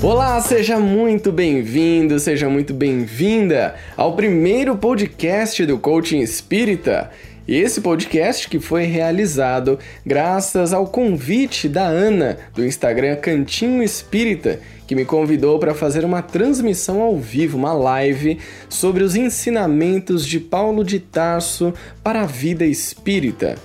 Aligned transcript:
Olá, 0.00 0.40
seja 0.40 0.78
muito 0.78 1.32
bem-vindo, 1.32 2.20
seja 2.20 2.48
muito 2.48 2.72
bem-vinda 2.72 3.74
ao 3.96 4.14
primeiro 4.14 4.76
podcast 4.76 5.66
do 5.66 5.76
Coaching 5.76 6.20
Espírita. 6.20 7.10
Esse 7.48 7.80
podcast 7.80 8.48
que 8.48 8.60
foi 8.60 8.84
realizado 8.84 9.76
graças 10.06 10.72
ao 10.72 10.86
convite 10.86 11.68
da 11.68 11.84
Ana 11.84 12.38
do 12.54 12.64
Instagram 12.64 13.16
Cantinho 13.16 13.82
Espírita, 13.82 14.60
que 14.86 14.94
me 14.94 15.04
convidou 15.04 15.58
para 15.58 15.74
fazer 15.74 16.04
uma 16.04 16.22
transmissão 16.22 17.02
ao 17.02 17.16
vivo, 17.16 17.58
uma 17.58 17.72
live 17.72 18.38
sobre 18.68 19.02
os 19.02 19.16
ensinamentos 19.16 20.24
de 20.24 20.38
Paulo 20.38 20.84
de 20.84 21.00
Tarso 21.00 21.74
para 22.04 22.22
a 22.22 22.26
vida 22.26 22.64
espírita. 22.64 23.56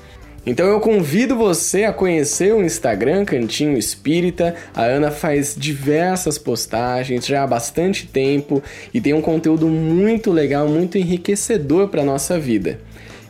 Então 0.45 0.67
eu 0.67 0.81
convido 0.81 1.37
você 1.37 1.85
a 1.85 1.93
conhecer 1.93 2.53
o 2.53 2.61
Instagram 2.61 3.23
Cantinho 3.23 3.77
Espírita. 3.77 4.55
A 4.75 4.83
Ana 4.83 5.09
faz 5.09 5.55
diversas 5.57 6.37
postagens 6.37 7.25
já 7.25 7.43
há 7.43 7.47
bastante 7.47 8.05
tempo 8.05 8.61
e 8.93 8.99
tem 8.99 9.13
um 9.13 9.21
conteúdo 9.21 9.67
muito 9.67 10.31
legal, 10.31 10.67
muito 10.67 10.97
enriquecedor 10.97 11.87
para 11.87 12.03
nossa 12.03 12.37
vida. 12.37 12.79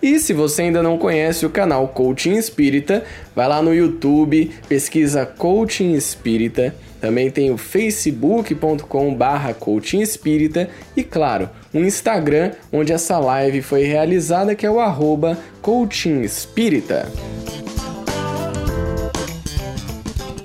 E 0.03 0.20
se 0.20 0.34
você 0.34 0.63
ainda 0.63 0.84
não 0.84 0.98
conhece 0.98 1.45
o 1.45 1.49
canal 1.49 1.88
Coaching 1.88 2.34
Espírita, 2.34 3.05
vai 3.34 3.48
lá 3.48 3.62
no 3.62 3.73
YouTube, 3.73 4.52
pesquisa 4.67 5.26
Coaching 5.26 5.93
Espírita. 5.93 6.76
Também 6.99 7.31
tem 7.31 7.52
o 7.52 7.57
facebook.com 7.57 9.13
barra 9.13 9.53
coaching 9.53 10.02
espírita 10.02 10.70
e, 10.95 11.03
claro, 11.03 11.49
o 11.73 11.79
Instagram, 11.79 12.52
onde 12.71 12.93
essa 12.93 13.17
live 13.20 13.62
foi 13.62 13.84
realizada, 13.84 14.55
que 14.55 14.66
é 14.66 14.71
o 14.71 14.79
arroba 14.79 15.38
coaching 15.62 16.21
espírita. 16.21 17.09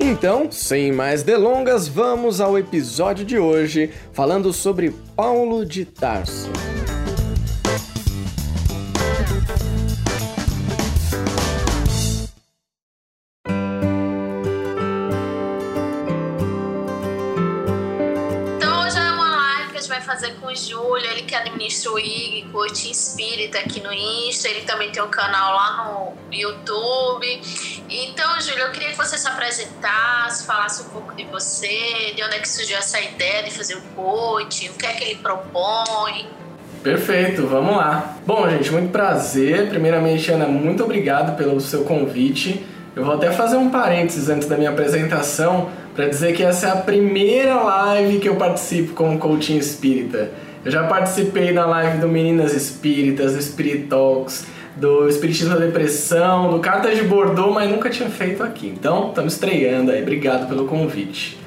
Então, 0.00 0.50
sem 0.50 0.90
mais 0.90 1.22
delongas, 1.22 1.86
vamos 1.86 2.40
ao 2.40 2.58
episódio 2.58 3.24
de 3.24 3.38
hoje, 3.38 3.90
falando 4.12 4.52
sobre 4.52 4.92
Paulo 5.14 5.64
de 5.64 5.84
Tarso. 5.84 6.50
Júlio, 20.58 21.06
ele 21.10 21.22
que 21.22 21.34
administra 21.34 21.92
o 21.92 21.98
IG, 21.98 22.46
Coach 22.52 22.90
Espírita 22.90 23.58
aqui 23.58 23.80
no 23.80 23.92
Insta, 23.92 24.48
ele 24.48 24.62
também 24.62 24.90
tem 24.90 25.02
um 25.02 25.08
canal 25.08 25.54
lá 25.54 25.84
no 25.84 26.36
YouTube. 26.36 27.40
Então, 27.88 28.40
Júlio, 28.40 28.64
eu 28.64 28.72
queria 28.72 28.90
que 28.90 28.96
você 28.96 29.16
se 29.16 29.28
apresentasse, 29.28 30.44
falasse 30.44 30.82
um 30.82 30.88
pouco 30.90 31.14
de 31.14 31.24
você, 31.24 32.12
de 32.14 32.22
onde 32.22 32.36
é 32.36 32.38
que 32.40 32.48
surgiu 32.48 32.76
essa 32.76 33.00
ideia 33.00 33.42
de 33.42 33.50
fazer 33.50 33.76
o 33.76 33.82
coaching, 33.94 34.68
o 34.70 34.74
que 34.74 34.86
é 34.86 34.92
que 34.92 35.04
ele 35.04 35.14
propõe. 35.16 36.26
Perfeito, 36.82 37.46
vamos 37.46 37.76
lá. 37.76 38.16
Bom, 38.26 38.48
gente, 38.50 38.70
muito 38.70 38.90
prazer. 38.90 39.68
Primeiramente, 39.68 40.30
Ana, 40.30 40.46
muito 40.46 40.84
obrigado 40.84 41.36
pelo 41.36 41.60
seu 41.60 41.84
convite. 41.84 42.64
Eu 42.94 43.04
vou 43.04 43.14
até 43.14 43.30
fazer 43.30 43.56
um 43.56 43.70
parênteses 43.70 44.28
antes 44.28 44.48
da 44.48 44.56
minha 44.56 44.70
apresentação 44.70 45.70
para 45.94 46.08
dizer 46.08 46.32
que 46.32 46.42
essa 46.42 46.68
é 46.68 46.70
a 46.70 46.76
primeira 46.76 47.54
live 47.56 48.20
que 48.20 48.28
eu 48.28 48.36
participo 48.36 48.94
com 48.94 49.14
o 49.14 49.18
coaching 49.18 49.56
espírita. 49.56 50.30
Eu 50.64 50.72
já 50.72 50.82
participei 50.84 51.52
na 51.52 51.64
live 51.66 51.98
do 51.98 52.08
Meninas 52.08 52.52
Espíritas, 52.52 53.34
do 53.34 53.40
Spirit 53.40 53.84
Talks, 53.84 54.44
do 54.74 55.08
Espiritismo 55.08 55.54
da 55.54 55.64
Depressão, 55.64 56.50
do 56.50 56.58
Cartas 56.58 56.96
de 56.96 57.04
Bordeaux, 57.04 57.54
mas 57.54 57.70
nunca 57.70 57.88
tinha 57.88 58.10
feito 58.10 58.42
aqui. 58.42 58.66
Então, 58.66 59.08
estamos 59.08 59.34
estreando 59.34 59.92
aí. 59.92 60.02
Obrigado 60.02 60.48
pelo 60.48 60.66
convite. 60.66 61.38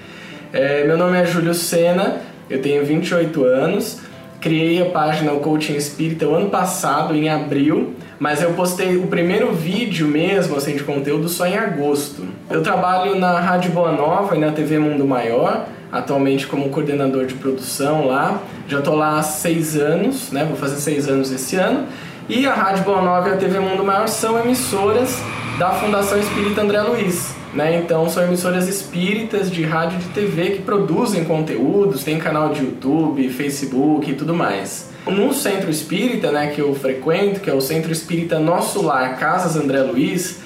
É, 0.53 0.85
meu 0.85 0.97
nome 0.97 1.17
é 1.17 1.25
Júlio 1.25 1.53
Sena, 1.53 2.21
eu 2.49 2.61
tenho 2.61 2.85
28 2.85 3.43
anos. 3.43 3.99
Criei 4.39 4.81
a 4.81 4.85
página 4.85 5.33
O 5.33 5.39
Coaching 5.39 5.75
Espírita 5.75 6.27
o 6.27 6.33
ano 6.33 6.49
passado, 6.49 7.13
em 7.13 7.29
abril, 7.29 7.93
mas 8.17 8.41
eu 8.41 8.53
postei 8.53 8.97
o 8.97 9.07
primeiro 9.07 9.51
vídeo 9.53 10.07
mesmo, 10.07 10.55
assim, 10.55 10.75
de 10.75 10.83
conteúdo 10.83 11.29
só 11.29 11.45
em 11.45 11.57
agosto. 11.57 12.25
Eu 12.49 12.63
trabalho 12.63 13.19
na 13.19 13.39
Rádio 13.39 13.71
Boa 13.71 13.91
Nova 13.91 14.35
e 14.35 14.39
na 14.39 14.51
TV 14.51 14.79
Mundo 14.79 15.05
Maior, 15.05 15.67
atualmente 15.91 16.47
como 16.47 16.69
coordenador 16.69 17.25
de 17.25 17.33
produção 17.35 18.07
lá. 18.07 18.41
Já 18.67 18.79
estou 18.79 18.95
lá 18.95 19.19
há 19.19 19.23
seis 19.23 19.75
anos, 19.75 20.31
né? 20.31 20.45
Vou 20.45 20.55
fazer 20.55 20.77
seis 20.77 21.07
anos 21.07 21.31
esse 21.31 21.55
ano. 21.55 21.87
E 22.29 22.45
a 22.45 22.53
Rádio 22.53 22.83
Boa 22.83 23.01
Nova 23.01 23.29
e 23.29 23.33
a 23.33 23.37
TV 23.37 23.59
Mundo 23.59 23.83
Maior 23.83 24.07
são 24.07 24.39
emissoras 24.39 25.21
da 25.59 25.71
Fundação 25.71 26.17
Espírita 26.19 26.61
André 26.61 26.81
Luiz. 26.81 27.35
Né? 27.53 27.81
Então 27.83 28.09
são 28.09 28.23
emissoras 28.23 28.69
espíritas 28.69 29.51
de 29.51 29.63
rádio 29.63 29.99
e 29.99 30.03
de 30.03 30.09
TV 30.09 30.51
que 30.51 30.61
produzem 30.61 31.25
conteúdos, 31.25 32.03
tem 32.03 32.17
canal 32.17 32.49
de 32.49 32.63
YouTube, 32.63 33.27
Facebook 33.29 34.09
e 34.09 34.13
tudo 34.13 34.33
mais. 34.33 34.89
No 35.05 35.33
centro 35.33 35.69
espírita, 35.69 36.31
né, 36.31 36.47
que 36.47 36.61
eu 36.61 36.73
frequento, 36.75 37.39
que 37.39 37.49
é 37.49 37.53
o 37.53 37.59
Centro 37.59 37.91
Espírita 37.91 38.39
Nosso 38.39 38.81
Lar, 38.81 39.17
Casas 39.17 39.61
André 39.61 39.81
Luiz, 39.81 40.39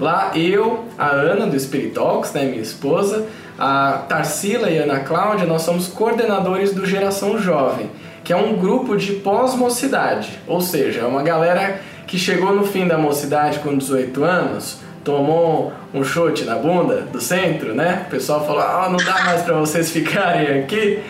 lá 0.00 0.32
eu, 0.34 0.86
a 0.96 1.10
Ana 1.10 1.46
do 1.46 1.60
Spirit 1.60 1.90
Talks, 1.90 2.32
né, 2.32 2.44
minha 2.44 2.62
esposa, 2.62 3.26
a 3.58 4.04
Tarsila 4.08 4.70
e 4.70 4.78
a 4.78 4.84
Ana 4.84 5.00
Cláudia, 5.00 5.46
nós 5.46 5.62
somos 5.62 5.88
coordenadores 5.88 6.72
do 6.72 6.86
Geração 6.86 7.38
Jovem, 7.38 7.90
que 8.22 8.32
é 8.32 8.36
um 8.36 8.56
grupo 8.56 8.96
de 8.96 9.14
pós-mocidade, 9.14 10.38
ou 10.46 10.60
seja, 10.60 11.00
é 11.00 11.04
uma 11.04 11.22
galera 11.22 11.80
que 12.06 12.18
chegou 12.18 12.54
no 12.54 12.64
fim 12.64 12.86
da 12.86 12.96
mocidade 12.96 13.58
com 13.58 13.76
18 13.76 14.22
anos, 14.22 14.78
tomou 15.02 15.72
um 15.92 16.04
chute 16.04 16.44
na 16.44 16.56
bunda 16.56 17.02
do 17.12 17.20
centro, 17.20 17.74
né? 17.74 18.04
O 18.06 18.10
pessoal 18.10 18.46
falou: 18.46 18.62
"Ah, 18.62 18.88
não 18.90 18.98
dá 18.98 19.24
mais 19.24 19.42
para 19.42 19.54
vocês 19.54 19.90
ficarem 19.90 20.60
aqui". 20.60 21.00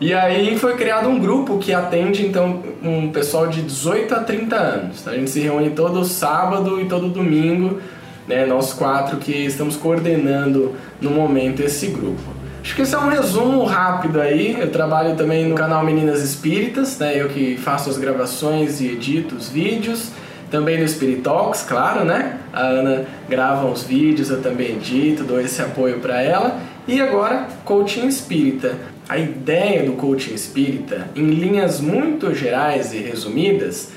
E 0.00 0.12
aí 0.12 0.58
foi 0.58 0.74
criado 0.74 1.08
um 1.08 1.18
grupo 1.18 1.58
que 1.58 1.72
atende 1.72 2.26
então 2.26 2.62
um 2.82 3.10
pessoal 3.10 3.46
de 3.46 3.62
18 3.62 4.14
a 4.14 4.20
30 4.20 4.56
anos. 4.56 5.08
A 5.08 5.14
gente 5.14 5.30
se 5.30 5.40
reúne 5.40 5.70
todo 5.70 6.04
sábado 6.04 6.80
e 6.80 6.86
todo 6.86 7.08
domingo 7.08 7.80
né, 8.26 8.46
nós 8.46 8.72
quatro 8.72 9.18
que 9.18 9.32
estamos 9.32 9.76
coordenando 9.76 10.74
no 11.00 11.10
momento 11.10 11.60
esse 11.60 11.88
grupo. 11.88 12.22
Acho 12.62 12.74
que 12.74 12.82
esse 12.82 12.94
é 12.94 12.98
um 12.98 13.08
resumo 13.08 13.64
rápido 13.64 14.20
aí. 14.20 14.56
Eu 14.58 14.70
trabalho 14.70 15.16
também 15.16 15.46
no 15.46 15.54
canal 15.54 15.84
Meninas 15.84 16.22
Espíritas, 16.22 16.98
né, 16.98 17.20
eu 17.20 17.28
que 17.28 17.56
faço 17.58 17.90
as 17.90 17.98
gravações 17.98 18.80
e 18.80 18.88
edito 18.88 19.34
os 19.34 19.48
vídeos. 19.48 20.10
Também 20.50 20.80
no 20.80 20.86
Spirit 20.86 21.20
Talks, 21.22 21.62
claro, 21.62 22.04
né? 22.04 22.38
A 22.52 22.60
Ana 22.60 23.06
grava 23.28 23.66
uns 23.66 23.82
vídeos, 23.82 24.30
eu 24.30 24.40
também 24.40 24.76
edito, 24.76 25.24
dou 25.24 25.40
esse 25.40 25.60
apoio 25.60 25.98
para 25.98 26.22
ela. 26.22 26.60
E 26.86 27.00
agora, 27.00 27.48
Coaching 27.64 28.06
Espírita. 28.06 28.76
A 29.08 29.18
ideia 29.18 29.82
do 29.82 29.92
Coaching 29.94 30.34
Espírita, 30.34 31.08
em 31.16 31.26
linhas 31.26 31.80
muito 31.80 32.32
gerais 32.34 32.94
e 32.94 32.98
resumidas, 32.98 33.90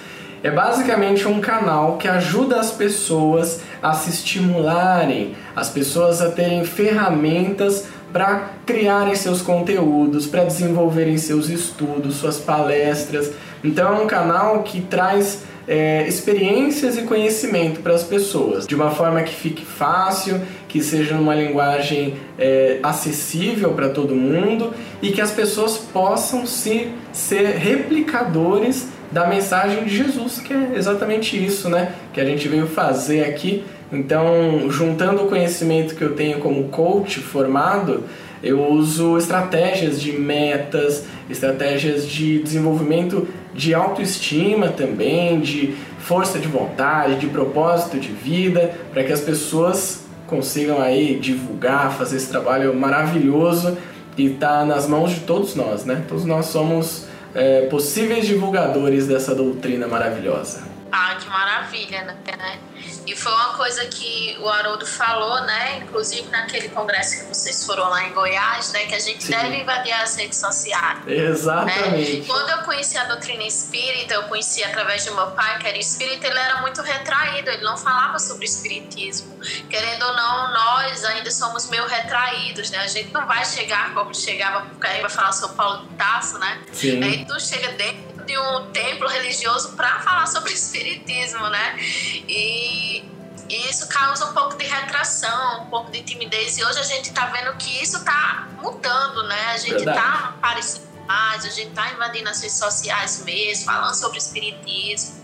é 0.47 0.52
basicamente 0.52 1.28
um 1.28 1.41
canal 1.41 1.97
que 1.97 2.08
ajuda 2.08 2.58
as 2.58 2.72
pessoas 2.72 3.59
a 3.84 3.91
se 3.91 4.09
estimularem, 4.09 5.35
as 5.53 5.69
pessoas 5.69 6.22
a 6.22 6.31
terem 6.31 6.63
ferramentas 6.63 7.85
para 8.13 8.52
criarem 8.66 9.13
seus 9.13 9.41
conteúdos, 9.41 10.25
para 10.25 10.46
desenvolverem 10.46 11.18
seus 11.18 11.50
estudos, 11.50 12.16
suas 12.16 12.38
palestras. 12.38 13.34
Então 13.62 13.94
é 13.94 14.00
um 14.00 14.07
canal 14.07 14.63
que 14.63 14.80
traz 14.80 15.44
é, 15.68 16.07
experiências 16.07 16.97
e 16.97 17.02
conhecimento 17.02 17.81
para 17.81 17.94
as 17.94 18.03
pessoas, 18.03 18.66
de 18.66 18.74
uma 18.74 18.91
forma 18.91 19.22
que 19.24 19.36
fique 19.36 19.66
fácil, 19.66 20.40
que 20.69 20.81
seja 20.81 21.16
numa 21.16 21.36
linguagem 21.36 22.16
é, 22.40 22.80
acessível 22.81 23.74
para 23.74 23.90
todo 23.90 24.16
mundo 24.16 24.74
e 25.02 25.12
que 25.12 25.19
as 25.19 25.31
pessoas 25.31 25.78
possam 25.78 26.46
se 26.46 26.90
ser 27.12 27.57
replicadores 27.57 28.88
da 29.12 29.28
mensagem 29.28 29.84
de 29.84 29.95
Jesus, 29.95 30.40
que 30.40 30.53
é 30.53 30.73
exatamente 30.75 31.44
isso, 31.44 31.69
né? 31.69 31.94
Que 32.13 32.19
a 32.19 32.25
gente 32.25 32.47
veio 32.47 32.68
fazer 32.68 33.23
aqui. 33.25 33.63
Então, 33.91 34.69
juntando 34.69 35.23
o 35.23 35.28
conhecimento 35.28 35.95
que 35.95 36.01
eu 36.01 36.13
tenho 36.13 36.39
como 36.39 36.65
coach 36.65 37.19
formado, 37.19 38.04
eu 38.44 38.69
uso 38.71 39.18
estratégias 39.18 40.00
de 40.00 40.12
metas, 40.12 41.06
estratégias 41.30 42.07
de 42.07 42.39
desenvolvimento 42.39 43.27
de 43.54 43.74
autoestima 43.74 44.68
também, 44.68 45.39
de 45.39 45.74
força 46.00 46.38
de 46.38 46.48
vontade, 46.48 47.15
de 47.15 47.27
propósito 47.27 47.98
de 47.98 48.10
vida, 48.10 48.71
para 48.94 49.03
que 49.03 49.12
as 49.12 49.21
pessoas 49.21 50.06
consigam 50.27 50.81
aí 50.81 51.18
divulgar, 51.19 51.94
fazer 51.94 52.18
esse 52.18 52.30
trabalho 52.30 52.75
maravilhoso 52.75 53.77
e 54.18 54.25
está 54.27 54.65
nas 54.65 54.88
mãos 54.88 55.12
de 55.12 55.21
todos 55.21 55.56
nós, 55.56 55.86
né? 55.86 56.03
Todos 56.07 56.25
nós 56.25 56.48
somos 56.48 57.06
é, 57.38 57.62
possíveis 57.68 58.25
divulgadores 58.25 59.06
dessa 59.06 59.36
doutrina 59.36 59.88
maravilhosa. 59.88 60.67
Ah, 60.92 61.16
que 61.16 61.28
maravilha, 61.28 62.04
né? 62.04 62.60
E 63.06 63.16
foi 63.16 63.31
uma 63.31 63.54
coisa 63.54 63.86
que 63.86 64.38
o 64.39 64.50
Haroldo 64.50 64.86
falou, 64.86 65.42
né? 65.42 65.78
Inclusive 65.78 66.30
naquele 66.30 66.69
congresso 66.69 67.19
que 67.19 67.25
vocês 67.25 67.66
foram 67.66 67.89
lá 67.89 68.04
em 68.04 68.13
Goiás, 68.13 68.72
né? 68.74 68.86
Que 68.86 68.95
a 68.95 69.00
gente 69.00 69.24
Sim. 69.24 69.31
deve 69.31 69.57
invadir 69.57 69.94
as 69.94 70.16
redes 70.16 70.38
sociais. 70.38 71.00
Exatamente. 71.07 72.19
Né? 72.19 72.25
Quando 72.28 72.50
eu 72.50 72.57
conheci 72.60 72.98
a 72.98 73.06
doutrina 73.06 73.44
espírita, 73.44 74.13
eu 74.13 74.24
conheci 74.24 74.63
através 74.63 75.04
de 75.04 75.12
meu 75.12 75.28
pai, 75.31 75.57
que 75.60 75.68
era 75.68 75.78
espírita, 75.78 76.28
ele 76.28 76.38
era 76.38 76.62
muito 76.62 76.81
retraído, 76.81 77.50
ele 77.50 77.63
não 77.63 77.78
falava 77.78 78.19
sobre 78.19 78.45
espiritismo. 78.45 79.39
Querendo 79.69 80.04
ou 80.04 80.13
não, 80.13 80.54
nós 80.54 81.04
ainda 81.06 81.31
somos 81.31 81.69
meio 81.69 81.86
retraídos, 81.88 82.69
né? 82.69 82.80
A 82.80 82.88
gente 82.88 83.12
não 83.13 83.25
vai 83.25 83.44
chegar 83.45 83.94
como 83.94 84.13
chegava, 84.13 84.66
porque 84.68 84.88
aí 84.88 85.01
vai 85.01 85.10
falar 85.10 85.31
sobre 85.31 85.56
Paulo 85.56 85.88
de 85.88 85.95
Tasso, 85.95 86.38
né? 86.39 86.62
Sim. 86.74 87.04
Aí 87.04 87.25
tu 87.25 87.39
chega 87.39 87.72
dentro 87.74 88.17
de 88.27 88.38
um 88.38 88.69
templo 88.71 89.07
religioso 89.07 89.74
para 89.74 90.00
falar 90.01 90.27
sobre 90.27 90.51
espiritismo, 90.53 91.50
né? 91.50 91.75
E, 91.79 93.03
e 93.50 93.69
isso 93.69 93.88
causa 93.88 94.25
um 94.25 94.33
pouco 94.33 94.57
de 94.57 94.65
retração, 94.65 95.63
um 95.63 95.65
pouco 95.68 95.89
de 95.89 96.03
timidez. 96.03 96.57
E 96.57 96.63
hoje 96.63 96.79
a 96.79 96.83
gente 96.83 97.09
está 97.09 97.25
vendo 97.27 97.56
que 97.57 97.81
isso 97.81 97.97
está 97.97 98.47
mudando, 98.62 99.24
né? 99.24 99.53
A 99.53 99.57
gente 99.57 99.79
está 99.79 100.33
aparecendo 100.38 100.85
mais, 101.07 101.45
a 101.45 101.50
gente 101.50 101.69
está 101.69 101.89
invadindo 101.94 102.29
as 102.29 102.41
redes 102.41 102.57
sociais 102.57 103.24
mesmo, 103.25 103.65
falando 103.65 103.95
sobre 103.95 104.18
espiritismo. 104.18 105.15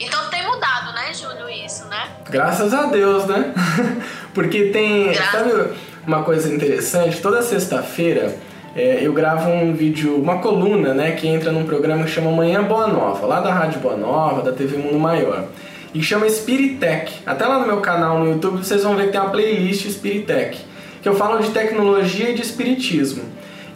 Então 0.00 0.28
tem 0.30 0.44
mudado, 0.44 0.94
né, 0.94 1.12
Júlio, 1.12 1.48
isso, 1.48 1.84
né? 1.84 2.10
Graças 2.28 2.72
a 2.72 2.86
Deus, 2.86 3.26
né? 3.26 3.54
Porque 4.34 4.70
tem. 4.70 5.12
Graças... 5.12 5.30
Sabe 5.30 5.78
uma 6.06 6.24
coisa 6.24 6.52
interessante? 6.52 7.20
Toda 7.20 7.42
sexta-feira 7.42 8.36
é, 8.74 9.00
eu 9.02 9.12
gravo 9.12 9.50
um 9.50 9.74
vídeo, 9.74 10.16
uma 10.16 10.38
coluna, 10.38 10.94
né, 10.94 11.12
que 11.12 11.26
entra 11.26 11.50
num 11.50 11.64
programa 11.64 12.04
que 12.04 12.10
chama 12.10 12.30
Manhã 12.30 12.62
Boa 12.62 12.86
Nova, 12.86 13.26
lá 13.26 13.40
da 13.40 13.52
Rádio 13.52 13.80
Boa 13.80 13.96
Nova, 13.96 14.42
da 14.42 14.52
TV 14.52 14.76
Mundo 14.76 14.98
Maior. 14.98 15.44
E 15.92 16.00
chama 16.00 16.28
Spiritech. 16.28 17.12
Até 17.26 17.44
lá 17.46 17.58
no 17.58 17.66
meu 17.66 17.80
canal 17.80 18.20
no 18.20 18.30
YouTube 18.30 18.58
vocês 18.58 18.84
vão 18.84 18.94
ver 18.94 19.06
que 19.06 19.12
tem 19.12 19.20
uma 19.20 19.30
playlist 19.30 19.90
Spiritech, 19.90 20.64
que 21.02 21.08
eu 21.08 21.16
falo 21.16 21.42
de 21.42 21.50
tecnologia 21.50 22.30
e 22.30 22.34
de 22.34 22.42
espiritismo. 22.42 23.24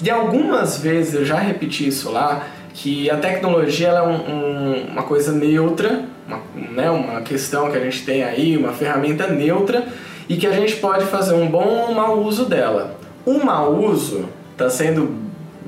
E 0.01 0.09
algumas 0.11 0.79
vezes 0.79 1.15
eu 1.15 1.25
já 1.25 1.39
repeti 1.39 1.89
isso 1.89 2.13
lá, 2.13 2.47
que 2.73 3.11
a 3.11 3.17
tecnologia 3.17 3.89
é 3.89 4.03
um, 4.03 4.15
um, 4.15 4.87
uma 4.93 5.03
coisa 5.03 5.33
neutra, 5.33 6.05
uma, 6.27 6.41
né, 6.55 6.91
uma 6.91 7.21
questão 7.23 7.71
que 7.71 7.77
a 7.77 7.81
gente 7.81 8.05
tem 8.05 8.23
aí, 8.23 8.57
uma 8.57 8.73
ferramenta 8.73 9.27
neutra, 9.27 9.87
e 10.29 10.37
que 10.37 10.47
a 10.47 10.53
gente 10.53 10.77
pode 10.77 11.05
fazer 11.07 11.35
um 11.35 11.49
bom 11.49 11.65
ou 11.65 11.91
um 11.91 11.95
mau 11.95 12.21
uso 12.21 12.45
dela. 12.45 12.97
O 13.27 13.45
mau 13.45 13.75
uso 13.75 14.29
está 14.55 14.71
sendo 14.71 15.17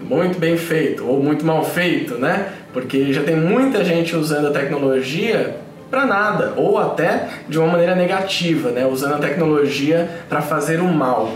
muito 0.01 0.39
bem 0.39 0.57
feito 0.57 1.07
ou 1.07 1.23
muito 1.23 1.45
mal 1.45 1.65
feito, 1.65 2.15
né? 2.15 2.53
Porque 2.73 3.13
já 3.13 3.23
tem 3.23 3.37
muita 3.37 3.85
gente 3.85 4.17
usando 4.17 4.47
a 4.49 4.51
tecnologia 4.51 5.57
para 5.91 6.07
nada 6.07 6.55
ou 6.57 6.79
até 6.79 7.29
de 7.49 7.59
uma 7.59 7.69
maneira 7.69 7.95
negativa, 7.95 8.71
né? 8.71 8.87
Usando 8.87 9.15
a 9.15 9.19
tecnologia 9.19 10.09
para 10.29 10.41
fazer 10.41 10.81
o 10.81 10.89
mal. 10.89 11.33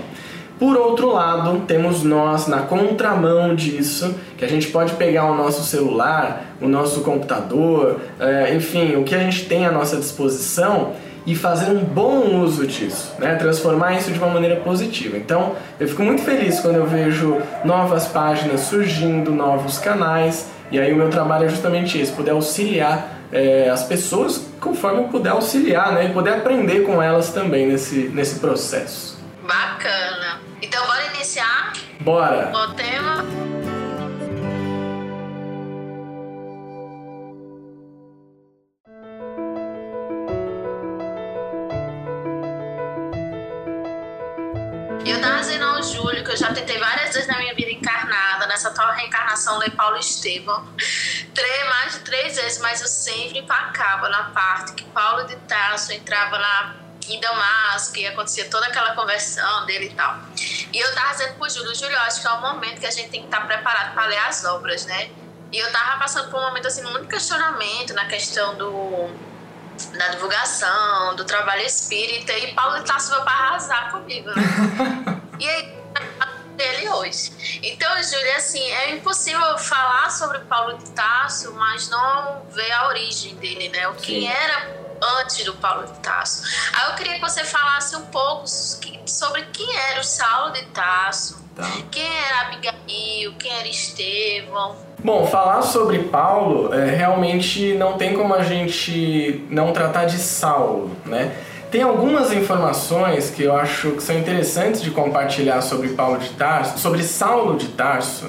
Por 0.58 0.76
outro 0.76 1.10
lado, 1.10 1.60
temos 1.66 2.02
nós 2.04 2.46
na 2.46 2.58
contramão 2.58 3.54
disso, 3.54 4.14
que 4.36 4.44
a 4.44 4.48
gente 4.48 4.66
pode 4.66 4.92
pegar 4.92 5.24
o 5.24 5.34
nosso 5.34 5.64
celular, 5.64 6.54
o 6.60 6.68
nosso 6.68 7.00
computador, 7.00 7.98
é, 8.20 8.54
enfim, 8.54 8.94
o 8.96 9.02
que 9.02 9.14
a 9.14 9.18
gente 9.18 9.46
tem 9.46 9.64
à 9.64 9.72
nossa 9.72 9.96
disposição 9.96 10.92
e 11.26 11.34
fazer 11.34 11.70
um 11.70 11.84
bom 11.84 12.40
uso 12.40 12.66
disso, 12.66 13.14
né? 13.18 13.34
transformar 13.36 13.94
isso 13.94 14.10
de 14.10 14.18
uma 14.18 14.28
maneira 14.28 14.56
positiva. 14.56 15.16
Então, 15.16 15.54
eu 15.78 15.86
fico 15.86 16.02
muito 16.02 16.22
feliz 16.22 16.60
quando 16.60 16.76
eu 16.76 16.86
vejo 16.86 17.40
novas 17.64 18.06
páginas 18.06 18.62
surgindo, 18.62 19.30
novos 19.30 19.78
canais, 19.78 20.50
e 20.70 20.78
aí 20.78 20.92
o 20.92 20.96
meu 20.96 21.10
trabalho 21.10 21.46
é 21.46 21.48
justamente 21.48 21.98
esse, 21.98 22.12
poder 22.12 22.30
auxiliar 22.30 23.20
é, 23.32 23.68
as 23.68 23.84
pessoas 23.84 24.46
conforme 24.60 25.00
eu 25.00 25.04
puder 25.04 25.30
auxiliar, 25.30 25.92
né? 25.92 26.06
E 26.06 26.12
poder 26.12 26.34
aprender 26.34 26.84
com 26.84 27.02
elas 27.02 27.32
também 27.32 27.66
nesse, 27.66 28.10
nesse 28.14 28.38
processo. 28.38 29.18
Bacana. 29.42 30.40
Então, 30.62 30.84
bora 30.86 31.06
iniciar? 31.14 31.72
Bora! 32.00 32.52
O 32.54 32.74
tema... 32.74 33.59
que 46.30 46.30
eu 46.30 46.36
já 46.36 46.52
tentei 46.52 46.78
várias 46.78 47.12
vezes 47.12 47.26
na 47.26 47.38
minha 47.38 47.54
vida 47.54 47.70
encarnada, 47.70 48.46
nessa 48.46 48.70
tal 48.70 48.90
reencarnação 48.92 49.58
ler 49.58 49.70
Paulo 49.72 49.96
Estevão. 49.96 50.66
Três, 51.34 51.68
mais 51.68 51.92
de 51.94 51.98
três 52.00 52.36
vezes, 52.36 52.58
mas 52.58 52.80
eu 52.80 52.88
sempre 52.88 53.38
empacava 53.38 54.08
na 54.08 54.24
parte 54.30 54.72
que 54.74 54.84
Paulo 54.84 55.24
de 55.24 55.36
Tarso 55.36 55.92
entrava 55.92 56.38
na, 56.38 56.76
em 57.08 57.20
Damasco 57.20 57.96
e 57.98 58.06
acontecia 58.06 58.48
toda 58.48 58.66
aquela 58.66 58.94
conversão 58.94 59.66
dele 59.66 59.86
e 59.86 59.94
tal. 59.94 60.18
E 60.72 60.78
eu 60.78 60.94
tava 60.94 61.12
dizendo 61.12 61.34
pro 61.34 61.48
Júlio, 61.48 61.74
Júlio, 61.74 61.94
eu 61.94 62.00
acho 62.02 62.20
que 62.20 62.26
é 62.26 62.30
o 62.30 62.40
momento 62.40 62.80
que 62.80 62.86
a 62.86 62.90
gente 62.90 63.10
tem 63.10 63.22
que 63.22 63.26
estar 63.26 63.40
tá 63.40 63.46
preparado 63.46 63.94
para 63.94 64.06
ler 64.06 64.18
as 64.18 64.44
obras, 64.44 64.86
né? 64.86 65.10
E 65.52 65.58
eu 65.58 65.70
tava 65.72 65.98
passando 65.98 66.30
por 66.30 66.38
um 66.38 66.44
momento 66.44 66.68
assim, 66.68 66.82
muito 66.82 67.08
questionamento 67.08 67.92
na 67.94 68.06
questão 68.06 68.54
do 68.56 69.10
da 69.96 70.08
divulgação, 70.08 71.16
do 71.16 71.24
trabalho 71.24 71.62
espírita, 71.62 72.34
e 72.34 72.52
Paulo 72.52 72.78
de 72.78 72.84
Tarso 72.84 73.10
veio 73.10 73.22
para 73.22 73.32
arrasar 73.32 73.90
comigo, 73.90 74.28
né? 74.28 74.42
e 75.40 75.48
aí 75.48 75.79
dele 76.60 76.88
hoje. 76.90 77.60
Então, 77.62 77.90
Júlia, 78.02 78.36
assim, 78.36 78.62
é 78.70 78.94
impossível 78.94 79.56
falar 79.58 80.10
sobre 80.10 80.40
Paulo 80.40 80.76
de 80.76 80.90
Tarso, 80.90 81.54
mas 81.54 81.88
não 81.88 82.42
ver 82.50 82.70
a 82.72 82.88
origem 82.88 83.34
dele, 83.36 83.70
né? 83.70 83.88
O 83.88 83.94
que 83.94 84.20
Sim. 84.20 84.28
era 84.28 84.80
antes 85.20 85.42
do 85.44 85.54
Paulo 85.54 85.86
de 85.86 85.98
Tarso. 86.00 86.42
Aí 86.74 86.90
eu 86.90 86.96
queria 86.96 87.14
que 87.14 87.20
você 87.20 87.44
falasse 87.44 87.96
um 87.96 88.06
pouco 88.06 88.44
sobre 89.06 89.42
quem 89.52 89.74
era 89.90 90.00
o 90.00 90.04
Saulo 90.04 90.52
de 90.52 90.64
Tarso, 90.66 91.42
tá. 91.56 91.64
quem 91.90 92.06
era 92.06 92.48
Abigail, 92.48 93.34
quem 93.38 93.50
era 93.58 93.66
Estevão. 93.66 94.76
Bom, 95.02 95.26
falar 95.26 95.62
sobre 95.62 96.00
Paulo, 96.00 96.74
é, 96.74 96.90
realmente 96.94 97.72
não 97.74 97.96
tem 97.96 98.14
como 98.14 98.34
a 98.34 98.42
gente 98.42 99.46
não 99.48 99.72
tratar 99.72 100.04
de 100.04 100.18
Saulo, 100.18 100.94
né? 101.06 101.34
Tem 101.70 101.82
algumas 101.82 102.32
informações 102.32 103.30
que 103.30 103.44
eu 103.44 103.54
acho 103.54 103.92
que 103.92 104.02
são 104.02 104.18
interessantes 104.18 104.82
de 104.82 104.90
compartilhar 104.90 105.60
sobre 105.62 105.90
Paulo 105.90 106.18
de 106.18 106.30
Tarso, 106.30 106.80
sobre 106.80 107.04
Saulo 107.04 107.56
de 107.56 107.68
Tarso, 107.68 108.28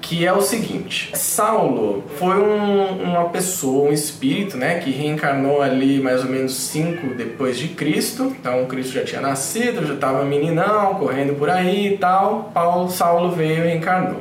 que 0.00 0.26
é 0.26 0.32
o 0.32 0.42
seguinte: 0.42 1.16
Saulo 1.16 2.02
foi 2.18 2.36
um, 2.36 3.04
uma 3.04 3.28
pessoa, 3.28 3.90
um 3.90 3.92
espírito, 3.92 4.56
né, 4.56 4.80
que 4.80 4.90
reencarnou 4.90 5.62
ali 5.62 6.00
mais 6.00 6.24
ou 6.24 6.30
menos 6.30 6.52
5 6.54 7.14
depois 7.14 7.56
de 7.56 7.68
Cristo. 7.68 8.34
Então, 8.40 8.66
Cristo 8.66 8.92
já 8.92 9.04
tinha 9.04 9.20
nascido, 9.20 9.86
já 9.86 9.94
estava 9.94 10.24
meninão, 10.24 10.96
correndo 10.96 11.38
por 11.38 11.48
aí 11.48 11.94
e 11.94 11.98
tal. 11.98 12.50
Paulo, 12.52 12.90
Saulo 12.90 13.30
veio 13.30 13.58
e 13.58 13.68
reencarnou. 13.68 14.20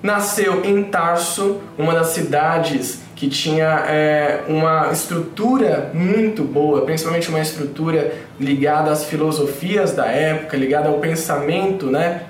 Nasceu 0.00 0.64
em 0.64 0.84
Tarso, 0.84 1.60
uma 1.76 1.94
das 1.94 2.08
cidades 2.08 3.00
que 3.20 3.28
tinha 3.28 3.84
é, 3.86 4.44
uma 4.48 4.90
estrutura 4.90 5.90
muito 5.92 6.42
boa, 6.42 6.86
principalmente 6.86 7.28
uma 7.28 7.40
estrutura 7.40 8.14
ligada 8.40 8.90
às 8.90 9.04
filosofias 9.04 9.92
da 9.92 10.06
época, 10.06 10.56
ligada 10.56 10.88
ao 10.88 10.94
pensamento 10.94 11.88
né, 11.88 12.22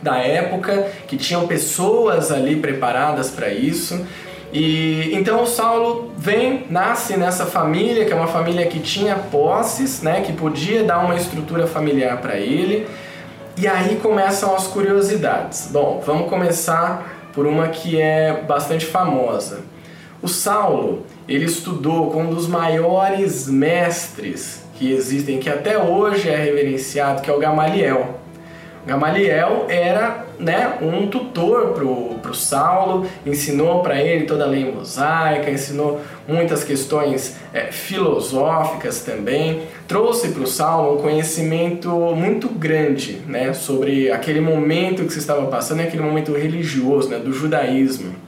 da 0.00 0.18
época, 0.18 0.92
que 1.08 1.16
tinham 1.16 1.44
pessoas 1.48 2.30
ali 2.30 2.54
preparadas 2.54 3.30
para 3.30 3.48
isso. 3.48 4.06
E 4.52 5.10
então 5.12 5.44
Saulo 5.44 6.12
vem, 6.16 6.66
nasce 6.70 7.16
nessa 7.16 7.44
família, 7.44 8.04
que 8.04 8.12
é 8.12 8.14
uma 8.14 8.28
família 8.28 8.64
que 8.66 8.78
tinha 8.78 9.16
posses, 9.16 10.02
né, 10.02 10.20
que 10.20 10.32
podia 10.32 10.84
dar 10.84 11.00
uma 11.00 11.16
estrutura 11.16 11.66
familiar 11.66 12.18
para 12.18 12.36
ele. 12.36 12.86
E 13.56 13.66
aí 13.66 13.98
começam 14.00 14.54
as 14.54 14.68
curiosidades. 14.68 15.68
Bom, 15.72 16.00
vamos 16.06 16.30
começar 16.30 17.28
por 17.32 17.44
uma 17.44 17.66
que 17.66 18.00
é 18.00 18.40
bastante 18.46 18.86
famosa. 18.86 19.76
O 20.20 20.26
Saulo, 20.26 21.04
ele 21.28 21.44
estudou 21.44 22.10
com 22.10 22.24
um 22.24 22.34
dos 22.34 22.48
maiores 22.48 23.46
mestres 23.46 24.64
que 24.74 24.92
existem, 24.92 25.38
que 25.38 25.48
até 25.48 25.78
hoje 25.78 26.28
é 26.28 26.34
reverenciado, 26.34 27.22
que 27.22 27.30
é 27.30 27.32
o 27.32 27.38
Gamaliel. 27.38 28.18
O 28.84 28.88
Gamaliel 28.88 29.66
era 29.68 30.26
né, 30.36 30.76
um 30.82 31.06
tutor 31.06 31.68
pro, 31.68 32.16
pro 32.20 32.34
Saulo, 32.34 33.06
ensinou 33.24 33.80
para 33.80 34.02
ele 34.02 34.24
toda 34.24 34.42
a 34.42 34.46
lei 34.48 34.72
mosaica, 34.72 35.52
ensinou 35.52 36.00
muitas 36.26 36.64
questões 36.64 37.36
é, 37.54 37.70
filosóficas 37.70 39.02
também, 39.02 39.62
trouxe 39.86 40.30
para 40.30 40.42
o 40.42 40.46
Saulo 40.48 40.98
um 40.98 41.02
conhecimento 41.02 41.90
muito 42.16 42.48
grande 42.48 43.22
né, 43.24 43.52
sobre 43.52 44.10
aquele 44.10 44.40
momento 44.40 45.04
que 45.04 45.12
se 45.12 45.20
estava 45.20 45.46
passando, 45.46 45.80
aquele 45.80 46.02
momento 46.02 46.32
religioso 46.32 47.08
né, 47.08 47.18
do 47.18 47.32
judaísmo. 47.32 48.27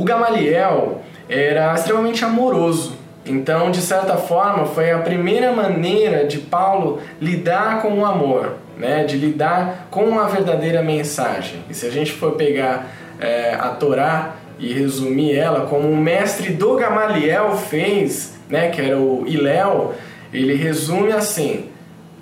O 0.00 0.02
Gamaliel 0.02 1.02
era 1.28 1.74
extremamente 1.74 2.24
amoroso. 2.24 2.96
Então, 3.26 3.70
de 3.70 3.82
certa 3.82 4.16
forma, 4.16 4.64
foi 4.64 4.90
a 4.92 4.98
primeira 4.98 5.52
maneira 5.52 6.26
de 6.26 6.38
Paulo 6.38 7.02
lidar 7.20 7.82
com 7.82 7.98
o 7.98 8.06
amor, 8.06 8.54
né? 8.78 9.04
de 9.04 9.18
lidar 9.18 9.88
com 9.90 10.18
a 10.18 10.26
verdadeira 10.26 10.80
mensagem. 10.80 11.62
E 11.68 11.74
se 11.74 11.84
a 11.84 11.90
gente 11.90 12.12
for 12.12 12.32
pegar 12.32 12.86
é, 13.20 13.52
a 13.52 13.68
Torá 13.68 14.36
e 14.58 14.72
resumir 14.72 15.36
ela 15.36 15.66
como 15.66 15.86
o 15.86 15.94
mestre 15.98 16.50
do 16.50 16.76
Gamaliel 16.76 17.54
fez, 17.58 18.38
né, 18.48 18.70
que 18.70 18.80
era 18.80 18.98
o 18.98 19.24
Iléu, 19.26 19.92
ele 20.32 20.54
resume 20.54 21.12
assim: 21.12 21.68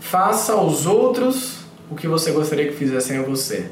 faça 0.00 0.52
aos 0.54 0.84
outros 0.84 1.60
o 1.88 1.94
que 1.94 2.08
você 2.08 2.32
gostaria 2.32 2.66
que 2.66 2.74
fizessem 2.74 3.18
a 3.18 3.22
você. 3.22 3.66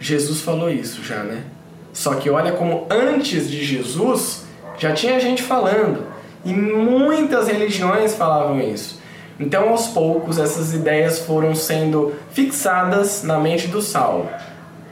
Jesus 0.00 0.40
falou 0.40 0.68
isso 0.68 1.04
já, 1.04 1.22
né? 1.22 1.44
Só 1.92 2.14
que 2.14 2.30
olha 2.30 2.52
como 2.52 2.86
antes 2.90 3.50
de 3.50 3.64
Jesus 3.64 4.44
já 4.78 4.92
tinha 4.92 5.20
gente 5.20 5.42
falando 5.42 6.06
e 6.44 6.52
muitas 6.52 7.48
religiões 7.48 8.14
falavam 8.14 8.60
isso. 8.60 9.00
Então, 9.38 9.70
aos 9.70 9.88
poucos, 9.88 10.38
essas 10.38 10.72
ideias 10.72 11.20
foram 11.20 11.54
sendo 11.54 12.14
fixadas 12.30 13.22
na 13.22 13.38
mente 13.38 13.68
do 13.68 13.80
Saulo. 13.80 14.28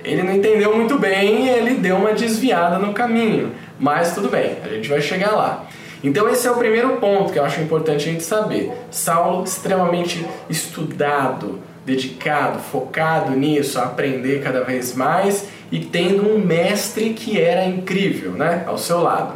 Ele 0.02 0.22
não 0.22 0.34
entendeu 0.34 0.74
muito 0.74 0.98
bem 0.98 1.46
e 1.46 1.48
ele 1.48 1.74
deu 1.74 1.96
uma 1.96 2.12
desviada 2.12 2.78
no 2.78 2.92
caminho, 2.92 3.52
mas 3.78 4.14
tudo 4.14 4.28
bem, 4.28 4.56
a 4.64 4.68
gente 4.68 4.88
vai 4.88 5.00
chegar 5.00 5.32
lá. 5.32 5.66
Então 6.02 6.28
esse 6.28 6.46
é 6.46 6.50
o 6.50 6.56
primeiro 6.56 6.96
ponto 6.96 7.30
que 7.30 7.38
eu 7.38 7.44
acho 7.44 7.60
importante 7.60 8.08
a 8.08 8.12
gente 8.12 8.22
saber. 8.22 8.72
Saulo 8.90 9.44
extremamente 9.44 10.26
estudado, 10.48 11.60
dedicado, 11.84 12.58
focado 12.58 13.32
nisso, 13.32 13.78
a 13.78 13.84
aprender 13.84 14.42
cada 14.42 14.64
vez 14.64 14.94
mais 14.94 15.46
e 15.70 15.80
tendo 15.80 16.28
um 16.28 16.38
mestre 16.38 17.10
que 17.10 17.40
era 17.40 17.64
incrível, 17.64 18.32
né, 18.32 18.64
ao 18.66 18.76
seu 18.76 19.00
lado. 19.00 19.34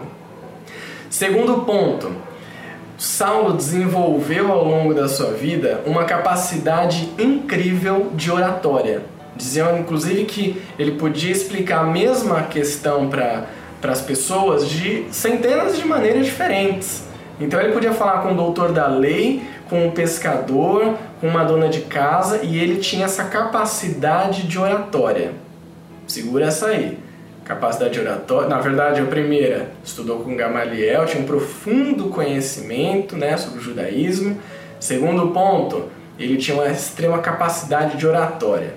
Segundo 1.08 1.60
ponto, 1.60 2.10
Saulo 2.98 3.52
desenvolveu 3.52 4.50
ao 4.50 4.64
longo 4.64 4.94
da 4.94 5.08
sua 5.08 5.32
vida 5.32 5.82
uma 5.86 6.04
capacidade 6.04 7.08
incrível 7.18 8.10
de 8.14 8.30
oratória. 8.30 9.02
Diziam 9.36 9.78
inclusive 9.78 10.24
que 10.24 10.62
ele 10.78 10.92
podia 10.92 11.32
explicar 11.32 11.80
a 11.80 11.84
mesma 11.84 12.42
questão 12.42 13.08
para 13.08 13.46
as 13.82 14.00
pessoas 14.00 14.68
de 14.68 15.06
centenas 15.10 15.76
de 15.76 15.86
maneiras 15.86 16.26
diferentes. 16.26 17.04
Então 17.40 17.60
ele 17.60 17.72
podia 17.72 17.92
falar 17.92 18.22
com 18.22 18.32
o 18.32 18.36
doutor 18.36 18.72
da 18.72 18.86
lei, 18.86 19.42
com 19.68 19.86
um 19.86 19.90
pescador, 19.90 20.96
com 21.20 21.28
uma 21.28 21.44
dona 21.44 21.68
de 21.68 21.80
casa 21.80 22.40
e 22.42 22.58
ele 22.58 22.76
tinha 22.76 23.06
essa 23.06 23.24
capacidade 23.24 24.46
de 24.46 24.58
oratória. 24.58 25.43
Segura 26.14 26.46
essa 26.46 26.68
aí. 26.68 26.96
Capacidade 27.44 27.94
de 27.94 27.98
oratória. 27.98 28.48
Na 28.48 28.60
verdade, 28.60 29.00
a 29.00 29.04
primeira 29.04 29.72
estudou 29.82 30.20
com 30.20 30.36
Gamaliel, 30.36 31.06
tinha 31.06 31.20
um 31.20 31.26
profundo 31.26 32.04
conhecimento 32.04 33.16
né, 33.16 33.36
sobre 33.36 33.58
o 33.58 33.60
judaísmo. 33.60 34.38
Segundo 34.78 35.32
ponto, 35.32 35.88
ele 36.16 36.36
tinha 36.36 36.56
uma 36.56 36.68
extrema 36.68 37.18
capacidade 37.18 37.96
de 37.96 38.06
oratória. 38.06 38.74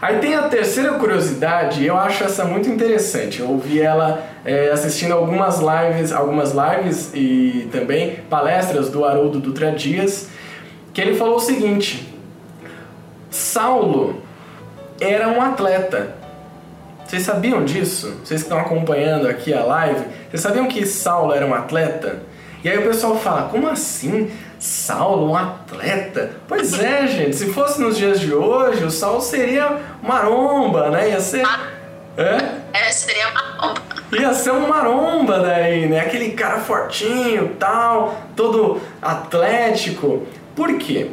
Aí 0.00 0.20
tem 0.20 0.34
a 0.34 0.44
terceira 0.44 0.94
curiosidade, 0.94 1.84
eu 1.84 1.98
acho 1.98 2.24
essa 2.24 2.46
muito 2.46 2.70
interessante. 2.70 3.40
Eu 3.40 3.50
ouvi 3.50 3.78
ela 3.78 4.24
é, 4.42 4.70
assistindo 4.70 5.12
algumas 5.12 5.58
lives, 5.58 6.12
algumas 6.12 6.54
lives 6.54 7.10
e 7.12 7.68
também 7.70 8.20
palestras 8.30 8.88
do 8.88 9.04
Haroldo 9.04 9.38
Dutra 9.38 9.70
Dias, 9.70 10.30
que 10.94 11.00
ele 11.02 11.14
falou 11.14 11.36
o 11.36 11.40
seguinte: 11.40 12.08
Saulo 13.28 14.22
era 14.98 15.28
um 15.28 15.42
atleta. 15.42 16.19
Vocês 17.10 17.24
sabiam 17.24 17.64
disso? 17.64 18.20
Vocês 18.22 18.40
que 18.40 18.46
estão 18.46 18.60
acompanhando 18.60 19.26
aqui 19.26 19.52
a 19.52 19.64
live, 19.64 20.00
vocês 20.30 20.40
sabiam 20.40 20.68
que 20.68 20.86
Saulo 20.86 21.34
era 21.34 21.44
um 21.44 21.52
atleta? 21.52 22.22
E 22.62 22.70
aí 22.70 22.78
o 22.78 22.82
pessoal 22.82 23.16
fala: 23.16 23.48
como 23.48 23.68
assim? 23.68 24.30
Saulo, 24.60 25.32
um 25.32 25.36
atleta. 25.36 26.30
Pois 26.46 26.78
é, 26.78 27.08
gente, 27.08 27.34
se 27.34 27.52
fosse 27.52 27.80
nos 27.80 27.98
dias 27.98 28.20
de 28.20 28.32
hoje, 28.32 28.84
o 28.84 28.92
Saulo 28.92 29.20
seria 29.20 29.76
maromba, 30.00 30.88
né? 30.90 31.10
Ia 31.10 31.20
ser. 31.20 31.44
É? 32.16 32.38
É, 32.72 32.92
seria 32.92 33.28
maromba. 33.32 33.80
Ia 34.12 34.32
ser 34.32 34.52
um 34.52 34.68
maromba 34.68 35.40
daí, 35.40 35.88
né? 35.88 35.98
Aquele 35.98 36.30
cara 36.30 36.58
fortinho, 36.58 37.56
tal, 37.58 38.22
todo 38.36 38.80
atlético. 39.02 40.28
Por 40.54 40.78
quê? 40.78 41.10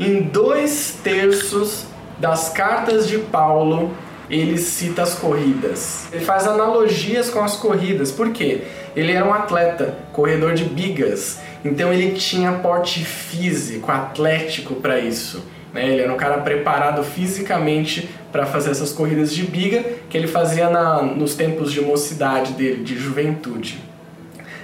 Em 0.00 0.20
dois 0.20 0.98
terços 1.04 1.86
das 2.18 2.48
cartas 2.48 3.06
de 3.06 3.18
Paulo, 3.18 3.94
ele 4.30 4.58
cita 4.58 5.02
as 5.02 5.14
corridas. 5.14 6.06
Ele 6.12 6.24
faz 6.24 6.46
analogias 6.46 7.30
com 7.30 7.42
as 7.42 7.56
corridas. 7.56 8.10
Por 8.10 8.30
quê? 8.30 8.62
Ele 8.94 9.12
era 9.12 9.24
um 9.24 9.32
atleta, 9.32 9.98
corredor 10.12 10.54
de 10.54 10.64
bigas. 10.64 11.38
Então 11.64 11.92
ele 11.92 12.12
tinha 12.12 12.52
porte 12.52 13.04
físico, 13.04 13.90
atlético 13.90 14.74
para 14.76 14.98
isso. 14.98 15.42
Né? 15.72 15.88
Ele 15.88 16.02
era 16.02 16.12
um 16.12 16.16
cara 16.16 16.38
preparado 16.38 17.02
fisicamente 17.02 18.08
para 18.30 18.46
fazer 18.46 18.70
essas 18.70 18.92
corridas 18.92 19.32
de 19.32 19.44
biga 19.44 19.84
que 20.08 20.16
ele 20.16 20.26
fazia 20.26 20.70
na, 20.70 21.02
nos 21.02 21.34
tempos 21.34 21.72
de 21.72 21.80
mocidade 21.80 22.52
dele, 22.52 22.82
de 22.82 22.98
juventude. 22.98 23.78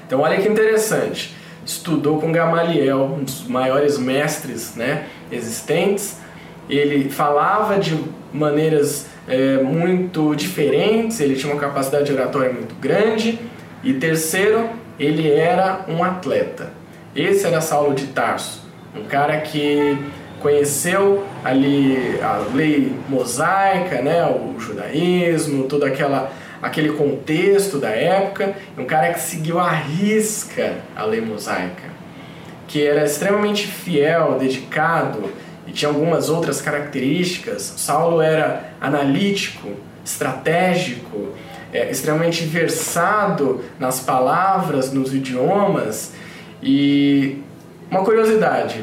Então 0.06 0.20
olha 0.20 0.40
que 0.40 0.48
interessante. 0.48 1.36
Estudou 1.64 2.18
com 2.18 2.32
Gamaliel, 2.32 3.16
um 3.18 3.24
dos 3.24 3.46
maiores 3.46 3.98
mestres 3.98 4.74
né, 4.74 5.06
existentes. 5.30 6.16
Ele 6.68 7.10
falava 7.10 7.78
de 7.78 7.98
maneiras 8.32 9.06
é, 9.28 9.62
muito 9.62 10.34
diferentes, 10.34 11.20
ele 11.20 11.36
tinha 11.36 11.52
uma 11.52 11.60
capacidade 11.60 12.06
de 12.06 12.12
oratória 12.12 12.52
muito 12.52 12.74
grande. 12.76 13.38
E 13.84 13.92
terceiro, 13.94 14.68
ele 14.98 15.30
era 15.30 15.84
um 15.88 16.02
atleta. 16.02 16.72
Esse 17.14 17.46
era 17.46 17.60
Saulo 17.60 17.94
de 17.94 18.08
Tarso, 18.08 18.62
um 18.94 19.04
cara 19.04 19.38
que 19.40 19.98
conheceu 20.40 21.24
ali 21.44 22.18
a 22.22 22.44
lei 22.54 22.94
mosaica, 23.08 24.00
né, 24.02 24.24
o 24.24 24.58
judaísmo, 24.58 25.64
todo 25.64 25.84
aquela, 25.84 26.30
aquele 26.62 26.90
contexto 26.90 27.78
da 27.78 27.90
época, 27.90 28.54
um 28.76 28.84
cara 28.84 29.12
que 29.12 29.20
seguiu 29.20 29.58
à 29.58 29.70
risca 29.70 30.76
a 30.94 31.04
lei 31.04 31.20
mosaica, 31.20 31.84
que 32.68 32.86
era 32.86 33.04
extremamente 33.04 33.66
fiel, 33.66 34.36
dedicado 34.38 35.24
e 35.68 35.72
tinha 35.72 35.90
algumas 35.90 36.30
outras 36.30 36.62
características. 36.62 37.74
Saulo 37.76 38.22
era 38.22 38.72
analítico, 38.80 39.68
estratégico, 40.04 41.34
é, 41.72 41.90
extremamente 41.90 42.44
versado 42.44 43.62
nas 43.78 44.00
palavras, 44.00 44.90
nos 44.90 45.14
idiomas 45.14 46.12
e 46.62 47.42
uma 47.90 48.02
curiosidade: 48.02 48.82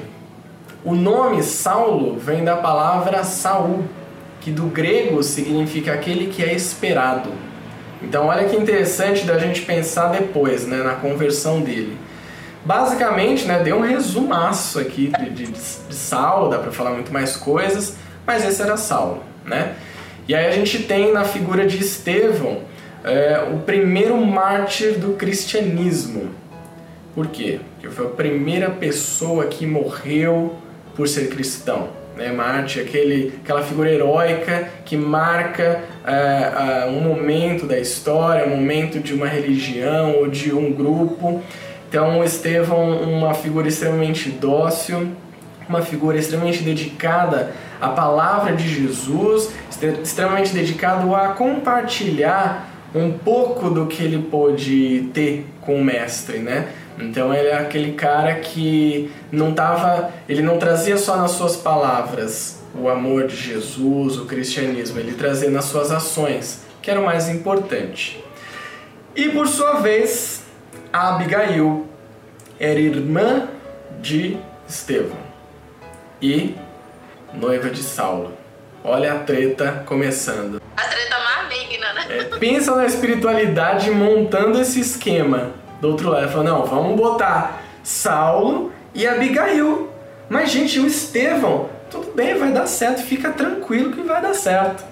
o 0.84 0.94
nome 0.94 1.42
Saulo 1.42 2.18
vem 2.20 2.44
da 2.44 2.56
palavra 2.56 3.24
Saul, 3.24 3.84
que 4.40 4.52
do 4.52 4.68
grego 4.68 5.24
significa 5.24 5.94
aquele 5.94 6.28
que 6.28 6.44
é 6.44 6.54
esperado. 6.54 7.32
Então, 8.04 8.28
olha 8.28 8.48
que 8.48 8.56
interessante 8.56 9.26
da 9.26 9.40
gente 9.40 9.62
pensar 9.64 10.10
depois, 10.10 10.68
né, 10.68 10.84
na 10.84 10.94
conversão 10.94 11.62
dele. 11.62 11.98
Basicamente, 12.66 13.46
né, 13.46 13.62
deu 13.64 13.78
um 13.78 13.82
resumaço 13.82 14.80
aqui 14.80 15.12
de, 15.20 15.30
de, 15.30 15.46
de 15.52 15.96
Saulo, 15.96 16.50
dá 16.50 16.58
para 16.58 16.72
falar 16.72 16.92
muito 16.92 17.14
mais 17.14 17.38
coisas, 17.38 17.96
mas 18.26 18.44
esse 18.44 18.62
era 18.62 18.76
Saulo, 18.76 19.24
né? 19.46 19.76
E 20.28 20.34
aí 20.34 20.48
a 20.48 20.52
gente 20.52 20.80
tem 20.84 21.14
na 21.14 21.24
figura 21.24 21.68
de 21.68 21.78
Estevão 21.80 22.62
é, 23.04 23.48
o 23.54 23.60
primeiro 23.60 24.18
mártir 24.18 24.98
do 24.98 25.14
cristianismo. 25.14 26.32
Por 27.14 27.28
quê? 27.28 27.60
Porque 27.76 27.96
foi 27.96 28.08
a 28.08 28.10
primeira 28.10 28.72
pessoa 28.72 29.46
que 29.46 29.68
morreu 29.68 30.56
por 30.96 31.08
ser 31.08 31.30
cristão. 31.30 31.90
Né? 32.18 32.32
Marte, 32.32 32.80
aquele, 32.80 33.34
aquela 33.44 33.62
figura 33.62 33.92
heróica 33.92 34.70
que 34.86 34.98
marca 34.98 35.84
uh, 36.04 36.90
uh, 36.90 36.98
um 36.98 37.02
momento 37.02 37.66
da 37.66 37.78
história, 37.78 38.46
um 38.46 38.52
momento 38.52 39.00
de 39.00 39.14
uma 39.14 39.28
religião 39.28 40.16
ou 40.16 40.28
de 40.28 40.54
um 40.54 40.72
grupo. 40.72 41.44
Então, 41.96 42.22
Estevão, 42.26 43.04
uma 43.04 43.34
figura 43.34 43.70
extremamente 43.70 44.28
dócil, 44.28 45.14
uma 45.70 45.82
figura 45.82 46.18
extremamente 46.18 46.62
dedicada 46.62 47.54
à 47.80 47.88
palavra 47.88 48.54
de 48.54 48.68
Jesus, 48.68 49.50
extremamente 50.04 50.54
dedicado 50.54 51.16
a 51.16 51.30
compartilhar 51.30 52.70
um 52.94 53.14
pouco 53.14 53.70
do 53.70 53.88
que 53.88 54.04
ele 54.04 54.24
pôde 54.24 55.10
ter 55.14 55.46
com 55.62 55.78
o 55.78 55.82
mestre, 55.86 56.40
né? 56.40 56.68
Então 57.00 57.34
ele 57.34 57.48
é 57.48 57.60
aquele 57.60 57.94
cara 57.94 58.36
que 58.42 59.10
não 59.32 59.54
tava, 59.54 60.12
ele 60.28 60.42
não 60.42 60.58
trazia 60.58 60.98
só 60.98 61.16
nas 61.16 61.32
suas 61.32 61.56
palavras 61.56 62.62
o 62.78 62.90
amor 62.90 63.26
de 63.26 63.38
Jesus, 63.38 64.18
o 64.18 64.26
cristianismo, 64.26 65.00
ele 65.00 65.14
trazia 65.14 65.50
nas 65.50 65.64
suas 65.64 65.94
ações, 65.94 66.60
que 66.82 66.92
era 66.92 67.00
o 67.00 67.06
mais 67.06 67.30
importante. 67.30 68.22
E 69.16 69.30
por 69.30 69.48
sua 69.48 69.76
vez, 69.76 70.44
Abigail 70.96 71.86
era 72.58 72.80
irmã 72.80 73.50
de 74.02 74.38
Estevão 74.66 75.18
e 76.22 76.56
noiva 77.34 77.70
de 77.70 77.84
Saulo. 77.84 78.32
Olha 78.82 79.12
a 79.12 79.20
treta 79.20 79.84
começando. 79.86 80.62
A 80.78 80.84
treta 80.84 81.16
maligna, 81.20 81.94
né? 81.94 82.06
É, 82.10 82.24
pensa 82.38 82.74
na 82.78 82.86
espiritualidade 82.86 83.92
montando 83.92 84.62
esse 84.62 84.80
esquema 84.80 85.52
do 85.82 85.90
outro 85.90 86.10
lado. 86.10 86.30
Falou, 86.30 86.46
não, 86.46 86.66
vamos 86.66 86.96
botar 86.96 87.62
Saulo 87.84 88.72
e 88.94 89.06
Abigail. 89.06 89.90
Mas, 90.30 90.50
gente, 90.50 90.80
o 90.80 90.88
Estevão, 90.88 91.70
tudo 91.92 92.14
bem, 92.16 92.38
vai 92.38 92.54
dar 92.54 92.68
certo, 92.68 93.02
fica 93.02 93.34
tranquilo 93.34 93.92
que 93.92 94.02
vai 94.02 94.22
dar 94.22 94.34
certo. 94.34 94.86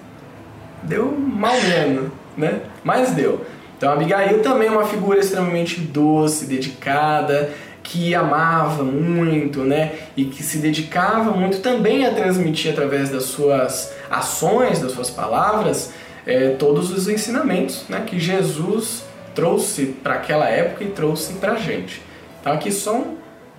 Deu 0.82 1.10
mal 1.16 1.58
menos, 1.62 2.12
né? 2.36 2.60
Mas 2.84 3.12
deu. 3.12 3.46
Então 3.84 3.92
Abigail 3.92 4.40
também 4.40 4.68
é 4.68 4.70
uma 4.70 4.86
figura 4.86 5.20
extremamente 5.20 5.78
doce, 5.78 6.46
dedicada, 6.46 7.52
que 7.82 8.14
amava 8.14 8.82
muito, 8.82 9.60
né? 9.60 9.92
E 10.16 10.24
que 10.24 10.42
se 10.42 10.56
dedicava 10.56 11.32
muito 11.32 11.60
também 11.60 12.06
a 12.06 12.14
transmitir 12.14 12.72
através 12.72 13.10
das 13.10 13.24
suas 13.24 13.92
ações, 14.10 14.80
das 14.80 14.92
suas 14.92 15.10
palavras, 15.10 15.92
é, 16.24 16.52
todos 16.58 16.90
os 16.90 17.08
ensinamentos, 17.08 17.84
né? 17.86 18.02
Que 18.06 18.18
Jesus 18.18 19.04
trouxe 19.34 19.94
para 20.02 20.14
aquela 20.14 20.48
época 20.48 20.82
e 20.82 20.88
trouxe 20.88 21.34
para 21.34 21.52
a 21.52 21.56
gente. 21.56 22.00
Então 22.40 22.54
aqui 22.54 22.72
só 22.72 22.94
um 22.94 23.18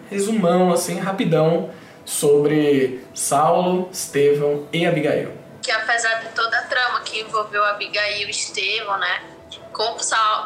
resumão 0.09 0.73
assim 0.73 0.97
rapidão 0.97 1.69
sobre 2.03 2.99
Saulo, 3.13 3.89
Estevão 3.93 4.65
e 4.73 4.87
Abigail. 4.87 5.33
Que 5.61 5.69
apesar 5.69 6.15
de 6.21 6.29
toda 6.29 6.57
a 6.57 6.63
trama 6.63 7.01
que 7.01 7.21
envolveu 7.21 7.63
Abigail 7.63 8.27
e 8.27 8.31
Estevão, 8.31 8.97
né? 8.97 9.34
Com, 9.75 9.97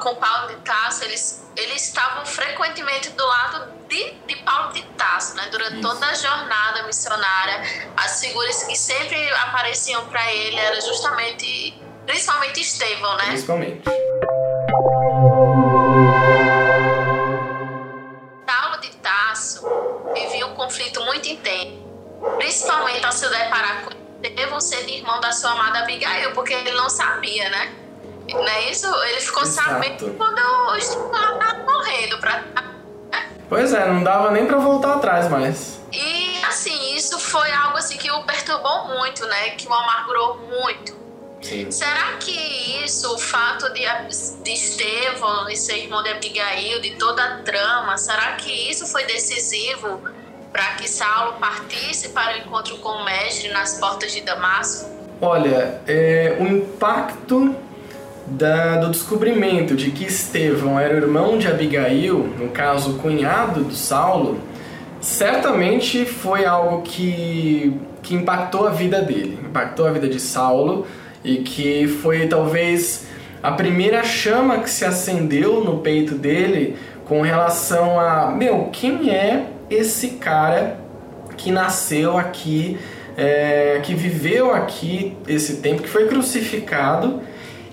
com 0.01 0.15
Paulo 0.15 0.47
de 0.47 0.55
Tarso, 0.61 1.03
eles, 1.03 1.47
eles 1.55 1.85
estavam 1.85 2.25
frequentemente 2.25 3.11
do 3.11 3.23
lado 3.23 3.71
de, 3.87 4.11
de 4.25 4.35
Paulo 4.37 4.73
de 4.73 4.81
Tarso, 4.97 5.35
né? 5.35 5.47
Durante 5.51 5.73
Isso. 5.73 5.81
toda 5.83 6.03
a 6.07 6.13
jornada 6.15 6.81
missionária, 6.81 7.61
as 7.95 8.19
figuras 8.19 8.63
que 8.63 8.75
sempre 8.75 9.31
apareciam 9.33 10.03
para 10.07 10.33
ele 10.33 10.55
era 10.55 10.81
justamente, 10.81 11.79
principalmente 12.07 12.61
Estevão, 12.61 13.17
né? 13.17 13.25
Principalmente. 13.27 13.83
Paulo 18.47 18.81
de 18.81 18.89
Tarso 18.97 19.63
vivia 20.11 20.47
um 20.47 20.55
conflito 20.55 21.05
muito 21.05 21.29
intenso, 21.29 21.77
principalmente 22.37 23.05
ao 23.05 23.11
se 23.11 23.29
deparar 23.29 23.83
com 23.83 23.91
Estevão 24.23 24.59
sendo 24.59 24.89
irmão 24.89 25.21
da 25.21 25.31
sua 25.31 25.51
amada 25.51 25.79
Abigail, 25.83 26.31
porque 26.33 26.51
ele 26.51 26.71
não 26.71 26.89
sabia, 26.89 27.47
né? 27.51 27.88
Não 28.33 28.47
é 28.47 28.69
isso? 28.71 28.87
Ele 29.05 29.21
ficou 29.21 29.43
Exato. 29.43 29.69
sabendo 29.69 30.13
quando 30.15 30.39
o 30.39 30.75
Estevão 30.75 31.39
estava 31.39 31.63
morrendo. 31.63 32.17
Pra... 32.19 32.43
Pois 33.47 33.73
é, 33.73 33.87
não 33.87 34.03
dava 34.03 34.31
nem 34.31 34.45
para 34.45 34.57
voltar 34.57 34.95
atrás 34.95 35.29
mais. 35.29 35.79
E 35.91 36.43
assim, 36.45 36.95
isso 36.95 37.19
foi 37.19 37.51
algo 37.51 37.77
assim 37.77 37.97
que 37.97 38.11
o 38.11 38.23
perturbou 38.23 38.87
muito, 38.89 39.25
né? 39.25 39.49
Que 39.51 39.67
o 39.67 39.73
amargurou 39.73 40.37
muito. 40.37 40.99
Sim. 41.41 41.71
Será 41.71 42.17
que 42.19 42.31
isso, 42.83 43.13
o 43.15 43.17
fato 43.17 43.71
de, 43.73 43.81
de 44.43 44.51
Estevão 44.51 45.49
e 45.49 45.55
ser 45.55 45.77
irmão 45.77 46.03
de 46.03 46.09
Abigail, 46.09 46.81
de 46.81 46.91
toda 46.95 47.23
a 47.23 47.37
trama, 47.37 47.97
será 47.97 48.33
que 48.33 48.51
isso 48.51 48.85
foi 48.87 49.05
decisivo 49.05 50.01
para 50.51 50.73
que 50.75 50.87
Saulo 50.87 51.33
partisse 51.39 52.09
para 52.09 52.35
o 52.35 52.37
encontro 52.39 52.77
com 52.79 52.89
o 52.89 53.05
mestre 53.05 53.49
nas 53.49 53.79
portas 53.79 54.11
de 54.11 54.21
Damasco? 54.21 54.89
Olha, 55.21 55.81
é, 55.87 56.37
o 56.39 56.47
impacto 56.47 57.55
da, 58.29 58.77
do 58.77 58.89
descobrimento 58.89 59.75
de 59.75 59.91
que 59.91 60.05
Estevão 60.05 60.79
era 60.79 60.95
irmão 60.95 61.37
de 61.37 61.47
Abigail, 61.47 62.29
no 62.37 62.49
caso, 62.49 62.93
cunhado 62.95 63.63
do 63.63 63.73
Saulo, 63.73 64.39
certamente 65.01 66.05
foi 66.05 66.45
algo 66.45 66.81
que, 66.81 67.73
que 68.03 68.13
impactou 68.13 68.67
a 68.67 68.71
vida 68.71 69.01
dele, 69.01 69.39
impactou 69.43 69.87
a 69.87 69.91
vida 69.91 70.07
de 70.07 70.19
Saulo 70.19 70.85
e 71.23 71.37
que 71.37 71.87
foi 71.87 72.27
talvez 72.27 73.07
a 73.41 73.51
primeira 73.51 74.03
chama 74.03 74.59
que 74.59 74.69
se 74.69 74.85
acendeu 74.85 75.63
no 75.63 75.79
peito 75.79 76.15
dele 76.15 76.75
com 77.05 77.21
relação 77.21 77.99
a, 77.99 78.29
meu, 78.29 78.69
quem 78.71 79.09
é 79.09 79.47
esse 79.69 80.09
cara 80.11 80.77
que 81.37 81.51
nasceu 81.51 82.17
aqui, 82.17 82.77
é, 83.17 83.79
que 83.81 83.95
viveu 83.95 84.53
aqui 84.53 85.15
esse 85.27 85.57
tempo, 85.57 85.81
que 85.81 85.89
foi 85.89 86.07
crucificado 86.07 87.21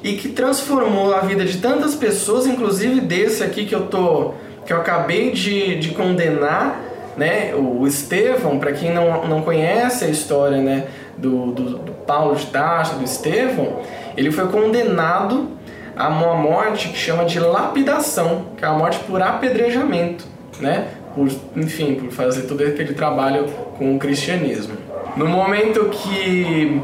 e 0.06 0.14
que 0.14 0.28
transformou 0.28 1.12
a 1.12 1.18
vida 1.18 1.44
de 1.44 1.58
tantas 1.58 1.96
pessoas, 1.96 2.46
inclusive 2.46 3.00
desse 3.00 3.42
aqui 3.42 3.66
que 3.66 3.74
eu 3.74 3.88
tô, 3.88 4.34
que 4.64 4.72
eu 4.72 4.76
acabei 4.76 5.32
de, 5.32 5.80
de 5.80 5.88
condenar, 5.88 6.80
né? 7.16 7.52
O 7.56 7.84
Estevão, 7.84 8.56
para 8.60 8.70
quem 8.70 8.94
não, 8.94 9.26
não 9.26 9.42
conhece 9.42 10.04
a 10.04 10.08
história, 10.08 10.58
né? 10.58 10.86
Do, 11.18 11.50
do, 11.50 11.78
do 11.78 11.92
Paulo 12.06 12.36
de 12.36 12.46
Tarso, 12.46 12.94
do 12.94 13.02
Estevão, 13.02 13.80
ele 14.16 14.30
foi 14.30 14.46
condenado 14.46 15.48
a 15.96 16.08
uma 16.08 16.34
morte 16.36 16.90
que 16.90 16.96
chama 16.96 17.24
de 17.24 17.40
lapidação, 17.40 18.44
que 18.56 18.64
é 18.64 18.68
a 18.68 18.74
morte 18.74 19.00
por 19.00 19.20
apedrejamento, 19.20 20.24
né? 20.60 20.86
Por, 21.16 21.28
enfim, 21.56 21.96
por 21.96 22.12
fazer 22.12 22.42
todo 22.42 22.62
aquele 22.62 22.94
trabalho 22.94 23.46
com 23.76 23.96
o 23.96 23.98
cristianismo. 23.98 24.76
No 25.16 25.26
momento 25.26 25.86
que 25.86 26.80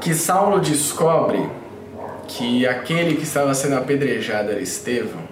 que 0.00 0.14
Saulo 0.14 0.58
descobre 0.58 1.48
que 2.36 2.66
aquele 2.66 3.16
que 3.16 3.22
estava 3.22 3.54
sendo 3.54 3.76
apedrejado 3.76 4.50
era 4.50 4.60
Estevão, 4.60 5.22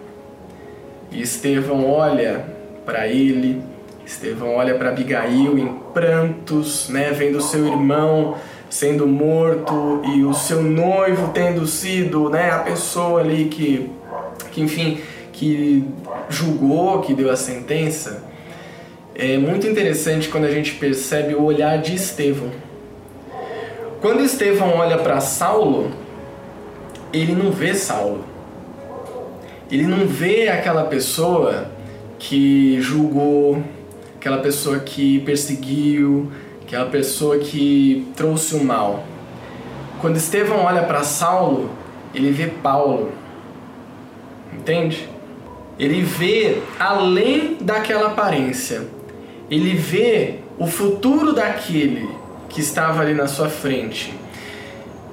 e 1.10 1.20
Estevão 1.22 1.90
olha 1.90 2.44
para 2.84 3.08
ele 3.08 3.62
Estevão 4.10 4.56
olha 4.56 4.74
para 4.74 4.88
Abigail 4.88 5.56
em 5.56 5.68
prantos, 5.94 6.88
né, 6.88 7.12
vendo 7.12 7.40
seu 7.40 7.64
irmão 7.64 8.36
sendo 8.68 9.06
morto 9.06 10.02
e 10.04 10.24
o 10.24 10.34
seu 10.34 10.62
noivo 10.62 11.30
tendo 11.32 11.64
sido, 11.66 12.28
né, 12.28 12.50
a 12.50 12.58
pessoa 12.58 13.20
ali 13.20 13.46
que, 13.46 13.90
que 14.50 14.60
enfim, 14.60 15.00
que 15.32 15.84
julgou, 16.28 17.00
que 17.00 17.14
deu 17.14 17.30
a 17.30 17.36
sentença. 17.36 18.24
É 19.14 19.38
muito 19.38 19.66
interessante 19.66 20.28
quando 20.28 20.44
a 20.44 20.50
gente 20.50 20.74
percebe 20.74 21.34
o 21.34 21.42
olhar 21.42 21.78
de 21.78 21.94
Estevão. 21.94 22.50
Quando 24.00 24.24
Estevão 24.24 24.76
olha 24.76 24.98
para 24.98 25.20
Saulo, 25.20 25.90
ele 27.12 27.34
não 27.34 27.50
vê 27.50 27.74
Saulo. 27.74 28.24
Ele 29.70 29.86
não 29.86 30.06
vê 30.06 30.48
aquela 30.48 30.84
pessoa 30.84 31.70
que 32.18 32.80
julgou, 32.80 33.62
aquela 34.16 34.38
pessoa 34.38 34.80
que 34.80 35.20
perseguiu, 35.20 36.30
aquela 36.62 36.86
pessoa 36.86 37.38
que 37.38 38.06
trouxe 38.16 38.54
o 38.54 38.64
mal. 38.64 39.04
Quando 40.00 40.16
Estevão 40.16 40.64
olha 40.64 40.82
para 40.82 41.02
Saulo, 41.02 41.70
ele 42.14 42.30
vê 42.30 42.46
Paulo. 42.46 43.12
Entende? 44.52 45.08
Ele 45.78 46.02
vê 46.02 46.58
além 46.78 47.56
daquela 47.60 48.08
aparência. 48.08 48.86
Ele 49.50 49.74
vê 49.74 50.40
o 50.58 50.66
futuro 50.66 51.32
daquele 51.32 52.08
que 52.48 52.60
estava 52.60 53.02
ali 53.02 53.14
na 53.14 53.26
sua 53.26 53.48
frente. 53.48 54.12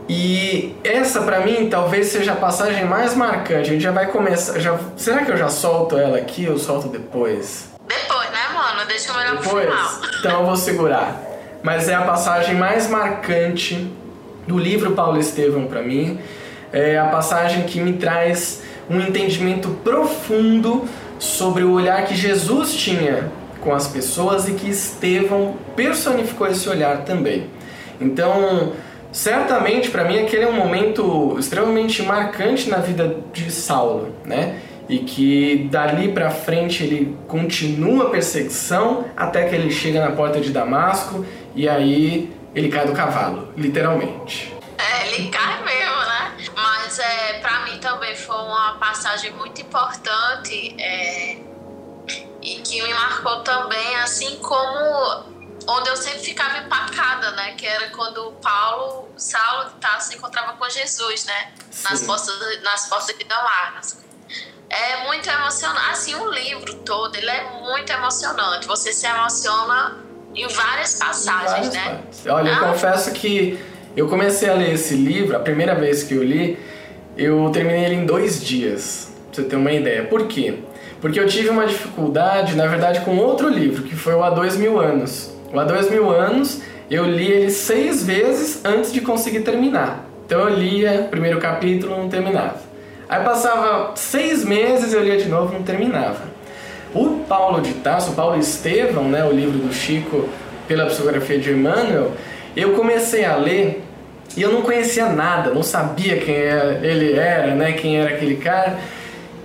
E 0.10 0.76
essa 0.84 1.22
para 1.22 1.42
mim 1.42 1.70
talvez 1.70 2.08
seja 2.08 2.34
a 2.34 2.36
passagem 2.36 2.86
mais 2.86 3.14
marcante. 3.14 3.70
A 3.70 3.74
gente 3.74 3.82
já 3.82 3.92
vai 3.92 4.08
começar. 4.08 4.60
Já, 4.60 4.78
será 4.96 5.26
que 5.26 5.32
eu 5.32 5.38
já 5.38 5.50
solto 5.50 5.98
ela 5.98 6.18
aqui 6.18 6.48
ou 6.50 6.58
solto 6.58 6.88
depois? 6.88 7.70
Depois, 7.88 8.30
né, 8.32 8.40
mano? 8.54 8.88
Deixa 8.88 9.10
eu 9.10 9.16
melhor 9.16 9.38
depois? 9.38 9.66
pro 9.66 9.76
final. 9.76 9.92
Então 10.20 10.40
eu 10.40 10.46
vou 10.46 10.56
segurar. 10.56 11.22
Mas 11.62 11.90
é 11.90 11.96
a 11.96 12.02
passagem 12.02 12.56
mais 12.56 12.90
marcante 12.90 13.92
do 14.48 14.58
livro 14.58 14.92
Paulo 14.92 15.20
Estevão 15.20 15.66
para 15.68 15.82
mim. 15.82 16.20
É 16.72 16.98
a 16.98 17.08
passagem 17.08 17.64
que 17.64 17.80
me 17.82 17.94
traz 17.94 18.62
um 18.90 19.02
entendimento 19.02 19.70
profundo 19.84 20.88
sobre 21.20 21.64
o 21.64 21.72
olhar 21.72 22.06
que 22.06 22.16
Jesus 22.16 22.74
tinha 22.74 23.30
com 23.60 23.74
as 23.74 23.88
pessoas 23.88 24.48
e 24.48 24.54
que 24.54 24.70
Estevão 24.70 25.58
personificou 25.76 26.48
esse 26.48 26.70
olhar 26.70 27.00
também. 27.00 27.50
Então, 28.00 28.74
certamente 29.18 29.90
para 29.90 30.04
mim 30.04 30.20
aquele 30.20 30.44
é 30.44 30.48
um 30.48 30.54
momento 30.54 31.36
extremamente 31.40 32.04
marcante 32.04 32.70
na 32.70 32.78
vida 32.78 33.18
de 33.34 33.52
Saulo, 33.52 34.16
né? 34.24 34.62
E 34.88 35.00
que 35.00 35.68
dali 35.72 36.14
para 36.14 36.30
frente 36.30 36.84
ele 36.84 37.18
continua 37.28 38.06
a 38.06 38.10
perseguição 38.12 39.06
até 39.18 39.50
que 39.50 39.56
ele 39.56 39.72
chega 39.72 40.00
na 40.08 40.16
porta 40.16 40.40
de 40.40 40.52
Damasco 40.52 41.26
e 41.56 41.68
aí 41.68 42.32
ele 42.54 42.70
cai 42.70 42.86
do 42.86 42.94
cavalo, 42.94 43.52
literalmente. 43.58 44.54
É, 44.78 45.08
ele 45.08 45.30
cai 45.30 45.64
mesmo, 45.64 45.98
né? 45.98 46.32
Mas 46.56 47.00
é, 47.00 47.40
para 47.40 47.62
mim 47.62 47.80
também 47.80 48.16
foi 48.16 48.36
uma 48.36 48.78
passagem 48.80 49.32
muito 49.32 49.60
importante 49.60 50.76
é, 50.80 51.38
e 52.44 52.62
que 52.64 52.84
me 52.84 52.94
marcou 52.94 53.40
também, 53.40 53.96
assim 53.96 54.38
como 54.38 55.37
onde 55.68 55.90
eu 55.90 55.98
sempre 55.98 56.20
ficava 56.20 56.60
empacada, 56.60 57.32
né? 57.32 57.54
Que 57.58 57.66
era 57.66 57.90
quando 57.90 58.32
Paulo, 58.42 59.10
Saulo 59.18 59.72
tá, 59.82 60.00
se 60.00 60.16
encontrava 60.16 60.54
com 60.54 60.70
Jesus, 60.70 61.26
né? 61.26 61.52
Nas 61.90 62.04
portas, 62.04 62.64
nas 62.64 62.88
portas 62.88 63.18
de 63.18 63.24
Damasco. 63.26 64.02
É 64.70 65.06
muito 65.06 65.30
emocionante. 65.30 65.92
Assim, 65.92 66.16
o 66.16 66.30
livro 66.30 66.74
todo, 66.76 67.16
ele 67.16 67.30
é 67.30 67.44
muito 67.62 67.92
emocionante. 67.92 68.68
Você 68.68 68.94
se 68.94 69.06
emociona 69.06 69.98
em 70.34 70.48
várias 70.48 70.96
passagens, 70.96 71.68
em 71.68 71.70
várias 71.70 71.74
né? 71.74 71.84
Partes. 71.84 72.26
Olha, 72.28 72.50
eu 72.50 72.56
ah. 72.56 72.60
confesso 72.72 73.12
que 73.12 73.60
eu 73.96 74.08
comecei 74.08 74.50
a 74.50 74.54
ler 74.54 74.74
esse 74.74 74.96
livro, 74.96 75.36
a 75.36 75.40
primeira 75.40 75.74
vez 75.74 76.04
que 76.04 76.14
eu 76.14 76.24
li, 76.24 76.60
eu 77.18 77.50
terminei 77.52 77.86
ele 77.86 77.96
em 77.96 78.06
dois 78.06 78.44
dias, 78.44 79.12
pra 79.32 79.42
você 79.42 79.50
ter 79.50 79.56
uma 79.56 79.72
ideia. 79.72 80.06
Por 80.06 80.28
quê? 80.28 80.60
Porque 81.02 81.20
eu 81.20 81.28
tive 81.28 81.50
uma 81.50 81.66
dificuldade, 81.66 82.56
na 82.56 82.68
verdade, 82.68 83.02
com 83.02 83.18
outro 83.18 83.50
livro, 83.50 83.84
que 83.84 83.96
foi 83.96 84.14
o 84.14 84.24
Há 84.24 84.30
Dois 84.30 84.56
Mil 84.56 84.80
Anos. 84.80 85.37
Há 85.54 85.64
dois 85.64 85.90
mil 85.90 86.10
anos 86.10 86.62
eu 86.90 87.06
li 87.06 87.32
ele 87.32 87.52
seis 87.52 88.06
vezes 88.06 88.64
antes 88.64 88.92
de 88.94 89.02
conseguir 89.02 89.42
terminar. 89.42 90.06
Então 90.26 90.42
eu 90.42 90.50
lia 90.50 91.08
primeiro 91.10 91.40
capítulo 91.40 91.98
não 91.98 92.10
terminava. 92.10 92.58
Aí 93.10 93.24
passava 93.24 93.94
seis 93.96 94.44
meses, 94.44 94.94
eu 94.94 95.02
lia 95.02 95.18
de 95.18 95.30
novo, 95.30 95.54
não 95.54 95.64
terminava. 95.64 96.22
O 96.94 97.24
Paulo 97.28 97.62
de 97.62 97.74
Tasso, 97.76 98.12
o 98.12 98.16
Paulo 98.16 98.38
Estevão, 98.38 99.06
né, 99.06 99.24
o 99.24 99.32
livro 99.32 99.58
do 99.58 99.74
Chico 99.74 100.28
pela 100.68 100.86
psicografia 100.88 101.40
de 101.40 101.52
Emmanuel, 101.52 102.12
eu 102.56 102.74
comecei 102.74 103.24
a 103.24 103.36
ler 103.38 103.84
e 104.36 104.42
eu 104.42 104.52
não 104.52 104.62
conhecia 104.62 105.08
nada, 105.08 105.52
não 105.52 105.64
sabia 105.64 106.18
quem 106.18 106.36
ele 106.36 107.14
era, 107.14 107.56
né, 107.56 107.74
quem 107.74 107.98
era 107.98 108.10
aquele 108.10 108.36
cara. 108.36 108.78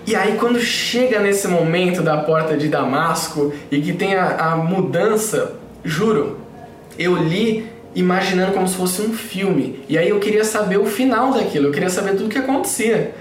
E 0.05 0.17
aí 0.17 0.37
quando 0.39 0.59
chega 0.59 1.21
nesse 1.21 1.47
momento 1.47 2.03
da 2.03 2.17
porta 2.17 2.57
de 2.57 2.67
Damasco 2.67 3.53
e 3.71 3.81
que 3.81 3.93
tem 3.93 4.17
a, 4.17 4.37
a 4.37 4.57
mudança, 4.57 5.62
juro, 5.85 6.41
eu 6.99 7.17
li 7.17 7.71
imaginando 7.95 8.53
como 8.53 8.67
se 8.67 8.77
fosse 8.77 9.03
um 9.03 9.13
filme. 9.13 9.85
E 9.89 9.99
aí 9.99 10.09
eu 10.09 10.21
queria 10.21 10.45
saber 10.45 10.79
o 10.79 10.87
final 10.87 11.33
daquilo, 11.33 11.69
eu 11.69 11.73
queria 11.73 11.91
saber 11.91 12.13
tudo 12.13 12.27
o 12.27 12.29
que 12.29 12.39
acontecia. 12.39 13.15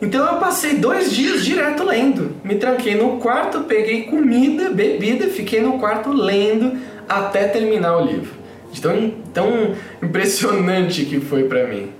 Então 0.00 0.26
eu 0.26 0.38
passei 0.38 0.76
dois 0.76 1.12
dias 1.12 1.44
direto 1.44 1.84
lendo. 1.84 2.36
Me 2.42 2.54
tranquei 2.54 2.94
no 2.94 3.18
quarto, 3.18 3.64
peguei 3.64 4.04
comida, 4.04 4.70
bebida, 4.70 5.28
fiquei 5.28 5.60
no 5.60 5.78
quarto 5.78 6.10
lendo 6.10 6.80
até 7.08 7.48
terminar 7.48 7.98
o 7.98 8.04
livro. 8.06 8.34
De 8.72 8.80
tão, 8.80 9.10
tão 9.34 9.76
impressionante 10.02 11.04
que 11.04 11.20
foi 11.20 11.44
para 11.44 11.66
mim. 11.66 11.92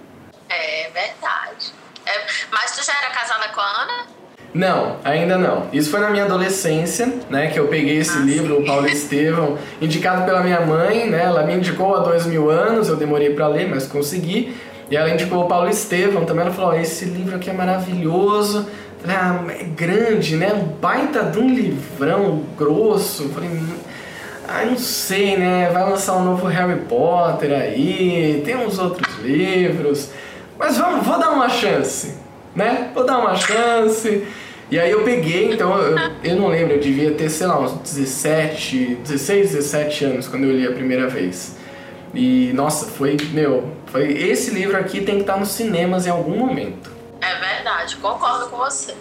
É 0.48 0.88
verdade. 0.94 1.74
É, 2.06 2.26
mas 2.50 2.76
tu 2.76 2.84
já 2.84 2.92
era 2.96 3.10
casada 3.10 3.48
com 3.48 3.60
a 3.60 3.82
Ana? 3.82 4.06
Não, 4.52 4.96
ainda 5.04 5.38
não. 5.38 5.66
Isso 5.72 5.90
foi 5.90 6.00
na 6.00 6.10
minha 6.10 6.24
adolescência, 6.24 7.12
né? 7.28 7.48
Que 7.48 7.60
eu 7.60 7.68
peguei 7.68 7.98
esse 7.98 8.18
ah, 8.18 8.22
livro, 8.22 8.56
sim. 8.56 8.62
o 8.62 8.66
Paulo 8.66 8.86
Estevão, 8.88 9.56
indicado 9.80 10.24
pela 10.24 10.42
minha 10.42 10.60
mãe, 10.60 11.08
né? 11.08 11.22
Ela 11.22 11.44
me 11.44 11.54
indicou 11.54 11.94
há 11.94 12.00
dois 12.00 12.26
mil 12.26 12.50
anos, 12.50 12.88
eu 12.88 12.96
demorei 12.96 13.30
para 13.30 13.46
ler, 13.46 13.68
mas 13.68 13.86
consegui. 13.86 14.56
E 14.90 14.96
ela 14.96 15.08
indicou 15.08 15.44
o 15.44 15.46
Paulo 15.46 15.68
Estevão 15.68 16.24
também. 16.24 16.44
Ela 16.44 16.52
falou: 16.52 16.72
oh, 16.72 16.74
esse 16.80 17.04
livro 17.04 17.36
aqui 17.36 17.48
é 17.48 17.52
maravilhoso. 17.52 18.66
Falei, 19.00 19.16
ah, 19.16 19.44
é 19.60 19.64
grande, 19.64 20.36
né? 20.36 20.52
Um 20.52 20.64
baita 20.80 21.22
de 21.22 21.38
um 21.38 21.48
livrão 21.48 22.42
grosso. 22.58 23.28
Falei, 23.28 23.50
ah, 24.48 24.64
não 24.64 24.76
sei, 24.76 25.36
né? 25.36 25.70
Vai 25.72 25.88
lançar 25.88 26.16
um 26.16 26.24
novo 26.24 26.46
Harry 26.48 26.80
Potter 26.80 27.52
aí, 27.52 28.42
tem 28.44 28.56
uns 28.56 28.80
outros 28.80 29.16
livros. 29.22 30.10
Mas 30.58 30.76
vamos, 30.76 31.06
vou 31.06 31.18
dar 31.20 31.30
uma 31.30 31.48
chance 31.48 32.18
né? 32.54 32.90
Vou 32.94 33.04
dar 33.04 33.18
uma 33.18 33.36
chance. 33.36 34.26
E 34.70 34.78
aí 34.78 34.92
eu 34.92 35.02
peguei, 35.02 35.52
então 35.52 35.76
eu, 35.76 35.98
eu 36.22 36.36
não 36.36 36.46
lembro, 36.46 36.74
eu 36.74 36.80
devia 36.80 37.12
ter, 37.12 37.28
sei 37.28 37.48
lá, 37.48 37.58
uns 37.58 37.72
17, 37.72 39.00
16, 39.02 39.50
17 39.50 40.04
anos 40.04 40.28
quando 40.28 40.44
eu 40.44 40.52
li 40.52 40.64
a 40.64 40.70
primeira 40.70 41.08
vez. 41.08 41.56
E 42.14 42.52
nossa, 42.52 42.86
foi, 42.86 43.16
meu, 43.32 43.76
foi 43.86 44.12
esse 44.12 44.52
livro 44.52 44.76
aqui 44.76 45.00
tem 45.00 45.16
que 45.16 45.22
estar 45.22 45.36
nos 45.36 45.48
cinemas 45.48 46.06
em 46.06 46.10
algum 46.10 46.36
momento. 46.36 46.88
É 47.20 47.34
verdade, 47.34 47.96
concordo 47.96 48.48
com 48.48 48.58
você. 48.58 48.94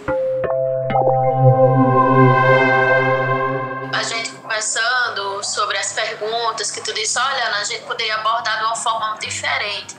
A 3.92 4.02
gente 4.02 4.32
conversando 4.32 5.44
sobre 5.44 5.78
as 5.78 5.92
perguntas 5.92 6.72
que 6.72 6.80
tu 6.80 6.92
disse, 6.92 7.16
olha, 7.16 7.60
a 7.60 7.62
gente 7.62 7.82
poderia 7.82 8.16
abordar 8.16 8.58
de 8.58 8.64
uma 8.64 8.76
forma 8.76 9.16
diferente, 9.20 9.94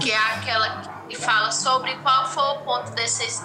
que 0.00 0.10
é 0.10 0.16
aquela 0.16 0.90
e 1.10 1.16
fala 1.16 1.50
sobre 1.50 1.94
qual 1.96 2.26
foi 2.26 2.42
o 2.42 2.58
ponto 2.60 2.90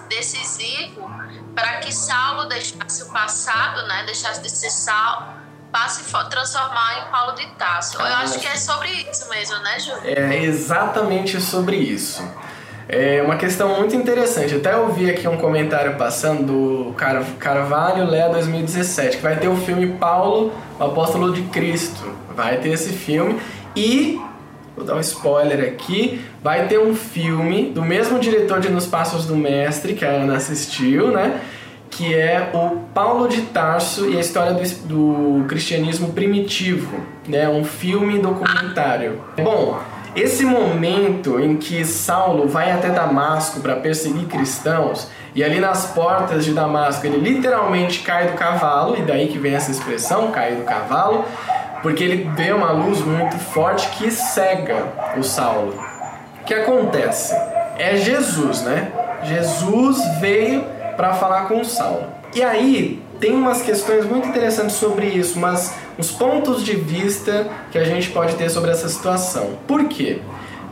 decisivo 0.08 1.10
para 1.58 1.78
que 1.78 1.92
Saulo 1.92 2.46
deixasse 2.46 3.02
o 3.02 3.08
passado, 3.08 3.88
né, 3.88 4.04
deixasse 4.06 4.40
de 4.44 4.50
ser 4.52 4.70
Saulo, 4.70 5.26
passe 5.72 6.04
transformar 6.30 7.00
em 7.00 7.12
Paulo 7.12 7.34
de 7.34 7.48
Tarso. 7.56 7.98
Eu 7.98 8.06
acho 8.06 8.40
que 8.40 8.46
é 8.46 8.56
sobre 8.56 8.90
isso 9.12 9.28
mesmo, 9.28 9.58
né, 9.64 9.80
Júlio? 9.80 10.02
É 10.06 10.44
exatamente 10.44 11.42
sobre 11.42 11.76
isso. 11.78 12.24
É 12.88 13.24
uma 13.24 13.38
questão 13.38 13.76
muito 13.76 13.96
interessante. 13.96 14.54
Até 14.54 14.74
eu 14.76 14.94
vi 14.94 15.10
aqui 15.10 15.28
um 15.28 15.38
comentário 15.38 15.98
passando 15.98 16.46
do 16.46 16.94
Car 16.94 17.24
Carvalho 17.40 18.06
Lé 18.06 18.30
2017, 18.30 19.18
que 19.18 19.24
vai 19.24 19.38
ter 19.38 19.48
o 19.48 19.58
filme 19.58 19.94
Paulo, 19.94 20.54
o 20.80 20.84
Apóstolo 20.84 21.34
de 21.34 21.42
Cristo. 21.50 22.16
Vai 22.36 22.58
ter 22.58 22.70
esse 22.70 22.94
filme 22.94 23.42
e 23.76 24.22
vou 24.78 24.86
dar 24.86 24.96
um 24.96 25.00
spoiler 25.00 25.68
aqui, 25.68 26.22
vai 26.44 26.68
ter 26.68 26.80
um 26.80 26.96
filme 26.96 27.72
do 27.72 27.82
mesmo 27.82 28.20
diretor 28.20 28.60
de 28.60 28.70
Nos 28.70 28.86
Passos 28.86 29.26
do 29.26 29.36
Mestre, 29.36 29.96
que 29.96 30.06
a 30.06 30.10
Ana 30.10 30.38
assistiu, 30.38 31.12
né? 31.12 31.42
Que 31.90 32.14
é 32.14 32.52
o 32.54 32.78
Paulo 32.94 33.28
de 33.28 33.42
Tarso 33.42 34.08
e 34.08 34.16
a 34.16 34.20
história 34.20 34.54
do, 34.54 35.40
do 35.40 35.46
cristianismo 35.48 36.14
primitivo, 36.14 37.00
né? 37.28 37.50
Um 37.50 37.64
filme 37.64 38.20
documentário. 38.20 39.20
Bom, 39.36 39.80
esse 40.16 40.46
momento 40.46 41.40
em 41.40 41.58
que 41.58 41.84
Saulo 41.84 42.48
vai 42.48 42.72
até 42.72 42.90
Damasco 42.90 43.60
para 43.62 43.78
perseguir 43.78 44.28
cristãos, 44.28 45.08
e 45.34 45.44
ali 45.44 45.60
nas 45.60 45.88
portas 45.88 46.46
de 46.46 46.54
Damasco 46.54 47.06
ele 47.06 47.18
literalmente 47.18 48.02
cai 48.02 48.28
do 48.28 48.34
cavalo, 48.34 48.96
e 48.98 49.02
daí 49.02 49.28
que 49.28 49.40
vem 49.40 49.56
essa 49.56 49.72
expressão, 49.72 50.32
cai 50.32 50.56
do 50.56 50.64
cavalo, 50.64 51.26
porque 51.88 52.04
ele 52.04 52.30
vê 52.36 52.52
uma 52.52 52.74
luz 52.74 53.00
muito 53.00 53.38
forte 53.38 53.88
que 53.92 54.12
cega 54.12 54.92
o 55.18 55.24
Saulo. 55.24 55.74
O 56.42 56.44
que 56.44 56.54
acontece? 56.54 57.34
É 57.78 57.96
Jesus, 57.96 58.62
né? 58.62 58.92
Jesus 59.24 59.98
veio 60.20 60.66
para 60.98 61.14
falar 61.14 61.48
com 61.48 61.62
o 61.62 61.64
Saulo. 61.64 62.04
E 62.36 62.44
aí 62.44 63.02
tem 63.22 63.34
umas 63.34 63.62
questões 63.62 64.06
muito 64.06 64.28
interessantes 64.28 64.76
sobre 64.76 65.06
isso, 65.06 65.40
mas 65.40 65.76
uns 65.98 66.12
pontos 66.12 66.62
de 66.62 66.76
vista 66.76 67.48
que 67.72 67.78
a 67.78 67.86
gente 67.86 68.10
pode 68.10 68.36
ter 68.36 68.50
sobre 68.50 68.70
essa 68.70 68.90
situação. 68.90 69.58
Por 69.66 69.86
quê? 69.86 70.20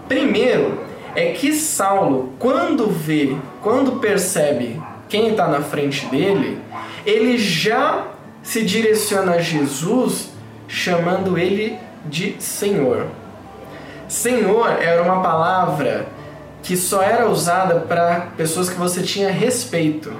Primeiro, 0.10 0.82
é 1.15 1.32
que 1.32 1.54
Saulo, 1.54 2.34
quando 2.38 2.88
vê, 2.88 3.38
quando 3.63 4.01
percebe 4.01 4.82
quem 5.08 5.30
está 5.30 5.47
na 5.47 5.62
frente 5.62 6.08
dele, 6.08 6.60
ele 7.06 7.38
já 7.38 8.06
se 8.43 8.65
direciona 8.65 9.36
a 9.36 9.41
Jesus 9.41 10.35
chamando 10.67 11.38
ele 11.38 11.78
de 12.06 12.36
Senhor. 12.39 13.08
Senhor 14.08 14.69
era 14.82 15.01
uma 15.01 15.21
palavra 15.21 16.08
que 16.62 16.75
só 16.75 17.01
era 17.01 17.30
usada 17.30 17.82
para 17.82 18.28
pessoas 18.38 18.69
que 18.69 18.75
você 18.75 19.01
tinha 19.01 19.32
respeito. 19.32 20.12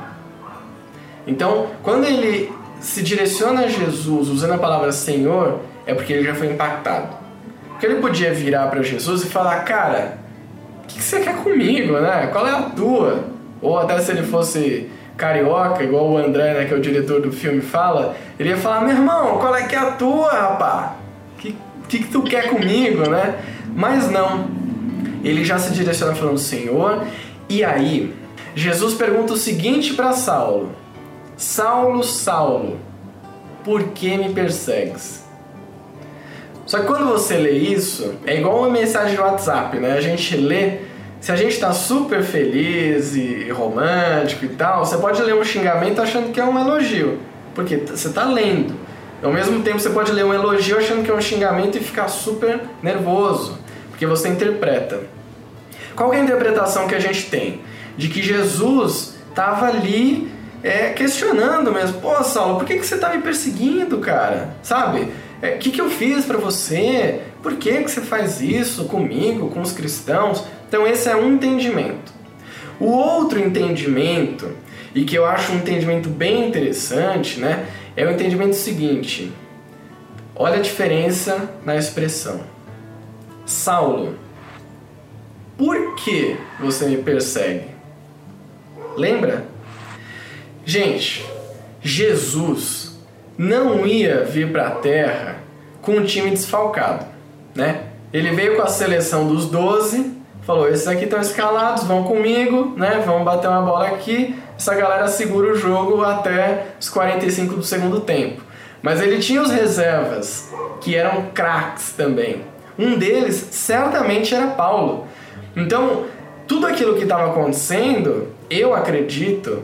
Então, 1.28 1.68
quando 1.82 2.06
ele 2.06 2.52
se 2.80 3.02
direciona 3.02 3.62
a 3.62 3.68
Jesus 3.68 4.30
usando 4.30 4.54
a 4.54 4.58
palavra 4.58 4.92
Senhor, 4.92 5.62
é 5.86 5.94
porque 5.94 6.14
ele 6.14 6.24
já 6.24 6.36
foi 6.36 6.48
impactado. 6.48 7.16
Porque 7.70 7.86
ele 7.86 7.96
podia 7.96 8.34
virar 8.34 8.68
para 8.68 8.82
Jesus 8.84 9.24
e 9.24 9.26
falar: 9.28 9.64
Cara, 9.64 10.18
o 10.84 10.88
que, 10.88 10.96
que 10.98 11.04
você 11.04 11.20
quer 11.20 11.36
comigo, 11.38 12.00
né? 12.00 12.30
Qual 12.32 12.48
é 12.48 12.52
a 12.52 12.62
tua? 12.64 13.26
Ou 13.62 13.80
até 13.80 14.00
se 14.00 14.12
ele 14.12 14.24
fosse 14.24 14.90
carioca, 15.18 15.84
igual 15.84 16.10
o 16.10 16.18
André, 16.18 16.54
né, 16.54 16.66
que 16.66 16.74
é 16.74 16.78
o 16.78 16.82
diretor 16.82 17.22
do 17.22 17.32
filme, 17.32 17.62
fala, 17.62 18.16
ele 18.40 18.50
ia 18.50 18.58
falar, 18.58 18.82
meu 18.82 18.96
irmão, 18.96 19.38
qual 19.38 19.56
é 19.56 19.64
que 19.64 19.76
é 19.76 19.80
a 19.80 19.92
tua, 19.92 20.32
rapá? 20.32 20.96
Que, 21.38 21.56
que, 21.88 22.00
que 22.00 22.12
tu 22.12 22.22
quer 22.22 22.50
comigo, 22.50 23.10
né? 23.10 23.36
Mas 23.74 24.10
não. 24.12 24.48
Ele 25.24 25.44
já 25.44 25.58
se 25.58 25.74
direciona 25.74 26.14
falando, 26.14 26.38
Senhor, 26.38 27.04
e 27.50 27.64
aí, 27.64 28.14
Jesus 28.56 28.94
pergunta 28.94 29.34
o 29.34 29.38
seguinte 29.38 29.94
para 29.94 30.12
Saulo: 30.14 30.72
Saulo, 31.36 32.04
Saulo, 32.04 32.80
por 33.64 33.84
que 33.90 34.18
me 34.18 34.30
persegues? 34.34 35.26
Só 36.66 36.80
que 36.80 36.88
quando 36.88 37.06
você 37.06 37.38
lê 37.38 37.52
isso, 37.52 38.16
é 38.26 38.38
igual 38.40 38.60
uma 38.60 38.70
mensagem 38.70 39.16
de 39.16 39.22
WhatsApp, 39.22 39.78
né? 39.78 39.94
A 39.94 40.02
gente 40.02 40.36
lê 40.36 40.80
se 41.22 41.32
a 41.32 41.36
gente 41.36 41.54
está 41.54 41.74
super 41.74 42.24
feliz 42.24 43.16
e 43.16 43.50
romântico 43.50 44.46
e 44.46 44.50
tal, 44.50 44.86
você 44.86 44.98
pode 44.98 45.22
ler 45.22 45.34
um 45.36 45.44
xingamento 45.44 46.02
achando 46.02 46.32
que 46.32 46.40
é 46.40 46.46
um 46.46 46.60
elogio, 46.60 47.20
porque 47.54 47.78
você 47.78 48.08
está 48.10 48.26
lendo. 48.26 48.76
Ao 49.24 49.32
mesmo 49.32 49.64
tempo, 49.64 49.80
você 49.80 49.90
pode 49.90 50.12
ler 50.12 50.26
um 50.26 50.34
elogio 50.34 50.78
achando 50.78 51.04
que 51.04 51.10
é 51.10 51.14
um 51.14 51.22
xingamento 51.22 51.78
e 51.78 51.82
ficar 51.82 52.08
super 52.08 52.60
nervoso, 52.84 53.58
porque 53.90 54.06
você 54.06 54.30
interpreta. 54.30 55.02
Qual 55.96 56.14
é 56.14 56.18
a 56.18 56.20
interpretação 56.20 56.88
que 56.88 56.94
a 56.94 57.00
gente 57.00 57.30
tem? 57.30 57.62
De 57.98 58.10
que 58.10 58.22
Jesus 58.22 59.16
estava 59.30 59.68
ali 59.68 60.30
é, 60.62 60.90
questionando 60.90 61.72
mesmo. 61.72 62.02
Pô, 62.02 62.24
Saulo, 62.24 62.58
por 62.58 62.66
que, 62.66 62.76
que 62.78 62.86
você 62.86 62.96
está 62.96 63.10
me 63.14 63.22
perseguindo, 63.22 64.00
cara? 64.00 64.56
Sabe? 64.62 65.02
O 65.02 65.46
é, 65.46 65.52
que, 65.52 65.72
que 65.72 65.80
eu 65.80 65.90
fiz 65.90 66.26
para 66.26 66.38
você? 66.38 67.22
Por 67.42 67.56
que, 67.56 67.84
que 67.84 67.92
você 67.92 68.02
faz 68.02 68.42
isso 68.42 68.86
comigo, 68.86 69.50
com 69.50 69.62
os 69.62 69.72
cristãos? 69.72 70.44
Então, 70.76 70.86
esse 70.86 71.08
é 71.08 71.16
um 71.16 71.36
entendimento. 71.36 72.12
O 72.78 72.88
outro 72.88 73.40
entendimento, 73.40 74.52
e 74.94 75.06
que 75.06 75.16
eu 75.16 75.26
acho 75.26 75.54
um 75.54 75.56
entendimento 75.56 76.10
bem 76.10 76.50
interessante, 76.50 77.40
né, 77.40 77.70
é 77.96 78.06
o 78.06 78.12
entendimento 78.12 78.58
seguinte: 78.58 79.32
olha 80.36 80.58
a 80.58 80.62
diferença 80.62 81.50
na 81.64 81.78
expressão. 81.78 82.42
Saulo, 83.46 84.20
por 85.58 85.96
que 85.96 86.36
você 86.60 86.88
me 86.88 86.98
persegue? 86.98 87.70
Lembra? 88.98 89.46
Gente, 90.66 91.26
Jesus 91.82 93.00
não 93.38 93.88
ia 93.88 94.26
vir 94.26 94.52
para 94.52 94.68
a 94.68 94.72
terra 94.72 95.38
com 95.82 95.94
um 95.94 96.04
time 96.04 96.32
desfalcado, 96.32 97.06
né? 97.56 97.84
Ele 98.12 98.32
veio 98.32 98.58
com 98.58 98.62
a 98.62 98.68
seleção 98.68 99.26
dos 99.26 99.50
12 99.50 100.25
falou: 100.46 100.70
esses 100.70 100.88
aqui 100.88 101.06
estão 101.06 101.20
escalados, 101.20 101.84
vão 101.84 102.04
comigo, 102.04 102.74
né? 102.78 103.04
Vão 103.06 103.24
bater 103.24 103.48
uma 103.48 103.62
bola 103.62 103.88
aqui. 103.88 104.36
Essa 104.58 104.74
galera 104.74 105.08
segura 105.08 105.52
o 105.52 105.56
jogo 105.56 106.04
até 106.04 106.68
os 106.80 106.88
45 106.90 107.56
do 107.56 107.64
segundo 107.64 108.00
tempo. 108.02 108.42
Mas 108.82 109.02
ele 109.02 109.20
tinha 109.20 109.42
os 109.42 109.52
reservas, 109.52 110.50
que 110.80 110.96
eram 110.96 111.24
craques 111.34 111.94
também. 111.94 112.44
Um 112.78 112.98
deles 112.98 113.48
certamente 113.52 114.34
era 114.34 114.48
Paulo. 114.48 115.08
Então, 115.56 116.04
tudo 116.48 116.68
aquilo 116.68 116.96
que 116.96 117.04
estava 117.04 117.32
acontecendo, 117.32 118.28
eu 118.50 118.74
acredito 118.74 119.64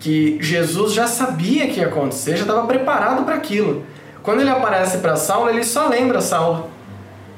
que 0.00 0.38
Jesus 0.40 0.92
já 0.92 1.06
sabia 1.06 1.68
que 1.68 1.80
ia 1.80 1.86
acontecer, 1.86 2.36
já 2.36 2.42
estava 2.42 2.66
preparado 2.66 3.24
para 3.24 3.34
aquilo. 3.34 3.84
Quando 4.22 4.40
ele 4.40 4.50
aparece 4.50 4.98
para 4.98 5.16
Saulo, 5.16 5.50
ele 5.50 5.64
só 5.64 5.88
lembra 5.88 6.20
Saulo. 6.20 6.70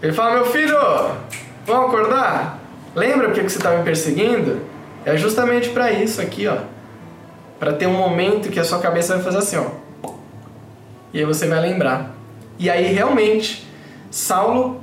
Ele 0.03 0.13
fala: 0.13 0.35
Meu 0.35 0.47
filho, 0.47 0.77
vamos 1.67 1.87
acordar? 1.89 2.64
Lembra 2.95 3.29
porque 3.29 3.43
que 3.43 3.51
você 3.51 3.59
estava 3.59 3.79
me 3.79 3.85
perseguindo? 3.85 4.61
É 5.05 5.17
justamente 5.17 5.71
para 5.71 5.91
isso 5.91 6.21
aqui, 6.21 6.47
ó. 6.47 6.59
Para 7.59 7.73
ter 7.73 7.87
um 7.87 7.95
momento 7.95 8.51
que 8.51 8.61
a 8.61 8.65
sua 8.65 8.79
cabeça 8.79 9.15
vai 9.15 9.25
fazer 9.25 9.39
assim, 9.39 9.57
ó. 9.57 10.11
E 11.13 11.19
aí 11.19 11.25
você 11.25 11.47
vai 11.47 11.61
lembrar. 11.61 12.15
E 12.59 12.71
aí 12.71 12.93
realmente, 12.93 13.67
Saulo, 14.11 14.83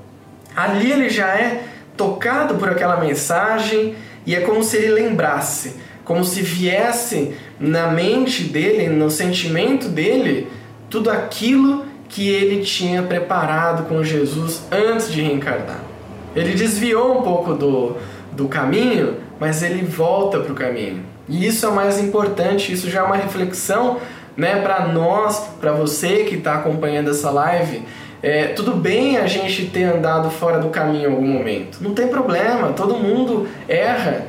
ali 0.55 0.91
ele 0.91 1.09
já 1.09 1.27
é 1.27 1.63
tocado 1.95 2.55
por 2.55 2.69
aquela 2.69 2.97
mensagem 2.97 3.95
e 4.25 4.35
é 4.35 4.41
como 4.41 4.63
se 4.63 4.77
ele 4.77 4.91
lembrasse, 4.91 5.75
como 6.03 6.23
se 6.23 6.41
viesse 6.41 7.35
na 7.59 7.87
mente 7.87 8.43
dele, 8.43 8.87
no 8.87 9.09
sentimento 9.09 9.87
dele, 9.87 10.47
tudo 10.89 11.09
aquilo 11.09 11.85
que 12.09 12.29
ele 12.29 12.63
tinha 12.63 13.01
preparado 13.03 13.87
com 13.87 14.03
Jesus 14.03 14.63
antes 14.71 15.11
de 15.11 15.21
reencarnar. 15.21 15.90
Ele 16.35 16.53
desviou 16.53 17.19
um 17.19 17.21
pouco 17.21 17.53
do, 17.53 17.97
do 18.31 18.47
caminho, 18.47 19.17
mas 19.39 19.61
ele 19.63 19.83
volta 19.83 20.39
para 20.39 20.51
o 20.51 20.55
caminho. 20.55 21.03
E 21.27 21.45
isso 21.45 21.65
é 21.65 21.69
o 21.69 21.75
mais 21.75 21.99
importante, 21.99 22.71
isso 22.71 22.89
já 22.89 23.01
é 23.01 23.03
uma 23.03 23.15
reflexão 23.15 23.99
né, 24.35 24.61
para 24.61 24.87
nós, 24.87 25.39
para 25.59 25.71
você 25.71 26.23
que 26.23 26.35
está 26.35 26.55
acompanhando 26.55 27.09
essa 27.09 27.29
live. 27.29 27.83
É, 28.23 28.47
tudo 28.47 28.75
bem 28.75 29.17
a 29.17 29.25
gente 29.25 29.65
ter 29.67 29.83
andado 29.83 30.29
fora 30.29 30.59
do 30.59 30.69
caminho 30.69 31.09
em 31.09 31.13
algum 31.13 31.27
momento, 31.27 31.79
não 31.81 31.93
tem 31.93 32.07
problema, 32.07 32.73
todo 32.73 32.95
mundo 32.95 33.47
erra. 33.67 34.27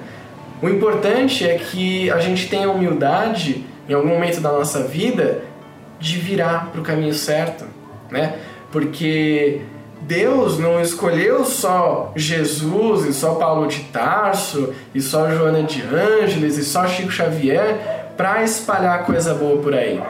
O 0.63 0.69
importante 0.69 1.47
é 1.47 1.59
que 1.59 2.11
a 2.11 2.19
gente 2.19 2.49
tenha 2.49 2.71
humildade 2.71 3.65
em 3.89 3.93
algum 3.93 4.09
momento 4.09 4.41
da 4.41 4.51
nossa 4.51 4.85
vida 4.85 5.43
de 6.01 6.19
virar 6.19 6.71
para 6.71 6.81
o 6.81 6.85
caminho 6.85 7.13
certo, 7.13 7.65
né? 8.11 8.37
Porque 8.71 9.61
Deus 10.03 10.59
não 10.59 10.81
escolheu 10.81 11.45
só 11.45 12.13
Jesus 12.17 13.07
e 13.07 13.13
só 13.13 13.37
Paulo 13.37 13.69
de 13.69 13.81
Tarso 13.85 14.75
e 14.93 15.01
só 15.01 15.31
Joana 15.31 15.63
de 15.63 15.81
Ângeles 15.83 16.59
e 16.59 16.65
só 16.65 16.87
Chico 16.89 17.11
Xavier 17.11 18.13
para 18.17 18.43
espalhar 18.43 19.07
coisa 19.07 19.33
boa 19.33 19.63
por 19.63 19.73
aí. 19.73 20.03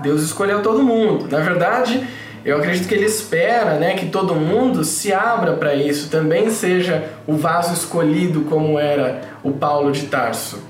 Deus 0.00 0.22
escolheu 0.22 0.62
todo 0.62 0.82
mundo. 0.82 1.26
Na 1.30 1.40
verdade, 1.40 2.06
eu 2.44 2.58
acredito 2.58 2.86
que 2.86 2.94
ele 2.94 3.06
espera, 3.06 3.74
né, 3.74 3.94
que 3.94 4.06
todo 4.06 4.34
mundo 4.34 4.84
se 4.84 5.12
abra 5.12 5.54
para 5.54 5.74
isso, 5.74 6.10
também 6.10 6.50
seja 6.50 7.10
o 7.26 7.34
vaso 7.34 7.72
escolhido 7.72 8.42
como 8.42 8.78
era 8.78 9.22
o 9.42 9.52
Paulo 9.52 9.90
de 9.90 10.02
Tarso. 10.06 10.62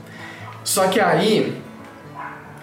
Só 0.62 0.86
que 0.86 1.00
aí, 1.00 1.60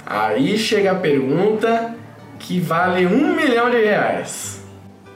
aí 0.05 0.57
chega 0.57 0.93
a 0.93 0.95
pergunta 0.95 1.95
que 2.39 2.61
vale 2.61 3.05
um 3.05 3.35
milhão 3.35 3.69
de 3.69 3.83
reais. 3.83 4.54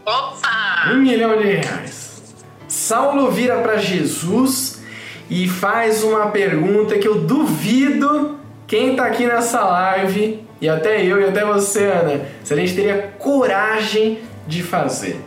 Opa! 0.09 0.91
Um 0.91 1.01
milhão 1.01 1.37
de 1.37 1.43
reais. 1.43 2.23
Saulo 2.67 3.29
vira 3.29 3.59
para 3.59 3.77
Jesus 3.77 4.81
e 5.29 5.47
faz 5.47 6.03
uma 6.03 6.31
pergunta 6.31 6.97
que 6.97 7.07
eu 7.07 7.21
duvido 7.21 8.39
quem 8.65 8.91
está 8.91 9.05
aqui 9.05 9.27
nessa 9.27 9.61
live, 9.61 10.43
e 10.59 10.67
até 10.67 11.03
eu 11.05 11.21
e 11.21 11.25
até 11.25 11.45
você, 11.45 11.85
Ana, 11.85 12.25
se 12.43 12.53
a 12.53 12.57
gente 12.57 12.75
teria 12.75 13.13
coragem 13.19 14.19
de 14.47 14.63
fazer. 14.63 15.19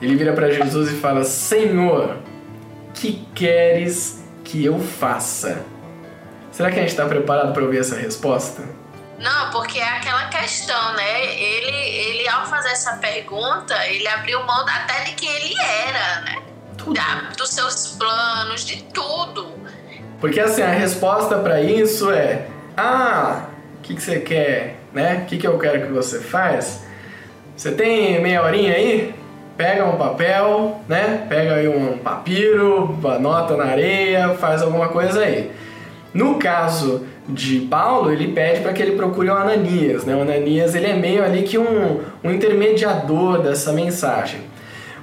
Ele 0.00 0.14
vira 0.14 0.32
para 0.32 0.50
Jesus 0.50 0.92
e 0.92 0.94
fala: 0.94 1.24
Senhor, 1.24 2.16
que 2.94 3.26
queres 3.34 4.22
que 4.44 4.64
eu 4.64 4.78
faça? 4.78 5.64
Será 6.52 6.70
que 6.70 6.78
a 6.78 6.82
gente 6.82 6.90
está 6.90 7.06
preparado 7.06 7.52
para 7.52 7.64
ouvir 7.64 7.78
essa 7.78 7.96
resposta? 7.96 8.62
Não, 9.18 9.50
porque 9.50 9.78
é 9.78 9.88
aquela 9.88 10.26
questão, 10.26 10.94
né? 10.94 11.24
Ele, 11.24 11.70
ele 11.70 12.28
ao 12.28 12.46
fazer 12.46 12.70
essa 12.70 12.96
pergunta, 12.96 13.74
ele 13.86 14.06
abriu 14.08 14.42
mão 14.44 14.64
até 14.66 15.04
de 15.04 15.12
quem 15.12 15.28
ele 15.30 15.54
era, 15.58 16.20
né? 16.22 16.42
Da, 16.92 17.30
dos 17.36 17.50
seus 17.50 17.96
planos, 17.96 18.64
de 18.64 18.82
tudo. 18.84 19.48
Porque 20.20 20.40
assim, 20.40 20.62
a 20.62 20.70
resposta 20.70 21.38
para 21.38 21.60
isso 21.60 22.10
é: 22.10 22.46
ah, 22.76 23.46
o 23.78 23.82
que, 23.82 23.94
que 23.94 24.02
você 24.02 24.20
quer, 24.20 24.76
né? 24.92 25.22
O 25.22 25.26
que, 25.26 25.38
que 25.38 25.46
eu 25.46 25.58
quero 25.58 25.86
que 25.86 25.92
você 25.92 26.20
faz? 26.20 26.84
Você 27.56 27.70
tem 27.72 28.20
meia 28.20 28.42
horinha 28.42 28.72
aí? 28.72 29.14
Pega 29.56 29.84
um 29.84 29.96
papel, 29.96 30.80
né? 30.88 31.24
Pega 31.28 31.54
aí 31.54 31.68
um 31.68 31.98
papiro, 31.98 32.98
anota 33.04 33.56
na 33.56 33.66
areia, 33.66 34.30
faz 34.34 34.60
alguma 34.62 34.88
coisa 34.88 35.20
aí. 35.20 35.52
No 36.12 36.38
caso 36.38 37.06
de 37.28 37.60
Paulo, 37.60 38.12
ele 38.12 38.28
pede 38.32 38.60
para 38.60 38.72
que 38.72 38.82
ele 38.82 38.96
procure 38.96 39.28
o 39.28 39.34
Ananias. 39.34 40.04
Né? 40.04 40.14
O 40.14 40.22
Ananias 40.22 40.74
ele 40.74 40.86
é 40.86 40.94
meio 40.94 41.24
ali 41.24 41.42
que 41.42 41.56
um, 41.56 42.00
um 42.22 42.30
intermediador 42.30 43.40
dessa 43.40 43.72
mensagem. 43.72 44.40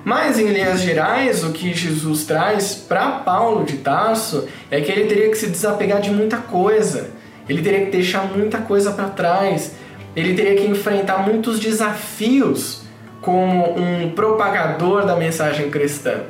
Mas 0.04 0.40
em 0.40 0.48
linhas 0.48 0.82
gerais, 0.82 1.44
o 1.44 1.52
que 1.52 1.74
Jesus 1.74 2.26
traz 2.26 2.74
para 2.74 3.10
Paulo 3.20 3.64
de 3.64 3.78
Tarso 3.78 4.48
é 4.70 4.82
que 4.82 4.92
ele 4.92 5.06
teria 5.06 5.30
que 5.30 5.38
se 5.38 5.48
desapegar 5.48 6.02
de 6.02 6.10
muita 6.10 6.38
coisa. 6.38 7.12
Ele 7.48 7.62
teria 7.62 7.86
que 7.86 7.92
deixar 7.92 8.26
muita 8.26 8.60
coisa 8.60 8.92
para 8.92 9.10
trás. 9.10 9.76
Ele 10.16 10.34
teria 10.34 10.56
que 10.56 10.68
enfrentar 10.68 11.20
muitos 11.20 11.60
desafios 11.60 12.82
como 13.22 13.78
um 13.78 14.12
propagador 14.12 15.06
da 15.06 15.16
mensagem 15.16 15.70
cristã. 15.70 16.22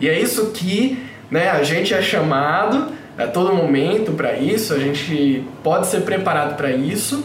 E 0.00 0.08
é 0.08 0.18
isso 0.18 0.50
que 0.52 0.98
né, 1.30 1.50
a 1.50 1.62
gente 1.62 1.92
é 1.92 2.00
chamado 2.00 2.92
a 3.20 3.26
todo 3.26 3.52
momento 3.54 4.12
para 4.12 4.36
isso, 4.36 4.72
a 4.72 4.78
gente 4.78 5.44
pode 5.62 5.86
ser 5.86 6.00
preparado 6.02 6.56
para 6.56 6.70
isso 6.70 7.24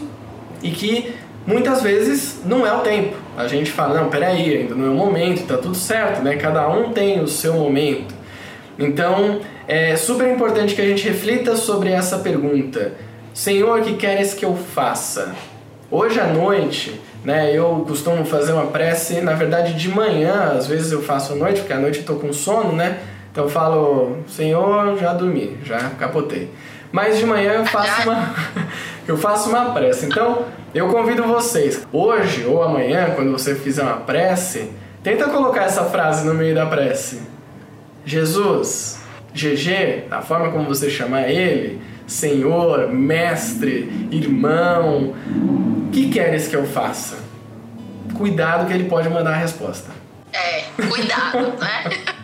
e 0.62 0.70
que 0.70 1.14
muitas 1.46 1.82
vezes 1.82 2.40
não 2.44 2.66
é 2.66 2.72
o 2.72 2.80
tempo. 2.80 3.16
A 3.36 3.46
gente 3.48 3.70
fala, 3.70 4.00
não, 4.00 4.10
peraí, 4.10 4.58
ainda 4.58 4.74
não 4.74 4.86
é 4.86 4.90
o 4.90 4.94
momento, 4.94 5.46
tá 5.46 5.56
tudo 5.56 5.74
certo, 5.74 6.22
né? 6.22 6.36
Cada 6.36 6.68
um 6.68 6.92
tem 6.92 7.20
o 7.20 7.28
seu 7.28 7.54
momento. 7.54 8.14
Então, 8.78 9.40
é 9.66 9.96
super 9.96 10.28
importante 10.28 10.74
que 10.74 10.82
a 10.82 10.86
gente 10.86 11.06
reflita 11.08 11.56
sobre 11.56 11.90
essa 11.90 12.18
pergunta. 12.18 12.92
Senhor, 13.32 13.80
que 13.80 13.94
queres 13.94 14.34
que 14.34 14.44
eu 14.44 14.54
faça? 14.54 15.34
Hoje 15.90 16.20
à 16.20 16.26
noite, 16.26 17.00
né, 17.24 17.56
eu 17.56 17.84
costumo 17.86 18.24
fazer 18.24 18.52
uma 18.52 18.66
prece, 18.66 19.20
na 19.20 19.34
verdade 19.34 19.74
de 19.74 19.88
manhã, 19.88 20.52
às 20.56 20.66
vezes 20.66 20.92
eu 20.92 21.02
faço 21.02 21.32
à 21.32 21.36
noite, 21.36 21.60
porque 21.60 21.72
à 21.72 21.78
noite 21.78 22.00
eu 22.00 22.04
tô 22.04 22.16
com 22.16 22.32
sono, 22.32 22.72
né? 22.72 22.98
Então 23.36 23.44
eu 23.44 23.50
falo, 23.50 24.16
Senhor, 24.26 24.96
já 24.96 25.12
dormi, 25.12 25.58
já 25.62 25.90
capotei. 25.90 26.50
Mas 26.90 27.18
de 27.18 27.26
manhã 27.26 27.52
eu 27.52 27.66
faço 27.66 28.08
uma 28.08 28.34
eu 29.06 29.18
faço 29.18 29.50
uma 29.50 29.74
prece. 29.74 30.06
Então, 30.06 30.46
eu 30.74 30.88
convido 30.88 31.22
vocês, 31.24 31.86
hoje 31.92 32.46
ou 32.46 32.62
amanhã, 32.62 33.10
quando 33.14 33.30
você 33.30 33.54
fizer 33.54 33.82
uma 33.82 33.98
prece, 33.98 34.72
tenta 35.02 35.28
colocar 35.28 35.64
essa 35.64 35.84
frase 35.84 36.26
no 36.26 36.32
meio 36.32 36.54
da 36.54 36.64
prece. 36.64 37.20
Jesus, 38.06 39.02
GG, 39.34 40.08
da 40.08 40.22
forma 40.22 40.50
como 40.50 40.64
você 40.64 40.88
chamar 40.88 41.28
ele, 41.28 41.78
Senhor, 42.06 42.88
mestre, 42.88 44.08
irmão, 44.10 45.14
o 45.28 45.90
que 45.92 46.08
queres 46.08 46.48
que 46.48 46.56
eu 46.56 46.64
faça? 46.64 47.18
Cuidado 48.14 48.66
que 48.66 48.72
ele 48.72 48.88
pode 48.88 49.10
mandar 49.10 49.32
a 49.32 49.36
resposta. 49.36 49.90
É, 50.32 50.62
cuidado, 50.88 51.52
né? 51.60 52.06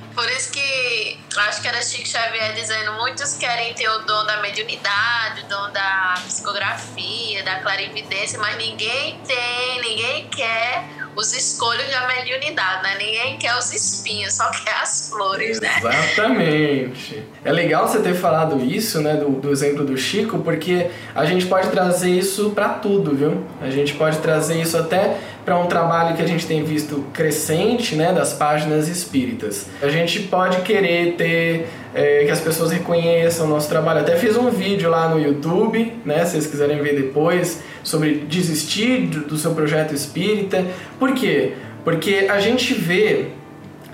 Acho 1.41 1.63
que 1.63 1.69
era 1.69 1.83
Chico 1.83 2.09
Xavier 2.09 2.55
dizendo: 2.55 2.93
muitos 2.95 3.35
querem 3.35 3.75
ter 3.75 3.89
o 3.89 3.99
dom 4.01 4.25
da 4.27 4.41
mediunidade, 4.41 5.43
o 5.43 5.49
dom 5.49 5.73
da 5.73 6.15
psicografia, 6.27 7.43
da 7.45 7.61
clarividência, 7.61 8.39
mas 8.39 8.57
ninguém 8.57 9.23
tem, 9.23 9.81
ninguém 9.81 10.29
quer 10.31 11.02
os 11.15 11.33
escolhos 11.35 11.91
da 11.91 12.07
mediunidade, 12.07 12.83
né? 12.83 12.97
Ninguém 12.99 13.37
quer 13.39 13.57
os 13.57 13.73
espinhos, 13.73 14.35
só 14.35 14.51
quer 14.51 14.75
as 14.83 15.11
flores, 15.11 15.61
né? 15.61 15.71
Exatamente. 15.79 17.23
É 17.45 17.53
legal 17.53 17.87
você 17.87 18.01
ter 18.01 18.15
falado 18.15 18.63
isso, 18.65 19.01
né, 19.01 19.15
do, 19.15 19.31
do 19.31 19.51
exemplo 19.51 19.85
do 19.85 19.97
Chico, 19.97 20.39
porque 20.39 20.91
a 21.15 21.25
gente 21.25 21.47
pode 21.47 21.69
trazer 21.71 22.11
isso 22.11 22.51
para 22.51 22.71
tudo, 22.71 23.15
viu? 23.15 23.45
A 23.61 23.71
gente 23.71 23.95
pode 23.95 24.19
trazer 24.19 24.61
isso 24.61 24.77
até 24.77 25.19
para 25.45 25.59
um 25.59 25.67
trabalho 25.67 26.17
que 26.17 26.23
a 26.23 26.27
gente 26.27 26.47
tem 26.47 26.63
visto 26.65 27.05
crescente, 27.13 27.95
né, 27.95 28.13
das 28.13 28.33
páginas 28.33 28.89
espíritas. 28.89 29.67
A 29.83 29.89
gente 29.89 30.21
pode 30.21 30.63
querer 30.63 31.17
ter 31.17 31.69
é, 31.95 32.25
que 32.25 32.31
as 32.31 32.41
pessoas 32.41 32.71
reconheçam 32.71 33.47
o 33.47 33.49
nosso 33.49 33.69
trabalho. 33.69 34.01
Até 34.01 34.17
fiz 34.17 34.37
um 34.37 34.51
vídeo 34.51 34.91
lá 34.91 35.09
no 35.09 35.21
YouTube, 35.21 35.93
né, 36.05 36.25
se 36.25 36.33
vocês 36.33 36.47
quiserem 36.47 36.83
ver 36.83 36.95
depois, 36.95 37.61
sobre 37.83 38.25
desistir 38.29 39.07
do 39.07 39.37
seu 39.37 39.55
projeto 39.55 39.95
espírita. 39.95 40.65
Por 40.99 41.15
quê? 41.15 41.55
Porque 41.85 42.27
a 42.31 42.41
gente 42.41 42.75
vê 42.75 43.27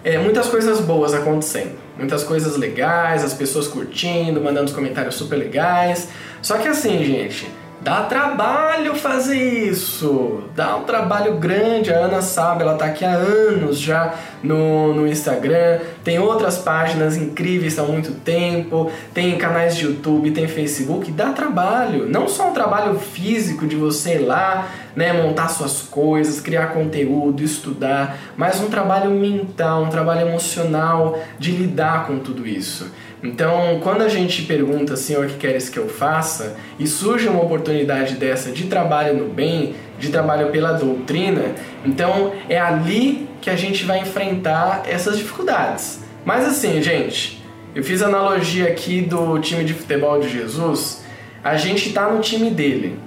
é, 0.05 0.19
muitas 0.19 0.49
coisas 0.49 0.81
boas 0.81 1.15
acontecendo, 1.15 1.73
muitas 1.97 2.23
coisas 2.23 2.57
legais, 2.57 3.25
as 3.25 3.35
pessoas 3.35 3.67
curtindo, 3.67 4.41
mandando 4.41 4.67
os 4.67 4.73
comentários 4.73 5.15
super 5.15 5.37
legais. 5.37 6.09
Só 6.41 6.59
que 6.59 6.69
assim, 6.69 7.03
gente, 7.05 7.49
Dá 7.81 8.03
trabalho 8.03 8.97
fazer 8.97 9.39
isso, 9.69 10.43
dá 10.55 10.77
um 10.77 10.83
trabalho 10.83 11.37
grande. 11.37 11.93
A 11.93 11.99
Ana 11.99 12.21
sabe, 12.21 12.63
ela 12.63 12.75
tá 12.75 12.87
aqui 12.87 13.05
há 13.05 13.13
anos 13.13 13.79
já 13.79 14.15
no, 14.43 14.93
no 14.93 15.07
Instagram, 15.07 15.79
tem 16.03 16.19
outras 16.19 16.59
páginas 16.59 17.17
incríveis 17.17 17.79
há 17.79 17.85
muito 17.85 18.13
tempo, 18.21 18.91
tem 19.15 19.39
canais 19.39 19.77
de 19.77 19.85
YouTube, 19.85 20.33
tem 20.33 20.49
Facebook. 20.49 21.13
Dá 21.13 21.31
trabalho, 21.33 22.09
não 22.09 22.29
só 22.29 22.51
um 22.51 22.53
trabalho 22.53 22.99
físico 22.99 23.65
de 23.65 23.77
você 23.77 24.17
ir 24.17 24.27
lá, 24.27 24.69
né, 24.97 25.13
montar 25.13 25.49
suas 25.49 25.83
coisas, 25.83 26.41
criar 26.41 26.73
conteúdo, 26.73 27.45
estudar, 27.45 28.19
mas 28.37 28.61
um 28.61 28.69
trabalho 28.69 29.11
mental, 29.11 29.85
um 29.85 29.89
trabalho 29.89 30.27
emocional 30.27 31.17
de 31.39 31.53
lidar 31.53 32.09
com 32.09 32.19
tudo 32.19 32.45
isso. 32.45 32.91
Então, 33.23 33.81
quando 33.83 34.03
a 34.03 34.09
gente 34.09 34.43
pergunta, 34.43 34.97
Senhor, 34.97 35.27
o 35.27 35.29
que 35.29 35.37
queres 35.37 35.69
que 35.69 35.79
eu 35.79 35.89
faça? 35.89 36.57
E 36.79 36.87
surge 36.87 37.29
uma 37.29 37.43
oportunidade 37.43 38.15
dessa 38.15 38.53
de 38.53 38.67
trabalho 38.67 39.15
no 39.15 39.29
bem, 39.29 39.75
de 39.99 40.09
trabalho 40.11 40.51
pela 40.51 40.73
doutrina, 40.73 41.55
então 41.85 42.33
é 42.49 42.59
ali 42.59 43.29
que 43.41 43.51
a 43.51 43.57
gente 43.57 43.85
vai 43.85 44.01
enfrentar 44.01 44.83
essas 44.87 45.19
dificuldades. 45.19 46.01
Mas 46.25 46.47
assim, 46.47 46.81
gente, 46.81 47.43
eu 47.75 47.83
fiz 47.83 48.03
a 48.03 48.07
analogia 48.07 48.69
aqui 48.69 49.01
do 49.01 49.39
time 49.41 49.65
de 49.65 49.75
futebol 49.75 50.21
de 50.21 50.29
Jesus, 50.29 51.03
a 51.43 51.57
gente 51.57 51.89
está 51.89 52.09
no 52.09 52.21
time 52.21 52.51
dele. 52.51 52.99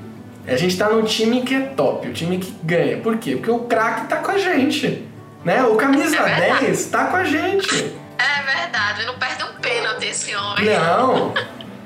A 0.48 0.56
gente 0.56 0.72
está 0.72 0.90
no 0.90 1.04
time 1.04 1.42
que 1.44 1.54
é 1.54 1.60
top, 1.60 2.08
o 2.08 2.14
time 2.14 2.40
que 2.40 2.52
ganha. 2.64 2.98
Por 2.98 3.18
quê? 3.18 3.36
Porque 3.36 3.52
o 3.52 3.60
craque 3.60 4.04
está 4.04 4.18
com 4.18 4.32
a 4.32 4.38
gente. 4.38 5.06
Né? 5.46 5.64
O 5.64 5.76
camisa 5.76 6.18
é 6.18 6.60
10 6.60 6.80
está 6.80 7.06
com 7.06 7.16
a 7.16 7.24
gente. 7.24 7.94
É 8.22 8.44
verdade, 8.44 9.06
não 9.06 9.16
perde 9.16 9.44
um 9.44 9.54
pênalti 9.60 10.06
esse 10.06 10.36
homem. 10.36 10.66
Não, 10.66 11.34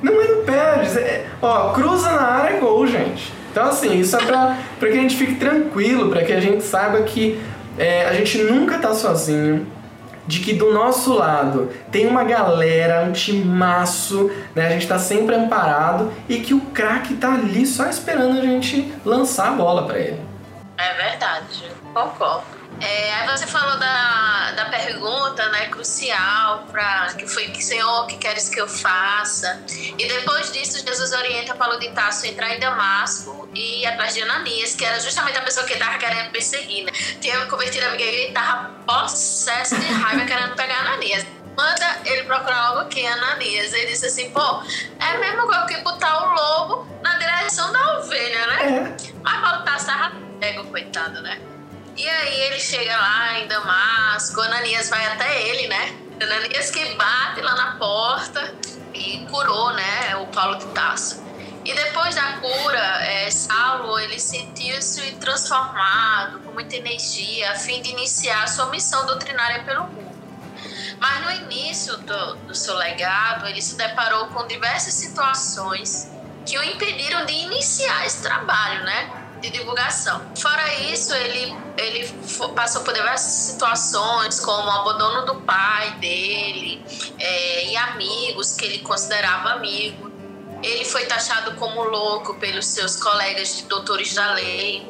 não 0.01 0.21
é 0.21 0.27
no 0.27 0.43
perde. 0.43 0.99
É, 0.99 1.27
ó, 1.41 1.71
cruza 1.71 2.11
na 2.11 2.21
área 2.21 2.57
é 2.57 2.59
gol, 2.59 2.85
gente. 2.85 3.31
Então, 3.51 3.67
assim, 3.67 3.97
isso 3.99 4.17
é 4.17 4.25
pra, 4.25 4.57
pra 4.77 4.89
que 4.89 4.97
a 4.97 5.01
gente 5.01 5.15
fique 5.15 5.35
tranquilo, 5.35 6.09
para 6.09 6.25
que 6.25 6.33
a 6.33 6.41
gente 6.41 6.61
saiba 6.61 7.01
que 7.03 7.41
é, 7.77 8.05
a 8.05 8.13
gente 8.13 8.37
nunca 8.39 8.77
tá 8.77 8.93
sozinho, 8.93 9.65
de 10.27 10.39
que 10.39 10.53
do 10.53 10.73
nosso 10.73 11.13
lado 11.13 11.71
tem 11.91 12.07
uma 12.07 12.23
galera, 12.23 13.03
um 13.03 13.11
timaço, 13.11 14.29
né? 14.53 14.67
A 14.67 14.69
gente 14.71 14.87
tá 14.87 14.99
sempre 14.99 15.35
amparado 15.35 16.11
e 16.27 16.39
que 16.39 16.53
o 16.53 16.59
craque 16.59 17.13
tá 17.15 17.33
ali 17.33 17.65
só 17.65 17.87
esperando 17.87 18.39
a 18.39 18.41
gente 18.41 18.93
lançar 19.05 19.49
a 19.49 19.51
bola 19.51 19.85
para 19.85 19.99
ele. 19.99 20.19
É 20.77 20.93
verdade, 20.93 21.71
concordo. 21.93 22.54
É, 22.81 23.13
aí 23.13 23.27
você 23.27 23.47
falou 23.47 23.77
da, 23.79 24.51
da 24.51 24.65
pergunta, 24.65 25.47
né, 25.49 25.67
crucial, 25.67 26.65
pra, 26.71 27.13
que 27.17 27.25
foi 27.27 27.47
que 27.47 27.63
Senhor, 27.63 28.05
que 28.07 28.17
queres 28.17 28.49
que 28.49 28.59
eu 28.59 28.67
faça? 28.67 29.63
E 29.69 30.07
depois 30.07 30.51
disso, 30.51 30.85
Jesus 30.85 31.11
orienta 31.13 31.55
Paulo 31.55 31.79
de 31.79 31.89
Tarso 31.91 32.25
a 32.25 32.29
entrar 32.29 32.53
em 32.53 32.59
Damasco 32.59 33.47
e 33.53 33.81
ir 33.81 33.85
atrás 33.85 34.13
de 34.13 34.21
Ananias, 34.21 34.75
que 34.75 34.83
era 34.83 34.99
justamente 34.99 35.37
a 35.37 35.41
pessoa 35.41 35.65
que 35.65 35.73
estava 35.73 35.97
querendo 35.97 36.31
perseguir, 36.31 36.83
né? 36.85 36.91
Tinha 37.21 37.45
convertido 37.45 37.85
a 37.85 37.89
amiga 37.89 38.03
e 38.03 38.27
estava 38.27 38.69
possesso 38.85 39.79
de 39.79 39.87
raiva 39.87 40.25
querendo 40.25 40.55
pegar 40.55 40.79
Ananias. 40.79 41.25
Manda 41.57 42.01
ele 42.03 42.23
procurar 42.23 42.73
logo 42.73 42.89
quem? 42.89 43.07
Ananias. 43.07 43.73
Ele 43.73 43.87
disse 43.87 44.07
assim, 44.07 44.29
pô, 44.31 44.61
é 44.99 45.17
mesmo 45.17 45.47
que 45.67 45.77
botar 45.77 46.25
o 46.25 46.33
lobo 46.33 46.87
na 47.01 47.17
direção 47.17 47.71
da 47.71 47.99
ovelha, 47.99 48.47
né? 48.47 48.65
É. 48.65 49.13
Mas 49.23 49.41
Paulo 49.41 49.59
de 49.59 49.65
Tarso 49.65 49.89
estava 49.89 50.11
cego, 50.41 50.65
coitado, 50.65 51.21
né? 51.21 51.39
E 51.97 52.09
aí 52.09 52.41
ele 52.41 52.59
chega 52.59 52.95
lá 52.97 53.39
em 53.39 53.47
Damasco, 53.47 54.41
Ananias 54.41 54.89
vai 54.89 55.05
até 55.05 55.47
ele, 55.47 55.67
né? 55.67 55.97
Ananias 56.21 56.69
que 56.69 56.93
bate 56.95 57.41
lá 57.41 57.55
na 57.55 57.75
porta 57.75 58.53
e 58.93 59.25
curou, 59.31 59.71
né, 59.73 60.15
o 60.17 60.27
Paulo 60.27 60.57
de 60.57 60.65
Tarso. 60.67 61.23
E 61.63 61.73
depois 61.73 62.13
da 62.13 62.33
cura, 62.33 63.03
é, 63.03 63.31
Saulo 63.31 63.97
ele 63.97 64.19
sentiu-se 64.19 65.13
transformado, 65.13 66.39
com 66.41 66.51
muita 66.51 66.75
energia, 66.75 67.51
a 67.51 67.55
fim 67.55 67.81
de 67.81 67.91
iniciar 67.91 68.43
a 68.43 68.47
sua 68.47 68.67
missão 68.67 69.05
doutrinária 69.05 69.63
pelo 69.63 69.85
mundo. 69.85 70.15
Mas 70.99 71.23
no 71.23 71.31
início 71.45 71.97
do, 71.97 72.35
do 72.35 72.55
seu 72.55 72.75
legado, 72.75 73.47
ele 73.47 73.61
se 73.61 73.75
deparou 73.75 74.27
com 74.27 74.45
diversas 74.47 74.93
situações 74.93 76.11
que 76.45 76.57
o 76.57 76.63
impediram 76.63 77.25
de 77.25 77.33
iniciar 77.33 78.05
esse 78.05 78.21
trabalho, 78.21 78.83
né? 78.83 79.24
De 79.45 79.59
divulgação. 79.59 80.21
Fora 80.35 80.73
isso, 80.75 81.13
ele, 81.13 81.55
ele 81.77 82.07
passou 82.55 82.83
por 82.83 82.93
diversas 82.93 83.31
situações, 83.31 84.39
como 84.39 84.67
o 84.67 84.71
abandono 84.71 85.25
do 85.25 85.35
pai 85.41 85.91
dele 85.99 86.83
é, 87.19 87.67
e 87.67 87.77
amigos 87.77 88.55
que 88.55 88.65
ele 88.65 88.79
considerava 88.79 89.51
amigo. 89.51 90.11
Ele 90.63 90.83
foi 90.85 91.05
taxado 91.05 91.55
como 91.55 91.83
louco 91.83 92.35
pelos 92.39 92.65
seus 92.65 92.95
colegas 92.95 93.57
de 93.57 93.63
doutores 93.63 94.13
da 94.13 94.33
lei. 94.33 94.89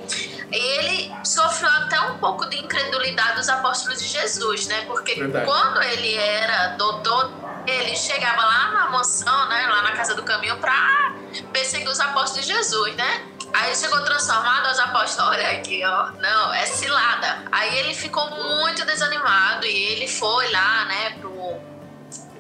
Ele 0.52 1.12
sofreu 1.24 1.70
até 1.70 2.00
um 2.00 2.18
pouco 2.20 2.48
de 2.50 2.58
incredulidade 2.58 3.36
dos 3.38 3.50
apóstolos 3.50 4.02
de 4.02 4.08
Jesus, 4.08 4.68
né? 4.68 4.86
Porque 4.86 5.16
Verdade. 5.16 5.46
quando 5.46 5.82
ele 5.82 6.16
era 6.16 6.68
doutor, 6.78 7.30
ele 7.68 7.96
chegava 7.96 8.42
lá 8.42 8.72
na 8.72 8.90
mansão, 8.90 9.50
né? 9.50 9.68
Lá 9.68 9.82
na 9.82 9.92
casa 9.92 10.16
do 10.16 10.24
caminho, 10.24 10.56
para 10.58 11.14
perseguir 11.52 11.90
os 11.90 12.00
apóstolos 12.00 12.46
de 12.46 12.54
Jesus, 12.54 12.96
né? 12.96 13.35
Aí 13.56 13.74
chegou 13.74 14.04
transformado, 14.04 14.70
os 14.70 14.80
apóstolos, 14.80 15.32
olha 15.32 15.52
aqui, 15.52 15.82
ó. 15.86 16.12
Não, 16.20 16.54
é 16.54 16.66
cilada. 16.66 17.46
Aí 17.52 17.80
ele 17.80 17.94
ficou 17.94 18.30
muito 18.30 18.86
desanimado 18.86 19.66
e 19.66 19.84
ele 19.94 20.08
foi 20.10 20.52
lá, 20.52 20.86
né, 20.86 21.12
pro 21.22 21.36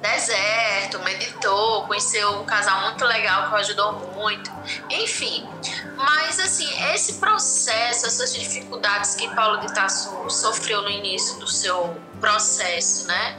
deserto, 0.01 0.99
meditou, 0.99 1.83
conheceu 1.87 2.41
um 2.41 2.45
casal 2.45 2.81
muito 2.81 3.03
legal 3.05 3.49
que 3.49 3.55
ajudou 3.55 3.93
muito. 4.13 4.51
Enfim, 4.89 5.47
mas 5.95 6.39
assim, 6.39 6.67
esse 6.93 7.13
processo, 7.13 8.05
essas 8.05 8.33
dificuldades 8.33 9.15
que 9.15 9.33
Paulo 9.33 9.57
de 9.61 9.73
Tarso 9.73 10.29
sofreu 10.29 10.81
no 10.81 10.89
início 10.89 11.39
do 11.39 11.47
seu 11.47 11.99
processo, 12.19 13.07
né? 13.07 13.37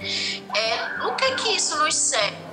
É, 0.57 0.97
que 1.17 1.35
que 1.37 1.57
isso 1.57 1.77
nos 1.77 1.95
serve? 1.95 2.46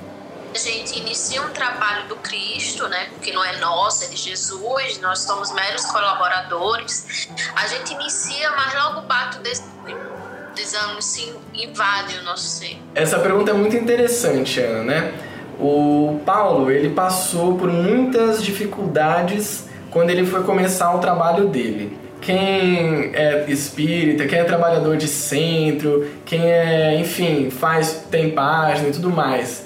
A 0.54 0.60
gente 0.60 1.00
inicia 1.00 1.42
um 1.42 1.50
trabalho 1.50 2.08
do 2.08 2.16
Cristo, 2.18 2.88
né? 2.88 3.08
Porque 3.10 3.32
não 3.32 3.44
é 3.44 3.58
nosso, 3.58 4.04
é 4.04 4.08
de 4.08 4.16
Jesus, 4.16 5.00
nós 5.02 5.20
somos 5.20 5.52
meros 5.52 5.84
colaboradores. 5.86 7.28
A 7.56 7.66
gente 7.66 7.94
inicia, 7.94 8.52
mas 8.52 8.74
logo 8.76 9.00
o 9.00 10.54
desânimo 10.54 11.02
se 11.02 11.34
invade 11.56 12.20
o 12.20 12.24
nosso 12.24 12.48
ser. 12.48 12.78
Essa 12.94 13.18
pergunta 13.18 13.50
é 13.50 13.54
muito 13.54 13.76
interessante, 13.76 14.60
Ana, 14.60 14.84
né? 14.84 15.13
O 15.60 16.22
Paulo, 16.24 16.70
ele 16.70 16.89
passou 16.89 17.58
por 17.58 17.72
muitas 17.72 18.44
dificuldades 18.44 19.66
quando 19.89 20.12
ele 20.12 20.26
foi 20.26 20.44
começar 20.44 20.94
o 20.96 21.00
trabalho 21.00 21.48
dele. 21.48 21.98
Quem 22.22 23.12
é 23.13 23.46
espírita, 23.48 24.26
quem 24.28 24.39
é 24.39 24.44
trabalhador 24.44 24.98
de 24.98 25.08
centro, 25.08 26.10
quem 26.26 26.42
é, 26.42 26.96
enfim, 27.00 27.50
faz 27.50 28.06
tem 28.10 28.32
página 28.32 28.89
e 28.89 28.92
tudo 28.92 29.10
mais 29.10 29.62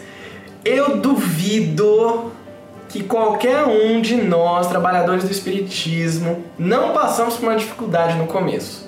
eu 0.67 0.97
duvido 0.97 2.31
que 2.89 3.03
qualquer 3.03 3.63
um 3.65 4.01
de 4.01 4.15
nós, 4.17 4.67
trabalhadores 4.67 5.23
do 5.23 5.31
Espiritismo, 5.31 6.43
não 6.57 6.93
passamos 6.93 7.35
por 7.35 7.43
uma 7.43 7.55
dificuldade 7.55 8.17
no 8.17 8.27
começo. 8.27 8.87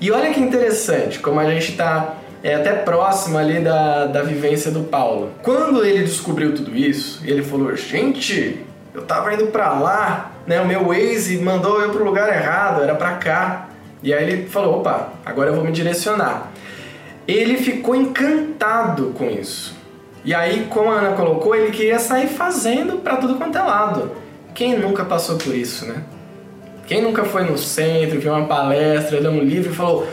E 0.00 0.10
olha 0.10 0.32
que 0.32 0.40
interessante, 0.40 1.18
como 1.18 1.38
a 1.38 1.44
gente 1.44 1.72
está 1.72 2.16
é, 2.42 2.54
até 2.54 2.72
próximo 2.72 3.36
ali 3.36 3.60
da, 3.60 4.06
da 4.06 4.22
vivência 4.22 4.70
do 4.70 4.84
Paulo. 4.84 5.30
Quando 5.42 5.84
ele 5.84 6.04
descobriu 6.04 6.54
tudo 6.54 6.74
isso, 6.74 7.20
ele 7.24 7.42
falou: 7.42 7.76
Gente, 7.76 8.64
eu 8.94 9.02
tava 9.02 9.34
indo 9.34 9.48
para 9.48 9.72
lá, 9.72 10.32
né? 10.46 10.60
O 10.60 10.66
meu 10.66 10.86
Waze 10.86 11.38
mandou 11.38 11.82
eu 11.82 11.90
pro 11.90 12.02
lugar 12.02 12.28
errado, 12.34 12.82
era 12.82 12.94
para 12.94 13.12
cá. 13.16 13.68
E 14.02 14.14
aí 14.14 14.22
ele 14.22 14.48
falou: 14.48 14.78
Opa, 14.78 15.10
agora 15.24 15.50
eu 15.50 15.54
vou 15.54 15.64
me 15.64 15.72
direcionar. 15.72 16.50
Ele 17.28 17.58
ficou 17.58 17.94
encantado 17.94 19.14
com 19.16 19.28
isso. 19.28 19.79
E 20.24 20.34
aí, 20.34 20.66
como 20.68 20.90
a 20.90 20.98
Ana 20.98 21.16
colocou, 21.16 21.54
ele 21.54 21.70
queria 21.70 21.98
sair 21.98 22.28
fazendo 22.28 22.98
para 22.98 23.16
tudo 23.16 23.36
quanto 23.36 23.56
é 23.56 23.62
lado. 23.62 24.12
Quem 24.54 24.78
nunca 24.78 25.04
passou 25.04 25.36
por 25.36 25.54
isso, 25.54 25.86
né? 25.86 26.02
Quem 26.86 27.00
nunca 27.00 27.24
foi 27.24 27.44
no 27.44 27.56
centro, 27.56 28.20
viu 28.20 28.32
uma 28.32 28.46
palestra, 28.46 29.20
leu 29.20 29.30
um 29.30 29.40
livro 29.40 29.72
e 29.72 29.74
falou: 29.74 30.06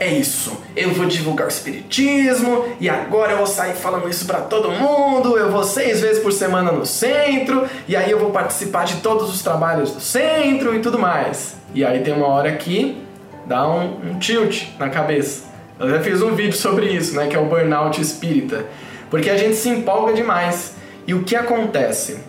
é 0.00 0.08
isso, 0.08 0.58
eu 0.74 0.94
vou 0.94 1.04
divulgar 1.04 1.46
o 1.46 1.50
espiritismo 1.50 2.64
e 2.80 2.88
agora 2.88 3.32
eu 3.32 3.36
vou 3.36 3.46
sair 3.46 3.74
falando 3.74 4.08
isso 4.08 4.24
para 4.24 4.40
todo 4.40 4.70
mundo. 4.70 5.36
Eu 5.36 5.50
vou 5.50 5.62
seis 5.62 6.00
vezes 6.00 6.22
por 6.22 6.32
semana 6.32 6.72
no 6.72 6.86
centro 6.86 7.66
e 7.86 7.94
aí 7.94 8.10
eu 8.10 8.18
vou 8.18 8.30
participar 8.30 8.84
de 8.84 8.96
todos 9.02 9.28
os 9.28 9.42
trabalhos 9.42 9.92
do 9.92 10.00
centro 10.00 10.74
e 10.74 10.78
tudo 10.78 10.98
mais. 10.98 11.54
E 11.74 11.84
aí 11.84 12.00
tem 12.00 12.14
uma 12.14 12.28
hora 12.28 12.50
que 12.52 12.96
dá 13.44 13.68
um, 13.68 14.12
um 14.12 14.18
tilt 14.18 14.68
na 14.78 14.88
cabeça. 14.88 15.42
Eu 15.78 15.90
já 15.90 16.00
fiz 16.00 16.22
um 16.22 16.34
vídeo 16.34 16.56
sobre 16.56 16.86
isso, 16.86 17.14
né? 17.14 17.26
Que 17.26 17.36
é 17.36 17.38
o 17.38 17.44
burnout 17.44 18.00
espírita. 18.00 18.64
Porque 19.10 19.28
a 19.28 19.36
gente 19.36 19.56
se 19.56 19.68
empolga 19.68 20.12
demais. 20.12 20.74
E 21.06 21.12
o 21.12 21.24
que 21.24 21.34
acontece? 21.34 22.20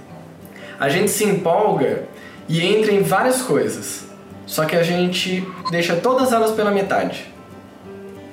A 0.79 0.89
gente 0.89 1.11
se 1.11 1.23
empolga 1.23 2.03
e 2.49 2.65
entra 2.65 2.91
em 2.91 3.03
várias 3.03 3.41
coisas. 3.41 4.05
Só 4.45 4.65
que 4.65 4.75
a 4.75 4.83
gente 4.83 5.47
deixa 5.69 5.95
todas 5.95 6.33
elas 6.33 6.51
pela 6.51 6.71
metade. 6.71 7.31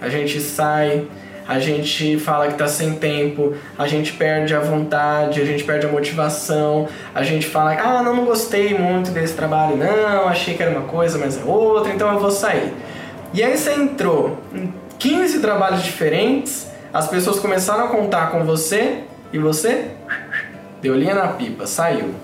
A 0.01 0.09
gente 0.09 0.41
sai, 0.41 1.07
a 1.49 1.59
gente 1.59 2.19
fala 2.19 2.47
que 2.47 2.53
está 2.53 2.69
sem 2.69 2.95
tempo, 2.95 3.55
a 3.79 3.87
gente 3.89 4.13
perde 4.13 4.55
a 4.55 4.61
vontade, 4.61 5.41
a 5.41 5.45
gente 5.47 5.65
perde 5.65 5.87
a 5.87 5.89
motivação, 5.89 6.87
a 7.15 7.23
gente 7.23 7.47
fala, 7.47 7.73
ah, 7.73 8.03
não, 8.03 8.15
não 8.15 8.25
gostei 8.27 8.77
muito 8.77 9.11
desse 9.11 9.35
trabalho, 9.35 9.77
não, 9.77 10.29
achei 10.29 10.55
que 10.55 10.63
era 10.63 10.71
uma 10.71 10.87
coisa, 10.87 11.17
mas 11.17 11.39
é 11.39 11.45
outra, 11.45 11.93
então 11.93 12.13
eu 12.13 12.21
vou 12.21 12.31
sair. 12.31 12.73
E 13.33 13.43
aí 13.43 13.57
você 13.57 13.73
entrou 13.73 14.39
em 14.55 14.73
15 14.99 15.41
trabalhos 15.41 15.83
diferentes, 15.83 16.68
as 16.93 17.09
pessoas 17.09 17.39
começaram 17.39 17.85
a 17.85 17.89
contar 17.89 18.31
com 18.31 18.45
você 18.45 19.05
e 19.33 19.39
você 19.39 19.91
deu 20.81 20.95
linha 20.95 21.15
na 21.15 21.29
pipa, 21.29 21.67
saiu. 21.67 22.15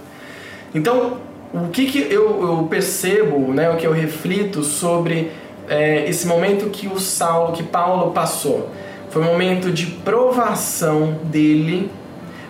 Então, 0.74 1.18
o 1.52 1.68
que, 1.68 1.86
que 1.86 1.98
eu, 2.12 2.42
eu 2.42 2.66
percebo, 2.68 3.52
né, 3.52 3.70
o 3.70 3.76
que 3.76 3.86
eu 3.86 3.92
reflito 3.92 4.62
sobre 4.62 5.30
é, 5.68 6.08
esse 6.08 6.26
momento 6.26 6.70
que 6.70 6.86
o 6.88 6.98
Saulo, 6.98 7.52
que 7.52 7.62
Paulo 7.62 8.12
passou? 8.12 8.70
Foi 9.10 9.22
um 9.22 9.26
momento 9.26 9.70
de 9.70 9.86
provação 9.86 11.18
dele 11.24 11.90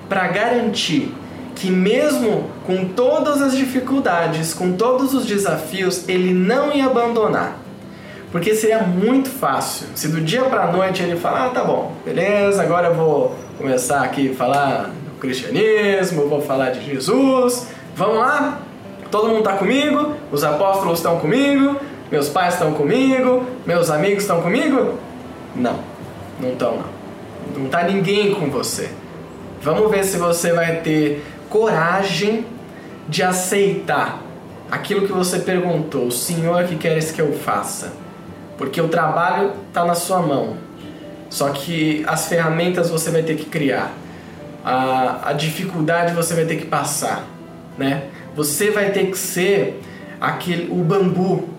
para 0.08 0.26
garantir 0.28 1.12
que 1.54 1.70
mesmo 1.70 2.50
com 2.66 2.86
todas 2.88 3.40
as 3.40 3.56
dificuldades, 3.56 4.54
com 4.54 4.72
todos 4.72 5.14
os 5.14 5.26
desafios, 5.26 6.08
ele 6.08 6.32
não 6.32 6.72
ia 6.72 6.86
abandonar. 6.86 7.63
Porque 8.34 8.52
seria 8.52 8.80
muito 8.80 9.28
fácil 9.28 9.86
se 9.94 10.08
do 10.08 10.20
dia 10.20 10.42
para 10.46 10.72
noite 10.72 11.00
ele 11.04 11.14
falar: 11.14 11.46
ah, 11.46 11.50
tá 11.50 11.62
bom, 11.62 11.92
beleza, 12.04 12.64
agora 12.64 12.88
eu 12.88 12.94
vou 12.94 13.36
começar 13.56 14.02
aqui 14.02 14.32
a 14.32 14.34
falar 14.34 14.90
do 15.04 15.20
cristianismo, 15.20 16.28
vou 16.28 16.42
falar 16.42 16.70
de 16.70 16.84
Jesus, 16.84 17.68
vamos 17.94 18.18
lá? 18.18 18.58
Todo 19.08 19.28
mundo 19.28 19.38
está 19.38 19.52
comigo, 19.52 20.14
os 20.32 20.42
apóstolos 20.42 20.98
estão 20.98 21.20
comigo, 21.20 21.80
meus 22.10 22.28
pais 22.28 22.54
estão 22.54 22.74
comigo, 22.74 23.46
meus 23.64 23.88
amigos 23.88 24.24
estão 24.24 24.42
comigo? 24.42 24.98
Não. 25.54 25.78
Não 26.40 26.54
estão, 26.54 26.72
não. 26.72 27.56
Não 27.56 27.66
está 27.66 27.84
ninguém 27.84 28.34
com 28.34 28.50
você. 28.50 28.90
Vamos 29.62 29.88
ver 29.92 30.02
se 30.02 30.16
você 30.16 30.52
vai 30.52 30.80
ter 30.80 31.24
coragem 31.48 32.44
de 33.08 33.22
aceitar 33.22 34.20
aquilo 34.68 35.06
que 35.06 35.12
você 35.12 35.38
perguntou. 35.38 36.06
O 36.06 36.10
Senhor 36.10 36.64
que 36.64 36.74
queres 36.74 37.12
que 37.12 37.22
eu 37.22 37.32
faça? 37.32 38.02
Porque 38.56 38.80
o 38.80 38.88
trabalho 38.88 39.52
está 39.68 39.84
na 39.84 39.94
sua 39.94 40.20
mão. 40.20 40.56
Só 41.30 41.48
que 41.50 42.04
as 42.06 42.28
ferramentas 42.28 42.90
você 42.90 43.10
vai 43.10 43.22
ter 43.22 43.36
que 43.36 43.46
criar. 43.46 43.92
A, 44.64 45.30
a 45.30 45.32
dificuldade 45.32 46.14
você 46.14 46.34
vai 46.34 46.44
ter 46.44 46.56
que 46.56 46.66
passar, 46.66 47.24
né? 47.76 48.04
Você 48.34 48.70
vai 48.70 48.90
ter 48.90 49.06
que 49.06 49.18
ser 49.18 49.80
aquele 50.20 50.70
o 50.72 50.82
bambu 50.82 51.54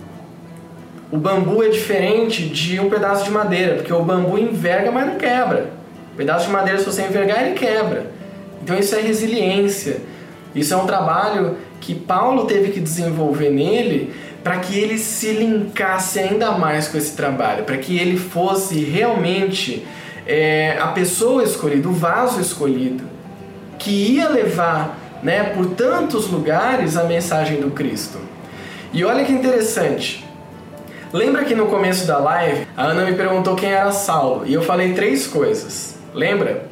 o 1.11 1.17
bambu 1.17 1.63
é 1.63 1.69
diferente 1.69 2.43
de 2.49 2.79
um 2.79 2.89
pedaço 2.89 3.23
de 3.23 3.31
madeira, 3.31 3.75
porque 3.75 3.93
o 3.93 4.03
bambu 4.03 4.37
enverga, 4.37 4.91
mas 4.91 5.05
não 5.05 5.15
quebra. 5.17 5.69
O 6.13 6.17
pedaço 6.17 6.47
de 6.47 6.51
madeira, 6.51 6.79
se 6.79 6.85
você 6.85 7.03
envergar, 7.03 7.45
ele 7.45 7.55
quebra. 7.55 8.11
Então 8.61 8.77
isso 8.77 8.95
é 8.95 9.01
resiliência. 9.01 10.01
Isso 10.53 10.73
é 10.73 10.77
um 10.77 10.85
trabalho 10.85 11.57
que 11.79 11.93
Paulo 11.93 12.45
teve 12.45 12.71
que 12.71 12.79
desenvolver 12.79 13.49
nele 13.49 14.13
para 14.45 14.59
que 14.59 14.77
ele 14.77 14.99
se 14.99 15.31
linkasse 15.31 16.19
ainda 16.19 16.51
mais 16.51 16.87
com 16.87 16.99
esse 16.99 17.15
trabalho, 17.15 17.63
para 17.63 17.77
que 17.77 17.97
ele 17.97 18.15
fosse 18.15 18.83
realmente 18.83 19.83
é, 20.23 20.77
a 20.79 20.89
pessoa 20.89 21.43
escolhida, 21.43 21.89
o 21.89 21.91
vaso 21.91 22.39
escolhido, 22.39 23.03
que 23.79 23.89
ia 23.89 24.29
levar 24.29 24.99
né, 25.23 25.45
por 25.45 25.71
tantos 25.71 26.29
lugares 26.29 26.95
a 26.95 27.05
mensagem 27.05 27.59
do 27.59 27.71
Cristo. 27.71 28.19
E 28.93 29.03
olha 29.03 29.25
que 29.25 29.33
interessante, 29.33 30.23
Lembra 31.11 31.45
que 31.45 31.55
no 31.55 31.67
começo 31.67 32.05
da 32.05 32.17
live 32.17 32.67
a 32.75 32.87
Ana 32.87 33.05
me 33.05 33.13
perguntou 33.13 33.55
quem 33.55 33.71
era 33.71 33.91
Saulo 33.93 34.45
e 34.45 34.53
eu 34.53 34.61
falei 34.61 34.93
três 34.93 35.25
coisas. 35.25 35.95
Lembra? 36.13 36.65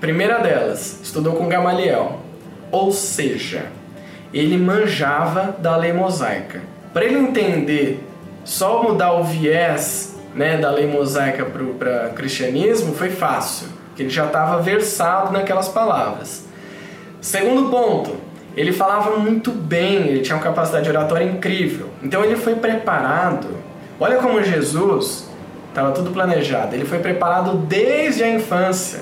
Primeira 0.00 0.38
delas, 0.38 1.00
estudou 1.02 1.34
com 1.34 1.48
Gamaliel. 1.48 2.20
Ou 2.70 2.92
seja, 2.92 3.66
ele 4.32 4.56
manjava 4.56 5.56
da 5.58 5.76
lei 5.76 5.92
mosaica. 5.92 6.77
Para 6.92 7.04
ele 7.04 7.18
entender, 7.18 8.04
só 8.44 8.82
mudar 8.82 9.12
o 9.12 9.24
viés 9.24 10.16
né, 10.34 10.56
da 10.56 10.70
lei 10.70 10.86
mosaica 10.86 11.44
para 11.44 12.10
cristianismo 12.10 12.94
foi 12.94 13.10
fácil, 13.10 13.68
porque 13.88 14.04
ele 14.04 14.10
já 14.10 14.26
estava 14.26 14.60
versado 14.62 15.32
naquelas 15.32 15.68
palavras. 15.68 16.46
Segundo 17.20 17.70
ponto, 17.70 18.16
ele 18.56 18.72
falava 18.72 19.16
muito 19.16 19.50
bem, 19.50 20.06
ele 20.08 20.20
tinha 20.20 20.36
uma 20.36 20.42
capacidade 20.42 20.88
oratória 20.88 21.24
incrível. 21.24 21.88
Então 22.02 22.24
ele 22.24 22.36
foi 22.36 22.54
preparado 22.54 23.68
Olha 24.00 24.18
como 24.18 24.40
Jesus 24.42 25.28
estava 25.68 25.90
tudo 25.90 26.10
planejado. 26.12 26.74
Ele 26.74 26.84
foi 26.84 26.98
preparado 27.00 27.56
desde 27.56 28.22
a 28.22 28.30
infância. 28.30 29.00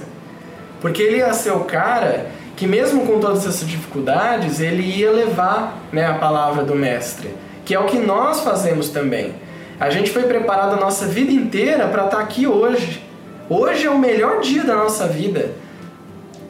Porque 0.80 1.03
ele 1.03 1.18
ia 1.18 1.32
ser 1.34 1.53
o 1.53 1.61
cara 1.61 2.26
que 2.57 2.66
mesmo 2.66 3.07
com 3.07 3.20
todas 3.20 3.47
essas 3.47 3.68
dificuldades, 3.68 4.61
ele 4.61 4.82
ia 4.82 5.11
levar 5.11 5.76
né, 5.93 6.07
a 6.07 6.14
palavra 6.14 6.64
do 6.64 6.74
mestre, 6.74 7.34
que 7.66 7.74
é 7.74 7.78
o 7.78 7.84
que 7.84 7.98
nós 7.98 8.40
fazemos 8.40 8.88
também. 8.88 9.34
A 9.78 9.90
gente 9.90 10.10
foi 10.10 10.22
preparado 10.22 10.72
a 10.72 10.76
nossa 10.76 11.04
vida 11.04 11.30
inteira 11.30 11.86
para 11.88 12.06
estar 12.06 12.16
tá 12.16 12.22
aqui 12.22 12.46
hoje. 12.46 13.04
Hoje 13.50 13.86
é 13.86 13.90
o 13.90 13.98
melhor 13.98 14.40
dia 14.40 14.64
da 14.64 14.74
nossa 14.74 15.06
vida. 15.06 15.50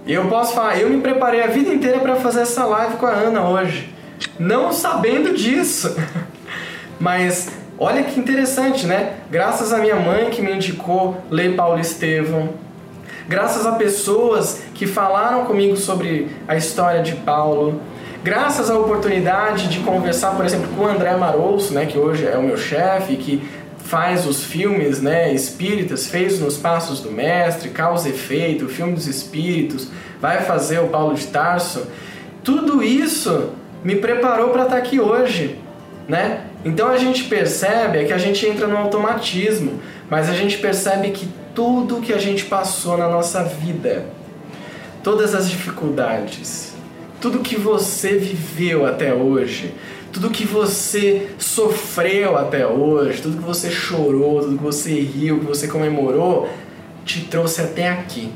Eu 0.06 0.28
posso 0.28 0.54
falar, 0.54 0.78
eu 0.78 0.88
me 0.88 1.00
preparei 1.00 1.42
a 1.42 1.48
vida 1.48 1.74
inteira 1.74 1.98
para 1.98 2.14
fazer 2.14 2.42
essa 2.42 2.64
live 2.64 2.96
com 2.96 3.06
a 3.06 3.10
Ana 3.10 3.48
hoje, 3.48 3.92
não 4.38 4.72
sabendo 4.72 5.34
disso. 5.34 5.96
Mas 7.00 7.50
Olha 7.78 8.02
que 8.04 8.18
interessante, 8.18 8.86
né? 8.86 9.16
Graças 9.30 9.70
à 9.70 9.76
minha 9.76 9.96
mãe 9.96 10.30
que 10.30 10.40
me 10.40 10.50
indicou 10.50 11.14
ler 11.30 11.54
Paulo 11.54 11.78
Estevão, 11.78 12.48
graças 13.28 13.66
a 13.66 13.72
pessoas 13.72 14.62
que 14.72 14.86
falaram 14.86 15.44
comigo 15.44 15.76
sobre 15.76 16.30
a 16.48 16.56
história 16.56 17.02
de 17.02 17.14
Paulo, 17.16 17.78
graças 18.26 18.68
à 18.68 18.76
oportunidade 18.76 19.68
de 19.68 19.78
conversar, 19.78 20.34
por 20.34 20.44
exemplo, 20.44 20.66
com 20.76 20.82
o 20.82 20.88
André 20.88 21.14
Marouço, 21.14 21.72
né, 21.72 21.86
que 21.86 21.96
hoje 21.96 22.26
é 22.26 22.36
o 22.36 22.42
meu 22.42 22.56
chefe, 22.56 23.14
que 23.14 23.40
faz 23.78 24.26
os 24.26 24.42
filmes 24.42 25.00
né, 25.00 25.32
espíritas, 25.32 26.08
fez 26.08 26.40
nos 26.40 26.56
Passos 26.56 26.98
do 26.98 27.12
Mestre, 27.12 27.68
Causa 27.68 28.08
e 28.08 28.10
Efeito, 28.10 28.64
o 28.64 28.68
filme 28.68 28.94
dos 28.94 29.06
espíritos, 29.06 29.90
vai 30.20 30.42
fazer 30.42 30.80
o 30.80 30.88
Paulo 30.88 31.14
de 31.14 31.24
Tarso. 31.28 31.86
Tudo 32.42 32.82
isso 32.82 33.50
me 33.84 33.94
preparou 33.94 34.48
para 34.48 34.64
estar 34.64 34.76
aqui 34.76 34.98
hoje, 34.98 35.60
né? 36.08 36.46
Então 36.64 36.88
a 36.88 36.98
gente 36.98 37.22
percebe 37.24 37.98
é 37.98 38.04
que 38.06 38.12
a 38.12 38.18
gente 38.18 38.44
entra 38.44 38.66
no 38.66 38.76
automatismo, 38.76 39.80
mas 40.10 40.28
a 40.28 40.32
gente 40.32 40.58
percebe 40.58 41.12
que 41.12 41.28
tudo 41.54 42.00
que 42.00 42.12
a 42.12 42.18
gente 42.18 42.44
passou 42.46 42.98
na 42.98 43.08
nossa 43.08 43.44
vida, 43.44 44.04
todas 45.04 45.32
as 45.32 45.48
dificuldades, 45.48 46.75
tudo 47.26 47.40
que 47.40 47.56
você 47.56 48.12
viveu 48.12 48.86
até 48.86 49.12
hoje, 49.12 49.74
tudo 50.12 50.30
que 50.30 50.46
você 50.46 51.30
sofreu 51.36 52.38
até 52.38 52.64
hoje, 52.64 53.20
tudo 53.20 53.38
que 53.38 53.42
você 53.42 53.68
chorou, 53.68 54.42
tudo 54.42 54.56
que 54.56 54.62
você 54.62 54.92
riu, 55.00 55.40
que 55.40 55.44
você 55.44 55.66
comemorou, 55.66 56.48
te 57.04 57.22
trouxe 57.22 57.62
até 57.62 57.88
aqui. 57.88 58.30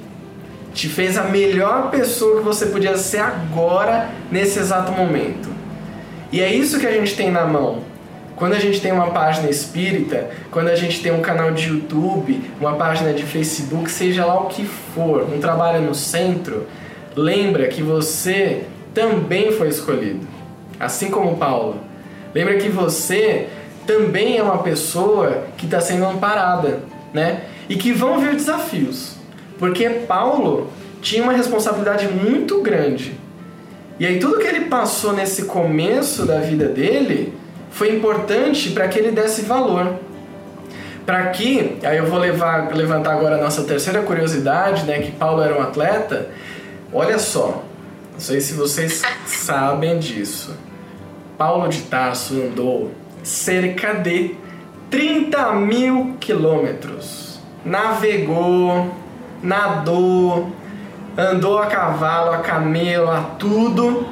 Te 0.75 0.89
fez 0.89 1.17
a 1.17 1.23
melhor 1.23 1.89
pessoa 1.93 2.39
que 2.39 2.43
você 2.43 2.67
podia 2.67 2.97
ser 2.97 3.21
agora, 3.21 4.11
nesse 4.29 4.59
exato 4.59 4.91
momento. 4.91 5.49
E 6.33 6.41
é 6.41 6.53
isso 6.53 6.81
que 6.81 6.87
a 6.87 6.93
gente 6.93 7.15
tem 7.15 7.31
na 7.31 7.47
mão. 7.47 7.85
Quando 8.35 8.55
a 8.55 8.59
gente 8.59 8.81
tem 8.81 8.91
uma 8.91 9.13
página 9.13 9.49
espírita, 9.49 10.31
quando 10.51 10.67
a 10.67 10.75
gente 10.75 11.01
tem 11.01 11.13
um 11.13 11.21
canal 11.21 11.53
de 11.53 11.69
YouTube, 11.69 12.43
uma 12.61 12.75
página 12.75 13.13
de 13.13 13.23
Facebook, 13.23 13.89
seja 13.89 14.27
lá 14.27 14.41
o 14.41 14.47
que 14.47 14.65
for, 14.65 15.29
um 15.33 15.39
trabalho 15.39 15.81
no 15.81 15.95
centro, 15.95 16.67
lembra 17.15 17.69
que 17.69 17.83
você 17.83 18.67
também 18.95 19.53
foi 19.53 19.69
escolhido, 19.69 20.27
assim 20.79 21.11
como 21.11 21.37
Paulo. 21.37 21.81
Lembra 22.35 22.57
que 22.59 22.69
você 22.69 23.49
também 23.87 24.39
é 24.39 24.43
uma 24.43 24.59
pessoa 24.59 25.45
que 25.57 25.67
está 25.67 25.81
sendo 25.81 26.05
amparada, 26.05 26.81
né? 27.13 27.43
E 27.69 27.77
que 27.77 27.93
vão 27.93 28.19
vir 28.19 28.35
desafios, 28.35 29.17
porque 29.59 29.89
Paulo 29.89 30.71
tinha 31.01 31.23
uma 31.23 31.33
responsabilidade 31.33 32.09
muito 32.09 32.61
grande. 32.63 33.19
E 33.99 34.07
aí 34.07 34.19
tudo 34.19 34.39
que 34.39 34.47
ele 34.47 34.67
passou 34.67 35.13
nesse 35.13 35.45
começo 35.45 36.25
da 36.25 36.39
vida 36.39 36.67
dele 36.67 37.35
foi 37.71 37.95
importante 37.95 38.71
para 38.71 38.89
que 38.89 38.99
ele 38.99 39.11
desse 39.11 39.43
valor. 39.43 39.97
Para 41.05 41.27
que, 41.29 41.79
aí 41.83 41.97
eu 41.97 42.07
vou 42.07 42.19
levar, 42.19 42.75
levantar 42.75 43.13
agora 43.13 43.37
a 43.37 43.41
nossa 43.41 43.65
terceira 43.65 44.03
curiosidade, 44.03 44.85
né, 44.85 45.01
que 45.01 45.11
Paulo 45.13 45.43
era 45.43 45.59
um 45.59 45.63
atleta. 45.63 46.29
Olha 46.93 47.19
só, 47.19 47.65
não 48.21 48.27
sei 48.27 48.39
se 48.39 48.53
vocês 48.53 49.03
sabem 49.25 49.99
disso. 49.99 50.55
Paulo 51.39 51.71
de 51.71 51.81
Tarso 51.85 52.35
andou 52.35 52.93
cerca 53.23 53.95
de 53.95 54.35
30 54.91 55.55
mil 55.55 56.17
quilômetros. 56.21 57.41
Navegou, 57.65 58.95
nadou, 59.43 60.53
andou 61.17 61.61
a 61.61 61.67
cavalo, 61.69 62.33
a 62.33 62.39
camelo, 62.41 63.11
a 63.11 63.23
tudo 63.39 64.07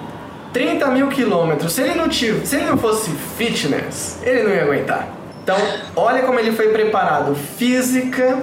30 0.55 0.87
mil 0.87 1.09
quilômetros. 1.09 1.75
Se 1.75 1.83
ele 1.83 1.95
não 1.95 2.09
tivesse, 2.09 2.47
se 2.47 2.57
ele 2.57 2.65
não 2.65 2.79
fosse 2.79 3.11
fitness, 3.37 4.21
ele 4.23 4.43
não 4.43 4.51
ia 4.53 4.63
aguentar. 4.63 5.07
Então, 5.43 5.59
olha 5.95 6.23
como 6.23 6.41
ele 6.41 6.53
foi 6.53 6.71
preparado 6.71 7.35
física 7.35 8.43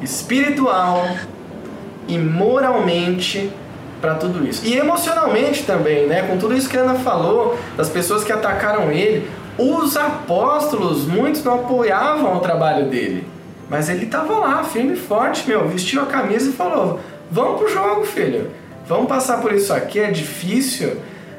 espiritual 0.00 1.06
e 2.08 2.16
moralmente 2.16 3.52
para 4.02 4.16
tudo 4.16 4.46
isso. 4.46 4.66
E 4.66 4.76
emocionalmente 4.76 5.62
também, 5.62 6.06
né? 6.06 6.22
Com 6.22 6.36
tudo 6.36 6.54
isso 6.54 6.68
que 6.68 6.76
a 6.76 6.80
Ana 6.80 6.96
falou, 6.96 7.56
das 7.76 7.88
pessoas 7.88 8.24
que 8.24 8.32
atacaram 8.32 8.90
ele, 8.90 9.30
os 9.56 9.96
apóstolos, 9.96 11.06
muitos 11.06 11.44
não 11.44 11.54
apoiavam 11.54 12.36
o 12.36 12.40
trabalho 12.40 12.86
dele. 12.86 13.26
Mas 13.70 13.88
ele 13.88 14.04
estava 14.04 14.34
lá, 14.38 14.64
firme 14.64 14.94
e 14.94 14.96
forte, 14.96 15.48
meu, 15.48 15.68
vestiu 15.68 16.02
a 16.02 16.06
camisa 16.06 16.50
e 16.50 16.52
falou: 16.52 17.00
Vamos 17.30 17.60
pro 17.60 17.72
jogo, 17.72 18.04
filho. 18.04 18.50
Vamos 18.86 19.06
passar 19.06 19.40
por 19.40 19.52
isso 19.52 19.72
aqui, 19.72 20.00
é 20.00 20.10
difícil, 20.10 20.96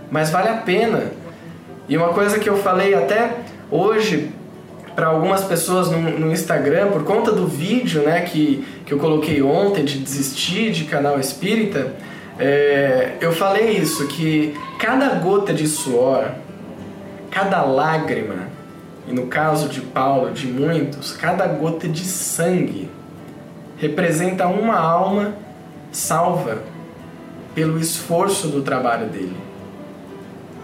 mas 0.09 0.29
vale 0.31 0.47
a 0.47 0.55
pena. 0.55 1.11
E 1.87 1.97
uma 1.97 2.09
coisa 2.09 2.39
que 2.39 2.49
eu 2.49 2.57
falei 2.57 2.95
até 2.95 3.35
hoje 3.69 4.31
para 4.95 5.07
algumas 5.07 5.43
pessoas 5.43 5.91
no, 5.91 5.99
no, 5.99 6.31
Instagram, 6.31 6.89
por 6.91 7.03
conta 7.03 7.31
do 7.31 7.45
vídeo 7.45 8.03
né, 8.03 8.21
que, 8.21 8.65
que 8.85 8.93
eu 8.93 8.99
coloquei 8.99 9.41
ontem 9.41 9.83
de 9.83 9.97
desistir 9.97 10.71
de 10.71 10.85
canal 10.85 11.19
espírita, 11.19 11.93
é, 12.39 13.13
eu 13.21 13.31
falei 13.31 13.77
isso, 13.77 14.07
que 14.07 14.57
cada 14.79 15.09
gota 15.15 15.53
de 15.53 15.67
suor, 15.67 16.31
cada 17.29 17.61
lágrima, 17.63 18.47
e 19.07 19.13
no 19.13 19.27
caso 19.27 19.67
de 19.69 19.81
Paulo, 19.81 20.31
de 20.31 20.47
muitos, 20.47 21.11
cada 21.13 21.45
gota 21.47 21.87
de 21.87 22.05
sangue 22.05 22.89
representa 23.77 24.47
uma 24.47 24.79
alma 24.79 25.35
salva 25.91 26.63
pelo 27.53 27.79
esforço 27.79 28.47
do 28.47 28.61
trabalho 28.61 29.07
dele. 29.07 29.37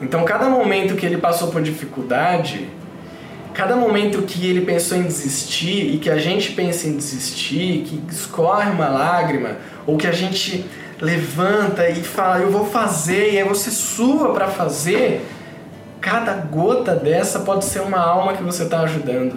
Então, 0.01 0.23
cada 0.23 0.49
momento 0.49 0.95
que 0.95 1.05
ele 1.05 1.17
passou 1.17 1.49
por 1.49 1.61
dificuldade, 1.61 2.69
cada 3.53 3.75
momento 3.75 4.21
que 4.21 4.47
ele 4.47 4.61
pensou 4.61 4.97
em 4.97 5.03
desistir 5.03 5.93
e 5.93 5.97
que 5.97 6.09
a 6.09 6.17
gente 6.17 6.53
pensa 6.53 6.87
em 6.87 6.95
desistir, 6.95 7.83
que 7.85 8.01
escorre 8.09 8.71
uma 8.71 8.87
lágrima, 8.87 9.57
ou 9.85 9.97
que 9.97 10.07
a 10.07 10.11
gente 10.11 10.65
levanta 11.01 11.89
e 11.89 12.03
fala, 12.03 12.39
eu 12.39 12.51
vou 12.51 12.65
fazer, 12.65 13.33
e 13.33 13.37
aí 13.37 13.43
você 13.43 13.71
sua 13.71 14.33
para 14.33 14.47
fazer, 14.47 15.25
cada 16.01 16.33
gota 16.33 16.95
dessa 16.95 17.39
pode 17.39 17.65
ser 17.65 17.81
uma 17.81 17.99
alma 17.99 18.33
que 18.33 18.43
você 18.43 18.63
está 18.63 18.81
ajudando. 18.81 19.35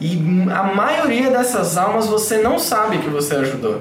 E 0.00 0.18
a 0.52 0.62
maioria 0.62 1.30
dessas 1.30 1.76
almas 1.76 2.06
você 2.06 2.38
não 2.38 2.58
sabe 2.58 2.98
que 2.98 3.08
você 3.08 3.36
ajudou. 3.36 3.80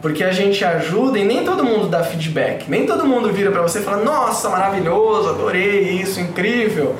Porque 0.00 0.22
a 0.22 0.30
gente 0.30 0.64
ajuda 0.64 1.18
e 1.18 1.24
nem 1.24 1.44
todo 1.44 1.64
mundo 1.64 1.88
dá 1.88 2.04
feedback. 2.04 2.70
Nem 2.70 2.86
todo 2.86 3.04
mundo 3.04 3.32
vira 3.32 3.50
para 3.50 3.62
você 3.62 3.80
e 3.80 3.82
fala: 3.82 4.04
Nossa, 4.04 4.48
maravilhoso, 4.48 5.30
adorei 5.30 5.90
isso, 5.90 6.20
incrível. 6.20 6.94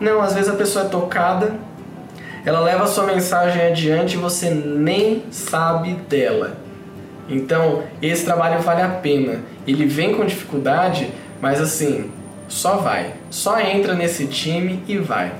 Não, 0.00 0.20
às 0.22 0.34
vezes 0.34 0.48
a 0.48 0.54
pessoa 0.54 0.84
é 0.84 0.88
tocada, 0.88 1.54
ela 2.44 2.60
leva 2.60 2.84
a 2.84 2.86
sua 2.86 3.04
mensagem 3.04 3.60
adiante 3.60 4.14
e 4.14 4.18
você 4.18 4.50
nem 4.50 5.24
sabe 5.32 5.94
dela. 6.08 6.63
Então, 7.28 7.84
esse 8.02 8.24
trabalho 8.24 8.60
vale 8.60 8.82
a 8.82 8.88
pena. 8.88 9.42
Ele 9.66 9.86
vem 9.86 10.14
com 10.14 10.24
dificuldade, 10.24 11.10
mas 11.40 11.60
assim, 11.60 12.10
só 12.48 12.76
vai. 12.76 13.14
Só 13.30 13.58
entra 13.58 13.94
nesse 13.94 14.26
time 14.26 14.82
e 14.86 14.98
vai. 14.98 15.32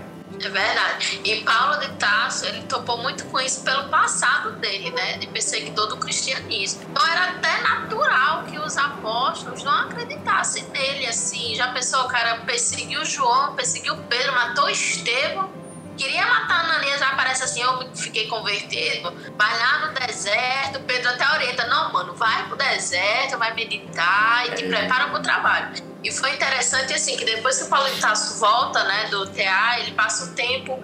É 0.43 0.49
verdade. 0.49 1.21
E 1.25 1.43
Paulo 1.43 1.79
de 1.79 1.89
Tarso, 1.93 2.45
ele 2.47 2.63
topou 2.63 2.99
muito 2.99 3.25
com 3.27 3.41
isso 3.41 3.63
pelo 3.63 3.89
passado 3.89 4.53
dele, 4.53 4.91
né? 4.91 5.19
De 5.19 5.27
perseguidor 5.29 5.87
do 5.89 5.97
cristianismo. 5.97 6.83
Então 6.91 7.07
era 7.07 7.31
até 7.31 7.61
natural 7.63 8.45
que 8.45 8.59
os 8.59 8.77
apóstolos 8.77 9.63
não 9.63 9.73
acreditassem 9.73 10.65
nele, 10.73 11.07
assim. 11.07 11.55
Já 11.55 11.69
pensou, 11.69 12.01
o 12.05 12.09
cara 12.09 12.41
perseguiu 12.41 13.05
João, 13.05 13.55
perseguiu 13.55 13.97
Pedro, 14.09 14.35
matou 14.35 14.69
Estevão. 14.69 15.64
Queria 15.97 16.27
matar 16.27 16.65
Ananias, 16.65 16.99
já 16.99 17.09
aparece 17.09 17.45
assim, 17.45 17.63
eu 17.63 17.95
fiquei 17.95 18.27
convertido. 18.27 19.13
Vai 19.37 19.59
lá 19.59 19.87
no 19.87 19.95
deserto, 19.95 20.81
Pedro 20.81 21.11
até 21.11 21.31
orienta, 21.33 21.67
não, 21.67 21.93
mano, 21.93 22.15
vai 22.15 22.47
pro 22.47 22.57
deserto, 22.57 23.39
vai 23.39 23.55
meditar 23.55 24.47
e 24.49 24.55
te 24.55 24.65
prepara 24.65 25.09
pro 25.09 25.21
trabalho. 25.21 25.73
E 26.03 26.11
foi 26.11 26.35
interessante 26.35 26.93
assim 26.93 27.17
que 27.17 27.25
depois 27.25 27.59
que 27.59 27.65
o 27.65 27.69
Paulo 27.69 27.89
de 27.91 28.01
Tasso 28.01 28.39
volta, 28.39 28.85
né, 28.85 29.07
do 29.07 29.27
TA, 29.27 29.79
ele 29.79 29.93
passa 29.93 30.25
o 30.27 30.35
tempo 30.35 30.83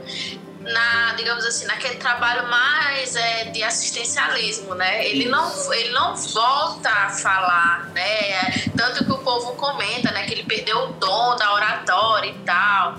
na, 0.61 1.14
digamos 1.14 1.44
assim, 1.44 1.66
naquele 1.66 1.96
trabalho 1.96 2.48
mais 2.48 3.16
é, 3.16 3.44
de 3.44 3.62
assistencialismo, 3.62 4.74
né? 4.74 5.06
Ele 5.06 5.26
não, 5.26 5.72
ele 5.72 5.90
não 5.90 6.14
volta 6.14 6.90
a 6.90 7.08
falar, 7.08 7.86
né? 7.94 8.50
Tanto 8.76 9.04
que 9.04 9.12
o 9.12 9.18
povo 9.18 9.54
comenta, 9.54 10.11
né, 10.11 10.24
que 10.24 10.34
ele 10.34 10.44
perdeu 10.44 10.78
o 10.84 10.92
dom 10.94 11.36
da 11.36 11.54
oratória 11.54 12.30
e 12.30 12.38
tal. 12.40 12.96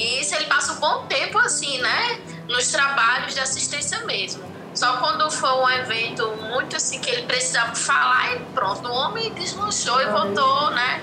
E 0.00 0.20
isso 0.22 0.34
ele 0.34 0.46
passa 0.46 0.72
um 0.72 0.80
bom 0.80 1.06
tempo 1.06 1.38
assim, 1.38 1.78
né, 1.78 2.18
nos 2.48 2.68
trabalhos 2.68 3.34
de 3.34 3.40
assistência 3.40 4.00
mesmo. 4.06 4.42
Só 4.74 4.96
quando 4.96 5.30
foi 5.30 5.50
um 5.50 5.68
evento 5.68 6.26
muito 6.50 6.76
assim 6.76 7.00
que 7.00 7.10
ele 7.10 7.22
precisava 7.26 7.74
falar 7.74 8.34
e 8.34 8.38
pronto, 8.54 8.88
o 8.88 8.92
homem 8.92 9.32
desmanchou 9.34 10.00
e 10.00 10.06
voltou, 10.06 10.70
né? 10.70 11.00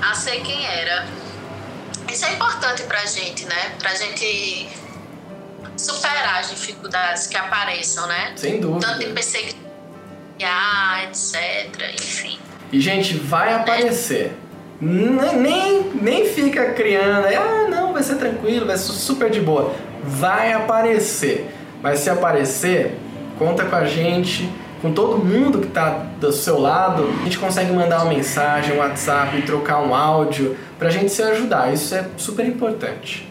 a 0.00 0.14
ser 0.14 0.40
quem 0.42 0.64
era. 0.64 1.06
Isso 2.10 2.24
é 2.24 2.32
importante 2.32 2.82
pra 2.84 3.04
gente, 3.04 3.44
né? 3.44 3.72
Pra 3.78 3.94
gente 3.94 4.68
superar 5.76 6.40
as 6.40 6.50
dificuldades 6.50 7.26
que 7.26 7.36
apareçam, 7.36 8.06
né? 8.06 8.32
Sem 8.36 8.60
dúvida. 8.60 8.86
Tanto 8.86 9.06
em 9.06 9.14
perseguição, 9.14 9.58
etc. 11.04 11.94
Enfim. 11.94 12.38
E, 12.72 12.80
gente, 12.80 13.14
vai 13.14 13.52
aparecer. 13.52 14.36
Nem, 14.80 15.90
nem 16.00 16.26
fica 16.26 16.72
criando, 16.72 17.26
ah, 17.26 17.68
não, 17.68 17.92
vai 17.92 18.02
ser 18.02 18.16
tranquilo, 18.16 18.66
vai 18.66 18.76
ser 18.76 18.92
super 18.92 19.30
de 19.30 19.40
boa. 19.40 19.74
Vai 20.04 20.52
aparecer. 20.52 21.50
Mas 21.82 22.00
se 22.00 22.10
aparecer, 22.10 22.96
conta 23.38 23.64
com 23.64 23.76
a 23.76 23.84
gente 23.84 24.48
com 24.80 24.92
todo 24.92 25.18
mundo 25.18 25.60
que 25.60 25.66
está 25.66 25.90
do 26.20 26.32
seu 26.32 26.58
lado, 26.60 27.08
a 27.20 27.24
gente 27.24 27.38
consegue 27.38 27.72
mandar 27.72 28.02
uma 28.02 28.14
mensagem, 28.14 28.76
um 28.76 28.78
WhatsApp, 28.78 29.42
trocar 29.42 29.80
um 29.80 29.94
áudio 29.94 30.56
para 30.78 30.88
a 30.88 30.90
gente 30.90 31.10
se 31.10 31.22
ajudar. 31.22 31.72
Isso 31.72 31.94
é 31.94 32.08
super 32.16 32.46
importante. 32.46 33.28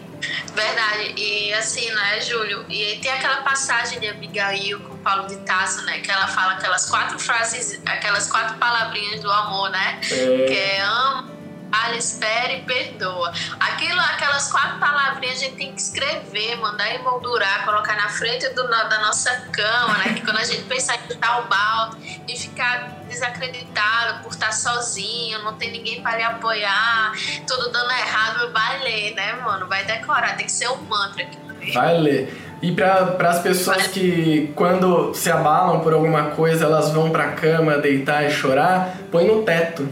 Verdade. 0.54 1.14
E 1.16 1.52
assim, 1.54 1.90
né, 1.90 2.20
Júlio? 2.20 2.64
E 2.68 2.98
tem 3.00 3.10
aquela 3.10 3.38
passagem 3.38 4.00
de 4.00 4.08
Abigail 4.08 4.80
com 4.80 4.96
Paulo 4.98 5.26
de 5.26 5.36
Tasso, 5.36 5.84
né? 5.86 6.00
Que 6.00 6.10
ela 6.10 6.26
fala 6.26 6.54
aquelas 6.54 6.90
quatro 6.90 7.18
frases, 7.18 7.80
aquelas 7.86 8.30
quatro 8.30 8.56
palavrinhas 8.58 9.20
do 9.20 9.30
amor, 9.30 9.70
né? 9.70 10.00
É... 10.02 10.44
Que 10.46 10.58
é 10.58 10.80
amo 10.82 11.37
Fala, 11.70 11.96
espere 11.96 12.58
e 12.58 12.62
perdoa. 12.62 13.32
Aquilo, 13.60 14.00
aquelas 14.00 14.50
quatro 14.50 14.78
palavrinhas 14.78 15.36
a 15.36 15.44
gente 15.44 15.56
tem 15.56 15.72
que 15.72 15.80
escrever, 15.80 16.56
mandar 16.56 16.94
emoldurar, 16.94 17.64
colocar 17.64 17.96
na 17.96 18.08
frente 18.08 18.48
do, 18.50 18.68
da 18.68 18.98
nossa 19.00 19.30
cama, 19.52 19.98
né? 19.98 20.14
Que 20.14 20.20
quando 20.22 20.38
a 20.38 20.44
gente 20.44 20.62
pensar 20.64 20.96
em 20.96 20.98
o 21.18 21.42
balde 21.48 22.22
e 22.28 22.36
ficar 22.36 22.98
desacreditado 23.08 24.22
por 24.22 24.32
estar 24.32 24.52
sozinho, 24.52 25.42
não 25.42 25.54
tem 25.54 25.72
ninguém 25.72 26.02
para 26.02 26.16
lhe 26.16 26.22
apoiar, 26.22 27.12
tudo 27.46 27.70
dando 27.70 27.90
errado, 27.90 28.52
vai 28.52 28.82
ler, 28.82 29.14
né, 29.14 29.32
mano? 29.44 29.66
Vai 29.66 29.84
decorar, 29.84 30.36
tem 30.36 30.46
que 30.46 30.52
ser 30.52 30.68
um 30.68 30.76
mantra 30.82 31.22
aqui. 31.22 31.38
Vai 31.72 31.98
ler. 31.98 32.48
E 32.60 32.72
para 32.72 33.30
as 33.30 33.40
pessoas 33.40 33.86
que, 33.86 34.52
quando 34.56 35.14
se 35.14 35.30
abalam 35.30 35.80
por 35.80 35.92
alguma 35.92 36.30
coisa, 36.30 36.64
elas 36.64 36.90
vão 36.90 37.10
para 37.10 37.24
a 37.24 37.32
cama 37.32 37.78
deitar 37.78 38.24
e 38.24 38.30
chorar, 38.30 38.96
põe 39.10 39.26
no 39.26 39.42
teto 39.42 39.88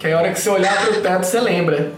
que 0.00 0.06
aí 0.06 0.14
a 0.14 0.18
hora 0.18 0.32
que 0.32 0.40
você 0.40 0.48
olhar 0.48 0.74
para 0.80 0.98
o 0.98 1.00
teto, 1.02 1.24
você 1.24 1.38
lembra. 1.38 1.92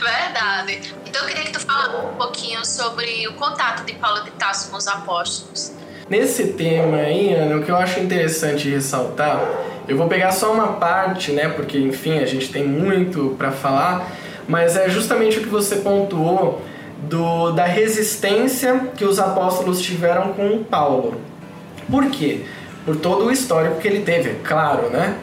Verdade. 0.00 0.94
Então 1.04 1.22
eu 1.22 1.28
queria 1.28 1.44
que 1.44 1.52
tu 1.52 1.60
falasse 1.60 1.96
um 1.96 2.14
pouquinho 2.14 2.64
sobre 2.64 3.26
o 3.26 3.32
contato 3.34 3.84
de 3.84 3.94
Paulo 3.94 4.22
de 4.22 4.30
Tarso 4.30 4.70
com 4.70 4.76
os 4.76 4.86
apóstolos. 4.86 5.72
Nesse 6.08 6.52
tema 6.52 6.98
aí, 6.98 7.34
Ana, 7.34 7.56
o 7.56 7.64
que 7.64 7.70
eu 7.70 7.76
acho 7.76 7.98
interessante 7.98 8.68
ressaltar, 8.68 9.40
eu 9.88 9.96
vou 9.96 10.06
pegar 10.06 10.30
só 10.30 10.52
uma 10.52 10.74
parte, 10.74 11.32
né, 11.32 11.48
porque 11.48 11.78
enfim, 11.78 12.18
a 12.18 12.26
gente 12.26 12.52
tem 12.52 12.64
muito 12.66 13.34
para 13.36 13.50
falar, 13.50 14.08
mas 14.48 14.76
é 14.76 14.88
justamente 14.88 15.38
o 15.38 15.42
que 15.42 15.48
você 15.48 15.76
pontuou 15.76 16.62
do, 17.02 17.50
da 17.52 17.64
resistência 17.64 18.88
que 18.96 19.04
os 19.04 19.18
apóstolos 19.18 19.80
tiveram 19.80 20.32
com 20.34 20.62
Paulo. 20.62 21.20
Por 21.90 22.10
quê? 22.10 22.42
Por 22.84 22.96
todo 22.96 23.26
o 23.26 23.32
histórico 23.32 23.80
que 23.80 23.88
ele 23.88 24.02
teve, 24.02 24.30
é 24.30 24.36
claro, 24.44 24.90
né? 24.90 25.16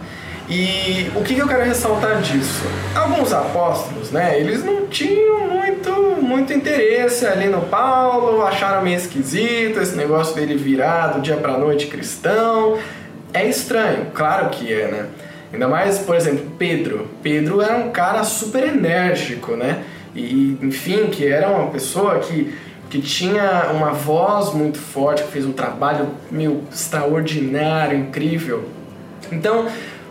E 0.50 1.12
o 1.14 1.24
que, 1.24 1.38
eu 1.38 1.48
quero 1.48 1.64
ressaltar 1.64 2.22
disso? 2.22 2.64
Alguns 2.96 3.34
apóstolos, 3.34 4.12
né, 4.12 4.40
eles 4.40 4.64
não 4.64 4.88
tinham 4.88 5.50
muito, 5.50 5.92
muito 6.22 6.54
interesse 6.54 7.26
ali 7.26 7.48
no 7.48 7.62
Paulo, 7.64 8.42
acharam 8.44 8.82
meio 8.82 8.96
esquisito 8.96 9.82
esse 9.82 9.98
negócio 9.98 10.34
dele 10.36 10.56
virar 10.56 11.08
do 11.08 11.22
dia 11.22 11.36
pra 11.36 11.58
noite 11.58 11.88
cristão. 11.88 12.78
É 13.34 13.46
estranho, 13.46 14.08
claro 14.14 14.50
que 14.50 14.72
é, 14.72 14.88
né? 14.88 15.06
Ainda 15.52 15.68
mais, 15.68 16.00
por 16.00 16.16
exemplo, 16.16 16.46
Pedro. 16.58 17.08
Pedro 17.22 17.62
era 17.62 17.76
um 17.76 17.92
cara 17.92 18.24
super 18.24 18.64
enérgico, 18.64 19.58
né? 19.58 19.84
E, 20.16 20.58
enfim, 20.62 21.08
que 21.08 21.28
era 21.28 21.50
uma 21.50 21.70
pessoa 21.72 22.20
que, 22.20 22.54
que 22.90 23.02
tinha 23.02 23.70
uma 23.74 23.92
voz 23.92 24.54
muito 24.54 24.78
forte, 24.78 25.24
que 25.24 25.32
fez 25.32 25.46
um 25.46 25.52
trabalho 25.52 26.08
meio 26.32 26.64
extraordinário, 26.72 27.98
incrível. 27.98 28.66
Então, 29.32 29.68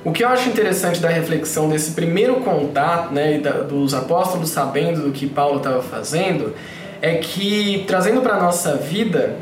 o 0.07 0.13
que 0.13 0.23
eu 0.23 0.29
acho 0.29 0.49
interessante 0.49 1.01
da 1.01 1.09
reflexão 1.09 1.69
desse 1.69 1.91
primeiro 1.91 2.37
contato, 2.37 3.13
né, 3.13 3.39
dos 3.69 3.93
apóstolos 3.93 4.51
sabendo 4.51 5.03
do 5.03 5.11
que 5.11 5.27
Paulo 5.27 5.57
estava 5.57 5.83
fazendo, 5.83 6.55
é 7.03 7.17
que 7.17 7.83
trazendo 7.89 8.21
para 8.21 8.41
nossa 8.41 8.77
vida, 8.77 9.35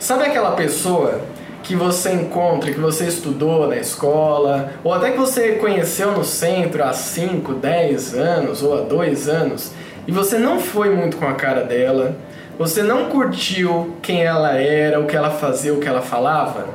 sabe 0.00 0.24
aquela 0.24 0.56
pessoa 0.56 1.20
que 1.62 1.76
você 1.76 2.10
encontra, 2.10 2.72
que 2.72 2.80
você 2.80 3.04
estudou 3.04 3.68
na 3.68 3.76
escola, 3.76 4.72
ou 4.82 4.92
até 4.92 5.12
que 5.12 5.18
você 5.18 5.52
conheceu 5.52 6.10
no 6.10 6.24
centro 6.24 6.82
há 6.82 6.92
5, 6.92 7.54
10 7.54 8.14
anos 8.14 8.60
ou 8.60 8.76
há 8.76 8.80
2 8.80 9.28
anos, 9.28 9.70
e 10.04 10.10
você 10.10 10.36
não 10.36 10.58
foi 10.58 10.90
muito 10.90 11.16
com 11.16 11.28
a 11.28 11.34
cara 11.34 11.62
dela, 11.62 12.16
você 12.58 12.82
não 12.82 13.04
curtiu 13.04 13.94
quem 14.02 14.24
ela 14.24 14.56
era, 14.56 14.98
o 14.98 15.06
que 15.06 15.16
ela 15.16 15.30
fazia, 15.30 15.72
o 15.72 15.78
que 15.78 15.86
ela 15.86 16.02
falava, 16.02 16.66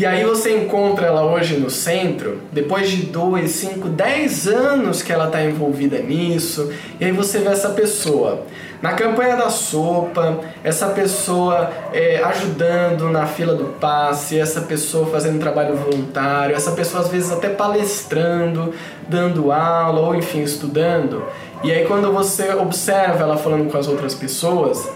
e 0.00 0.06
aí 0.06 0.24
você 0.24 0.56
encontra 0.56 1.08
ela 1.08 1.22
hoje 1.26 1.58
no 1.58 1.68
centro, 1.68 2.40
depois 2.50 2.88
de 2.88 3.02
2, 3.02 3.50
5, 3.50 3.86
10 3.90 4.48
anos 4.48 5.02
que 5.02 5.12
ela 5.12 5.26
está 5.26 5.44
envolvida 5.44 5.98
nisso, 5.98 6.72
e 6.98 7.04
aí 7.04 7.12
você 7.12 7.40
vê 7.40 7.48
essa 7.48 7.68
pessoa 7.68 8.46
na 8.80 8.94
campanha 8.94 9.36
da 9.36 9.50
sopa, 9.50 10.40
essa 10.64 10.86
pessoa 10.86 11.70
é, 11.92 12.16
ajudando 12.24 13.10
na 13.10 13.26
fila 13.26 13.54
do 13.54 13.78
passe, 13.78 14.38
essa 14.38 14.62
pessoa 14.62 15.04
fazendo 15.08 15.38
trabalho 15.38 15.76
voluntário, 15.76 16.56
essa 16.56 16.72
pessoa 16.72 17.02
às 17.02 17.10
vezes 17.10 17.30
até 17.30 17.50
palestrando, 17.50 18.72
dando 19.06 19.52
aula 19.52 20.00
ou 20.00 20.14
enfim 20.14 20.42
estudando. 20.42 21.26
E 21.62 21.70
aí 21.70 21.84
quando 21.84 22.10
você 22.10 22.54
observa 22.54 23.24
ela 23.24 23.36
falando 23.36 23.70
com 23.70 23.76
as 23.76 23.86
outras 23.86 24.14
pessoas, 24.14 24.90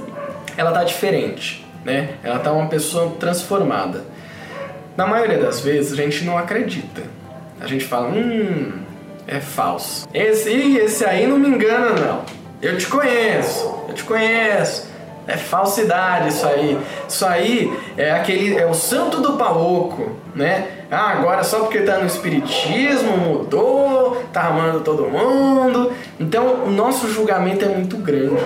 ela 0.57 0.73
tá 0.73 0.83
diferente, 0.83 1.63
né? 1.85 2.15
Ela 2.23 2.39
tá 2.39 2.51
uma 2.53 2.69
pessoa 2.69 3.13
transformada. 3.21 4.14
Na 4.97 5.07
maioria 5.07 5.39
das 5.39 5.61
vezes 5.61 5.93
a 5.93 5.97
gente 5.97 6.25
não 6.25 6.39
acredita. 6.39 7.03
A 7.61 7.67
gente 7.67 7.85
fala, 7.85 8.09
hum, 8.09 8.73
é 9.27 9.41
falso. 9.41 10.07
Esse, 10.15 10.51
esse 10.79 11.05
aí 11.05 11.27
não 11.27 11.39
me 11.39 11.49
engana 11.49 11.91
não. 11.91 12.23
Eu 12.63 12.79
te 12.79 12.87
conheço, 12.87 13.85
eu 13.89 13.95
te 13.95 14.05
conheço. 14.05 14.95
É 15.27 15.37
falsidade 15.37 16.29
isso 16.29 16.47
aí. 16.47 16.79
Isso 17.09 17.27
aí 17.27 17.73
é 17.97 18.13
aquele 18.13 18.57
é 18.57 18.67
o 18.67 18.75
santo 18.75 19.21
do 19.21 19.35
paoco, 19.35 20.13
né? 20.35 20.69
Ah, 20.91 21.11
agora 21.11 21.43
só 21.43 21.61
porque 21.61 21.81
tá 21.81 21.99
no 21.99 22.07
espiritismo 22.07 23.17
mudou, 23.17 24.23
tá 24.33 24.49
amando 24.49 24.81
todo 24.81 25.09
mundo. 25.09 25.93
Então, 26.21 26.65
o 26.67 26.71
nosso 26.71 27.11
julgamento 27.11 27.65
é 27.65 27.69
muito 27.69 27.97
grande. 27.97 28.45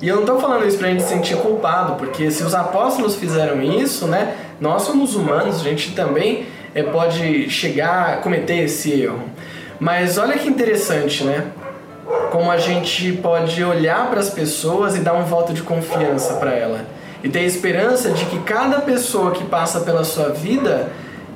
E 0.00 0.08
eu 0.08 0.16
não 0.16 0.24
tô 0.24 0.38
falando 0.38 0.66
isso 0.66 0.78
pra 0.78 0.88
gente 0.88 1.02
se 1.02 1.08
sentir 1.08 1.36
culpado, 1.36 1.94
porque 1.94 2.30
se 2.30 2.44
os 2.44 2.54
apóstolos 2.54 3.16
fizeram 3.16 3.62
isso, 3.62 4.06
né? 4.06 4.36
Nós 4.60 4.82
somos 4.82 5.14
humanos, 5.14 5.60
a 5.60 5.64
gente 5.64 5.92
também 5.94 6.46
é, 6.74 6.82
pode 6.82 7.50
chegar 7.50 8.14
a 8.14 8.16
cometer 8.16 8.64
esse 8.64 9.02
erro. 9.02 9.24
Mas 9.78 10.16
olha 10.18 10.38
que 10.38 10.48
interessante, 10.48 11.24
né? 11.24 11.52
como 12.30 12.50
a 12.50 12.58
gente 12.58 13.12
pode 13.12 13.62
olhar 13.64 14.10
para 14.10 14.20
as 14.20 14.30
pessoas 14.30 14.96
e 14.96 15.00
dar 15.00 15.14
um 15.14 15.24
voto 15.24 15.52
de 15.52 15.62
confiança 15.62 16.34
para 16.34 16.52
ela. 16.52 16.84
E 17.22 17.28
ter 17.28 17.42
esperança 17.42 18.10
de 18.10 18.24
que 18.26 18.38
cada 18.40 18.80
pessoa 18.80 19.32
que 19.32 19.44
passa 19.44 19.80
pela 19.80 20.04
sua 20.04 20.28
vida 20.28 20.90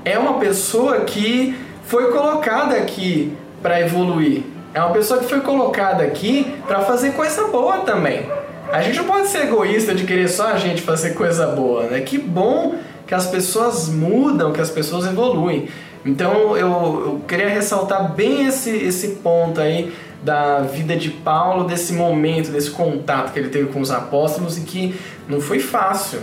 é 0.04 0.18
uma 0.18 0.34
pessoa 0.34 1.00
que 1.00 1.58
foi 1.86 2.12
colocada 2.12 2.76
aqui 2.76 3.36
para 3.62 3.80
evoluir. 3.80 4.42
É 4.72 4.80
uma 4.80 4.92
pessoa 4.92 5.18
que 5.18 5.26
foi 5.26 5.40
colocada 5.40 6.04
aqui 6.04 6.54
para 6.66 6.80
fazer 6.80 7.12
coisa 7.12 7.48
boa 7.48 7.78
também. 7.78 8.28
A 8.70 8.82
gente 8.82 8.98
não 8.98 9.04
pode 9.04 9.28
ser 9.28 9.44
egoísta 9.44 9.94
de 9.94 10.04
querer 10.04 10.28
só 10.28 10.48
a 10.48 10.56
gente 10.56 10.82
fazer 10.82 11.14
coisa 11.14 11.46
boa, 11.46 11.84
né? 11.84 12.00
Que 12.00 12.18
bom 12.18 12.74
que 13.10 13.14
as 13.16 13.26
pessoas 13.26 13.88
mudam, 13.88 14.52
que 14.52 14.60
as 14.60 14.70
pessoas 14.70 15.04
evoluem. 15.04 15.68
Então 16.06 16.56
eu, 16.56 16.68
eu 16.68 17.22
queria 17.26 17.48
ressaltar 17.48 18.14
bem 18.14 18.46
esse, 18.46 18.70
esse 18.70 19.16
ponto 19.16 19.60
aí 19.60 19.92
da 20.22 20.60
vida 20.60 20.94
de 20.94 21.10
Paulo, 21.10 21.64
desse 21.64 21.92
momento, 21.92 22.52
desse 22.52 22.70
contato 22.70 23.32
que 23.32 23.38
ele 23.40 23.48
teve 23.48 23.72
com 23.72 23.80
os 23.80 23.90
apóstolos 23.90 24.56
e 24.58 24.60
que 24.60 24.94
não 25.28 25.40
foi 25.40 25.58
fácil 25.58 26.20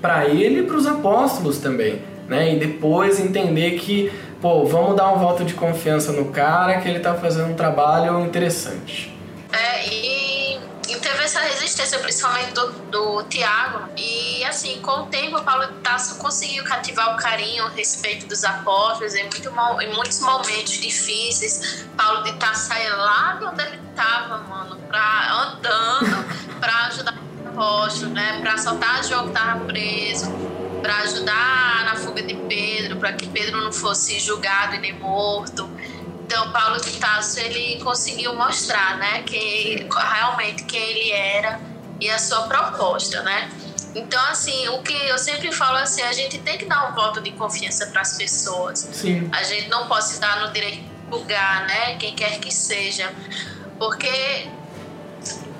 para 0.00 0.28
ele 0.28 0.60
e 0.60 0.62
para 0.62 0.76
os 0.76 0.86
apóstolos 0.86 1.58
também, 1.58 2.00
né? 2.28 2.54
E 2.54 2.56
depois 2.56 3.18
entender 3.18 3.72
que, 3.72 4.12
pô, 4.40 4.64
vamos 4.64 4.94
dar 4.94 5.12
um 5.12 5.18
voto 5.18 5.44
de 5.44 5.54
confiança 5.54 6.12
no 6.12 6.26
cara 6.26 6.80
que 6.80 6.88
ele 6.88 6.98
está 6.98 7.14
fazendo 7.14 7.50
um 7.50 7.54
trabalho 7.54 8.24
interessante. 8.24 9.12
É, 9.52 9.88
e, 9.88 10.21
e 10.92 11.00
teve 11.00 11.24
essa 11.24 11.40
resistência, 11.40 11.98
principalmente 11.98 12.52
do, 12.52 12.68
do 12.90 13.22
Tiago. 13.24 13.88
E 13.96 14.44
assim, 14.44 14.78
com 14.82 15.02
o 15.02 15.06
tempo, 15.06 15.42
Paulo 15.42 15.66
de 15.66 15.78
Tasso 15.78 16.16
conseguiu 16.16 16.62
cativar 16.64 17.14
o 17.14 17.16
carinho, 17.16 17.64
o 17.64 17.68
respeito 17.68 18.26
dos 18.26 18.44
apóstolos. 18.44 19.14
Em, 19.14 19.24
muito, 19.24 19.48
em 19.80 19.94
muitos 19.94 20.20
momentos 20.20 20.72
difíceis, 20.72 21.86
Paulo 21.96 22.22
de 22.24 22.32
Tasso 22.34 22.68
saía 22.68 22.94
lá 22.94 23.36
de 23.38 23.44
onde 23.46 23.62
ele 23.62 23.80
estava, 23.90 24.38
mano, 24.38 24.76
pra, 24.88 25.32
andando 25.32 26.60
para 26.60 26.86
ajudar 26.86 27.14
o 27.44 27.48
apóstolo, 27.48 28.12
né? 28.12 28.40
Para 28.40 28.58
soltar 28.58 29.02
João 29.04 29.24
que 29.24 29.28
estava 29.30 29.64
preso, 29.64 30.30
para 30.82 30.96
ajudar 30.98 31.84
na 31.86 31.96
fuga 31.96 32.22
de 32.22 32.34
Pedro, 32.34 32.96
para 32.96 33.14
que 33.14 33.26
Pedro 33.28 33.62
não 33.62 33.72
fosse 33.72 34.20
julgado 34.20 34.74
e 34.74 34.78
nem 34.78 34.92
morto. 34.92 35.68
Então, 36.32 36.50
Paulo 36.50 36.80
de 36.80 36.92
Tasso 36.92 37.38
ele 37.40 37.78
conseguiu 37.84 38.34
mostrar, 38.34 38.96
né, 38.96 39.22
que 39.22 39.86
realmente 39.94 40.64
quem 40.64 40.80
ele 40.80 41.12
era 41.12 41.60
e 42.00 42.08
a 42.08 42.18
sua 42.18 42.44
proposta, 42.44 43.20
né? 43.22 43.50
Então, 43.94 44.18
assim, 44.30 44.66
o 44.70 44.82
que 44.82 44.94
eu 44.94 45.18
sempre 45.18 45.52
falo 45.52 45.76
assim, 45.76 46.00
a 46.00 46.12
gente 46.14 46.38
tem 46.38 46.56
que 46.56 46.64
dar 46.64 46.90
um 46.90 46.94
voto 46.94 47.20
de 47.20 47.32
confiança 47.32 47.88
para 47.88 48.00
as 48.00 48.16
pessoas. 48.16 48.88
Sim. 48.94 49.28
A 49.30 49.42
gente 49.42 49.68
não 49.68 49.86
pode 49.88 50.06
estar 50.06 50.40
no 50.40 50.50
direito 50.54 50.80
de 50.80 51.10
julgar, 51.10 51.66
né, 51.66 51.96
quem 51.96 52.14
quer 52.16 52.40
que 52.40 52.50
seja, 52.50 53.12
porque 53.78 54.48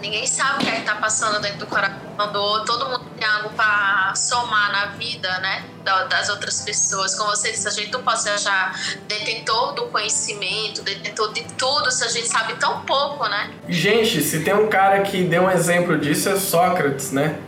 ninguém 0.02 0.26
sabe 0.26 0.64
o 0.64 0.66
que 0.66 0.70
é 0.70 0.80
está 0.80 0.96
passando 0.96 1.40
dentro 1.40 1.60
do 1.60 1.66
coração 1.66 2.00
do 2.32 2.38
outro. 2.38 2.76
Todo 2.76 2.90
mundo 2.90 3.06
tem 3.16 3.26
algo 3.26 3.50
para 3.50 4.12
somar 4.16 4.72
na 4.72 4.86
vida, 4.96 5.28
né? 5.38 5.64
Das 6.10 6.28
outras 6.28 6.60
pessoas. 6.60 7.14
Como 7.14 7.30
você 7.30 7.52
disse, 7.52 7.66
a 7.66 7.70
gente 7.70 7.92
não 7.92 8.02
pode 8.02 8.20
se 8.20 8.28
achar 8.28 8.78
detentor 9.06 9.72
do 9.74 9.86
conhecimento, 9.86 10.82
detentor 10.82 11.32
de 11.32 11.44
tudo, 11.54 11.90
se 11.90 12.04
a 12.04 12.08
gente 12.08 12.28
sabe 12.28 12.54
tão 12.54 12.80
pouco, 12.80 13.26
né? 13.28 13.52
Gente, 13.68 14.20
se 14.20 14.40
tem 14.40 14.54
um 14.54 14.68
cara 14.68 15.02
que 15.02 15.24
deu 15.24 15.44
um 15.44 15.50
exemplo 15.50 15.96
disso 15.98 16.28
é 16.28 16.36
Sócrates, 16.36 17.12
né? 17.12 17.38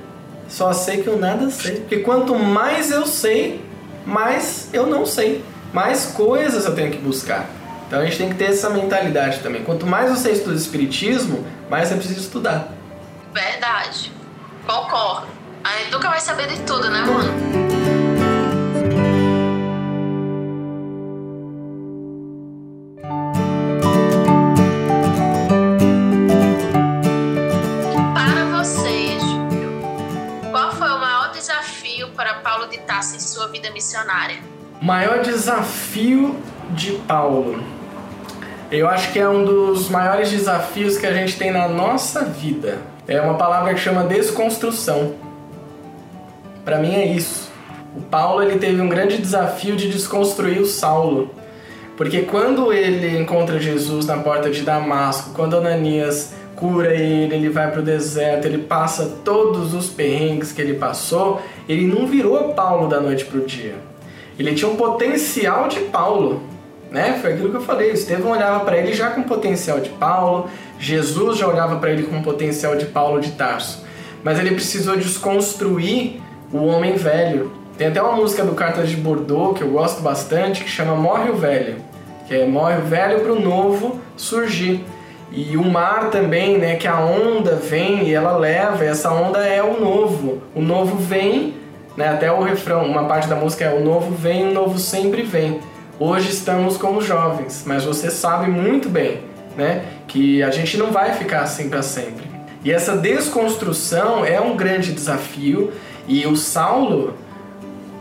Só 0.48 0.72
sei 0.72 1.02
que 1.02 1.08
eu 1.08 1.18
nada 1.18 1.50
sei. 1.50 1.80
Porque 1.80 1.98
quanto 1.98 2.36
mais 2.36 2.90
eu 2.90 3.06
sei, 3.06 3.64
mais 4.06 4.68
eu 4.72 4.86
não 4.86 5.04
sei. 5.04 5.44
Mais 5.72 6.06
coisas 6.06 6.64
eu 6.64 6.74
tenho 6.74 6.92
que 6.92 6.98
buscar. 6.98 7.48
Então 7.86 8.00
a 8.00 8.04
gente 8.04 8.18
tem 8.18 8.28
que 8.30 8.34
ter 8.34 8.46
essa 8.46 8.70
mentalidade 8.70 9.40
também. 9.40 9.62
Quanto 9.62 9.86
mais 9.86 10.10
você 10.10 10.32
estuda 10.32 10.56
espiritismo, 10.56 11.46
mais 11.70 11.88
você 11.88 11.96
precisa 11.96 12.20
estudar. 12.20 12.68
Verdade. 13.32 14.12
Concordo. 14.66 15.26
A 15.62 15.78
gente 15.78 15.92
nunca 15.92 16.08
vai 16.08 16.20
saber 16.20 16.46
de 16.46 16.60
tudo, 16.60 16.90
né, 16.90 17.00
mano? 17.00 17.32
Para 28.14 28.58
você, 28.58 29.18
Júlio, 29.18 30.50
qual 30.50 30.72
foi 30.72 30.88
o 30.88 30.98
maior 30.98 31.32
desafio 31.32 32.08
para 32.10 32.34
Paulo 32.34 32.66
de 32.66 32.78
Tarso 32.78 33.16
em 33.16 33.20
sua 33.20 33.48
vida 33.48 33.70
missionária? 33.70 34.36
Maior 34.80 35.22
desafio 35.22 36.38
de 36.70 36.92
Paulo. 37.06 37.73
Eu 38.76 38.88
acho 38.88 39.12
que 39.12 39.20
é 39.20 39.28
um 39.28 39.44
dos 39.44 39.88
maiores 39.88 40.32
desafios 40.32 40.98
que 40.98 41.06
a 41.06 41.12
gente 41.12 41.38
tem 41.38 41.52
na 41.52 41.68
nossa 41.68 42.24
vida. 42.24 42.78
É 43.06 43.20
uma 43.20 43.34
palavra 43.34 43.72
que 43.72 43.78
chama 43.78 44.02
desconstrução. 44.02 45.14
Para 46.64 46.80
mim 46.80 46.92
é 46.92 47.06
isso. 47.06 47.52
O 47.96 48.00
Paulo 48.00 48.42
ele 48.42 48.58
teve 48.58 48.80
um 48.80 48.88
grande 48.88 49.16
desafio 49.18 49.76
de 49.76 49.88
desconstruir 49.88 50.60
o 50.60 50.66
Saulo. 50.66 51.30
Porque 51.96 52.22
quando 52.22 52.72
ele 52.72 53.16
encontra 53.16 53.60
Jesus 53.60 54.06
na 54.06 54.16
porta 54.16 54.50
de 54.50 54.62
Damasco, 54.62 55.30
quando 55.34 55.56
Ananias 55.56 56.34
cura 56.56 56.92
ele, 56.92 57.32
ele 57.32 57.50
vai 57.50 57.70
para 57.70 57.78
o 57.80 57.84
deserto, 57.84 58.46
ele 58.46 58.58
passa 58.58 59.18
todos 59.24 59.72
os 59.72 59.88
perrengues 59.88 60.50
que 60.50 60.60
ele 60.60 60.74
passou, 60.74 61.40
ele 61.68 61.86
não 61.86 62.08
virou 62.08 62.54
Paulo 62.54 62.88
da 62.88 62.98
noite 62.98 63.24
para 63.24 63.38
o 63.38 63.46
dia. 63.46 63.76
Ele 64.36 64.52
tinha 64.52 64.68
um 64.68 64.74
potencial 64.74 65.68
de 65.68 65.78
Paulo, 65.78 66.42
né? 66.94 67.18
Foi 67.20 67.32
aquilo 67.32 67.50
que 67.50 67.56
eu 67.56 67.60
falei. 67.60 67.90
Estevão 67.90 68.30
olhava 68.30 68.64
para 68.64 68.78
ele 68.78 68.94
já 68.94 69.10
com 69.10 69.24
potencial 69.24 69.80
de 69.80 69.90
Paulo, 69.90 70.48
Jesus 70.78 71.36
já 71.36 71.48
olhava 71.48 71.76
para 71.76 71.90
ele 71.90 72.04
com 72.04 72.22
potencial 72.22 72.76
de 72.76 72.86
Paulo 72.86 73.20
de 73.20 73.32
Tarso. 73.32 73.84
Mas 74.22 74.38
ele 74.38 74.52
precisou 74.52 74.96
desconstruir 74.96 76.22
o 76.52 76.64
homem 76.64 76.94
velho. 76.94 77.52
Tem 77.76 77.88
até 77.88 78.00
uma 78.00 78.12
música 78.12 78.44
do 78.44 78.54
Cartas 78.54 78.88
de 78.88 78.96
Bordeaux 78.96 79.58
que 79.58 79.64
eu 79.64 79.70
gosto 79.70 80.02
bastante 80.02 80.62
que 80.62 80.70
chama 80.70 80.94
Morre 80.94 81.30
o 81.30 81.34
Velho, 81.34 81.78
que 82.28 82.34
é 82.34 82.46
Morre 82.46 82.78
o 82.78 82.82
Velho 82.82 83.20
para 83.20 83.32
o 83.32 83.40
novo 83.40 84.00
surgir. 84.16 84.84
E 85.32 85.56
o 85.56 85.64
mar 85.64 86.10
também, 86.10 86.58
né, 86.58 86.76
que 86.76 86.86
a 86.86 87.00
onda 87.00 87.56
vem 87.56 88.04
e 88.04 88.14
ela 88.14 88.36
leva, 88.36 88.84
e 88.84 88.86
essa 88.86 89.12
onda 89.12 89.40
é 89.40 89.60
o 89.60 89.80
novo. 89.80 90.42
O 90.54 90.62
novo 90.62 90.96
vem, 90.96 91.54
né, 91.96 92.08
até 92.10 92.30
o 92.30 92.40
refrão, 92.40 92.84
uma 92.84 93.06
parte 93.06 93.26
da 93.26 93.34
música 93.34 93.64
é 93.64 93.74
o 93.74 93.84
novo 93.84 94.14
vem, 94.14 94.46
o 94.46 94.52
novo 94.52 94.78
sempre 94.78 95.22
vem. 95.22 95.60
Hoje 95.98 96.30
estamos 96.30 96.76
como 96.76 97.00
jovens, 97.00 97.64
mas 97.66 97.84
você 97.84 98.10
sabe 98.10 98.50
muito 98.50 98.88
bem, 98.88 99.22
né, 99.56 99.84
que 100.08 100.42
a 100.42 100.50
gente 100.50 100.76
não 100.76 100.90
vai 100.90 101.12
ficar 101.14 101.42
assim 101.42 101.68
para 101.68 101.82
sempre. 101.82 102.24
E 102.64 102.72
essa 102.72 102.96
desconstrução 102.96 104.24
é 104.24 104.40
um 104.40 104.56
grande 104.56 104.92
desafio 104.92 105.72
e 106.08 106.26
o 106.26 106.36
Saulo 106.36 107.14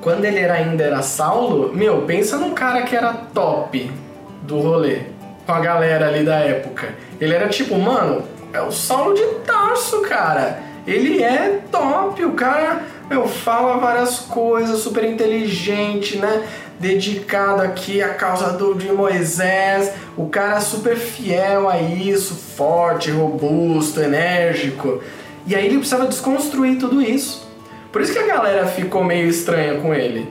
quando 0.04 0.26
ele 0.26 0.38
era, 0.38 0.56
ainda 0.56 0.84
era 0.84 1.02
Saulo, 1.02 1.74
meu, 1.74 2.02
pensa 2.02 2.38
num 2.38 2.54
cara 2.54 2.82
que 2.82 2.94
era 2.94 3.14
top 3.14 3.89
do 4.41 4.60
rolê, 4.60 5.04
com 5.46 5.54
a 5.54 5.62
galera 5.62 6.10
ali 6.10 6.26
da 6.26 6.36
época. 6.36 6.89
Ele 7.22 7.34
era 7.34 7.48
tipo, 7.48 7.80
mano, 7.80 8.22
é 8.52 8.62
o 8.62 8.70
Saulo 8.70 9.14
de 9.14 9.24
Tarso, 9.46 10.02
cara. 10.02 10.60
Ele 10.86 11.24
é 11.24 11.62
top, 11.72 12.26
o 12.26 12.34
cara, 12.34 12.84
meu, 13.14 13.28
fala 13.28 13.78
várias 13.78 14.20
coisas, 14.20 14.80
super 14.80 15.03
inteligente, 15.03 16.18
né? 16.18 16.47
Dedicado 16.80 17.61
aqui 17.61 18.01
à 18.01 18.16
causa 18.16 18.53
do, 18.53 18.74
de 18.74 18.91
Moisés. 18.91 19.93
O 20.18 20.28
cara 20.28 20.59
super 20.59 20.97
fiel 20.97 21.70
a 21.70 21.80
isso, 21.80 22.34
forte, 22.34 23.11
robusto, 23.11 24.01
enérgico. 24.01 25.01
E 25.45 25.55
aí 25.55 25.68
ele 25.68 25.78
precisava 25.78 26.07
desconstruir 26.07 26.80
tudo 26.80 27.01
isso. 27.01 27.47
Por 27.91 28.01
isso 28.01 28.11
que 28.11 28.20
a 28.20 28.26
galera 28.26 28.66
ficou 28.66 29.03
meio 29.03 29.28
estranha 29.28 29.80
com 29.80 29.93
ele. 29.93 30.28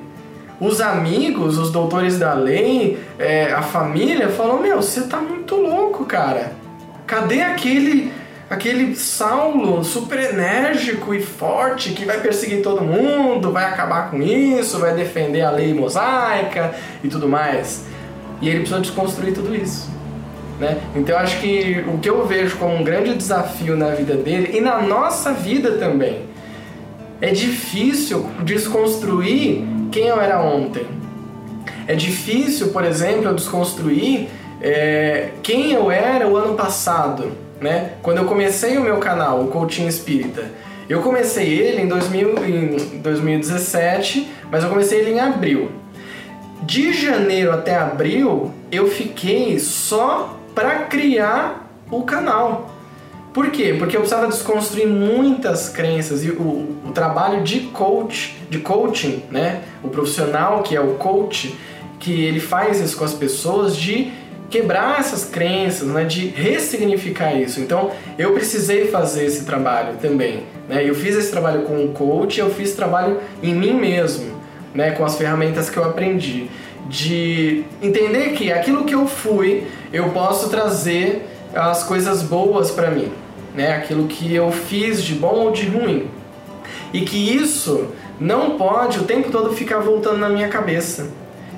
Os 0.61 0.81
amigos, 0.81 1.59
os 1.59 1.71
doutores 1.71 2.19
da 2.19 2.35
lei, 2.35 2.99
é, 3.19 3.53
a 3.53 3.63
família 3.63 4.29
falou: 4.29 4.61
Meu, 4.61 4.83
você 4.83 5.03
tá 5.03 5.19
muito 5.19 5.55
louco, 5.55 6.05
cara. 6.05 6.53
Cadê 7.07 7.43
aquele 7.43 8.13
aquele 8.53 8.95
Saulo 8.95 9.83
super 9.83 10.19
enérgico 10.19 11.15
e 11.15 11.23
forte 11.23 11.93
que 11.93 12.05
vai 12.05 12.21
perseguir 12.21 12.63
todo 12.63 12.83
mundo, 12.83 13.51
vai 13.51 13.65
acabar 13.65 14.11
com 14.11 14.21
isso, 14.21 14.79
vai 14.79 14.95
defender 14.95 15.41
a 15.41 15.51
lei 15.51 15.73
mosaica 15.73 16.75
e 17.03 17.09
tudo 17.09 17.27
mais? 17.27 17.85
E 18.43 18.49
ele 18.49 18.59
precisou 18.59 18.83
desconstruir 18.83 19.33
tudo 19.33 19.55
isso. 19.55 19.91
Né? 20.61 20.79
Então 20.95 21.15
eu 21.15 21.19
acho 21.23 21.41
que 21.41 21.83
o 21.89 21.97
que 21.97 22.11
eu 22.11 22.27
vejo 22.27 22.59
como 22.59 22.75
um 22.77 22.85
grande 22.85 23.15
desafio 23.15 23.75
na 23.75 23.89
vida 23.89 24.17
dele 24.17 24.51
e 24.59 24.61
na 24.61 24.83
nossa 24.83 25.33
vida 25.33 25.73
também 25.79 26.27
é 27.23 27.31
difícil 27.31 28.29
desconstruir 28.45 29.65
quem 29.91 30.09
eu 30.09 30.21
era 30.21 30.43
ontem. 30.43 30.87
É 31.87 31.95
difícil, 31.95 32.69
por 32.69 32.85
exemplo, 32.85 33.29
eu 33.29 33.35
desconstruir 33.35 34.29
é, 34.61 35.31
quem 35.43 35.73
eu 35.73 35.91
era 35.91 36.29
o 36.29 36.37
ano 36.37 36.55
passado, 36.55 37.33
né? 37.63 37.93
Quando 38.03 38.19
eu 38.19 38.25
comecei 38.25 38.77
o 38.77 38.83
meu 38.83 38.99
canal, 38.99 39.43
o 39.43 39.49
Coaching 39.49 39.87
Espírita. 39.87 40.51
Eu 40.89 41.01
comecei 41.01 41.49
ele 41.49 41.83
em, 41.83 41.89
2000, 41.89 42.45
em 42.45 42.99
2017, 42.99 44.29
mas 44.51 44.65
eu 44.65 44.69
comecei 44.69 45.01
ele 45.01 45.13
em 45.13 45.21
abril. 45.21 45.71
De 46.63 46.93
janeiro 46.93 47.53
até 47.53 47.77
abril, 47.77 48.53
eu 48.71 48.89
fiquei 48.89 49.59
só 49.59 50.37
para 50.55 50.81
criar 50.81 51.71
o 51.91 52.03
canal. 52.03 52.71
Por 53.33 53.51
quê? 53.51 53.75
Porque 53.79 53.97
eu 53.97 54.01
precisava 54.01 54.29
desconstruir 54.29 54.87
muitas 54.87 55.69
crenças 55.69 56.23
e 56.23 56.31
o, 56.31 56.77
o, 56.87 56.93
trabalho 56.93 57.43
de 57.43 57.61
coach, 57.61 58.37
de 58.51 58.59
coaching, 58.59 59.23
né? 59.31 59.63
O 59.83 59.89
profissional 59.89 60.63
que 60.63 60.77
é 60.77 60.81
o 60.81 60.95
coach, 60.95 61.57
que 61.99 62.25
ele 62.25 62.41
faz 62.41 62.81
isso 62.81 62.97
com 62.97 63.05
as 63.05 63.15
pessoas 63.15 63.75
de 63.75 64.13
quebrar 64.53 65.01
essas 65.01 65.25
crenças, 65.25 65.89
né? 65.89 66.05
De 66.05 66.27
ressignificar 66.27 67.35
isso. 67.35 67.61
Então, 67.61 67.91
eu 68.19 68.33
precisei 68.35 68.89
fazer 68.89 69.25
esse 69.25 69.45
trabalho 69.45 69.95
também, 70.01 70.45
né? 70.69 70.89
Eu 70.89 70.95
fiz 70.95 71.17
esse 71.17 71.31
trabalho 71.31 71.63
com 71.63 71.85
o 71.85 71.89
coach, 71.89 72.39
eu 72.39 72.51
fiz 72.51 72.73
trabalho 72.73 73.19
em 73.43 73.55
mim 73.55 73.73
mesmo, 73.73 74.39
né? 74.75 74.91
Com 74.93 75.05
as 75.05 75.17
ferramentas 75.17 75.71
que 75.71 75.77
eu 75.79 75.85
aprendi 75.85 76.49
de 76.89 77.65
entender 77.81 78.33
que 78.33 78.53
aquilo 78.53 78.85
que 78.85 78.95
eu 78.95 79.07
fui, 79.07 79.65
eu 79.93 80.11
posso 80.11 80.51
trazer 80.51 81.27
as 81.55 81.83
coisas 81.85 82.23
boas 82.23 82.71
para 82.71 82.91
mim, 82.91 83.11
né? 83.55 83.77
Aquilo 83.77 84.07
que 84.07 84.35
eu 84.35 84.53
fiz 84.53 85.03
de 85.03 85.15
bom 85.15 85.47
ou 85.47 85.51
de 85.51 85.67
ruim. 85.67 86.09
E 86.93 87.01
que 87.01 87.35
isso 87.35 87.89
não 88.21 88.59
pode 88.59 88.99
o 88.99 89.05
tempo 89.05 89.31
todo 89.31 89.55
ficar 89.55 89.79
voltando 89.79 90.19
na 90.19 90.29
minha 90.29 90.49
cabeça. 90.49 91.09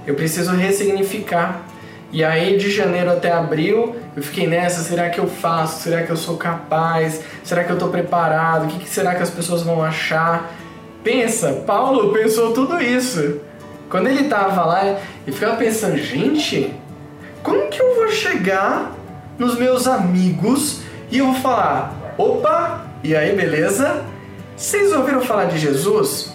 Eu 0.06 0.14
preciso 0.14 0.52
ressignificar. 0.52 1.66
E 2.14 2.22
aí 2.22 2.56
de 2.56 2.70
janeiro 2.70 3.10
até 3.10 3.32
abril 3.32 3.96
eu 4.16 4.22
fiquei 4.22 4.46
nessa, 4.46 4.84
será 4.84 5.10
que 5.10 5.18
eu 5.18 5.26
faço? 5.26 5.82
Será 5.82 6.04
que 6.04 6.10
eu 6.10 6.16
sou 6.16 6.36
capaz? 6.36 7.20
Será 7.42 7.64
que 7.64 7.70
eu 7.70 7.74
estou 7.74 7.88
preparado? 7.88 8.66
O 8.66 8.68
que 8.68 8.88
será 8.88 9.16
que 9.16 9.22
as 9.24 9.30
pessoas 9.30 9.64
vão 9.64 9.82
achar? 9.82 10.54
Pensa, 11.02 11.64
Paulo 11.66 12.12
pensou 12.12 12.52
tudo 12.52 12.80
isso. 12.80 13.40
Quando 13.90 14.06
ele 14.06 14.28
tava 14.28 14.64
lá, 14.64 14.86
ele 14.86 15.32
ficava 15.32 15.56
pensando, 15.56 15.96
gente, 15.96 16.72
como 17.42 17.68
que 17.68 17.82
eu 17.82 17.96
vou 17.96 18.08
chegar 18.08 18.92
nos 19.36 19.58
meus 19.58 19.88
amigos 19.88 20.82
e 21.10 21.18
eu 21.18 21.26
vou 21.26 21.34
falar, 21.34 22.14
opa, 22.16 22.86
e 23.02 23.16
aí, 23.16 23.34
beleza? 23.34 24.04
Vocês 24.56 24.92
ouviram 24.92 25.20
falar 25.20 25.46
de 25.46 25.58
Jesus? 25.58 26.32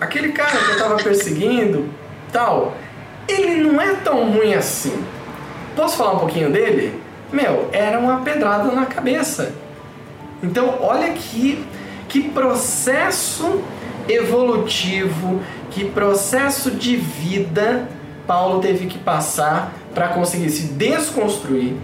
Aquele 0.00 0.32
cara 0.32 0.50
que 0.50 0.70
eu 0.72 0.78
tava 0.78 0.96
perseguindo, 0.96 1.88
tal, 2.32 2.74
ele 3.28 3.62
não 3.62 3.80
é 3.80 3.94
tão 3.94 4.32
ruim 4.32 4.54
assim. 4.54 4.92
Posso 5.74 5.96
falar 5.96 6.14
um 6.14 6.18
pouquinho 6.18 6.50
dele? 6.50 7.00
Meu, 7.32 7.68
era 7.72 7.98
uma 7.98 8.20
pedrada 8.20 8.70
na 8.72 8.86
cabeça. 8.86 9.54
Então, 10.42 10.78
olha 10.80 11.12
que, 11.12 11.64
que 12.08 12.28
processo 12.30 13.62
evolutivo, 14.08 15.40
que 15.70 15.84
processo 15.84 16.70
de 16.70 16.96
vida 16.96 17.88
Paulo 18.26 18.60
teve 18.60 18.86
que 18.86 18.98
passar 18.98 19.72
para 19.94 20.08
conseguir 20.08 20.50
se 20.50 20.68
desconstruir, 20.68 21.74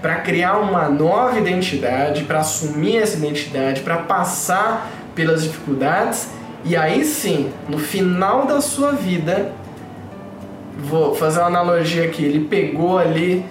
para 0.00 0.16
criar 0.16 0.58
uma 0.58 0.88
nova 0.88 1.38
identidade, 1.38 2.24
para 2.24 2.40
assumir 2.40 2.98
essa 2.98 3.16
identidade, 3.16 3.80
para 3.80 3.98
passar 3.98 4.90
pelas 5.14 5.42
dificuldades 5.42 6.28
e 6.64 6.76
aí 6.76 7.04
sim, 7.04 7.52
no 7.68 7.78
final 7.78 8.46
da 8.46 8.58
sua 8.60 8.92
vida, 8.92 9.52
vou 10.76 11.14
fazer 11.14 11.40
uma 11.40 11.46
analogia 11.46 12.04
aqui, 12.04 12.24
ele 12.24 12.46
pegou 12.46 12.98
ali 12.98 13.44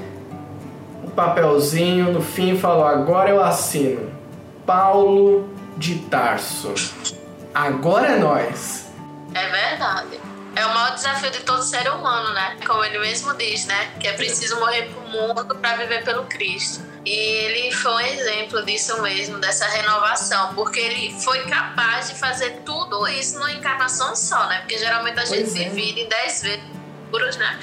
o 1.03 1.11
papelzinho 1.11 2.11
no 2.11 2.21
fim 2.21 2.53
e 2.53 2.59
falou: 2.59 2.85
"Agora 2.85 3.29
eu 3.29 3.43
assino. 3.43 4.11
Paulo 4.65 5.49
de 5.77 5.99
Tarso. 5.99 6.73
Agora 7.53 8.07
é 8.07 8.17
nós." 8.17 8.87
É 9.33 9.49
verdade. 9.49 10.19
É 10.55 10.65
o 10.67 10.73
maior 10.73 10.93
desafio 10.93 11.31
de 11.31 11.39
todo 11.39 11.63
ser 11.63 11.89
humano, 11.89 12.31
né? 12.33 12.57
Como 12.65 12.83
ele 12.83 12.99
mesmo 12.99 13.33
diz, 13.33 13.65
né? 13.65 13.89
Que 13.99 14.07
é 14.07 14.13
preciso 14.13 14.59
morrer 14.59 14.83
pro 14.83 15.01
mundo 15.01 15.45
para 15.55 15.77
viver 15.77 16.03
pelo 16.03 16.25
Cristo. 16.25 16.83
E 17.03 17.11
ele 17.11 17.71
foi 17.71 17.91
um 17.91 17.99
exemplo 17.99 18.63
disso 18.63 19.01
mesmo, 19.01 19.39
dessa 19.39 19.65
renovação, 19.65 20.53
porque 20.53 20.79
ele 20.79 21.19
foi 21.21 21.39
capaz 21.45 22.09
de 22.09 22.15
fazer 22.15 22.61
tudo 22.63 23.07
isso 23.07 23.39
numa 23.39 23.51
encarnação 23.51 24.15
só, 24.15 24.47
né? 24.47 24.59
Porque 24.59 24.77
geralmente 24.77 25.19
a 25.19 25.25
gente 25.25 25.49
se 25.49 25.63
divide 25.65 26.01
em 26.01 26.07
dez 26.07 26.43
vezes, 26.43 26.63
né? 27.37 27.59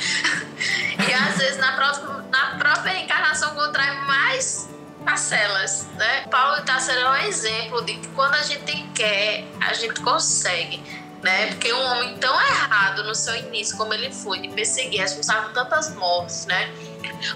e 1.09 1.13
às 1.13 1.37
vezes 1.37 1.57
na, 1.59 1.73
próxima, 1.73 2.25
na 2.31 2.57
própria 2.59 2.99
encarnação 2.99 3.55
contrai 3.55 3.95
mais 4.07 4.69
parcelas, 5.05 5.87
né? 5.97 6.27
Paulo 6.31 6.59
está 6.59 6.79
sendo 6.79 7.09
um 7.09 7.17
exemplo 7.17 7.83
de 7.85 7.95
que 7.95 8.09
quando 8.09 8.35
a 8.35 8.43
gente 8.43 8.83
quer, 8.95 9.45
a 9.61 9.73
gente 9.73 10.01
consegue 10.01 10.83
né? 11.23 11.49
Porque 11.49 11.73
um 11.73 11.85
homem 11.85 12.17
tão 12.17 12.35
errado 12.35 13.05
no 13.05 13.15
seu 13.15 13.35
início 13.37 13.77
como 13.77 13.93
ele 13.93 14.11
foi, 14.11 14.39
de 14.41 14.49
perseguir, 14.49 15.01
responsável 15.01 15.45
por 15.45 15.53
tantas 15.53 15.95
mortes, 15.95 16.47
né? 16.47 16.71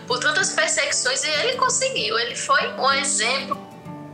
Por 0.06 0.18
tantas 0.18 0.50
perseguições, 0.50 1.22
e 1.24 1.28
ele 1.28 1.56
conseguiu. 1.56 2.18
Ele 2.18 2.34
foi 2.34 2.66
um 2.78 2.92
exemplo 2.92 3.58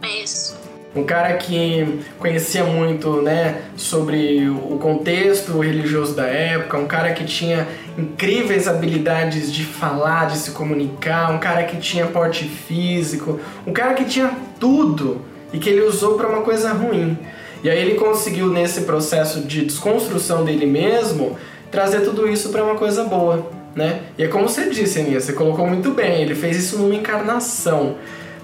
isso. 0.03 0.59
Um 0.95 1.05
cara 1.05 1.35
que 1.35 2.05
conhecia 2.19 2.65
muito, 2.65 3.23
né, 3.23 3.63
sobre 3.77 4.49
o 4.49 4.77
contexto 4.79 5.61
religioso 5.61 6.17
da 6.17 6.27
época, 6.27 6.79
um 6.79 6.87
cara 6.89 7.13
que 7.13 7.25
tinha 7.25 7.69
incríveis 8.01 8.67
habilidades 8.67 9.53
de 9.53 9.65
falar, 9.65 10.27
de 10.27 10.39
se 10.39 10.51
comunicar, 10.53 11.31
um 11.31 11.39
cara 11.39 11.65
que 11.65 11.77
tinha 11.77 12.07
porte 12.07 12.45
físico, 12.45 13.39
um 13.67 13.73
cara 13.73 13.95
que 13.95 14.05
tinha 14.05 14.31
tudo 14.59 15.23
e 15.53 15.59
que 15.59 15.69
ele 15.69 15.83
usou 15.83 16.15
para 16.15 16.29
uma 16.29 16.43
coisa 16.43 16.73
ruim. 16.73 17.19
E 17.63 17.69
aí 17.69 17.79
ele 17.79 17.95
conseguiu, 17.95 18.49
nesse 18.49 18.83
processo 18.83 19.41
de 19.41 19.65
desconstrução 19.65 20.45
dele 20.45 20.67
mesmo, 20.67 21.37
trazer 21.71 22.01
tudo 22.01 22.27
isso 22.27 22.49
para 22.49 22.65
uma 22.65 22.75
coisa 22.75 23.05
boa, 23.05 23.51
né? 23.75 24.01
E 24.17 24.25
é 24.25 24.29
como 24.29 24.49
você 24.49 24.71
disse, 24.71 24.99
Aninha, 24.99 25.21
você 25.21 25.33
colocou 25.33 25.67
muito 25.67 25.91
bem, 25.91 26.23
ele 26.23 26.35
fez 26.35 26.57
isso 26.57 26.79
numa 26.79 26.95
encarnação, 26.95 27.97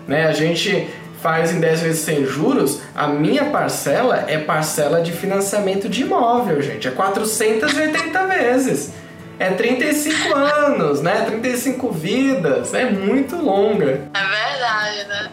né? 0.07 0.27
A 0.27 0.33
gente 0.33 0.87
faz 1.23 1.53
em 1.53 1.59
10 1.59 1.81
vezes 1.81 2.01
sem 2.01 2.25
juros, 2.27 2.83
a 2.95 3.09
minha 3.09 3.47
parcela 3.47 4.27
é 4.29 4.39
parcela 4.39 5.01
de 5.01 5.13
financiamento 5.13 5.89
de 5.89 6.03
imóvel, 6.03 6.61
gente, 6.61 6.87
é 6.87 6.91
480 6.91 8.27
vezes. 8.27 8.93
É 9.39 9.51
35 9.51 10.35
anos, 10.35 11.03
né? 11.03 11.25
35 11.27 11.91
vidas, 11.91 12.73
é 12.73 12.91
muito 12.91 13.37
longa. 13.37 14.09
É 14.15 14.25
verdade, 14.25 15.09
né? 15.09 15.31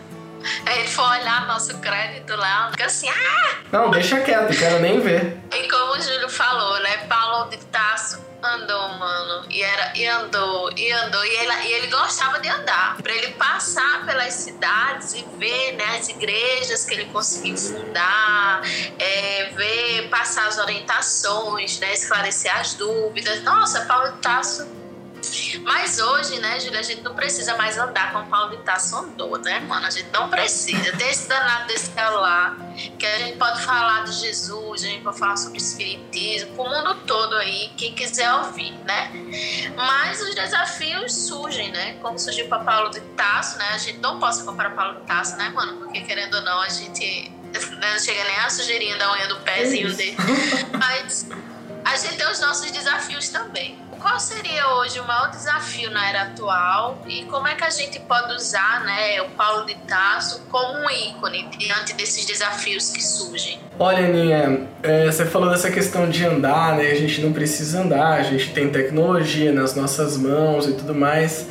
A 0.65 0.71
gente 0.71 0.91
for 0.91 1.09
olhar 1.09 1.47
nosso 1.47 1.77
crédito 1.79 2.35
lá, 2.35 2.69
fica 2.71 2.85
assim, 2.85 3.09
ah! 3.09 3.57
Não, 3.71 3.89
deixa 3.89 4.19
quieto, 4.21 4.57
quero 4.57 4.79
nem 4.79 4.99
ver. 4.99 5.37
E 5.51 5.67
como 5.67 5.93
o 5.93 6.01
Júlio 6.01 6.29
falou, 6.29 6.79
né? 6.81 6.97
Paulo 7.07 7.49
de 7.49 7.57
Tasso, 7.57 8.21
andou, 8.43 8.89
mano. 8.89 9.45
E, 9.49 9.63
era, 9.63 9.93
e 9.95 10.05
andou, 10.05 10.69
e 10.77 10.91
andou. 10.91 11.25
E 11.25 11.29
ele, 11.29 11.53
e 11.67 11.71
ele 11.73 11.87
gostava 11.87 12.39
de 12.39 12.49
andar. 12.49 12.97
Para 13.01 13.13
ele 13.13 13.31
passar 13.33 14.05
pelas 14.05 14.33
cidades 14.33 15.13
e 15.13 15.25
ver 15.37 15.73
né, 15.73 15.97
as 15.97 16.09
igrejas 16.09 16.85
que 16.85 16.93
ele 16.93 17.05
conseguiu 17.05 17.57
fundar, 17.57 18.61
é, 18.99 19.51
ver, 19.55 20.09
passar 20.09 20.47
as 20.47 20.57
orientações, 20.57 21.79
né, 21.79 21.93
esclarecer 21.93 22.55
as 22.55 22.73
dúvidas. 22.73 23.41
Nossa, 23.43 23.85
Paulo 23.85 24.11
Tasso 24.21 24.82
mas 25.63 25.99
hoje, 25.99 26.39
né, 26.39 26.59
Júlia, 26.59 26.79
a 26.79 26.83
gente 26.83 27.01
não 27.01 27.13
precisa 27.13 27.55
mais 27.55 27.77
andar 27.77 28.11
com 28.11 28.19
o 28.19 28.25
Paulo 28.25 28.57
de 28.57 28.63
Tasso 28.63 28.95
andou, 28.97 29.37
né, 29.39 29.59
mano? 29.61 29.85
A 29.85 29.89
gente 29.89 30.09
não 30.11 30.29
precisa. 30.29 30.91
Tem 30.97 31.09
esse 31.09 31.27
danado 31.27 31.67
desse 31.67 31.91
celular, 31.91 32.57
que 32.97 33.05
a 33.05 33.19
gente 33.19 33.37
pode 33.37 33.61
falar 33.61 34.03
de 34.03 34.13
Jesus, 34.13 34.83
a 34.83 34.87
gente 34.87 35.03
pode 35.03 35.17
falar 35.17 35.37
sobre 35.37 35.57
espiritismo, 35.57 36.55
pro 36.55 36.65
mundo 36.65 36.95
todo 37.05 37.35
aí, 37.37 37.71
quem 37.77 37.93
quiser 37.93 38.31
ouvir, 38.33 38.73
né? 38.85 39.11
Mas 39.75 40.21
os 40.21 40.35
desafios 40.35 41.13
surgem, 41.13 41.71
né? 41.71 41.93
Como 42.01 42.17
surgiu 42.19 42.47
para 42.47 42.63
Paulo 42.63 42.89
de 42.89 43.01
Tasso, 43.15 43.57
né? 43.57 43.65
A 43.73 43.77
gente 43.77 43.99
não 43.99 44.19
pode 44.19 44.43
comparar 44.43 44.71
Paulo 44.71 44.99
de 44.99 45.07
Tasso, 45.07 45.37
né, 45.37 45.49
mano? 45.49 45.77
Porque 45.77 46.01
querendo 46.01 46.35
ou 46.35 46.41
não, 46.41 46.61
a 46.61 46.69
gente 46.69 47.31
não 47.53 47.99
chega 47.99 48.23
nem 48.23 48.37
a 48.37 48.49
sujeirinha 48.49 48.97
da 48.97 49.13
unha 49.13 49.27
do 49.27 49.39
pezinho 49.41 49.93
dele. 49.95 50.17
Mas 50.77 51.27
a 51.85 51.95
gente 51.95 52.17
tem 52.17 52.31
os 52.31 52.39
nossos 52.39 52.69
desafios 52.71 53.29
também 53.29 53.83
qual 54.03 54.19
seria 54.19 54.75
hoje 54.75 54.99
o 54.99 55.07
maior 55.07 55.31
desafio 55.31 55.89
na 55.89 56.09
era 56.09 56.23
atual 56.23 57.01
e 57.07 57.23
como 57.23 57.47
é 57.47 57.55
que 57.55 57.63
a 57.63 57.69
gente 57.69 58.01
pode 58.01 58.33
usar 58.33 58.83
né, 58.83 59.21
o 59.21 59.29
Paulo 59.29 59.65
de 59.65 59.75
Tasso 59.75 60.43
como 60.51 60.79
um 60.79 60.89
ícone 60.89 61.47
diante 61.57 61.93
desses 61.93 62.25
desafios 62.25 62.91
que 62.91 63.01
surgem? 63.01 63.57
Olha, 63.79 64.05
Aninha, 64.05 64.67
é, 64.83 65.05
você 65.05 65.25
falou 65.25 65.49
dessa 65.49 65.71
questão 65.71 66.09
de 66.09 66.25
andar, 66.25 66.75
né? 66.75 66.91
A 66.91 66.95
gente 66.95 67.21
não 67.21 67.31
precisa 67.31 67.81
andar, 67.81 68.19
a 68.19 68.23
gente 68.23 68.53
tem 68.53 68.69
tecnologia 68.69 69.53
nas 69.53 69.73
nossas 69.73 70.17
mãos 70.17 70.67
e 70.67 70.73
tudo 70.73 70.93
mais. 70.93 71.47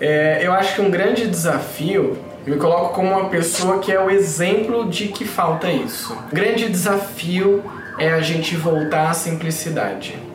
É, 0.00 0.38
eu 0.42 0.52
acho 0.52 0.76
que 0.76 0.80
um 0.80 0.90
grande 0.90 1.26
desafio 1.26 2.16
eu 2.46 2.54
me 2.54 2.60
coloco 2.60 2.94
como 2.94 3.10
uma 3.10 3.28
pessoa 3.28 3.80
que 3.80 3.90
é 3.90 4.00
o 4.00 4.08
exemplo 4.08 4.88
de 4.88 5.08
que 5.08 5.24
falta 5.24 5.68
isso. 5.68 6.12
O 6.30 6.34
grande 6.34 6.68
desafio 6.68 7.64
é 7.98 8.12
a 8.12 8.20
gente 8.20 8.54
voltar 8.54 9.10
à 9.10 9.12
simplicidade. 9.12 10.25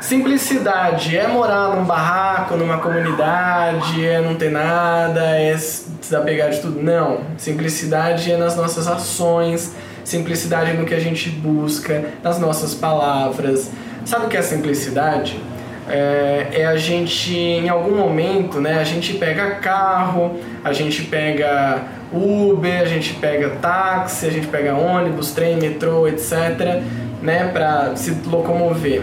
Simplicidade 0.00 1.16
é 1.16 1.28
morar 1.28 1.76
num 1.76 1.84
barraco, 1.84 2.56
numa 2.56 2.78
comunidade, 2.78 4.04
é 4.04 4.20
não 4.20 4.34
ter 4.34 4.50
nada, 4.50 5.20
é 5.38 5.56
se 5.56 5.90
desapegar 6.00 6.50
de 6.50 6.60
tudo. 6.60 6.82
Não. 6.82 7.20
Simplicidade 7.36 8.32
é 8.32 8.36
nas 8.36 8.56
nossas 8.56 8.88
ações, 8.88 9.74
simplicidade 10.02 10.70
é 10.70 10.74
no 10.74 10.86
que 10.86 10.94
a 10.94 10.98
gente 10.98 11.28
busca, 11.28 12.04
nas 12.22 12.38
nossas 12.38 12.74
palavras. 12.74 13.70
Sabe 14.06 14.26
o 14.26 14.28
que 14.28 14.38
é 14.38 14.42
simplicidade? 14.42 15.38
É, 15.86 16.46
é, 16.52 16.66
a 16.66 16.76
gente, 16.76 17.34
em 17.34 17.68
algum 17.68 17.96
momento, 17.96 18.60
né, 18.60 18.78
a 18.78 18.84
gente 18.84 19.14
pega 19.14 19.56
carro, 19.56 20.40
a 20.64 20.72
gente 20.72 21.02
pega 21.02 21.82
Uber, 22.12 22.80
a 22.80 22.84
gente 22.84 23.14
pega 23.14 23.50
táxi, 23.60 24.26
a 24.26 24.30
gente 24.30 24.46
pega 24.46 24.74
ônibus, 24.74 25.32
trem, 25.32 25.56
metrô, 25.56 26.08
etc., 26.08 26.82
né, 27.20 27.50
para 27.52 27.96
se 27.96 28.16
locomover. 28.26 29.02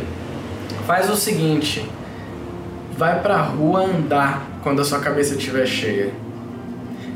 Faz 0.87 1.09
o 1.09 1.17
seguinte, 1.17 1.85
vai 2.97 3.21
pra 3.21 3.41
rua 3.41 3.81
andar 3.81 4.47
quando 4.63 4.81
a 4.81 4.85
sua 4.85 4.99
cabeça 4.99 5.35
estiver 5.35 5.67
cheia. 5.67 6.13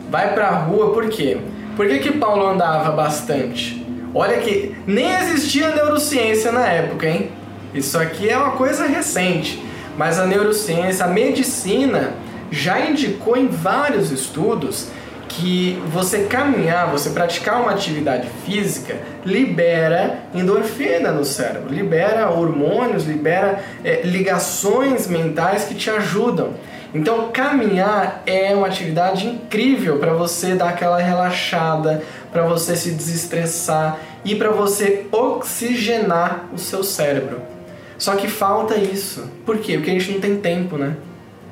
Vai 0.09 0.33
pra 0.33 0.49
rua 0.49 0.91
por 0.91 1.07
quê? 1.07 1.37
Por 1.77 1.87
que, 1.87 1.99
que 1.99 2.11
Paulo 2.11 2.45
andava 2.45 2.91
bastante? 2.91 3.81
Olha 4.13 4.39
que 4.39 4.75
nem 4.85 5.09
existia 5.15 5.73
neurociência 5.73 6.51
na 6.51 6.67
época, 6.67 7.07
hein? 7.07 7.31
Isso 7.73 7.97
aqui 7.97 8.29
é 8.29 8.37
uma 8.37 8.51
coisa 8.51 8.85
recente, 8.85 9.63
mas 9.97 10.19
a 10.19 10.25
neurociência, 10.25 11.05
a 11.05 11.07
medicina 11.07 12.15
já 12.51 12.77
indicou 12.81 13.37
em 13.37 13.47
vários 13.47 14.11
estudos 14.11 14.89
que 15.31 15.81
você 15.87 16.25
caminhar, 16.25 16.91
você 16.91 17.09
praticar 17.09 17.61
uma 17.61 17.71
atividade 17.71 18.27
física, 18.45 18.97
libera 19.25 20.19
endorfina 20.33 21.11
no 21.11 21.23
cérebro, 21.23 21.73
libera 21.73 22.29
hormônios, 22.29 23.05
libera 23.05 23.63
é, 23.83 24.01
ligações 24.03 25.07
mentais 25.07 25.65
que 25.65 25.75
te 25.75 25.89
ajudam. 25.89 26.53
Então, 26.93 27.29
caminhar 27.31 28.21
é 28.25 28.53
uma 28.53 28.67
atividade 28.67 29.25
incrível 29.25 29.97
para 29.97 30.13
você 30.13 30.55
dar 30.55 30.69
aquela 30.69 30.97
relaxada, 30.97 32.03
para 32.31 32.43
você 32.43 32.75
se 32.75 32.91
desestressar 32.91 33.97
e 34.25 34.35
para 34.35 34.51
você 34.51 35.07
oxigenar 35.11 36.49
o 36.53 36.57
seu 36.57 36.83
cérebro. 36.83 37.41
Só 37.97 38.15
que 38.15 38.27
falta 38.27 38.75
isso. 38.75 39.29
Por 39.45 39.59
quê? 39.59 39.75
Porque 39.75 39.91
a 39.91 39.93
gente 39.93 40.11
não 40.11 40.19
tem 40.19 40.37
tempo, 40.37 40.77
né? 40.77 40.97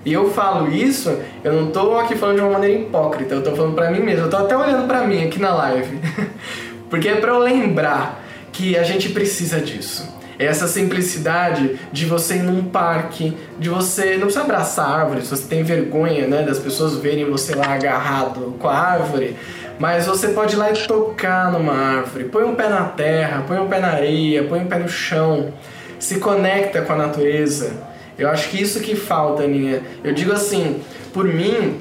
E 0.06 0.14
eu 0.14 0.32
falo 0.32 0.72
isso, 0.72 1.18
eu 1.44 1.54
não 1.54 1.72
tô 1.72 1.98
aqui 1.98 2.16
falando 2.16 2.38
de 2.38 2.42
uma 2.42 2.52
maneira 2.52 2.80
hipócrita, 2.80 3.36
eu 3.36 3.44
tô 3.44 3.56
falando 3.56 3.76
pra 3.76 3.92
mim 3.92 4.00
mesmo. 4.00 4.26
Eu 4.26 4.30
tô 4.30 4.38
até 4.38 4.56
olhando 4.56 4.88
pra 4.88 5.04
mim 5.04 5.26
aqui 5.26 5.40
na 5.40 5.54
live. 5.54 6.00
Porque 6.90 7.08
é 7.08 7.16
pra 7.16 7.32
eu 7.32 7.40
lembrar 7.40 8.24
que 8.52 8.78
a 8.78 8.84
gente 8.84 9.10
precisa 9.10 9.60
disso. 9.60 10.18
É 10.40 10.46
essa 10.46 10.68
simplicidade 10.68 11.78
de 11.92 12.06
você 12.06 12.36
ir 12.36 12.44
num 12.44 12.64
parque, 12.64 13.36
de 13.60 13.68
você 13.68 14.14
não 14.14 14.22
precisa 14.22 14.46
abraçar 14.46 14.90
a 14.90 14.96
árvore, 15.02 15.22
se 15.22 15.28
você 15.28 15.46
tem 15.48 15.64
vergonha, 15.64 16.28
né, 16.28 16.44
das 16.44 16.60
pessoas 16.60 16.96
verem 16.96 17.30
você 17.30 17.54
lá 17.54 17.74
agarrado 17.74 18.56
com 18.58 18.70
a 18.70 18.74
árvore, 18.74 19.36
mas 19.78 20.08
você 20.08 20.30
pode 20.30 20.56
ir 20.56 20.58
lá 20.58 20.72
e 20.72 20.88
tocar 20.88 21.52
numa 21.52 21.74
árvore. 21.74 22.24
Põe 22.24 22.46
um 22.46 22.56
pé 22.56 22.70
na 22.70 22.86
terra, 22.86 23.44
põe 23.46 23.60
um 23.60 23.68
pé 23.68 23.80
na 23.80 23.90
areia, 23.90 24.44
põe 24.46 24.62
um 24.62 24.68
pé 24.68 24.80
no 24.80 24.88
chão. 24.88 25.54
Se 26.00 26.20
conecta 26.20 26.82
com 26.84 26.94
a 26.94 26.96
natureza 26.96 27.89
eu 28.20 28.30
acho 28.30 28.50
que 28.50 28.62
isso 28.62 28.80
que 28.82 28.96
falta, 28.96 29.44
Aninha. 29.44 29.82
Eu 30.04 30.14
digo 30.14 30.32
assim, 30.32 30.82
por 31.14 31.26
mim, 31.26 31.80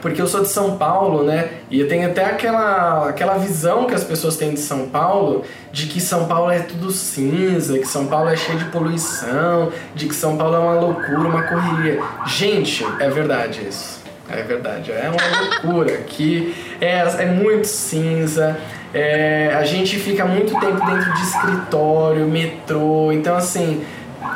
porque 0.00 0.20
eu 0.20 0.26
sou 0.26 0.40
de 0.40 0.48
São 0.48 0.76
Paulo, 0.76 1.24
né? 1.24 1.50
E 1.70 1.80
eu 1.80 1.88
tenho 1.88 2.08
até 2.08 2.24
aquela, 2.24 3.08
aquela 3.08 3.36
visão 3.36 3.86
que 3.86 3.94
as 3.94 4.04
pessoas 4.04 4.36
têm 4.36 4.54
de 4.54 4.60
São 4.60 4.88
Paulo, 4.88 5.44
de 5.72 5.86
que 5.86 6.00
São 6.00 6.26
Paulo 6.26 6.50
é 6.50 6.60
tudo 6.60 6.90
cinza, 6.90 7.78
que 7.78 7.86
São 7.86 8.06
Paulo 8.06 8.30
é 8.30 8.36
cheio 8.36 8.58
de 8.58 8.64
poluição, 8.66 9.70
de 9.94 10.06
que 10.06 10.14
São 10.14 10.36
Paulo 10.36 10.56
é 10.56 10.58
uma 10.58 10.80
loucura, 10.80 11.18
uma 11.18 11.42
correria. 11.42 12.00
Gente, 12.26 12.86
é 12.98 13.10
verdade 13.10 13.66
isso. 13.68 14.00
É 14.28 14.42
verdade, 14.42 14.92
é 14.92 15.10
uma 15.10 15.66
loucura. 15.70 15.98
que 16.06 16.54
é, 16.80 17.00
é 17.00 17.26
muito 17.26 17.66
cinza. 17.66 18.56
É, 18.94 19.52
a 19.54 19.64
gente 19.64 19.98
fica 19.98 20.24
muito 20.24 20.58
tempo 20.58 20.84
dentro 20.86 21.12
de 21.14 21.22
escritório, 21.22 22.26
metrô. 22.26 23.12
Então, 23.12 23.36
assim, 23.36 23.84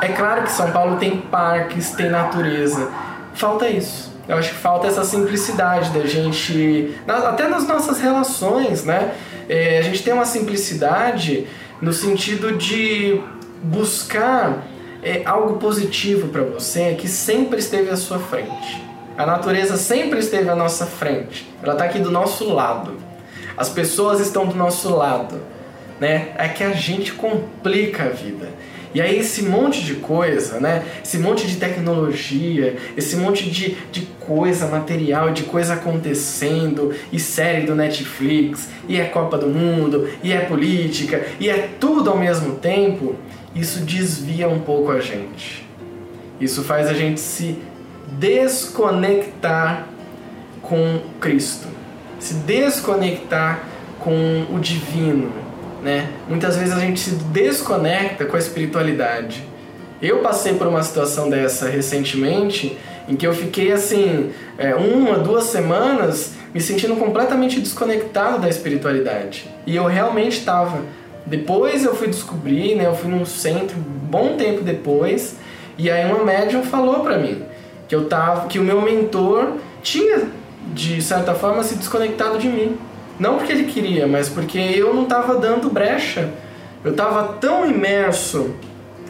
é 0.01 0.09
claro 0.09 0.43
que 0.43 0.51
São 0.51 0.71
Paulo 0.71 0.97
tem 0.97 1.17
parques, 1.17 1.91
tem 1.91 2.09
natureza. 2.09 2.89
Falta 3.33 3.67
isso. 3.67 4.13
Eu 4.27 4.37
acho 4.37 4.49
que 4.49 4.55
falta 4.55 4.87
essa 4.87 5.03
simplicidade 5.03 5.91
da 5.91 6.05
gente, 6.05 6.95
até 7.07 7.47
nas 7.47 7.67
nossas 7.67 7.99
relações, 7.99 8.83
né? 8.83 9.13
É, 9.47 9.77
a 9.77 9.81
gente 9.83 10.01
tem 10.01 10.13
uma 10.13 10.25
simplicidade 10.25 11.47
no 11.79 11.93
sentido 11.93 12.53
de 12.53 13.21
buscar 13.61 14.65
é, 15.03 15.21
algo 15.25 15.57
positivo 15.57 16.29
para 16.29 16.41
você 16.41 16.95
que 16.95 17.07
sempre 17.07 17.59
esteve 17.59 17.91
à 17.91 17.95
sua 17.95 18.17
frente. 18.17 18.83
A 19.15 19.25
natureza 19.25 19.77
sempre 19.77 20.19
esteve 20.19 20.49
à 20.49 20.55
nossa 20.55 20.85
frente. 20.87 21.47
Ela 21.61 21.73
está 21.73 21.85
aqui 21.85 21.99
do 21.99 22.11
nosso 22.11 22.51
lado. 22.51 22.93
As 23.55 23.69
pessoas 23.69 24.19
estão 24.19 24.47
do 24.47 24.55
nosso 24.55 24.93
lado, 24.93 25.39
né? 25.99 26.33
É 26.37 26.47
que 26.47 26.63
a 26.63 26.73
gente 26.73 27.13
complica 27.13 28.03
a 28.05 28.09
vida. 28.09 28.49
E 28.95 29.01
aí 29.01 29.19
esse 29.19 29.41
monte 29.41 29.83
de 29.83 29.95
coisa, 29.95 30.57
né? 30.57 30.85
Esse 31.03 31.17
monte 31.17 31.45
de 31.45 31.57
tecnologia, 31.57 32.77
esse 32.95 33.17
monte 33.17 33.49
de, 33.49 33.75
de 33.91 34.03
coisa 34.21 34.67
material, 34.67 35.33
de 35.33 35.43
coisa 35.43 35.73
acontecendo, 35.73 36.95
e 37.11 37.19
série 37.19 37.65
do 37.65 37.75
Netflix, 37.75 38.69
e 38.87 38.97
é 38.97 39.03
Copa 39.03 39.37
do 39.37 39.47
Mundo, 39.47 40.07
e 40.23 40.31
é 40.31 40.39
política, 40.39 41.25
e 41.41 41.49
é 41.49 41.71
tudo 41.77 42.09
ao 42.09 42.17
mesmo 42.17 42.55
tempo, 42.55 43.15
isso 43.53 43.81
desvia 43.81 44.47
um 44.47 44.61
pouco 44.61 44.89
a 44.93 45.01
gente. 45.01 45.67
Isso 46.39 46.63
faz 46.63 46.87
a 46.87 46.93
gente 46.93 47.19
se 47.19 47.59
desconectar 48.17 49.89
com 50.61 51.01
Cristo, 51.19 51.67
se 52.17 52.35
desconectar 52.35 53.61
com 53.99 54.45
o 54.53 54.57
divino, 54.57 55.44
né? 55.85 56.09
Muitas 56.27 56.57
vezes 56.57 56.73
a 56.73 56.79
gente 56.79 56.99
se 56.99 57.11
desconecta 57.11 58.25
com 58.25 58.35
a 58.35 58.39
espiritualidade. 58.39 59.47
Eu 60.01 60.17
passei 60.17 60.55
por 60.55 60.65
uma 60.65 60.81
situação 60.81 61.29
dessa 61.29 61.69
recentemente, 61.69 62.75
em 63.07 63.15
que 63.15 63.27
eu 63.27 63.33
fiquei 63.33 63.71
assim, 63.71 64.31
é, 64.57 64.73
uma, 64.73 65.19
duas 65.19 65.43
semanas 65.43 66.33
me 66.51 66.59
sentindo 66.59 66.95
completamente 66.95 67.61
desconectado 67.61 68.39
da 68.39 68.49
espiritualidade. 68.49 69.47
E 69.67 69.75
eu 69.75 69.85
realmente 69.85 70.39
estava. 70.39 70.81
Depois 71.23 71.85
eu 71.85 71.95
fui 71.95 72.07
descobrir, 72.07 72.73
né? 72.73 72.87
Eu 72.87 72.95
fui 72.95 73.11
num 73.11 73.23
centro, 73.23 73.77
bom 73.77 74.35
tempo 74.37 74.63
depois, 74.63 75.35
e 75.77 75.91
aí 75.91 76.11
uma 76.11 76.23
médium 76.23 76.63
falou 76.63 77.01
para 77.01 77.19
mim 77.19 77.43
que 77.87 77.93
eu 77.93 78.05
tava, 78.09 78.47
que 78.47 78.57
o 78.57 78.63
meu 78.63 78.81
mentor 78.81 79.57
tinha 79.83 80.23
de 80.73 80.99
certa 80.99 81.35
forma 81.35 81.61
se 81.61 81.75
desconectado 81.75 82.39
de 82.39 82.47
mim. 82.47 82.75
Não 83.19 83.37
porque 83.37 83.51
ele 83.51 83.65
queria, 83.65 84.07
mas 84.07 84.29
porque 84.29 84.57
eu 84.57 84.93
não 84.93 85.03
estava 85.03 85.35
dando 85.35 85.69
brecha. 85.69 86.29
Eu 86.83 86.91
estava 86.91 87.33
tão 87.39 87.65
imerso 87.65 88.53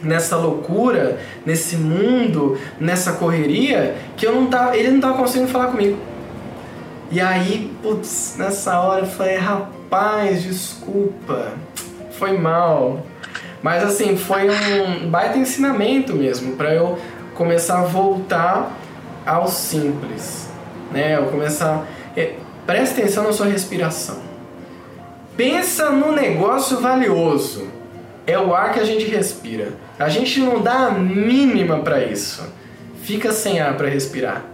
nessa 0.02 0.36
loucura, 0.36 1.18
nesse 1.44 1.76
mundo, 1.76 2.58
nessa 2.78 3.12
correria, 3.12 3.96
que 4.16 4.26
eu 4.26 4.34
não 4.34 4.46
tava, 4.46 4.76
ele 4.76 4.90
não 4.90 5.00
tava 5.00 5.18
conseguindo 5.18 5.50
falar 5.50 5.68
comigo. 5.68 5.98
E 7.10 7.20
aí, 7.20 7.72
putz, 7.82 8.36
nessa 8.38 8.80
hora 8.80 9.02
eu 9.02 9.06
falei, 9.06 9.36
rapaz, 9.36 10.42
desculpa, 10.42 11.52
foi 12.12 12.36
mal. 12.36 13.04
Mas 13.62 13.82
assim, 13.82 14.16
foi 14.16 14.48
um 14.48 15.08
baita 15.10 15.38
ensinamento 15.38 16.14
mesmo, 16.14 16.56
para 16.56 16.74
eu 16.74 16.98
começar 17.34 17.80
a 17.80 17.82
voltar 17.82 18.72
ao 19.24 19.46
simples, 19.48 20.48
né? 20.92 21.16
Eu 21.16 21.26
começar. 21.26 21.86
Presta 22.66 23.00
atenção 23.00 23.24
na 23.24 23.32
sua 23.32 23.46
respiração. 23.46 24.18
Pensa 25.36 25.90
no 25.90 26.12
negócio 26.12 26.80
valioso. 26.80 27.68
É 28.26 28.38
o 28.38 28.52
ar 28.54 28.72
que 28.72 28.80
a 28.80 28.84
gente 28.84 29.06
respira. 29.06 29.68
A 29.98 30.08
gente 30.08 30.40
não 30.40 30.60
dá 30.60 30.86
a 30.86 30.90
mínima 30.90 31.78
para 31.78 32.04
isso. 32.04 32.42
Fica 33.02 33.32
sem 33.32 33.60
ar 33.60 33.76
para 33.76 33.88
respirar. 33.88 34.44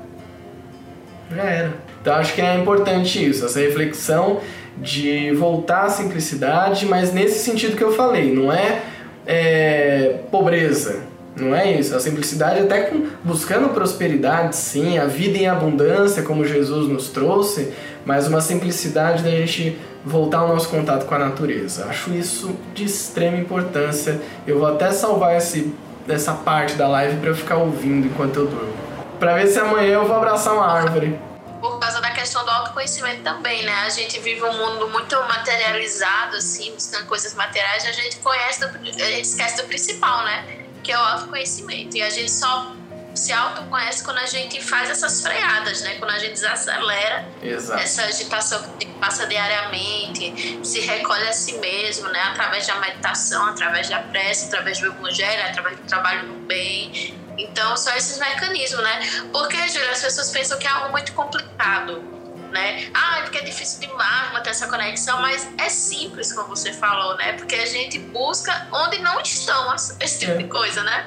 Já 1.34 1.42
era. 1.42 1.74
Então 2.02 2.14
acho 2.14 2.34
que 2.34 2.42
é 2.42 2.58
importante 2.58 3.24
isso, 3.24 3.46
essa 3.46 3.60
reflexão 3.60 4.40
de 4.76 5.32
voltar 5.32 5.84
à 5.84 5.88
simplicidade, 5.88 6.84
mas 6.84 7.12
nesse 7.12 7.38
sentido 7.38 7.76
que 7.76 7.84
eu 7.84 7.92
falei, 7.92 8.34
não 8.34 8.52
é, 8.52 8.82
é 9.24 10.18
pobreza, 10.30 11.04
não 11.36 11.54
é 11.54 11.72
isso. 11.72 11.94
A 11.96 12.00
simplicidade 12.00 12.60
até 12.60 12.82
com, 12.82 13.06
buscando 13.24 13.70
prosperidade, 13.70 14.56
sim, 14.56 14.98
a 14.98 15.06
vida 15.06 15.38
em 15.38 15.48
abundância, 15.48 16.22
como 16.22 16.44
Jesus 16.44 16.88
nos 16.88 17.08
trouxe, 17.08 17.72
mas 18.04 18.26
uma 18.26 18.40
simplicidade 18.40 19.22
da 19.22 19.30
gente 19.30 19.78
voltar 20.04 20.38
ao 20.38 20.48
nosso 20.48 20.68
contato 20.68 21.06
com 21.06 21.14
a 21.14 21.18
natureza. 21.18 21.86
Acho 21.86 22.12
isso 22.12 22.56
de 22.74 22.84
extrema 22.84 23.38
importância. 23.38 24.20
Eu 24.46 24.58
vou 24.58 24.68
até 24.68 24.90
salvar 24.92 25.36
esse, 25.36 25.72
essa 26.08 26.34
parte 26.34 26.74
da 26.74 26.88
live 26.88 27.18
para 27.18 27.30
eu 27.30 27.34
ficar 27.34 27.56
ouvindo 27.56 28.06
enquanto 28.06 28.36
eu 28.36 28.46
durmo. 28.46 28.74
Para 29.18 29.36
ver 29.36 29.46
se 29.46 29.58
amanhã 29.58 29.94
eu 29.94 30.06
vou 30.06 30.16
abraçar 30.16 30.52
uma 30.52 30.66
árvore. 30.66 31.18
Por 31.60 31.78
causa 31.78 32.00
da 32.00 32.10
questão 32.10 32.44
do 32.44 32.50
autoconhecimento 32.50 33.22
também, 33.22 33.64
né? 33.64 33.72
A 33.86 33.88
gente 33.88 34.18
vive 34.18 34.42
um 34.42 34.52
mundo 34.52 34.88
muito 34.88 35.14
materializado, 35.28 36.36
assim, 36.36 36.72
buscando 36.72 37.06
coisas 37.06 37.32
materiais, 37.34 37.86
a 37.86 37.92
gente 37.92 38.16
conhece, 38.16 38.60
do, 38.60 38.66
a 38.66 38.90
gente 38.90 39.22
esquece 39.22 39.62
do 39.62 39.68
principal, 39.68 40.24
né? 40.24 40.62
Que 40.82 40.92
é 40.92 40.98
o 40.98 41.00
autoconhecimento. 41.00 41.96
E 41.96 42.02
a 42.02 42.10
gente 42.10 42.30
só 42.30 42.74
se 43.14 43.32
autoconhece 43.32 44.02
quando 44.04 44.18
a 44.18 44.26
gente 44.26 44.60
faz 44.62 44.90
essas 44.90 45.20
freadas, 45.20 45.82
né? 45.82 45.96
Quando 45.96 46.12
a 46.12 46.18
gente 46.18 46.32
desacelera 46.32 47.26
Exato. 47.42 47.80
essa 47.80 48.02
agitação 48.04 48.62
que 48.78 48.86
passa 48.94 49.26
diariamente, 49.26 50.60
se 50.64 50.80
recolhe 50.80 51.28
a 51.28 51.32
si 51.32 51.58
mesmo, 51.58 52.08
né? 52.08 52.20
Através 52.30 52.66
da 52.66 52.76
meditação, 52.76 53.46
através 53.46 53.88
da 53.88 54.00
prece, 54.00 54.46
através 54.46 54.80
do 54.80 54.86
evangelho, 54.86 55.46
através 55.46 55.76
do 55.76 55.86
trabalho 55.86 56.26
no 56.28 56.40
bem. 56.46 57.14
Então, 57.36 57.76
são 57.76 57.94
esses 57.96 58.18
mecanismos, 58.18 58.82
né? 58.82 59.00
Porque, 59.32 59.56
Júlia, 59.68 59.90
as 59.90 60.02
pessoas 60.02 60.30
pensam 60.30 60.58
que 60.58 60.66
é 60.66 60.70
algo 60.70 60.90
muito 60.90 61.12
complicado, 61.12 62.21
né? 62.52 62.88
Ah, 62.94 63.18
é 63.18 63.22
porque 63.22 63.38
é 63.38 63.42
difícil 63.42 63.80
demais 63.80 64.32
manter 64.32 64.50
essa 64.50 64.68
conexão, 64.68 65.20
mas 65.20 65.48
é 65.58 65.68
simples, 65.68 66.32
como 66.32 66.48
você 66.48 66.72
falou, 66.72 67.16
né? 67.16 67.32
Porque 67.32 67.54
a 67.54 67.66
gente 67.66 67.98
busca 67.98 68.68
onde 68.70 69.00
não 69.00 69.20
estão 69.20 69.74
esse 69.74 70.18
tipo 70.20 70.32
é. 70.32 70.36
de 70.36 70.44
coisa, 70.44 70.82
né? 70.82 71.06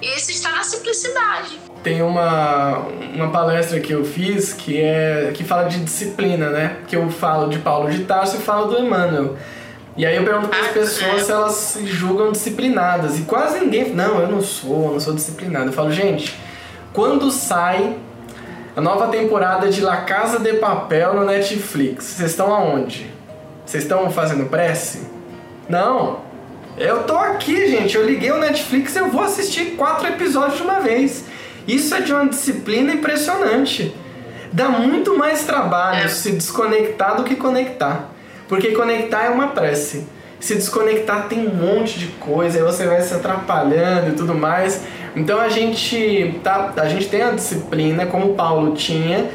E 0.00 0.16
isso 0.16 0.30
está 0.30 0.50
na 0.52 0.62
simplicidade. 0.62 1.58
Tem 1.82 2.00
uma, 2.00 2.78
uma 3.14 3.30
palestra 3.30 3.80
que 3.80 3.92
eu 3.92 4.04
fiz 4.04 4.52
que 4.52 4.80
é 4.80 5.32
que 5.34 5.44
fala 5.44 5.64
de 5.64 5.80
disciplina, 5.80 6.50
né? 6.50 6.78
Que 6.86 6.96
eu 6.96 7.10
falo 7.10 7.48
de 7.48 7.58
Paulo 7.58 7.90
de 7.90 8.04
Tarso 8.04 8.36
e 8.36 8.40
falo 8.40 8.68
do 8.68 8.78
Emmanuel. 8.78 9.36
E 9.96 10.06
aí 10.06 10.16
eu 10.16 10.24
pergunto 10.24 10.48
para 10.48 10.60
as 10.60 10.68
ah, 10.68 10.72
pessoas 10.72 11.14
é. 11.14 11.24
se 11.24 11.32
elas 11.32 11.54
se 11.54 11.86
julgam 11.86 12.32
disciplinadas. 12.32 13.18
E 13.18 13.22
quase 13.22 13.60
ninguém. 13.60 13.92
Não, 13.92 14.20
eu 14.20 14.28
não 14.28 14.40
sou, 14.40 14.86
eu 14.86 14.92
não 14.92 15.00
sou 15.00 15.14
disciplinado. 15.14 15.66
Eu 15.66 15.72
falo, 15.72 15.92
gente, 15.92 16.34
quando 16.92 17.30
sai 17.30 17.96
a 18.76 18.80
nova 18.80 19.08
temporada 19.08 19.68
de 19.68 19.80
La 19.80 19.98
Casa 19.98 20.38
de 20.38 20.54
Papel 20.54 21.14
no 21.14 21.24
Netflix, 21.24 22.04
vocês 22.04 22.30
estão 22.30 22.54
aonde? 22.54 23.10
Vocês 23.66 23.82
estão 23.82 24.10
fazendo 24.10 24.48
prece? 24.48 25.02
Não. 25.68 26.20
Eu 26.78 27.02
tô 27.02 27.16
aqui, 27.16 27.68
gente. 27.68 27.96
Eu 27.96 28.06
liguei 28.06 28.30
o 28.30 28.38
Netflix 28.38 28.94
e 28.94 28.98
eu 28.98 29.08
vou 29.08 29.22
assistir 29.22 29.76
quatro 29.76 30.06
episódios 30.06 30.58
de 30.58 30.62
uma 30.62 30.80
vez. 30.80 31.24
Isso 31.66 31.94
é 31.94 32.00
de 32.00 32.12
uma 32.12 32.28
disciplina 32.28 32.92
impressionante. 32.92 33.94
Dá 34.52 34.68
muito 34.68 35.18
mais 35.18 35.44
trabalho 35.44 36.04
é. 36.04 36.08
se 36.08 36.32
desconectar 36.32 37.16
do 37.16 37.24
que 37.24 37.36
conectar. 37.36 38.08
Porque 38.48 38.72
conectar 38.72 39.24
é 39.24 39.30
uma 39.30 39.48
prece. 39.48 40.06
Se 40.38 40.54
desconectar 40.54 41.28
tem 41.28 41.46
um 41.46 41.54
monte 41.54 41.98
de 41.98 42.06
coisa, 42.06 42.58
aí 42.58 42.64
você 42.64 42.86
vai 42.86 43.02
se 43.02 43.12
atrapalhando 43.14 44.10
e 44.10 44.12
tudo 44.12 44.34
mais. 44.34 44.80
Então 45.16 45.40
a 45.40 45.48
gente 45.48 46.38
tá, 46.42 46.72
a 46.76 46.88
gente 46.88 47.08
tem 47.08 47.22
a 47.22 47.30
disciplina 47.30 48.06
como 48.06 48.32
o 48.32 48.34
Paulo 48.34 48.74
tinha 48.74 49.28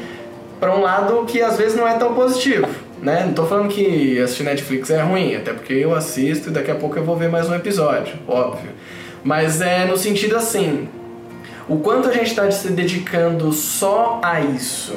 para 0.58 0.74
um 0.74 0.80
lado 0.80 1.24
que 1.26 1.42
às 1.42 1.58
vezes 1.58 1.76
não 1.76 1.86
é 1.86 1.94
tão 1.94 2.14
positivo 2.14 2.86
né? 3.00 3.24
Não 3.26 3.34
tô 3.34 3.46
falando 3.46 3.68
que 3.68 4.18
assistir 4.20 4.44
Netflix 4.44 4.90
é 4.90 5.02
ruim, 5.02 5.34
até 5.34 5.52
porque 5.52 5.72
eu 5.72 5.94
assisto 5.94 6.48
e 6.48 6.52
daqui 6.52 6.70
a 6.70 6.74
pouco 6.74 6.98
eu 6.98 7.04
vou 7.04 7.16
ver 7.16 7.28
mais 7.28 7.48
um 7.48 7.54
episódio, 7.54 8.14
óbvio. 8.26 8.70
Mas 9.22 9.60
é 9.60 9.84
no 9.84 9.96
sentido 9.96 10.36
assim, 10.36 10.88
o 11.68 11.78
quanto 11.78 12.08
a 12.08 12.12
gente 12.12 12.28
está 12.28 12.50
se 12.50 12.70
dedicando 12.70 13.52
só 13.52 14.20
a 14.22 14.40
isso 14.40 14.96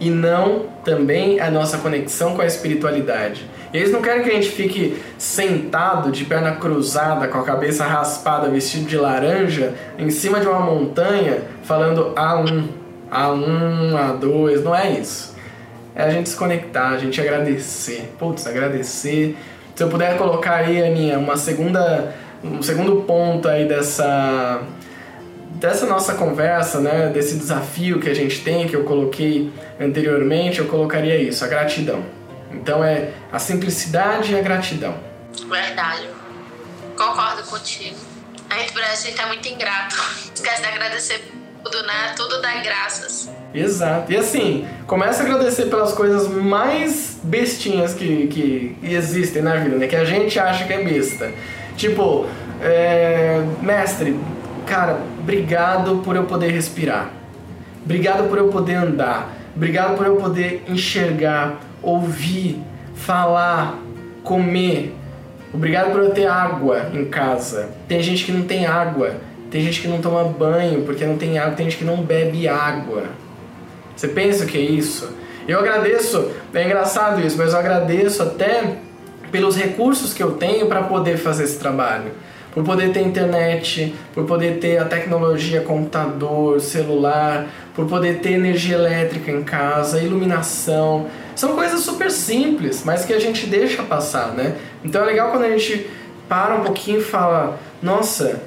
e 0.00 0.10
não 0.10 0.66
também 0.84 1.40
a 1.40 1.50
nossa 1.50 1.78
conexão 1.78 2.34
com 2.34 2.42
a 2.42 2.46
espiritualidade. 2.46 3.46
Eles 3.72 3.90
não 3.92 4.00
querem 4.00 4.22
que 4.22 4.30
a 4.30 4.34
gente 4.34 4.50
fique 4.50 5.02
sentado, 5.18 6.10
de 6.10 6.24
perna 6.24 6.52
cruzada, 6.56 7.28
com 7.28 7.38
a 7.38 7.42
cabeça 7.42 7.84
raspada, 7.84 8.48
vestido 8.48 8.86
de 8.86 8.96
laranja, 8.96 9.74
em 9.98 10.10
cima 10.10 10.40
de 10.40 10.46
uma 10.46 10.60
montanha, 10.60 11.42
falando 11.62 12.12
A1, 12.14 12.64
A1, 13.10 14.18
A2. 14.18 14.62
Não 14.62 14.74
é 14.74 14.90
isso 14.92 15.36
é 15.96 16.02
a 16.02 16.10
gente 16.10 16.28
se 16.28 16.36
conectar, 16.36 16.90
a 16.90 16.98
gente 16.98 17.18
agradecer. 17.18 18.12
Putz, 18.18 18.46
agradecer. 18.46 19.34
Se 19.74 19.82
eu 19.82 19.88
puder 19.88 20.18
colocar 20.18 20.56
aí, 20.56 20.82
Aninha, 20.82 21.18
uma 21.18 21.38
segunda, 21.38 22.14
um 22.44 22.62
segundo 22.62 22.96
ponto 23.02 23.48
aí 23.48 23.66
dessa, 23.66 24.60
dessa 25.52 25.86
nossa 25.86 26.14
conversa, 26.14 26.80
né, 26.80 27.10
desse 27.12 27.36
desafio 27.36 27.98
que 27.98 28.10
a 28.10 28.14
gente 28.14 28.44
tem, 28.44 28.68
que 28.68 28.76
eu 28.76 28.84
coloquei 28.84 29.50
anteriormente, 29.80 30.58
eu 30.58 30.66
colocaria 30.66 31.16
isso, 31.16 31.42
a 31.42 31.48
gratidão. 31.48 32.02
Então 32.52 32.82
é 32.82 33.12
a 33.32 33.38
simplicidade 33.38 34.32
e 34.32 34.38
a 34.38 34.42
gratidão. 34.42 34.98
Verdade. 35.48 36.08
Concordo 36.96 37.42
contigo. 37.44 37.96
A 38.48 38.58
gente 38.58 38.72
parece 38.72 39.08
que 39.08 39.14
tá 39.14 39.26
muito 39.26 39.46
ingrato. 39.48 39.96
Esquece 40.34 40.62
de 40.62 40.68
agradecer 40.68 41.32
tudo, 41.62 41.82
né? 41.86 42.14
Tudo 42.16 42.40
dá 42.40 42.54
graças. 42.62 43.28
Exato. 43.52 44.12
E 44.12 44.16
assim, 44.16 44.68
começa 44.86 45.22
a 45.22 45.26
agradecer 45.26 45.66
pelas 45.66 45.92
coisas 45.92 46.28
mais 46.28 47.18
bestinhas 47.22 47.94
que, 47.94 48.26
que 48.28 48.76
existem 48.82 49.42
na 49.42 49.56
vida, 49.56 49.76
né? 49.76 49.86
Que 49.86 49.96
a 49.96 50.04
gente 50.04 50.38
acha 50.38 50.64
que 50.64 50.72
é 50.72 50.84
besta. 50.84 51.32
Tipo, 51.76 52.26
é... 52.62 53.42
mestre, 53.60 54.18
cara, 54.66 55.00
obrigado 55.18 56.02
por 56.04 56.16
eu 56.16 56.24
poder 56.24 56.50
respirar. 56.50 57.10
Obrigado 57.84 58.28
por 58.28 58.38
eu 58.38 58.48
poder 58.48 58.74
andar. 58.74 59.32
Obrigado 59.54 59.96
por 59.96 60.06
eu 60.06 60.16
poder 60.16 60.64
enxergar, 60.68 61.58
ouvir, 61.86 62.60
falar, 62.94 63.78
comer. 64.22 64.94
Obrigado 65.54 65.92
por 65.92 66.00
eu 66.00 66.10
ter 66.10 66.26
água 66.26 66.90
em 66.92 67.04
casa. 67.06 67.70
Tem 67.86 68.02
gente 68.02 68.24
que 68.24 68.32
não 68.32 68.42
tem 68.42 68.66
água. 68.66 69.14
Tem 69.50 69.62
gente 69.62 69.80
que 69.80 69.88
não 69.88 70.00
toma 70.00 70.24
banho 70.24 70.82
porque 70.82 71.04
não 71.04 71.16
tem 71.16 71.38
água. 71.38 71.54
Tem 71.54 71.70
gente 71.70 71.78
que 71.78 71.84
não 71.84 72.02
bebe 72.02 72.48
água. 72.48 73.04
Você 73.94 74.08
pensa 74.08 74.44
que 74.44 74.58
é 74.58 74.60
isso? 74.60 75.08
Eu 75.48 75.60
agradeço, 75.60 76.32
é 76.52 76.64
engraçado 76.64 77.24
isso, 77.24 77.38
mas 77.38 77.52
eu 77.52 77.58
agradeço 77.60 78.20
até 78.20 78.78
pelos 79.30 79.56
recursos 79.56 80.12
que 80.12 80.22
eu 80.22 80.32
tenho 80.32 80.66
para 80.66 80.82
poder 80.82 81.16
fazer 81.16 81.44
esse 81.44 81.58
trabalho. 81.58 82.10
Por 82.56 82.64
poder 82.64 82.90
ter 82.90 83.02
internet, 83.02 83.94
por 84.14 84.24
poder 84.24 84.58
ter 84.58 84.78
a 84.78 84.86
tecnologia 84.86 85.60
computador, 85.60 86.58
celular, 86.58 87.48
por 87.74 87.86
poder 87.86 88.20
ter 88.20 88.32
energia 88.32 88.76
elétrica 88.76 89.30
em 89.30 89.44
casa, 89.44 90.00
iluminação. 90.00 91.06
São 91.34 91.54
coisas 91.54 91.80
super 91.80 92.10
simples, 92.10 92.82
mas 92.82 93.04
que 93.04 93.12
a 93.12 93.20
gente 93.20 93.46
deixa 93.46 93.82
passar, 93.82 94.28
né? 94.28 94.56
Então 94.82 95.02
é 95.02 95.04
legal 95.04 95.32
quando 95.32 95.44
a 95.44 95.50
gente 95.50 95.90
para 96.26 96.54
um 96.54 96.62
pouquinho 96.62 97.00
e 97.00 97.04
fala: 97.04 97.58
Nossa, 97.82 98.40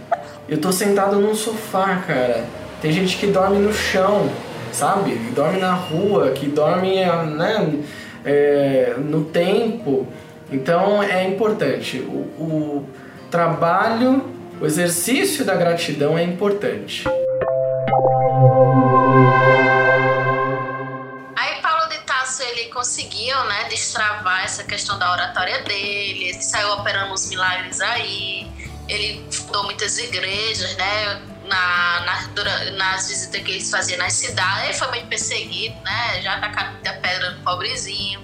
eu 0.48 0.58
tô 0.58 0.72
sentado 0.72 1.18
num 1.18 1.36
sofá, 1.36 2.04
cara. 2.08 2.46
Tem 2.82 2.92
gente 2.92 3.16
que 3.16 3.28
dorme 3.28 3.60
no 3.60 3.72
chão 3.72 4.28
sabe? 4.72 5.12
Que 5.12 5.32
dorme 5.32 5.60
na 5.60 5.74
rua, 5.74 6.32
que 6.32 6.48
dorme 6.48 6.96
né, 6.96 7.80
é, 8.26 8.96
no 8.98 9.26
tempo. 9.26 10.08
Então 10.52 11.02
é 11.02 11.28
importante. 11.28 12.00
O, 12.00 12.44
o 12.44 12.86
trabalho, 13.30 14.36
o 14.60 14.66
exercício 14.66 15.46
da 15.46 15.56
gratidão 15.56 16.18
é 16.18 16.24
importante. 16.24 17.04
Aí 21.36 21.62
Paulo 21.62 21.90
de 21.90 21.98
Tasso 22.00 22.44
ele 22.44 22.66
conseguiu, 22.66 23.42
né, 23.46 23.66
destravar 23.70 24.44
essa 24.44 24.64
questão 24.64 24.98
da 25.00 25.12
oratória 25.12 25.62
dele. 25.64 26.30
Ele 26.30 26.42
saiu 26.42 26.74
operando 26.74 27.14
os 27.14 27.30
milagres 27.30 27.80
aí. 27.82 28.52
Ele 28.88 29.26
fundou 29.32 29.64
muitas 29.64 29.98
igrejas, 29.98 30.76
né? 30.76 31.22
Na, 31.46 32.02
na, 32.02 32.72
nas 32.78 33.08
visitas 33.08 33.42
que 33.42 33.52
eles 33.52 33.72
faziam 33.72 33.98
nas 33.98 34.14
cidades, 34.14 34.66
ele 34.66 34.74
foi 34.74 34.88
muito 34.90 35.08
perseguido, 35.08 35.76
né? 35.84 36.22
Já 36.22 36.40
tacaram 36.40 36.74
muita 36.74 36.94
pedra 36.94 37.32
no 37.32 37.44
pobrezinho 37.44 38.22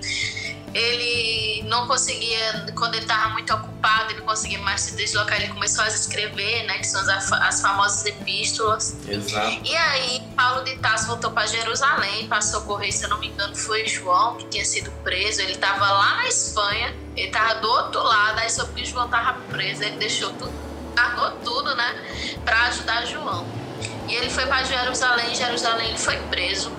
ele 0.76 1.64
não 1.70 1.88
conseguia, 1.88 2.66
quando 2.76 2.96
ele 2.96 3.04
estava 3.04 3.30
muito 3.30 3.52
ocupado, 3.54 4.12
ele 4.12 4.20
não 4.20 4.26
conseguia 4.28 4.60
mais 4.60 4.82
se 4.82 4.96
deslocar, 4.98 5.42
ele 5.42 5.48
começou 5.54 5.86
a 5.86 5.88
escrever, 5.88 6.64
né, 6.64 6.80
que 6.80 6.84
são 6.86 7.00
as, 7.00 7.32
as 7.32 7.62
famosas 7.62 8.06
epístolas. 8.06 8.98
Exato. 9.08 9.62
E 9.64 9.74
aí, 9.74 10.22
Paulo 10.36 10.66
de 10.66 10.76
Tarso 10.80 11.08
voltou 11.08 11.32
para 11.32 11.48
Jerusalém 11.48 12.28
para 12.28 12.42
socorrer, 12.42 12.92
se 12.92 13.06
eu 13.06 13.10
não 13.10 13.20
me 13.20 13.30
engano, 13.30 13.56
foi 13.56 13.88
João 13.88 14.36
que 14.36 14.48
tinha 14.50 14.66
sido 14.66 14.92
preso. 15.02 15.40
Ele 15.40 15.54
estava 15.54 15.90
lá 15.90 16.18
na 16.18 16.28
Espanha, 16.28 16.94
ele 17.16 17.28
estava 17.28 17.56
do 17.56 17.70
outro 17.70 18.04
lado, 18.04 18.40
aí 18.40 18.50
soube 18.50 18.74
que 18.74 18.86
João 18.86 19.06
estava 19.06 19.40
preso, 19.50 19.82
ele 19.82 19.96
deixou 19.96 20.34
tudo, 20.34 20.54
largou 20.94 21.32
tudo, 21.40 21.74
né, 21.74 22.40
para 22.44 22.64
ajudar 22.64 23.06
João. 23.06 23.48
E 24.10 24.14
ele 24.14 24.30
foi 24.30 24.46
para 24.46 24.62
Jerusalém, 24.66 25.34
Jerusalém 25.34 25.88
ele 25.88 25.98
foi 25.98 26.18
preso, 26.24 26.70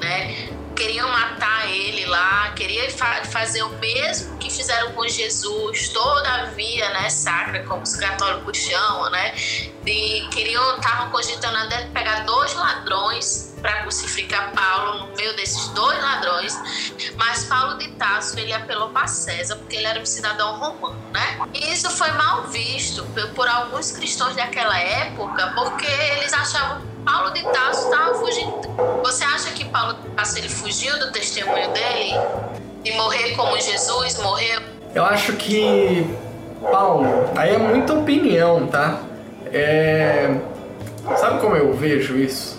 né? 0.00 0.57
Queriam 0.78 1.08
matar 1.08 1.68
ele 1.68 2.06
lá, 2.06 2.52
queriam 2.52 2.88
fa 2.90 3.24
fazer 3.24 3.64
o 3.64 3.68
mesmo 3.80 4.38
que 4.38 4.48
fizeram 4.48 4.92
com 4.92 5.06
Jesus, 5.08 5.88
toda 5.88 6.32
a 6.32 6.44
via 6.44 6.88
né, 6.90 7.10
sacra, 7.10 7.64
como 7.64 7.82
os 7.82 7.96
católicos 7.96 8.56
chamam, 8.56 9.10
né? 9.10 9.34
E 9.84 10.28
queriam, 10.30 10.76
estavam 10.76 11.10
cogitando 11.10 11.56
até 11.56 11.86
pegar 11.86 12.20
dois 12.20 12.54
ladrões 12.54 13.56
para 13.60 13.82
crucificar 13.82 14.52
Paulo 14.52 15.06
no 15.06 15.16
meio 15.16 15.34
desses 15.34 15.66
dois 15.70 16.00
ladrões, 16.00 16.54
mas 17.16 17.44
Paulo 17.44 17.76
de 17.78 17.88
Tasso 17.94 18.38
ele 18.38 18.52
apelou 18.52 18.90
para 18.90 19.08
César 19.08 19.56
porque 19.56 19.76
ele 19.76 19.86
era 19.86 20.00
um 20.00 20.06
cidadão 20.06 20.58
romano, 20.58 21.02
né? 21.10 21.40
E 21.54 21.72
isso 21.72 21.90
foi 21.90 22.12
mal 22.12 22.44
visto 22.44 23.04
por 23.34 23.48
alguns 23.48 23.90
cristãos 23.90 24.36
daquela 24.36 24.78
época 24.78 25.52
porque 25.56 25.86
eles 25.86 26.32
achavam 26.32 26.86
Paulo 27.08 27.30
de 27.30 27.42
Tarso 27.42 27.84
estava 27.86 28.14
fugindo. 28.16 28.54
Você 29.02 29.24
acha 29.24 29.50
que 29.52 29.64
Paulo 29.64 29.94
de 29.94 30.10
Tarso 30.10 30.36
ele 30.36 30.48
fugiu 30.50 30.98
do 30.98 31.10
testemunho 31.10 31.70
dele? 31.72 32.12
De 32.84 32.92
morrer 32.92 33.34
como 33.34 33.58
Jesus 33.58 34.18
morreu? 34.18 34.60
Eu 34.94 35.06
acho 35.06 35.32
que 35.32 36.06
Paulo, 36.70 37.06
aí 37.34 37.54
é 37.54 37.58
muita 37.58 37.94
opinião, 37.94 38.66
tá? 38.66 39.00
É... 39.46 40.36
Sabe 41.16 41.40
como 41.40 41.56
eu 41.56 41.72
vejo 41.72 42.18
isso? 42.18 42.58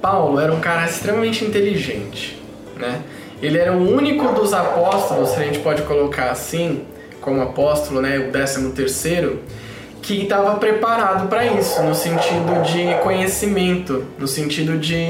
Paulo 0.00 0.40
era 0.40 0.50
um 0.50 0.60
cara 0.60 0.86
extremamente 0.86 1.44
inteligente, 1.44 2.42
né? 2.76 3.02
Ele 3.42 3.58
era 3.58 3.74
o 3.74 3.94
único 3.94 4.32
dos 4.32 4.54
apóstolos, 4.54 5.28
se 5.28 5.40
a 5.40 5.42
gente 5.42 5.58
pode 5.58 5.82
colocar 5.82 6.30
assim, 6.30 6.86
como 7.20 7.42
apóstolo, 7.42 8.00
né, 8.00 8.18
o 8.18 8.32
décimo 8.32 8.72
terceiro, 8.72 9.42
que 10.02 10.24
estava 10.24 10.56
preparado 10.56 11.28
para 11.28 11.46
isso, 11.46 11.80
no 11.84 11.94
sentido 11.94 12.60
de 12.62 12.92
conhecimento, 13.04 14.04
no 14.18 14.26
sentido 14.26 14.76
de, 14.76 15.06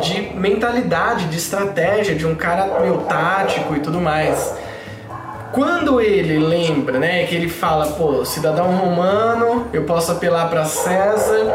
de 0.00 0.20
mentalidade, 0.36 1.26
de 1.26 1.36
estratégia, 1.36 2.14
de 2.14 2.24
um 2.24 2.36
cara 2.36 2.78
meio 2.80 2.98
tático 2.98 3.74
e 3.74 3.80
tudo 3.80 4.00
mais. 4.00 4.54
Quando 5.50 6.00
ele 6.00 6.38
lembra, 6.38 7.00
né, 7.00 7.24
que 7.24 7.34
ele 7.34 7.48
fala, 7.48 7.86
pô, 7.86 8.24
cidadão 8.24 8.70
romano, 8.76 9.66
eu 9.72 9.82
posso 9.82 10.12
apelar 10.12 10.48
para 10.48 10.64
César, 10.64 11.52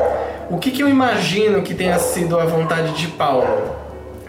o 0.49 0.57
que, 0.57 0.71
que 0.71 0.83
eu 0.83 0.89
imagino 0.89 1.61
que 1.61 1.73
tenha 1.73 1.97
sido 1.97 2.37
a 2.37 2.43
vontade 2.43 2.91
de 2.93 3.07
Paulo? 3.07 3.73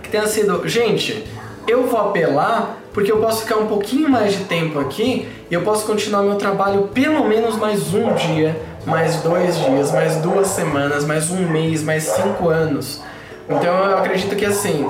Que 0.01 0.09
tenha 0.09 0.27
sido, 0.29 0.69
gente, 0.69 1.25
eu 1.67 1.89
vou 1.89 1.99
apelar 1.99 2.79
porque 2.95 3.11
eu 3.11 3.19
posso 3.19 3.43
ficar 3.43 3.57
um 3.57 3.67
pouquinho 3.67 4.09
mais 4.09 4.33
de 4.33 4.45
tempo 4.45 4.79
aqui 4.79 5.29
e 5.51 5.55
eu 5.55 5.63
posso 5.63 5.85
continuar 5.85 6.23
meu 6.23 6.37
trabalho 6.37 6.89
pelo 6.95 7.29
menos 7.29 7.57
mais 7.57 7.93
um 7.93 8.15
dia, 8.15 8.57
mais 8.87 9.17
dois 9.17 9.59
dias, 9.59 9.91
mais 9.91 10.17
duas 10.19 10.47
semanas, 10.47 11.05
mais 11.05 11.29
um 11.29 11.49
mês, 11.49 11.83
mais 11.83 12.05
cinco 12.05 12.49
anos. 12.49 13.03
Então 13.51 13.75
eu 13.91 13.99
acredito 13.99 14.37
que 14.37 14.47
assim, 14.47 14.89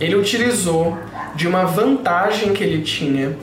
ele 0.00 0.14
utilizou 0.14 0.96
de 1.34 1.48
uma 1.48 1.64
vantagem 1.64 2.52
que 2.52 2.62
ele 2.62 2.82
tinha 2.82 3.36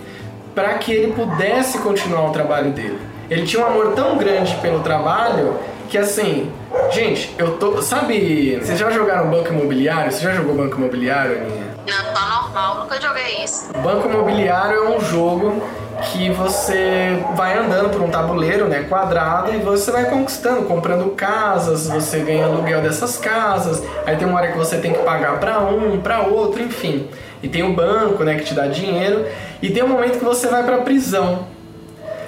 para 0.56 0.76
que 0.76 0.92
ele 0.92 1.12
pudesse 1.12 1.80
continuar 1.80 2.30
o 2.30 2.32
trabalho 2.32 2.72
dele. 2.72 2.98
Ele 3.30 3.46
tinha 3.46 3.62
um 3.62 3.68
amor 3.68 3.92
tão 3.94 4.18
grande 4.18 4.56
pelo 4.62 4.80
trabalho 4.80 5.54
que 5.90 5.98
assim, 5.98 6.50
gente, 6.92 7.34
eu 7.38 7.58
tô. 7.58 7.82
Sabe, 7.82 8.58
vocês 8.62 8.80
já 8.80 8.90
jogaram 8.90 9.30
banco 9.30 9.50
imobiliário? 9.50 10.12
Você 10.12 10.24
já 10.24 10.32
jogou 10.34 10.56
banco 10.56 10.78
imobiliário, 10.78 11.38
Aninha? 11.42 11.67
Não, 11.88 12.14
tá 12.14 12.42
normal, 12.42 12.80
nunca 12.80 13.00
joguei 13.00 13.44
isso. 13.44 13.72
Banco 13.82 14.10
imobiliário 14.10 14.76
é 14.76 14.90
um 14.90 15.00
jogo 15.00 15.64
que 16.12 16.30
você 16.30 17.24
vai 17.34 17.58
andando 17.58 17.90
por 17.90 18.02
um 18.02 18.10
tabuleiro, 18.10 18.68
né, 18.68 18.84
quadrado, 18.84 19.54
e 19.54 19.58
você 19.58 19.90
vai 19.90 20.06
conquistando, 20.06 20.64
comprando 20.64 21.10
casas, 21.16 21.88
você 21.88 22.20
ganha 22.20 22.46
aluguel 22.46 22.82
dessas 22.82 23.18
casas, 23.18 23.82
aí 24.06 24.16
tem 24.18 24.28
uma 24.28 24.38
hora 24.38 24.52
que 24.52 24.58
você 24.58 24.78
tem 24.78 24.94
que 24.94 25.00
pagar 25.00 25.40
para 25.40 25.60
um, 25.60 26.00
para 26.02 26.20
outro, 26.22 26.62
enfim. 26.62 27.10
E 27.42 27.48
tem 27.48 27.64
o 27.64 27.74
banco, 27.74 28.24
né, 28.24 28.36
que 28.36 28.44
te 28.44 28.54
dá 28.54 28.68
dinheiro, 28.68 29.26
e 29.62 29.70
tem 29.70 29.82
um 29.82 29.88
momento 29.88 30.20
que 30.20 30.26
você 30.26 30.48
vai 30.48 30.64
para 30.64 30.80
prisão. 30.80 31.48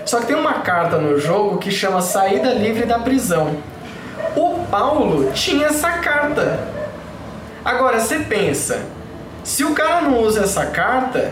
Só 0.05 0.19
que 0.19 0.27
tem 0.27 0.35
uma 0.35 0.53
carta 0.53 0.97
no 0.97 1.19
jogo 1.19 1.57
que 1.57 1.69
chama 1.69 2.01
Saída 2.01 2.53
Livre 2.53 2.85
da 2.85 2.97
Prisão. 2.97 3.57
O 4.35 4.65
Paulo 4.71 5.31
tinha 5.33 5.67
essa 5.67 5.91
carta. 5.91 6.59
Agora 7.63 7.99
você 7.99 8.19
pensa, 8.19 8.79
se 9.49 9.63
o 9.63 9.73
cara 9.73 10.01
não 10.01 10.19
usa 10.21 10.43
essa 10.43 10.67
carta 10.67 11.31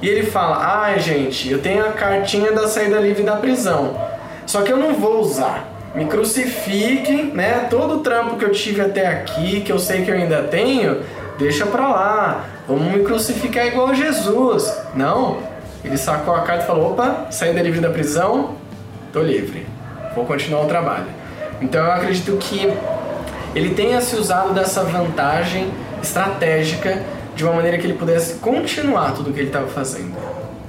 e 0.00 0.08
ele 0.08 0.24
fala: 0.24 0.84
"Ai, 0.84 1.00
gente, 1.00 1.50
eu 1.50 1.60
tenho 1.60 1.84
a 1.84 1.90
cartinha 1.90 2.52
da 2.52 2.68
saída 2.68 3.00
livre 3.00 3.24
da 3.24 3.34
prisão. 3.34 4.00
Só 4.46 4.62
que 4.62 4.72
eu 4.72 4.76
não 4.76 4.94
vou 4.94 5.18
usar. 5.18 5.68
Me 5.92 6.04
crucifiquem, 6.04 7.32
né? 7.34 7.66
Todo 7.68 7.96
o 7.96 7.98
trampo 7.98 8.36
que 8.36 8.44
eu 8.44 8.52
tive 8.52 8.80
até 8.80 9.08
aqui, 9.08 9.60
que 9.60 9.72
eu 9.72 9.78
sei 9.80 10.04
que 10.04 10.10
eu 10.12 10.14
ainda 10.14 10.44
tenho, 10.44 11.02
deixa 11.36 11.66
pra 11.66 11.88
lá. 11.88 12.44
Vamos 12.68 12.84
me 12.92 13.02
crucificar 13.02 13.66
igual 13.66 13.92
Jesus." 13.92 14.72
Não. 14.94 15.38
Ele 15.84 15.98
sacou 15.98 16.36
a 16.36 16.42
carta 16.42 16.62
e 16.62 16.66
falou: 16.68 16.92
"Opa, 16.92 17.26
saída 17.32 17.60
livre 17.60 17.80
da 17.80 17.90
prisão, 17.90 18.54
tô 19.12 19.20
livre. 19.20 19.66
Vou 20.14 20.24
continuar 20.24 20.62
o 20.62 20.68
trabalho." 20.68 21.06
Então 21.60 21.84
eu 21.84 21.90
acredito 21.90 22.36
que 22.36 22.72
ele 23.52 23.74
tenha 23.74 24.00
se 24.00 24.14
usado 24.14 24.54
dessa 24.54 24.84
vantagem 24.84 25.72
estratégica 26.00 27.02
de 27.34 27.44
uma 27.44 27.54
maneira 27.54 27.78
que 27.78 27.86
ele 27.86 27.94
pudesse 27.94 28.34
continuar 28.34 29.12
tudo 29.12 29.30
o 29.30 29.32
que 29.32 29.40
ele 29.40 29.48
estava 29.48 29.68
fazendo. 29.68 30.14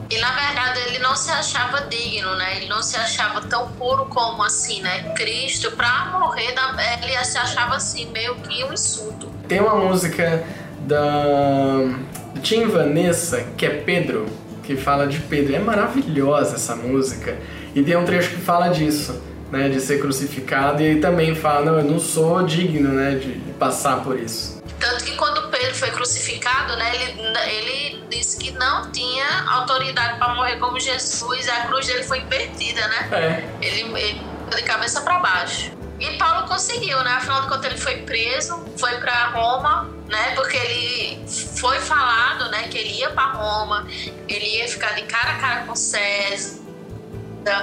E 0.09 0.19
na 0.19 0.31
verdade 0.31 0.79
ele 0.87 0.99
não 0.99 1.15
se 1.15 1.31
achava 1.31 1.81
digno, 1.87 2.35
né? 2.35 2.57
Ele 2.57 2.67
não 2.67 2.83
se 2.83 2.95
achava 2.95 3.41
tão 3.41 3.71
puro 3.71 4.05
como 4.05 4.43
assim, 4.43 4.81
né? 4.81 5.11
Cristo, 5.15 5.71
para 5.71 6.19
morrer, 6.19 6.53
ele 7.01 7.25
se 7.25 7.37
achava 7.37 7.75
assim, 7.75 8.09
meio 8.11 8.35
que 8.35 8.63
um 8.63 8.71
insulto. 8.71 9.27
Tem 9.47 9.59
uma 9.59 9.75
música 9.75 10.43
da 10.81 11.97
Tim 12.41 12.67
Vanessa, 12.67 13.43
que 13.57 13.65
é 13.65 13.69
Pedro, 13.69 14.27
que 14.61 14.75
fala 14.75 15.07
de 15.07 15.19
Pedro. 15.19 15.55
É 15.55 15.59
maravilhosa 15.59 16.55
essa 16.55 16.75
música. 16.75 17.37
E 17.73 17.81
tem 17.81 17.95
um 17.97 18.05
trecho 18.05 18.29
que 18.29 18.41
fala 18.41 18.67
disso, 18.67 19.19
né? 19.51 19.67
De 19.69 19.81
ser 19.81 19.99
crucificado. 19.99 20.81
E 20.81 20.85
ele 20.85 20.99
também 20.99 21.33
fala, 21.33 21.65
não, 21.65 21.79
eu 21.79 21.85
não 21.85 21.99
sou 21.99 22.43
digno, 22.43 22.89
né? 22.89 23.15
De 23.15 23.29
passar 23.57 24.03
por 24.03 24.19
isso. 24.19 24.52
Tanto 24.83 25.05
que 25.05 25.15
quando 25.15 25.49
Pedro 25.49 25.73
foi 25.75 25.91
crucificado, 25.91 26.75
né, 26.75 26.93
ele, 26.93 27.21
ele 27.47 28.03
disse 28.09 28.37
que 28.37 28.51
não 28.51 28.91
tinha 28.91 29.25
autoridade 29.47 30.19
para 30.19 30.35
morrer 30.35 30.57
como 30.57 30.77
Jesus, 30.77 31.47
a 31.47 31.61
cruz 31.67 31.87
dele 31.87 32.03
foi 32.03 32.19
invertida, 32.19 32.85
né? 32.89 33.09
É. 33.13 33.65
Ele, 33.65 33.97
ele 33.97 34.21
de 34.53 34.61
cabeça 34.63 34.99
para 34.99 35.19
baixo. 35.19 35.71
E 36.01 36.17
Paulo 36.17 36.49
conseguiu, 36.49 37.01
né? 37.01 37.11
Afinal 37.11 37.43
de 37.43 37.47
contas, 37.47 37.63
ele 37.63 37.77
foi 37.77 37.99
preso, 37.99 38.65
foi 38.77 38.97
para 38.97 39.27
Roma, 39.27 39.89
né? 40.09 40.35
Porque 40.35 40.57
ele 40.57 41.25
foi 41.29 41.79
falado, 41.79 42.51
né, 42.51 42.67
que 42.67 42.77
ele 42.77 42.99
ia 42.99 43.09
para 43.09 43.31
Roma, 43.31 43.87
ele 44.27 44.57
ia 44.57 44.67
ficar 44.67 44.95
de 44.95 45.03
cara 45.03 45.31
a 45.31 45.39
cara 45.39 45.61
com 45.61 45.77
César 45.77 46.62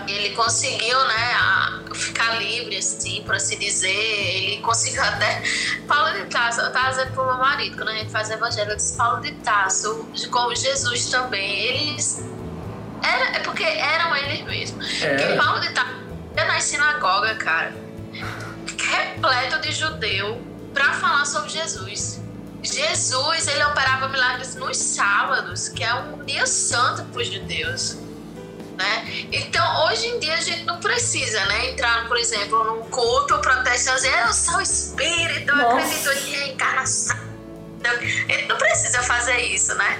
ele 0.08 0.30
conseguiu, 0.34 0.98
né, 1.06 1.94
ficar 1.94 2.38
livre, 2.38 2.76
assim, 2.76 3.22
por 3.24 3.34
assim 3.34 3.58
dizer. 3.58 3.88
Ele 3.88 4.62
conseguiu 4.62 5.02
até. 5.02 5.42
Paulo 5.86 6.12
de 6.12 6.26
Tarso, 6.26 6.60
eu 6.60 6.72
tava 6.72 6.90
dizendo 6.90 7.12
pro 7.12 7.24
meu 7.24 7.38
marido, 7.38 7.76
quando 7.76 7.88
a 7.88 7.94
gente 7.94 8.10
faz 8.10 8.30
evangelho, 8.30 8.70
eu 8.70 8.76
disse 8.76 8.96
Paulo 8.96 9.20
de 9.20 9.32
Tarso, 9.36 10.06
como 10.30 10.54
Jesus 10.54 11.06
também, 11.06 11.58
eles. 11.58 12.22
Era, 13.02 13.36
é 13.36 13.40
porque 13.40 13.64
eram 13.64 14.14
eles 14.16 14.44
mesmos. 14.44 15.02
É. 15.02 15.16
Porque 15.16 15.34
Paulo 15.34 15.60
de 15.60 15.70
Tarso 15.70 15.94
ia 16.36 16.44
na 16.44 16.60
sinagoga, 16.60 17.34
cara, 17.36 17.74
repleto 18.78 19.60
de 19.60 19.72
judeu, 19.72 20.40
para 20.74 20.92
falar 20.94 21.24
sobre 21.24 21.50
Jesus. 21.50 22.20
Jesus, 22.62 23.48
ele 23.48 23.64
operava 23.64 24.08
milagres 24.08 24.54
nos 24.54 24.76
sábados, 24.76 25.70
que 25.70 25.82
é 25.82 25.94
um 25.94 26.22
dia 26.26 26.46
santo 26.46 27.04
para 27.04 27.22
os 27.22 27.26
judeus 27.26 27.96
né? 28.80 29.26
Então, 29.30 29.86
hoje 29.86 30.06
em 30.06 30.18
dia 30.18 30.34
a 30.34 30.40
gente 30.40 30.64
não 30.64 30.80
precisa, 30.80 31.44
né, 31.44 31.70
entrar, 31.70 32.08
por 32.08 32.16
exemplo, 32.16 32.64
num 32.64 32.82
culto 32.88 33.38
protestante 33.38 33.96
dizer, 33.96 34.26
eu 34.26 34.32
sou 34.32 34.60
espírito, 34.60 35.52
eu 35.52 35.70
acredito 35.70 36.10
em 36.12 36.30
reencarnação. 36.32 37.16
A 37.84 37.96
gente 38.04 38.46
não 38.46 38.56
precisa 38.56 39.02
fazer 39.02 39.38
isso, 39.38 39.74
né? 39.74 39.98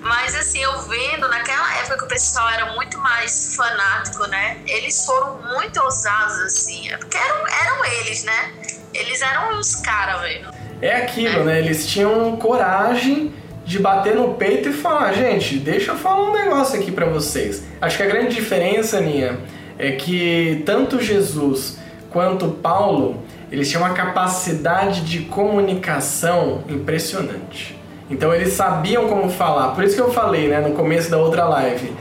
Mas 0.00 0.36
assim, 0.36 0.60
eu 0.60 0.82
vendo, 0.82 1.28
naquela 1.28 1.78
época 1.78 1.98
que 1.98 2.04
o 2.04 2.08
pessoal 2.08 2.48
era 2.50 2.72
muito 2.74 2.98
mais 2.98 3.56
fanático, 3.56 4.26
né? 4.26 4.58
Eles 4.66 5.04
foram 5.04 5.40
muito 5.54 5.82
ousados, 5.82 6.38
assim. 6.40 6.88
É 6.92 6.96
porque 6.96 7.16
eram, 7.16 7.46
eram 7.48 7.84
eles, 7.84 8.22
né? 8.22 8.52
Eles 8.94 9.20
eram 9.22 9.58
os 9.58 9.76
caras, 9.76 10.20
velho. 10.20 10.48
É 10.80 10.96
aquilo, 11.02 11.40
é. 11.40 11.44
né? 11.44 11.58
Eles 11.58 11.86
tinham 11.88 12.36
coragem 12.36 13.34
de 13.66 13.80
bater 13.80 14.14
no 14.14 14.34
peito 14.34 14.68
e 14.68 14.72
falar, 14.72 15.12
gente, 15.12 15.58
deixa 15.58 15.90
eu 15.90 15.96
falar 15.96 16.30
um 16.30 16.32
negócio 16.32 16.78
aqui 16.78 16.92
para 16.92 17.06
vocês. 17.06 17.64
Acho 17.80 17.96
que 17.96 18.02
a 18.04 18.06
grande 18.06 18.34
diferença, 18.34 19.00
Ninha, 19.00 19.38
é 19.76 19.90
que 19.92 20.62
tanto 20.64 21.02
Jesus 21.02 21.78
quanto 22.10 22.48
Paulo, 22.48 23.22
eles 23.50 23.68
tinham 23.68 23.82
uma 23.82 23.92
capacidade 23.92 25.00
de 25.00 25.20
comunicação 25.22 26.62
impressionante. 26.68 27.76
Então 28.08 28.32
eles 28.32 28.52
sabiam 28.52 29.08
como 29.08 29.28
falar. 29.28 29.74
Por 29.74 29.82
isso 29.82 29.96
que 29.96 30.00
eu 30.00 30.12
falei, 30.12 30.46
né, 30.46 30.60
no 30.60 30.70
começo 30.70 31.10
da 31.10 31.18
outra 31.18 31.44
live, 31.46 31.92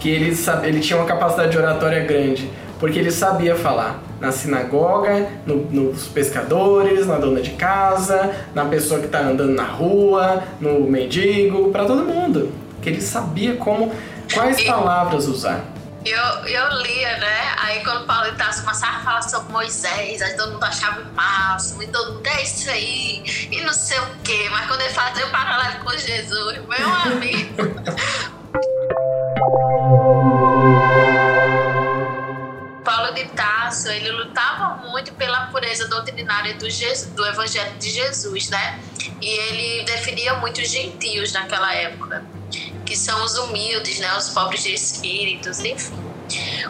que 0.00 0.10
ele, 0.10 0.36
ele 0.64 0.80
tinha 0.80 0.98
uma 0.98 1.06
capacidade 1.06 1.52
de 1.52 1.58
oratória 1.58 2.04
grande, 2.04 2.50
porque 2.80 2.98
ele 2.98 3.12
sabia 3.12 3.54
falar 3.54 4.02
na 4.22 4.30
sinagoga, 4.30 5.28
no, 5.44 5.56
nos 5.64 6.06
pescadores, 6.06 7.08
na 7.08 7.18
dona 7.18 7.40
de 7.40 7.50
casa, 7.50 8.32
na 8.54 8.64
pessoa 8.66 9.00
que 9.00 9.06
está 9.06 9.18
andando 9.18 9.52
na 9.52 9.64
rua, 9.64 10.44
no 10.60 10.88
mendigo, 10.88 11.72
para 11.72 11.84
todo 11.84 12.04
mundo. 12.04 12.52
Que 12.80 12.90
ele 12.90 13.00
sabia 13.00 13.56
como 13.56 13.92
quais 14.32 14.62
palavras 14.62 15.26
usar. 15.26 15.64
Eu, 16.04 16.46
eu 16.46 16.82
lia, 16.82 17.16
né? 17.18 17.54
Aí 17.58 17.82
quando 17.82 18.06
Paulo 18.06 18.28
Itácio 18.28 18.62
começava 18.62 18.98
a 18.98 19.00
falar 19.00 19.22
sobre 19.22 19.52
Moisés, 19.52 20.22
aí 20.22 20.36
todo 20.36 20.52
mundo 20.52 20.64
achava 20.64 21.00
o 21.00 21.14
máximo, 21.14 21.82
e 21.82 21.88
todo 21.88 22.14
mundo 22.14 22.26
é 22.26 22.42
isso 22.44 22.70
aí, 22.70 23.24
e 23.50 23.60
não 23.60 23.72
sei 23.72 23.98
o 23.98 24.06
quê. 24.22 24.46
Mas 24.52 24.68
quando 24.68 24.82
ele 24.82 24.90
fazia 24.90 25.26
o 25.26 25.30
paralelo 25.30 25.84
com 25.84 25.90
Jesus, 25.90 26.60
meu 26.68 26.94
amigo. 27.12 27.56
ele 33.86 34.10
lutava 34.10 34.88
muito 34.88 35.12
pela 35.14 35.46
pureza 35.46 35.88
doutrinária 35.88 36.54
do, 36.54 36.68
Jesus, 36.68 37.06
do 37.14 37.24
Evangelho 37.26 37.76
de 37.78 37.90
Jesus, 37.90 38.48
né? 38.50 38.80
E 39.20 39.28
ele 39.28 39.84
definia 39.84 40.34
muito 40.34 40.60
os 40.60 40.68
gentios 40.68 41.32
naquela 41.32 41.74
época 41.74 42.24
que 42.92 42.96
são 42.96 43.24
os 43.24 43.38
humildes, 43.38 44.00
né, 44.00 44.14
os 44.18 44.28
pobres 44.28 44.64
de 44.64 44.74
espíritos, 44.74 45.60
enfim. 45.60 45.94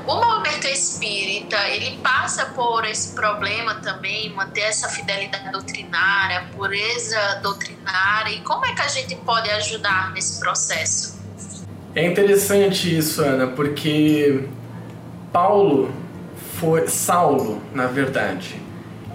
O 0.06 0.14
movimento 0.14 0.66
espírita, 0.68 1.56
ele 1.68 1.98
passa 1.98 2.46
por 2.46 2.84
esse 2.84 3.12
problema 3.14 3.74
também, 3.76 4.32
manter 4.32 4.62
essa 4.62 4.88
fidelidade 4.88 5.50
doutrinária, 5.50 6.46
pureza 6.56 7.40
doutrinária, 7.42 8.32
e 8.32 8.40
como 8.40 8.64
é 8.64 8.72
que 8.72 8.82
a 8.82 8.88
gente 8.88 9.16
pode 9.16 9.50
ajudar 9.50 10.12
nesse 10.12 10.38
processo? 10.38 11.20
É 11.94 12.06
interessante 12.06 12.96
isso, 12.96 13.20
Ana, 13.22 13.48
porque 13.48 14.48
Paulo 15.32 15.92
foi 16.62 16.86
Saulo, 16.86 17.60
na 17.74 17.88
verdade. 17.88 18.54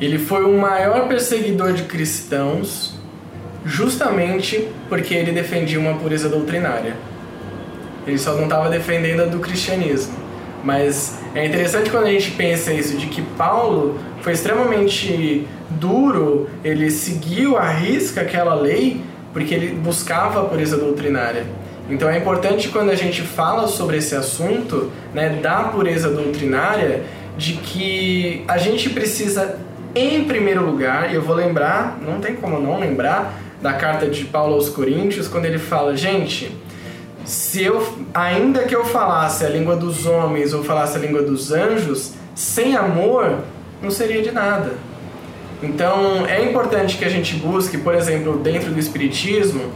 Ele 0.02 0.20
foi 0.20 0.44
o 0.44 0.58
maior 0.58 1.08
perseguidor 1.08 1.72
de 1.72 1.84
cristãos 1.84 3.00
justamente 3.64 4.68
porque 4.90 5.14
ele 5.14 5.32
defendia 5.32 5.80
uma 5.80 5.94
pureza 5.94 6.28
doutrinária. 6.28 6.98
Ele 8.06 8.18
só 8.18 8.34
não 8.34 8.44
estava 8.44 8.70
defendendo 8.70 9.22
a 9.22 9.26
do 9.28 9.40
cristianismo. 9.40 10.14
Mas 10.62 11.18
é 11.34 11.46
interessante 11.46 11.90
quando 11.90 12.08
a 12.08 12.12
gente 12.12 12.32
pensa 12.32 12.74
isso, 12.74 12.98
de 12.98 13.08
que 13.08 13.22
Paulo 13.22 13.98
foi 14.22 14.34
extremamente 14.34 15.48
duro, 15.70 16.50
ele 16.66 16.92
seguiu 16.92 17.58
a 17.58 17.70
risca 17.70 18.22
aquela 18.22 18.56
lei 18.56 19.02
porque 19.32 19.56
ele 19.56 19.74
buscava 19.76 20.42
a 20.42 20.44
pureza 20.44 20.76
doutrinária. 20.76 21.46
Então 21.90 22.10
é 22.10 22.18
importante 22.18 22.68
quando 22.68 22.90
a 22.90 22.96
gente 22.96 23.22
fala 23.22 23.70
sobre 23.70 23.98
esse 23.98 24.14
assunto, 24.16 24.92
né, 25.14 25.40
da 25.42 25.64
pureza 25.64 26.10
doutrinária, 26.10 27.04
de 27.38 27.54
que 27.54 28.44
a 28.48 28.58
gente 28.58 28.90
precisa, 28.90 29.60
em 29.96 30.24
primeiro 30.26 30.66
lugar, 30.66 31.12
e 31.12 31.16
eu 31.16 31.22
vou 31.22 31.36
lembrar, 31.36 31.98
não 32.02 32.20
tem 32.20 32.36
como 32.36 32.60
não 32.60 32.80
lembrar, 32.80 33.34
da 33.62 33.74
carta 33.74 34.08
de 34.08 34.26
Paulo 34.26 34.56
aos 34.56 34.70
Coríntios, 34.70 35.28
quando 35.28 35.46
ele 35.46 35.58
fala, 35.58 35.96
gente, 35.96 36.52
se 37.24 37.64
eu, 37.64 37.86
ainda 38.14 38.64
que 38.64 38.76
eu 38.76 38.86
falasse 38.86 39.46
a 39.46 39.50
língua 39.50 39.76
dos 39.76 40.06
homens 40.06 40.54
ou 40.54 40.64
falasse 40.64 40.98
a 40.98 41.00
língua 41.00 41.22
dos 41.22 41.52
anjos, 41.52 42.14
sem 42.34 42.76
amor, 42.76 43.40
não 43.82 43.92
seria 43.92 44.22
de 44.22 44.32
nada. 44.32 44.74
Então, 45.62 46.26
é 46.28 46.44
importante 46.44 46.98
que 46.98 47.06
a 47.06 47.10
gente 47.10 47.36
busque, 47.36 47.78
por 47.78 47.96
exemplo, 47.96 48.38
dentro 48.38 48.72
do 48.72 48.80
Espiritismo, 48.80 49.72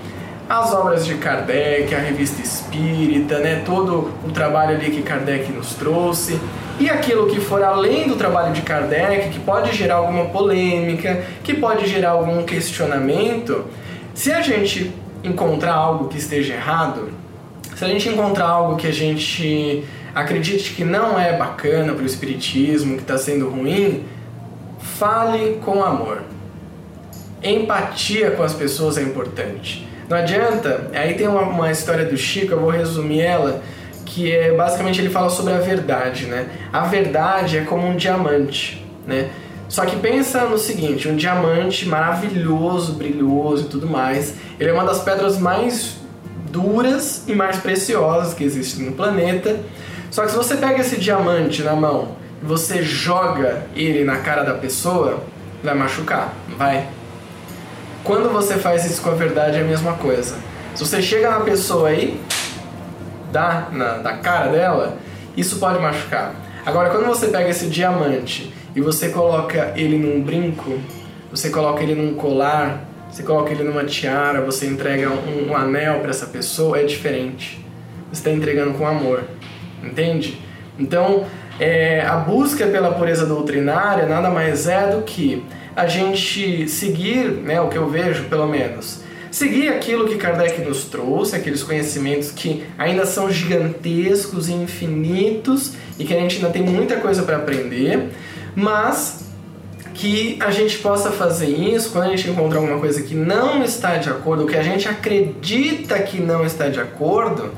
as 0.47 0.73
obras 0.73 1.05
de 1.05 1.15
Kardec, 1.15 1.93
a 1.95 1.99
revista 1.99 2.41
Espírita, 2.41 3.39
né, 3.39 3.63
todo 3.65 4.11
o 4.23 4.31
trabalho 4.31 4.75
ali 4.75 4.91
que 4.91 5.01
Kardec 5.01 5.51
nos 5.51 5.73
trouxe, 5.73 6.39
e 6.81 6.89
aquilo 6.89 7.27
que 7.27 7.39
for 7.39 7.61
além 7.61 8.07
do 8.07 8.15
trabalho 8.15 8.53
de 8.53 8.63
Kardec, 8.63 9.29
que 9.29 9.39
pode 9.39 9.71
gerar 9.71 9.95
alguma 9.95 10.25
polêmica, 10.25 11.23
que 11.43 11.53
pode 11.53 11.85
gerar 11.87 12.11
algum 12.11 12.43
questionamento, 12.43 13.65
se 14.15 14.31
a 14.31 14.41
gente 14.41 14.91
encontrar 15.23 15.73
algo 15.73 16.07
que 16.07 16.17
esteja 16.17 16.55
errado, 16.55 17.09
se 17.75 17.85
a 17.85 17.87
gente 17.87 18.09
encontrar 18.09 18.47
algo 18.47 18.77
que 18.77 18.87
a 18.87 18.91
gente 18.91 19.83
acredite 20.15 20.73
que 20.73 20.83
não 20.83 21.19
é 21.19 21.37
bacana 21.37 21.93
para 21.93 22.01
o 22.01 22.05
espiritismo, 22.05 22.95
que 22.95 23.03
está 23.03 23.15
sendo 23.15 23.47
ruim, 23.47 24.03
fale 24.79 25.59
com 25.63 25.83
amor. 25.83 26.23
Empatia 27.43 28.31
com 28.31 28.41
as 28.41 28.55
pessoas 28.55 28.97
é 28.97 29.03
importante. 29.03 29.87
Não 30.09 30.17
adianta, 30.17 30.89
aí 30.95 31.13
tem 31.13 31.27
uma, 31.27 31.43
uma 31.43 31.71
história 31.71 32.05
do 32.05 32.17
Chico, 32.17 32.53
eu 32.53 32.59
vou 32.59 32.71
resumir 32.71 33.21
ela, 33.21 33.61
que 34.11 34.29
é 34.29 34.51
basicamente 34.51 34.99
ele 34.99 35.09
fala 35.09 35.29
sobre 35.29 35.53
a 35.53 35.59
verdade, 35.59 36.25
né? 36.25 36.47
A 36.71 36.81
verdade 36.81 37.57
é 37.57 37.61
como 37.61 37.87
um 37.87 37.95
diamante, 37.95 38.85
né? 39.07 39.29
Só 39.69 39.85
que 39.85 39.95
pensa 39.95 40.43
no 40.43 40.57
seguinte, 40.57 41.07
um 41.07 41.15
diamante 41.15 41.87
maravilhoso, 41.87 42.93
brilhoso 42.93 43.63
e 43.63 43.69
tudo 43.69 43.87
mais, 43.87 44.35
ele 44.59 44.69
é 44.69 44.73
uma 44.73 44.83
das 44.83 44.99
pedras 44.99 45.39
mais 45.39 45.95
duras 46.51 47.23
e 47.25 47.33
mais 47.33 47.57
preciosas 47.57 48.33
que 48.33 48.43
existem 48.43 48.85
no 48.85 48.91
planeta. 48.91 49.57
Só 50.09 50.23
que 50.23 50.31
se 50.31 50.35
você 50.35 50.57
pega 50.57 50.81
esse 50.81 50.99
diamante 50.99 51.63
na 51.63 51.73
mão 51.73 52.09
e 52.43 52.45
você 52.45 52.83
joga 52.83 53.65
ele 53.73 54.03
na 54.03 54.17
cara 54.17 54.43
da 54.43 54.55
pessoa, 54.55 55.23
vai 55.63 55.73
machucar, 55.73 56.33
vai. 56.57 56.85
Quando 58.03 58.29
você 58.29 58.55
faz 58.55 58.83
isso 58.83 59.01
com 59.01 59.11
a 59.11 59.15
verdade 59.15 59.57
é 59.57 59.61
a 59.61 59.63
mesma 59.63 59.93
coisa. 59.93 60.35
Se 60.75 60.85
você 60.85 61.01
chega 61.01 61.29
na 61.29 61.39
pessoa 61.39 61.87
aí, 61.87 62.19
dá 63.31 63.67
na, 63.71 64.13
cara 64.17 64.51
dela, 64.51 64.97
isso 65.35 65.57
pode 65.57 65.79
machucar. 65.79 66.35
Agora, 66.65 66.89
quando 66.89 67.05
você 67.05 67.27
pega 67.27 67.49
esse 67.49 67.67
diamante 67.67 68.53
e 68.75 68.81
você 68.81 69.09
coloca 69.09 69.73
ele 69.75 69.97
num 69.97 70.21
brinco, 70.21 70.79
você 71.31 71.49
coloca 71.49 71.81
ele 71.81 71.95
num 71.95 72.13
colar, 72.15 72.85
você 73.09 73.23
coloca 73.23 73.51
ele 73.51 73.63
numa 73.63 73.83
tiara, 73.83 74.41
você 74.41 74.67
entrega 74.67 75.09
um, 75.09 75.49
um 75.49 75.55
anel 75.55 75.99
para 75.99 76.11
essa 76.11 76.27
pessoa, 76.27 76.79
é 76.79 76.83
diferente. 76.83 77.65
Você 78.11 78.19
está 78.19 78.31
entregando 78.31 78.73
com 78.73 78.85
amor, 78.85 79.23
entende? 79.83 80.39
Então, 80.77 81.25
é, 81.59 82.01
a 82.01 82.15
busca 82.15 82.67
pela 82.67 82.91
pureza 82.91 83.25
doutrinária 83.25 84.05
nada 84.05 84.29
mais 84.29 84.67
é 84.67 84.87
do 84.87 85.01
que 85.03 85.43
a 85.75 85.87
gente 85.87 86.67
seguir, 86.67 87.31
né, 87.31 87.61
o 87.61 87.67
que 87.67 87.77
eu 87.77 87.87
vejo 87.87 88.25
pelo 88.25 88.47
menos, 88.47 89.00
seguir 89.31 89.69
aquilo 89.69 90.07
que 90.07 90.17
Kardec 90.17 90.61
nos 90.61 90.83
trouxe, 90.83 91.35
aqueles 91.35 91.63
conhecimentos 91.63 92.31
que 92.31 92.63
ainda 92.77 93.05
são 93.05 93.31
gigantescos 93.31 94.49
e 94.49 94.53
infinitos 94.53 95.73
e 95.97 96.03
que 96.03 96.13
a 96.13 96.19
gente 96.19 96.35
ainda 96.35 96.49
tem 96.49 96.61
muita 96.61 96.97
coisa 96.97 97.23
para 97.23 97.37
aprender, 97.37 98.09
mas 98.53 99.31
que 99.93 100.37
a 100.41 100.51
gente 100.51 100.79
possa 100.79 101.11
fazer 101.11 101.47
isso 101.47 101.91
quando 101.91 102.05
a 102.05 102.15
gente 102.15 102.29
encontrar 102.29 102.59
alguma 102.59 102.79
coisa 102.79 103.01
que 103.01 103.15
não 103.15 103.63
está 103.63 103.97
de 103.97 104.09
acordo, 104.09 104.45
que 104.45 104.57
a 104.57 104.63
gente 104.63 104.87
acredita 104.87 105.97
que 105.99 106.19
não 106.19 106.45
está 106.45 106.69
de 106.69 106.79
acordo, 106.79 107.51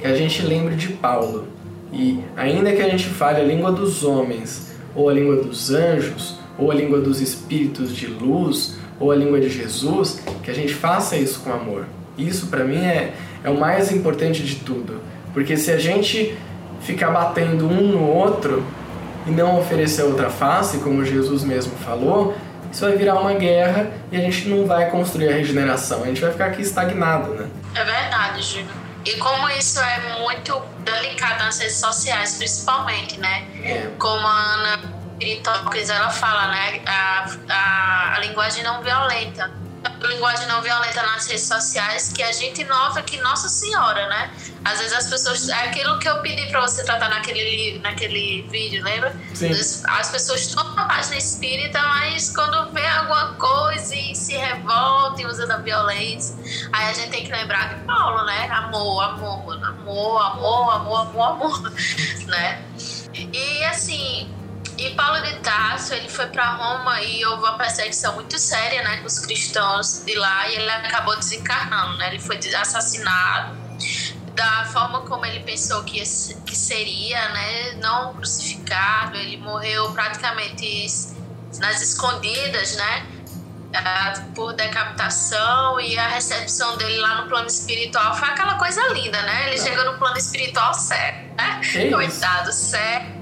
que 0.00 0.06
a 0.06 0.14
gente 0.14 0.42
lembre 0.42 0.76
de 0.76 0.88
Paulo. 0.88 1.48
E 1.92 2.22
ainda 2.36 2.72
que 2.72 2.82
a 2.82 2.88
gente 2.88 3.08
fale 3.08 3.40
a 3.40 3.44
língua 3.44 3.72
dos 3.72 4.04
homens, 4.04 4.72
ou 4.94 5.08
a 5.08 5.12
língua 5.12 5.36
dos 5.36 5.72
anjos, 5.72 6.36
ou 6.58 6.70
a 6.70 6.74
língua 6.74 7.00
dos 7.00 7.20
espíritos 7.20 7.94
de 7.94 8.06
luz, 8.06 8.77
ou 9.00 9.12
a 9.12 9.16
língua 9.16 9.40
de 9.40 9.48
Jesus, 9.48 10.20
que 10.42 10.50
a 10.50 10.54
gente 10.54 10.74
faça 10.74 11.16
isso 11.16 11.40
com 11.40 11.52
amor. 11.52 11.86
Isso 12.16 12.48
para 12.48 12.64
mim 12.64 12.84
é, 12.84 13.14
é 13.44 13.50
o 13.50 13.58
mais 13.58 13.92
importante 13.92 14.42
de 14.42 14.56
tudo. 14.56 15.00
Porque 15.32 15.56
se 15.56 15.70
a 15.70 15.78
gente 15.78 16.36
ficar 16.80 17.10
batendo 17.10 17.68
um 17.68 17.92
no 17.92 18.08
outro 18.08 18.64
e 19.26 19.30
não 19.30 19.58
oferecer 19.58 20.02
outra 20.02 20.30
face, 20.30 20.78
como 20.78 21.04
Jesus 21.04 21.44
mesmo 21.44 21.72
falou, 21.78 22.34
isso 22.72 22.84
vai 22.84 22.96
virar 22.96 23.20
uma 23.20 23.34
guerra 23.34 23.90
e 24.10 24.16
a 24.16 24.20
gente 24.20 24.48
não 24.48 24.66
vai 24.66 24.90
construir 24.90 25.28
a 25.28 25.32
regeneração. 25.32 26.02
A 26.02 26.06
gente 26.06 26.20
vai 26.20 26.32
ficar 26.32 26.46
aqui 26.46 26.62
estagnado, 26.62 27.34
né? 27.34 27.48
É 27.74 27.84
verdade, 27.84 28.42
Júlio. 28.42 28.88
E 29.04 29.16
como 29.16 29.48
isso 29.50 29.80
é 29.80 30.18
muito 30.20 30.60
delicado 30.84 31.44
nas 31.44 31.58
redes 31.58 31.76
sociais, 31.76 32.36
principalmente, 32.36 33.18
né? 33.20 33.44
É. 33.62 33.90
Como 33.98 34.26
a 34.26 34.54
Ana 34.54 34.97
Piritocles, 35.18 35.90
ela 35.90 36.10
fala, 36.10 36.48
né? 36.48 36.80
A, 36.86 37.26
a, 37.48 38.16
a 38.16 38.18
linguagem 38.20 38.62
não 38.62 38.82
violenta. 38.82 39.50
linguagem 40.02 40.46
não 40.46 40.62
violenta 40.62 41.02
nas 41.02 41.26
redes 41.26 41.46
sociais 41.46 42.12
que 42.12 42.22
a 42.22 42.32
gente 42.32 42.64
nota 42.64 43.02
que 43.02 43.20
Nossa 43.20 43.48
Senhora, 43.48 44.08
né? 44.08 44.30
Às 44.64 44.78
vezes 44.78 44.92
as 44.92 45.06
pessoas. 45.08 45.48
É 45.48 45.64
aquilo 45.64 45.98
que 45.98 46.08
eu 46.08 46.20
pedi 46.20 46.46
para 46.46 46.60
você 46.60 46.84
tratar 46.84 47.08
naquele, 47.08 47.78
naquele 47.80 48.42
vídeo, 48.50 48.82
lembra? 48.82 49.14
Sim. 49.34 49.50
As 49.88 50.10
pessoas 50.10 50.46
tomam 50.48 50.78
a 50.78 50.84
página 50.84 51.16
espírita, 51.16 51.80
mas 51.82 52.34
quando 52.34 52.72
vê 52.72 52.86
alguma 52.86 53.34
coisa 53.34 53.94
e 53.94 54.14
se 54.14 54.36
revoltam 54.36 55.28
usam 55.28 55.50
a 55.50 55.58
violência, 55.58 56.36
aí 56.72 56.90
a 56.90 56.92
gente 56.92 57.10
tem 57.10 57.24
que 57.24 57.32
lembrar 57.32 57.74
de 57.74 57.84
Paulo, 57.84 58.24
né? 58.24 58.48
Amor, 58.50 59.02
amor, 59.02 59.54
amor, 59.54 60.22
amor, 60.22 60.72
amor, 60.72 61.00
amor, 61.00 61.26
amor, 61.28 61.72
né? 62.26 62.62
E 63.14 63.64
assim, 63.64 64.32
e 64.78 64.94
Paulo 64.94 65.20
de 65.22 65.34
Tarso, 65.40 65.92
ele 65.92 66.08
foi 66.08 66.28
para 66.28 66.50
Roma 66.52 67.02
e 67.02 67.24
houve 67.26 67.42
uma 67.42 67.58
perseguição 67.58 68.14
muito 68.14 68.38
séria, 68.38 68.80
né, 68.82 68.98
com 68.98 69.06
os 69.06 69.18
cristãos 69.18 70.04
de 70.06 70.14
lá 70.14 70.48
e 70.48 70.54
ele 70.54 70.70
acabou 70.70 71.16
desencarnando, 71.16 71.98
né? 71.98 72.08
Ele 72.08 72.20
foi 72.20 72.38
assassinado 72.54 73.56
da 74.34 74.64
forma 74.66 75.00
como 75.00 75.26
ele 75.26 75.40
pensou 75.40 75.82
que, 75.82 75.98
que 75.98 76.56
seria, 76.56 77.28
né? 77.30 77.72
Não 77.72 78.14
crucificado, 78.14 79.16
ele 79.16 79.36
morreu 79.38 79.90
praticamente 79.90 81.12
nas 81.58 81.82
escondidas, 81.82 82.76
né? 82.76 83.06
Ah, 83.74 84.14
por 84.34 84.54
decapitação 84.54 85.80
e 85.80 85.98
a 85.98 86.06
recepção 86.06 86.76
dele 86.76 86.98
lá 86.98 87.22
no 87.22 87.28
plano 87.28 87.48
espiritual 87.48 88.14
foi 88.14 88.28
aquela 88.28 88.54
coisa 88.54 88.80
linda, 88.92 89.20
né? 89.22 89.48
Ele 89.48 89.58
chegou 89.58 89.84
no 89.84 89.98
plano 89.98 90.16
espiritual 90.16 90.72
cego, 90.72 91.34
né? 91.36 91.60
Coitado, 91.90 92.52
cego 92.52 93.17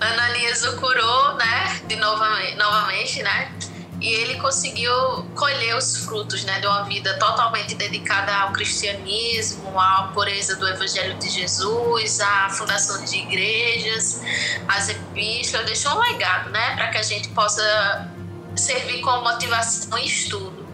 Ananias 0.00 0.64
o 0.64 0.76
curou, 0.76 1.34
né? 1.34 1.80
De 1.86 1.96
novamente, 1.96 2.56
novamente, 2.56 3.22
né? 3.22 3.52
E 4.00 4.08
ele 4.08 4.36
conseguiu 4.36 4.92
colher 5.34 5.76
os 5.76 6.04
frutos, 6.04 6.44
né? 6.44 6.60
De 6.60 6.66
uma 6.66 6.82
vida 6.82 7.18
totalmente 7.18 7.74
dedicada 7.74 8.34
ao 8.34 8.52
cristianismo, 8.52 9.78
à 9.80 10.10
pureza 10.12 10.56
do 10.56 10.68
Evangelho 10.68 11.14
de 11.18 11.30
Jesus, 11.30 12.20
à 12.20 12.50
fundação 12.50 13.02
de 13.04 13.16
igrejas, 13.16 14.20
às 14.68 14.88
epístolas. 14.90 15.66
Deixou 15.66 15.92
um 15.92 16.00
legado, 16.00 16.50
né? 16.50 16.74
Para 16.74 16.88
que 16.88 16.98
a 16.98 17.02
gente 17.02 17.28
possa 17.28 18.08
servir 18.56 19.00
como 19.00 19.22
motivação 19.22 19.98
e 19.98 20.06
estudo. 20.06 20.64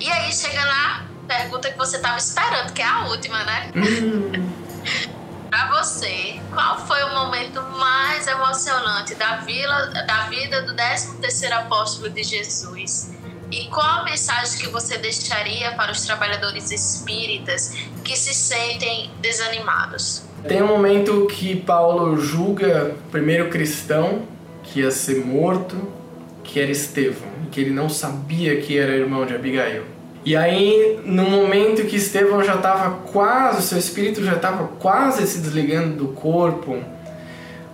E 0.00 0.10
aí 0.10 0.32
chega 0.32 0.64
na 0.64 1.04
pergunta 1.26 1.70
que 1.70 1.78
você 1.78 1.96
estava 1.96 2.18
esperando, 2.18 2.72
que 2.72 2.82
é 2.82 2.86
a 2.86 3.04
última, 3.04 3.44
né? 3.44 3.70
Hum. 3.74 4.53
Para 5.54 5.80
você, 5.80 6.40
qual 6.52 6.84
foi 6.84 7.00
o 7.04 7.14
momento 7.14 7.62
mais 7.78 8.26
emocionante 8.26 9.14
da, 9.14 9.36
vila, 9.36 9.86
da 10.04 10.26
vida 10.26 10.62
do 10.62 10.74
13º 10.74 11.52
apóstolo 11.52 12.10
de 12.10 12.24
Jesus? 12.24 13.12
E 13.52 13.68
qual 13.68 14.00
a 14.00 14.02
mensagem 14.02 14.58
que 14.58 14.66
você 14.66 14.98
deixaria 14.98 15.70
para 15.76 15.92
os 15.92 16.04
trabalhadores 16.04 16.72
espíritas 16.72 17.72
que 18.02 18.16
se 18.16 18.34
sentem 18.34 19.12
desanimados? 19.20 20.24
Tem 20.48 20.60
um 20.60 20.66
momento 20.66 21.28
que 21.28 21.54
Paulo 21.54 22.16
julga 22.16 22.86
o 23.06 23.10
primeiro 23.12 23.48
cristão 23.48 24.26
que 24.64 24.80
ia 24.80 24.90
ser 24.90 25.24
morto, 25.24 25.76
que 26.42 26.58
era 26.58 26.72
Estevão, 26.72 27.46
que 27.52 27.60
ele 27.60 27.70
não 27.70 27.88
sabia 27.88 28.60
que 28.60 28.76
era 28.76 28.90
irmão 28.90 29.24
de 29.24 29.36
Abigail. 29.36 29.93
E 30.24 30.34
aí, 30.34 31.00
no 31.04 31.24
momento 31.24 31.84
que 31.84 31.96
Estevão 31.96 32.42
já 32.42 32.54
estava 32.54 32.96
quase, 33.12 33.60
seu 33.62 33.76
espírito 33.76 34.24
já 34.24 34.32
estava 34.32 34.68
quase 34.78 35.26
se 35.26 35.38
desligando 35.38 35.96
do 35.96 36.08
corpo, 36.08 36.78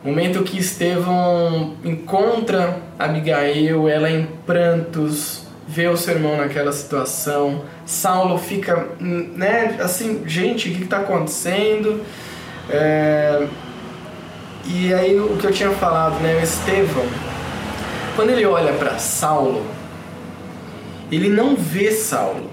momento 0.02 0.42
que 0.42 0.58
Estevão 0.58 1.76
encontra 1.84 2.78
Abigail, 2.98 3.88
ela 3.88 4.10
em 4.10 4.26
prantos, 4.44 5.46
vê 5.68 5.86
o 5.86 5.96
seu 5.96 6.14
irmão 6.14 6.36
naquela 6.36 6.72
situação, 6.72 7.62
Saulo 7.86 8.36
fica, 8.36 8.88
né, 8.98 9.76
assim, 9.80 10.24
gente, 10.26 10.70
o 10.70 10.74
que 10.74 10.82
está 10.82 10.98
acontecendo? 10.98 12.00
É... 12.68 13.46
E 14.66 14.92
aí, 14.92 15.18
o 15.20 15.36
que 15.36 15.46
eu 15.46 15.52
tinha 15.52 15.70
falado, 15.70 16.20
né, 16.20 16.34
o 16.34 16.42
Estevão, 16.42 17.06
quando 18.16 18.30
ele 18.30 18.44
olha 18.44 18.72
para 18.72 18.98
Saulo, 18.98 19.64
ele 21.10 21.28
não 21.28 21.56
vê 21.56 21.90
Saulo. 21.90 22.50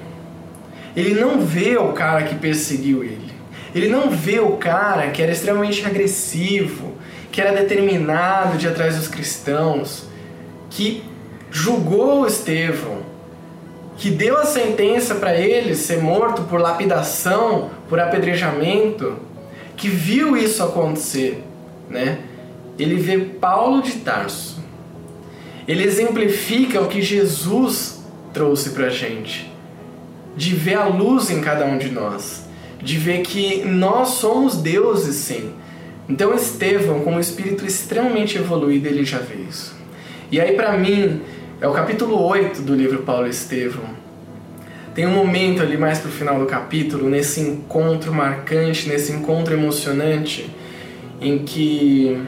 Ele 0.95 1.13
não 1.13 1.41
vê 1.41 1.77
o 1.77 1.93
cara 1.93 2.23
que 2.23 2.35
perseguiu 2.35 3.03
ele. 3.03 3.31
Ele 3.75 3.87
não 3.87 4.09
vê 4.09 4.39
o 4.39 4.57
cara 4.57 5.11
que 5.11 5.21
era 5.21 5.31
extremamente 5.31 5.85
agressivo, 5.85 6.93
que 7.31 7.39
era 7.39 7.51
determinado 7.51 8.57
de 8.57 8.65
ir 8.65 8.69
atrás 8.69 8.95
dos 8.95 9.07
cristãos, 9.07 10.07
que 10.69 11.03
julgou 11.51 12.25
Estevão, 12.25 13.03
que 13.95 14.09
deu 14.09 14.37
a 14.37 14.45
sentença 14.45 15.15
para 15.15 15.35
ele 15.35 15.75
ser 15.75 16.01
morto 16.01 16.43
por 16.43 16.59
lapidação, 16.59 17.69
por 17.87 17.99
apedrejamento, 17.99 19.17
que 19.75 19.87
viu 19.87 20.35
isso 20.35 20.63
acontecer, 20.63 21.43
né? 21.89 22.19
Ele 22.79 22.95
vê 22.95 23.19
Paulo 23.19 23.81
de 23.81 23.93
Tarso. 23.93 24.63
Ele 25.67 25.83
exemplifica 25.83 26.81
o 26.81 26.87
que 26.87 27.01
Jesus 27.01 27.96
trouxe 28.33 28.71
para 28.71 28.87
a 28.87 28.89
gente. 28.89 29.51
De 30.35 30.53
ver 30.53 30.75
a 30.75 30.85
luz 30.85 31.29
em 31.29 31.41
cada 31.41 31.65
um 31.65 31.77
de 31.77 31.89
nós. 31.89 32.45
De 32.81 32.97
ver 32.97 33.21
que 33.21 33.63
nós 33.65 34.09
somos 34.09 34.57
deuses, 34.57 35.15
sim. 35.15 35.51
Então, 36.07 36.33
Estevão, 36.33 37.01
com 37.01 37.15
um 37.15 37.19
espírito 37.19 37.65
extremamente 37.65 38.37
evoluído, 38.37 38.87
ele 38.87 39.03
já 39.03 39.17
vê 39.17 39.35
isso. 39.49 39.75
E 40.31 40.39
aí, 40.39 40.55
para 40.55 40.77
mim, 40.77 41.21
é 41.59 41.67
o 41.67 41.73
capítulo 41.73 42.21
8 42.23 42.61
do 42.61 42.75
livro 42.75 42.99
Paulo 42.99 43.27
Estevão. 43.27 43.85
Tem 44.93 45.05
um 45.05 45.11
momento 45.11 45.61
ali 45.61 45.77
mais 45.77 45.99
pro 45.99 46.09
final 46.09 46.39
do 46.39 46.45
capítulo, 46.45 47.09
nesse 47.09 47.39
encontro 47.39 48.13
marcante, 48.13 48.89
nesse 48.89 49.11
encontro 49.11 49.53
emocionante, 49.53 50.49
em 51.21 51.39
que 51.39 52.19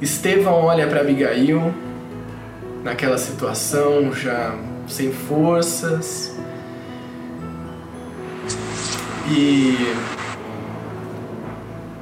Estevão 0.00 0.64
olha 0.64 0.86
para 0.86 1.00
Abigail, 1.00 1.72
naquela 2.84 3.18
situação 3.18 4.12
já 4.12 4.54
sem 4.88 5.12
forças. 5.12 6.36
E 9.30 9.94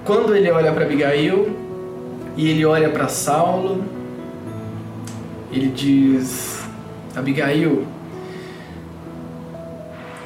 quando 0.04 0.34
ele 0.34 0.50
olha 0.50 0.72
para 0.72 0.84
Abigail 0.84 1.56
e 2.36 2.48
ele 2.48 2.64
olha 2.64 2.88
para 2.90 3.08
Saulo, 3.08 3.84
ele 5.50 5.68
diz: 5.68 6.62
Abigail, 7.14 7.86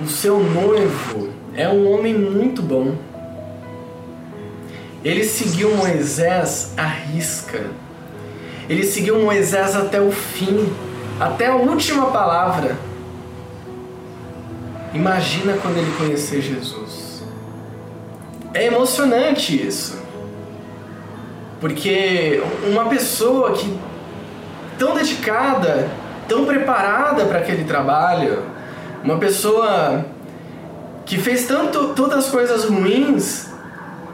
o 0.01 0.07
seu 0.07 0.39
noivo 0.41 1.31
é 1.55 1.69
um 1.69 1.91
homem 1.91 2.15
muito 2.15 2.63
bom. 2.63 2.95
Ele 5.03 5.25
seguiu 5.25 5.75
Moisés 5.77 6.75
à 6.77 6.87
risca. 6.87 7.65
Ele 8.69 8.85
seguiu 8.85 9.19
Moisés 9.19 9.75
até 9.75 10.01
o 10.01 10.13
fim 10.13 10.71
até 11.21 11.49
a 11.49 11.55
última 11.55 12.07
palavra. 12.07 12.77
Imagina 14.95 15.53
quando 15.61 15.77
ele 15.77 15.93
conhecer 15.99 16.41
Jesus. 16.41 17.23
É 18.55 18.67
emocionante 18.67 19.55
isso. 19.55 20.01
Porque 21.61 22.43
uma 22.67 22.87
pessoa 22.87 23.53
que 23.53 23.79
tão 24.79 24.95
dedicada, 24.95 25.91
tão 26.27 26.47
preparada 26.47 27.27
para 27.27 27.41
aquele 27.41 27.65
trabalho, 27.65 28.43
uma 29.05 29.19
pessoa 29.19 30.07
que 31.05 31.19
fez 31.19 31.47
tanto 31.47 31.89
todas 31.95 32.25
as 32.25 32.31
coisas 32.31 32.65
ruins, 32.65 33.51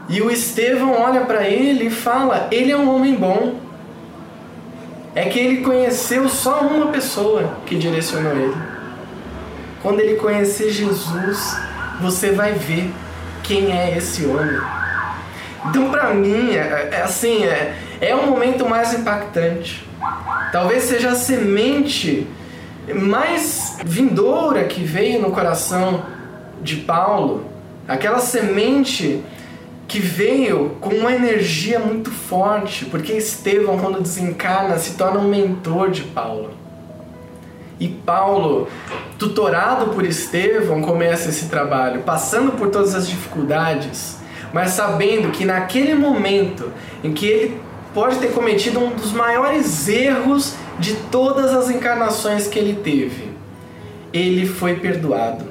e 0.09 0.20
o 0.20 0.31
Estevão 0.31 1.01
olha 1.01 1.24
para 1.24 1.49
ele 1.49 1.87
e 1.87 1.91
fala: 1.91 2.49
"Ele 2.51 2.73
é 2.73 2.77
um 2.77 2.93
homem 2.95 3.15
bom" 3.15 3.66
é 5.17 5.25
que 5.31 5.39
ele 5.39 5.63
conheceu 5.63 6.29
só 6.29 6.61
uma 6.61 6.89
pessoa 6.89 7.57
que 7.65 7.75
direcionou 7.75 8.33
ele. 8.33 8.55
Quando 9.83 10.01
ele 10.01 10.17
conhecer 10.17 10.71
Jesus, 10.71 11.57
você 11.99 12.33
vai 12.33 12.53
ver 12.53 12.93
quem 13.43 13.73
é 13.73 13.97
esse 13.97 14.27
homem. 14.27 14.61
Então, 15.65 15.91
para 15.91 16.13
mim, 16.13 16.51
é, 16.55 16.91
é, 16.93 17.03
assim, 17.03 17.45
é, 17.45 17.75
é 17.99 18.15
o 18.15 18.27
momento 18.27 18.69
mais 18.69 18.93
impactante. 18.93 19.89
Talvez 20.53 20.83
seja 20.83 21.13
a 21.13 21.15
semente 21.15 22.27
mais 22.95 23.79
vindoura 23.87 24.65
que 24.65 24.83
veio 24.85 25.23
no 25.23 25.31
coração 25.31 26.05
de 26.61 26.77
Paulo, 26.77 27.51
aquela 27.89 28.19
semente 28.19 29.25
que 29.89 30.01
veio 30.01 30.77
com 30.81 30.91
uma 30.91 31.13
energia 31.13 31.79
muito 31.79 32.11
forte, 32.11 32.85
porque 32.87 33.13
Estevão, 33.13 33.79
quando 33.79 34.01
desencarna, 34.03 34.79
se 34.79 34.95
torna 34.95 35.21
um 35.21 35.29
mentor 35.29 35.91
de 35.91 36.03
Paulo. 36.03 36.51
E 37.79 37.89
Paulo, 37.89 38.69
tutorado 39.19 39.93
por 39.93 40.05
Estevão, 40.05 40.83
começa 40.83 41.29
esse 41.29 41.47
trabalho, 41.47 42.03
passando 42.03 42.53
por 42.53 42.71
todas 42.71 42.95
as 42.95 43.07
dificuldades, 43.07 44.17
mas 44.53 44.71
sabendo 44.71 45.31
que 45.31 45.45
naquele 45.45 45.95
momento 45.95 46.73
em 47.05 47.13
que 47.13 47.27
ele 47.27 47.61
pode 47.95 48.17
ter 48.17 48.33
cometido 48.33 48.81
um 48.81 48.91
dos 48.91 49.13
maiores 49.13 49.89
erros 49.89 50.55
de 50.79 50.95
todas 51.11 51.55
as 51.55 51.71
encarnações 51.71 52.47
que 52.47 52.59
ele 52.59 52.75
teve, 52.83 53.31
ele 54.13 54.47
foi 54.47 54.77
perdoado. 54.77 55.45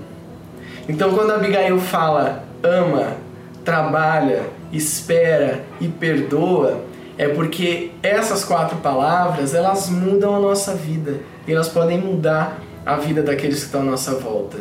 Então, 0.89 1.13
quando 1.13 1.31
Abigail 1.31 1.79
fala 1.79 2.43
ama, 2.61 3.17
trabalha, 3.65 4.43
espera 4.71 5.65
e 5.81 5.87
perdoa, 5.87 6.85
é 7.17 7.27
porque 7.27 7.91
essas 8.03 8.45
quatro 8.45 8.77
palavras 8.77 9.53
elas 9.53 9.89
mudam 9.89 10.35
a 10.35 10.39
nossa 10.39 10.73
vida 10.75 11.19
e 11.47 11.51
elas 11.51 11.67
podem 11.67 11.97
mudar 11.97 12.61
a 12.85 12.95
vida 12.95 13.23
daqueles 13.23 13.59
que 13.59 13.65
estão 13.65 13.81
à 13.81 13.83
nossa 13.83 14.13
volta. 14.15 14.57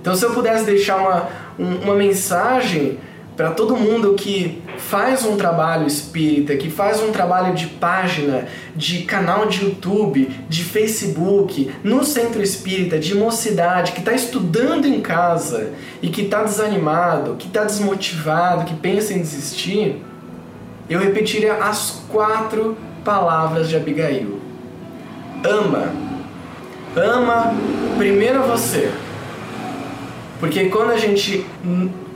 Então, 0.00 0.14
se 0.14 0.24
eu 0.24 0.32
pudesse 0.32 0.64
deixar 0.64 0.96
uma, 0.96 1.28
uma 1.58 1.94
mensagem 1.94 2.98
para 3.38 3.50
todo 3.50 3.76
mundo 3.76 4.14
que 4.14 4.60
faz 4.78 5.24
um 5.24 5.36
trabalho 5.36 5.86
espírita, 5.86 6.56
que 6.56 6.68
faz 6.68 7.00
um 7.00 7.12
trabalho 7.12 7.54
de 7.54 7.68
página, 7.68 8.48
de 8.74 9.04
canal 9.04 9.46
de 9.46 9.64
YouTube, 9.64 10.28
de 10.48 10.64
Facebook, 10.64 11.72
no 11.84 12.02
centro 12.02 12.42
espírita, 12.42 12.98
de 12.98 13.14
mocidade, 13.14 13.92
que 13.92 14.00
está 14.00 14.12
estudando 14.12 14.86
em 14.86 15.00
casa 15.00 15.70
e 16.02 16.08
que 16.08 16.22
está 16.22 16.42
desanimado, 16.42 17.36
que 17.36 17.46
está 17.46 17.62
desmotivado, 17.62 18.64
que 18.64 18.74
pensa 18.74 19.14
em 19.14 19.20
desistir, 19.20 20.02
eu 20.90 20.98
repetiria 20.98 21.62
as 21.62 22.02
quatro 22.08 22.76
palavras 23.04 23.68
de 23.68 23.76
Abigail: 23.76 24.40
ama. 25.44 25.92
Ama 26.96 27.54
primeiro 27.96 28.42
você. 28.42 28.90
Porque 30.40 30.64
quando 30.70 30.90
a 30.90 30.96
gente 30.96 31.46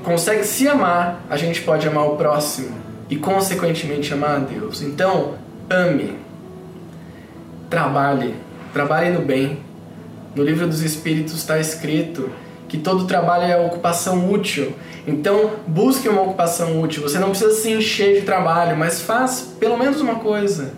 consegue 0.02 0.44
se 0.44 0.68
amar, 0.68 1.22
a 1.30 1.36
gente 1.36 1.62
pode 1.62 1.86
amar 1.86 2.06
o 2.06 2.16
próximo 2.16 2.76
e, 3.08 3.16
consequentemente, 3.16 4.12
amar 4.12 4.36
a 4.36 4.38
Deus. 4.38 4.82
Então, 4.82 5.34
ame. 5.70 6.16
Trabalhe. 7.70 8.34
Trabalhe 8.72 9.10
no 9.10 9.22
bem. 9.22 9.60
No 10.34 10.42
livro 10.42 10.66
dos 10.66 10.82
Espíritos 10.82 11.34
está 11.34 11.58
escrito 11.58 12.30
que 12.68 12.78
todo 12.78 13.06
trabalho 13.06 13.44
é 13.44 13.56
ocupação 13.56 14.30
útil. 14.30 14.72
Então, 15.06 15.52
busque 15.66 16.08
uma 16.08 16.22
ocupação 16.22 16.80
útil. 16.80 17.02
Você 17.02 17.18
não 17.18 17.30
precisa 17.30 17.52
se 17.52 17.70
encher 17.70 18.20
de 18.20 18.22
trabalho, 18.26 18.76
mas 18.76 19.00
faz 19.00 19.54
pelo 19.60 19.76
menos 19.76 20.00
uma 20.00 20.16
coisa 20.16 20.72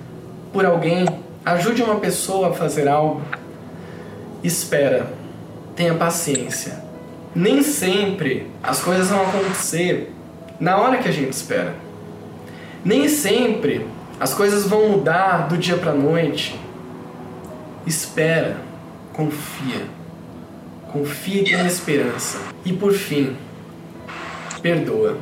por 0.53 0.67
alguém. 0.67 1.07
Ajude 1.45 1.83
uma 1.83 1.97
pessoa 1.97 2.51
a 2.51 2.53
fazer 2.53 2.89
algo. 2.89 3.23
Espera. 4.43 5.07
Tenha 5.77 5.95
paciência 5.95 6.84
nem 7.35 7.63
sempre 7.63 8.47
as 8.63 8.81
coisas 8.81 9.11
vão 9.11 9.23
acontecer 9.23 10.13
na 10.61 10.77
hora 10.77 10.99
que 10.99 11.09
a 11.09 11.13
gente 11.13 11.33
espera. 11.33 11.75
Nem 12.85 13.09
sempre 13.09 13.87
as 14.21 14.33
coisas 14.33 14.67
vão 14.67 14.91
mudar 14.91 15.49
do 15.49 15.59
dia 15.59 15.77
para 15.77 15.93
noite. 15.93 16.59
Espera, 17.87 18.59
confia. 19.13 19.83
Confia 20.93 21.41
e 21.41 21.45
tenha 21.45 21.67
esperança. 21.67 22.39
E 22.65 22.73
por 22.73 22.93
fim, 22.93 23.37
perdoa. 24.63 25.19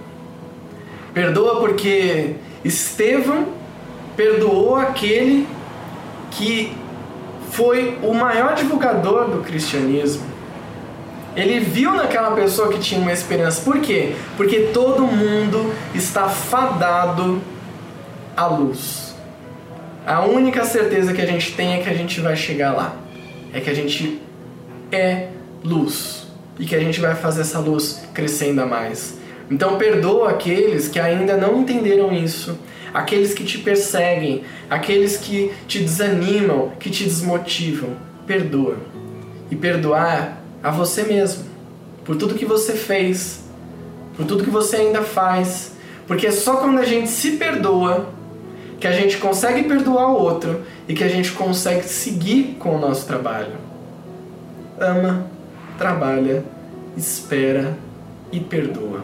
Perdoa 1.14 1.60
porque 1.60 2.34
Estevão 2.62 3.48
perdoou 4.16 4.76
aquele 4.76 5.48
que 6.30 6.76
foi 7.50 7.98
o 8.02 8.12
maior 8.12 8.54
divulgador 8.54 9.28
do 9.28 9.42
cristianismo 9.42 10.31
ele 11.34 11.60
viu 11.60 11.92
naquela 11.92 12.32
pessoa 12.32 12.72
que 12.72 12.78
tinha 12.78 13.00
uma 13.00 13.12
esperança. 13.12 13.62
Por 13.62 13.80
quê? 13.80 14.14
Porque 14.36 14.70
todo 14.72 15.06
mundo 15.06 15.72
está 15.94 16.28
fadado 16.28 17.40
à 18.36 18.46
luz. 18.46 19.14
A 20.06 20.24
única 20.24 20.64
certeza 20.64 21.12
que 21.14 21.22
a 21.22 21.26
gente 21.26 21.52
tem 21.52 21.74
é 21.74 21.78
que 21.78 21.88
a 21.88 21.94
gente 21.94 22.20
vai 22.20 22.36
chegar 22.36 22.72
lá. 22.72 22.96
É 23.52 23.60
que 23.60 23.70
a 23.70 23.74
gente 23.74 24.20
é 24.90 25.28
luz. 25.64 26.26
E 26.58 26.66
que 26.66 26.74
a 26.74 26.80
gente 26.80 27.00
vai 27.00 27.14
fazer 27.14 27.42
essa 27.42 27.58
luz 27.58 28.02
crescer 28.12 28.46
ainda 28.46 28.66
mais. 28.66 29.16
Então 29.50 29.78
perdoa 29.78 30.30
aqueles 30.30 30.88
que 30.88 31.00
ainda 31.00 31.36
não 31.36 31.60
entenderam 31.60 32.12
isso. 32.12 32.58
Aqueles 32.92 33.32
que 33.32 33.42
te 33.42 33.56
perseguem, 33.56 34.42
aqueles 34.68 35.16
que 35.16 35.50
te 35.66 35.78
desanimam, 35.78 36.72
que 36.78 36.90
te 36.90 37.04
desmotivam. 37.04 37.90
Perdoa. 38.26 38.76
E 39.50 39.56
perdoar 39.56 40.41
a 40.62 40.70
você 40.70 41.02
mesmo, 41.02 41.44
por 42.04 42.16
tudo 42.16 42.34
que 42.34 42.44
você 42.44 42.72
fez, 42.72 43.42
por 44.16 44.26
tudo 44.26 44.44
que 44.44 44.50
você 44.50 44.76
ainda 44.76 45.02
faz. 45.02 45.72
Porque 46.06 46.26
é 46.26 46.32
só 46.32 46.56
quando 46.56 46.78
a 46.78 46.84
gente 46.84 47.08
se 47.08 47.32
perdoa 47.32 48.08
que 48.78 48.86
a 48.86 48.92
gente 48.92 49.18
consegue 49.18 49.62
perdoar 49.62 50.08
o 50.08 50.20
outro 50.20 50.62
e 50.88 50.94
que 50.94 51.04
a 51.04 51.08
gente 51.08 51.30
consegue 51.32 51.84
seguir 51.84 52.56
com 52.58 52.76
o 52.76 52.80
nosso 52.80 53.06
trabalho. 53.06 53.52
Ama, 54.78 55.26
trabalha, 55.78 56.44
espera 56.96 57.76
e 58.32 58.40
perdoa. 58.40 59.00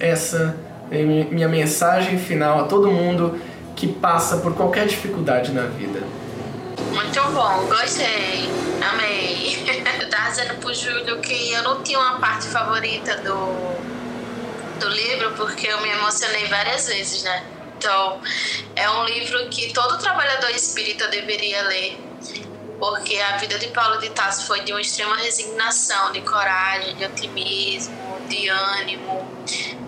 Essa 0.00 0.56
é 0.90 1.02
minha 1.02 1.48
mensagem 1.48 2.18
final 2.18 2.60
a 2.60 2.64
todo 2.64 2.90
mundo 2.90 3.34
que 3.76 3.86
passa 3.86 4.38
por 4.38 4.54
qualquer 4.54 4.86
dificuldade 4.86 5.52
na 5.52 5.62
vida. 5.62 6.00
Muito 6.92 7.22
bom, 7.32 7.66
gostei, 7.66 8.48
amei. 8.80 9.64
Eu 9.66 10.08
tava 10.10 10.30
dizendo 10.30 10.54
pro 10.60 10.72
Júlio 10.72 11.20
que 11.20 11.52
eu 11.52 11.62
não 11.62 11.82
tinha 11.82 11.98
uma 11.98 12.18
parte 12.18 12.46
favorita 12.48 13.16
do, 13.18 14.78
do 14.78 14.88
livro 14.88 15.32
porque 15.32 15.66
eu 15.66 15.80
me 15.80 15.90
emocionei 15.90 16.46
várias 16.46 16.86
vezes, 16.86 17.22
né? 17.22 17.44
Então, 17.76 18.20
é 18.74 18.90
um 18.90 19.04
livro 19.04 19.48
que 19.50 19.72
todo 19.72 19.98
trabalhador 19.98 20.50
espírita 20.50 21.06
deveria 21.08 21.62
ler, 21.62 21.96
porque 22.78 23.16
a 23.20 23.36
vida 23.36 23.56
de 23.58 23.68
Paulo 23.68 24.00
de 24.00 24.10
Tarso 24.10 24.46
foi 24.46 24.64
de 24.64 24.72
uma 24.72 24.80
extrema 24.80 25.16
resignação, 25.16 26.10
de 26.10 26.20
coragem, 26.22 26.96
de 26.96 27.04
otimismo, 27.04 28.20
de 28.28 28.48
ânimo. 28.48 29.28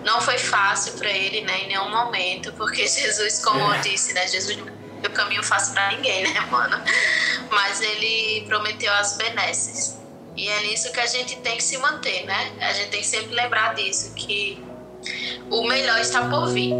Não 0.05 0.21
foi 0.21 0.37
fácil 0.37 0.93
para 0.93 1.09
ele, 1.09 1.41
né, 1.41 1.63
em 1.63 1.67
nenhum 1.67 1.89
momento, 1.89 2.53
porque 2.53 2.87
Jesus, 2.87 3.43
como 3.43 3.59
eu 3.59 3.81
disse, 3.81 4.13
né, 4.13 4.25
Jesus 4.27 4.57
o 5.07 5.11
caminho 5.11 5.43
fácil 5.43 5.73
para 5.73 5.91
ninguém, 5.91 6.23
né, 6.23 6.39
mano? 6.51 6.81
Mas 7.49 7.81
ele 7.81 8.45
prometeu 8.47 8.93
as 8.93 9.17
benesses. 9.17 9.97
E 10.35 10.47
é 10.47 10.59
nisso 10.61 10.91
que 10.91 10.99
a 10.99 11.05
gente 11.05 11.35
tem 11.37 11.57
que 11.57 11.63
se 11.63 11.77
manter, 11.77 12.25
né? 12.25 12.53
A 12.61 12.73
gente 12.73 12.89
tem 12.89 13.01
que 13.01 13.07
sempre 13.07 13.35
lembrar 13.35 13.75
disso, 13.75 14.13
que 14.15 14.63
o 15.49 15.63
melhor 15.67 15.99
está 15.99 16.25
por 16.29 16.47
vir. 16.47 16.73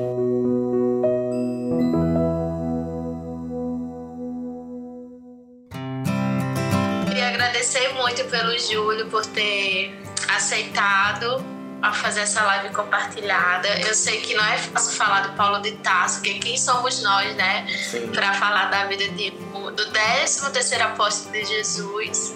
Queria 7.08 7.28
agradecer 7.28 7.94
muito 7.94 8.24
pelo 8.26 8.58
Júlio 8.58 9.08
por 9.08 9.26
ter 9.26 10.00
aceitado 10.30 11.61
a 11.82 11.92
fazer 11.94 12.22
essa 12.22 12.44
live 12.44 12.70
compartilhada. 12.70 13.68
Eu 13.80 13.94
sei 13.94 14.22
que 14.22 14.34
não 14.36 14.46
é 14.46 14.58
fácil 14.58 14.96
falar 14.96 15.22
do 15.22 15.34
Paulo 15.34 15.60
de 15.62 15.72
Tarso, 15.78 16.22
que 16.22 16.36
quem 16.36 16.58
somos 16.58 17.02
nós, 17.02 17.36
né, 17.36 17.66
para 18.14 18.34
falar 18.34 18.66
da 18.66 18.86
vida 18.86 19.08
de, 19.10 19.32
do 19.32 19.92
13 19.92 20.52
terceiro 20.52 20.84
apóstolo 20.84 21.34
de 21.34 21.46
Jesus. 21.46 22.36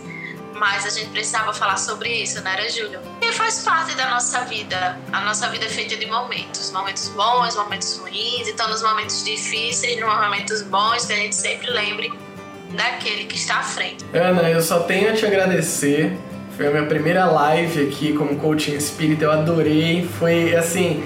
Mas 0.53 0.85
a 0.85 0.89
gente 0.89 1.09
precisava 1.09 1.53
falar 1.53 1.77
sobre 1.77 2.09
isso, 2.09 2.41
né, 2.41 2.53
era 2.53 2.69
Júlio? 2.69 3.01
E 3.21 3.31
faz 3.33 3.59
parte 3.59 3.93
da 3.95 4.09
nossa 4.09 4.41
vida. 4.45 4.97
A 5.11 5.19
nossa 5.21 5.49
vida 5.49 5.65
é 5.65 5.69
feita 5.69 5.97
de 5.97 6.05
momentos, 6.05 6.71
momentos 6.71 7.09
bons, 7.09 7.55
momentos 7.55 7.97
ruins. 7.97 8.47
Então, 8.47 8.69
nos 8.69 8.81
momentos 8.81 9.23
difíceis, 9.23 9.99
nos 9.99 10.09
momentos 10.09 10.61
bons, 10.61 11.05
que 11.05 11.13
a 11.13 11.17
gente 11.17 11.35
sempre 11.35 11.69
lembre 11.69 12.11
daquele 12.71 13.25
que 13.25 13.35
está 13.35 13.57
à 13.59 13.63
frente. 13.63 14.05
Ana, 14.13 14.49
eu 14.49 14.61
só 14.61 14.79
tenho 14.81 15.11
a 15.11 15.13
te 15.13 15.25
agradecer 15.25 16.17
foi 16.55 16.67
a 16.67 16.71
minha 16.71 16.85
primeira 16.85 17.25
live 17.25 17.87
aqui 17.87 18.13
como 18.13 18.37
coaching 18.37 18.75
espírita, 18.75 19.25
eu 19.25 19.31
adorei. 19.31 20.07
Foi 20.19 20.55
assim, 20.55 21.03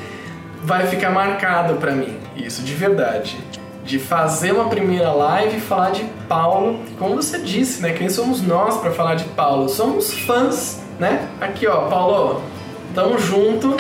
vai 0.64 0.86
ficar 0.86 1.10
marcado 1.10 1.76
para 1.76 1.92
mim 1.92 2.18
isso, 2.36 2.62
de 2.62 2.74
verdade. 2.74 3.38
De 3.84 3.98
fazer 3.98 4.52
uma 4.52 4.70
primeira 4.70 5.12
live 5.12 5.58
e 5.58 5.60
falar 5.60 5.90
de 5.90 6.06
Paulo, 6.28 6.80
como 7.00 7.16
você 7.16 7.40
disse, 7.40 7.82
né? 7.82 7.94
Quem 7.94 8.10
somos 8.10 8.42
nós 8.42 8.78
para 8.78 8.92
falar 8.92 9.16
de 9.16 9.24
Paulo? 9.26 9.68
Somos 9.68 10.14
fãs, 10.14 10.80
né? 11.00 11.28
Aqui, 11.42 11.66
ó, 11.66 11.88
Paulo, 11.88 12.44
tamo 12.94 13.18
junto. 13.18 13.76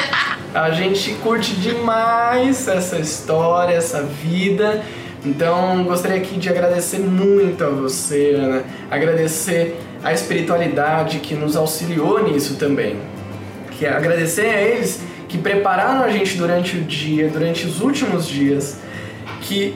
A 0.53 0.71
gente 0.71 1.13
curte 1.15 1.55
demais 1.55 2.67
essa 2.67 2.97
história, 2.97 3.75
essa 3.75 4.01
vida. 4.01 4.81
Então, 5.23 5.83
gostaria 5.83 6.17
aqui 6.17 6.37
de 6.37 6.49
agradecer 6.49 6.97
muito 6.97 7.63
a 7.63 7.69
você, 7.69 8.33
Ana. 8.35 8.63
Agradecer 8.89 9.79
a 10.03 10.13
espiritualidade 10.13 11.19
que 11.19 11.35
nos 11.35 11.55
auxiliou 11.55 12.23
nisso 12.23 12.55
também. 12.55 12.97
Que 13.71 13.85
é 13.85 13.89
agradecer 13.89 14.49
a 14.49 14.61
eles 14.61 15.01
que 15.27 15.37
prepararam 15.37 16.03
a 16.03 16.09
gente 16.09 16.37
durante 16.37 16.77
o 16.77 16.81
dia, 16.81 17.29
durante 17.29 17.65
os 17.65 17.81
últimos 17.81 18.27
dias, 18.27 18.77
que 19.41 19.75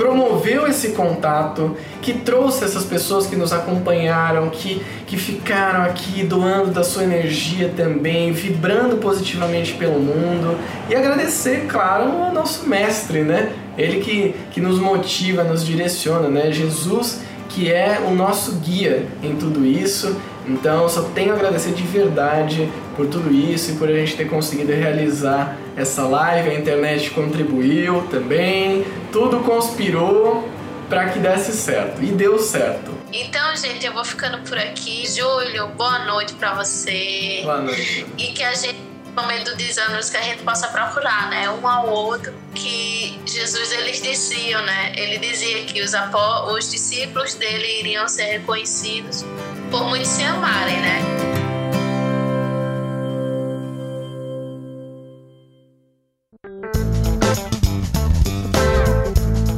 promoveu 0.00 0.66
esse 0.66 0.92
contato, 0.92 1.76
que 2.00 2.14
trouxe 2.14 2.64
essas 2.64 2.86
pessoas 2.86 3.26
que 3.26 3.36
nos 3.36 3.52
acompanharam, 3.52 4.48
que, 4.48 4.82
que 5.06 5.18
ficaram 5.18 5.82
aqui 5.82 6.24
doando 6.24 6.70
da 6.70 6.82
sua 6.82 7.04
energia 7.04 7.70
também, 7.76 8.32
vibrando 8.32 8.96
positivamente 8.96 9.74
pelo 9.74 10.00
mundo. 10.00 10.56
E 10.88 10.94
agradecer, 10.94 11.66
claro, 11.68 12.10
ao 12.22 12.32
nosso 12.32 12.66
mestre, 12.66 13.20
né? 13.20 13.52
Ele 13.76 14.00
que, 14.00 14.34
que 14.50 14.60
nos 14.60 14.78
motiva, 14.78 15.44
nos 15.44 15.66
direciona, 15.66 16.28
né? 16.28 16.50
Jesus 16.50 17.20
que 17.50 17.70
é 17.70 18.00
o 18.06 18.14
nosso 18.14 18.52
guia 18.56 19.06
em 19.22 19.36
tudo 19.36 19.66
isso. 19.66 20.16
Então, 20.46 20.88
só 20.88 21.02
tenho 21.02 21.32
a 21.32 21.36
agradecer 21.36 21.72
de 21.72 21.82
verdade 21.82 22.70
por 22.96 23.06
tudo 23.06 23.30
isso 23.32 23.72
e 23.72 23.74
por 23.76 23.88
a 23.88 23.92
gente 23.92 24.16
ter 24.16 24.28
conseguido 24.28 24.72
realizar 24.72 25.56
essa 25.76 26.06
live. 26.06 26.50
A 26.50 26.54
internet 26.54 27.10
contribuiu 27.10 28.02
também, 28.10 28.84
tudo 29.12 29.40
conspirou 29.40 30.48
para 30.88 31.08
que 31.10 31.18
desse 31.18 31.52
certo 31.52 32.02
e 32.02 32.06
deu 32.06 32.38
certo. 32.38 32.90
Então, 33.12 33.54
gente, 33.56 33.86
eu 33.86 33.92
vou 33.92 34.04
ficando 34.04 34.38
por 34.38 34.58
aqui. 34.58 35.04
Júlio, 35.06 35.68
boa 35.76 36.00
noite 36.00 36.32
para 36.34 36.54
você. 36.54 37.40
Boa 37.42 37.60
noite. 37.60 38.06
E 38.16 38.28
que 38.28 38.42
a 38.42 38.54
gente 38.54 38.89
no 39.20 39.26
meio 39.26 39.44
dos 39.44 39.54
desanos 39.54 40.08
que 40.08 40.16
a 40.16 40.22
gente 40.22 40.42
possa 40.42 40.68
procurar, 40.68 41.28
né, 41.28 41.50
um 41.50 41.66
ao 41.66 41.88
outro, 41.88 42.32
que 42.54 43.20
Jesus 43.26 43.70
eles 43.72 44.00
diziam, 44.00 44.62
né? 44.62 44.92
Ele 44.96 45.18
dizia 45.18 45.64
que 45.64 45.82
os 45.82 45.94
apó 45.94 46.52
os 46.52 46.70
discípulos 46.70 47.34
dele 47.34 47.80
iriam 47.80 48.08
ser 48.08 48.24
reconhecidos 48.24 49.24
por 49.70 49.84
muitos 49.84 50.08
se 50.08 50.22
amarem, 50.22 50.80
né? 50.80 51.00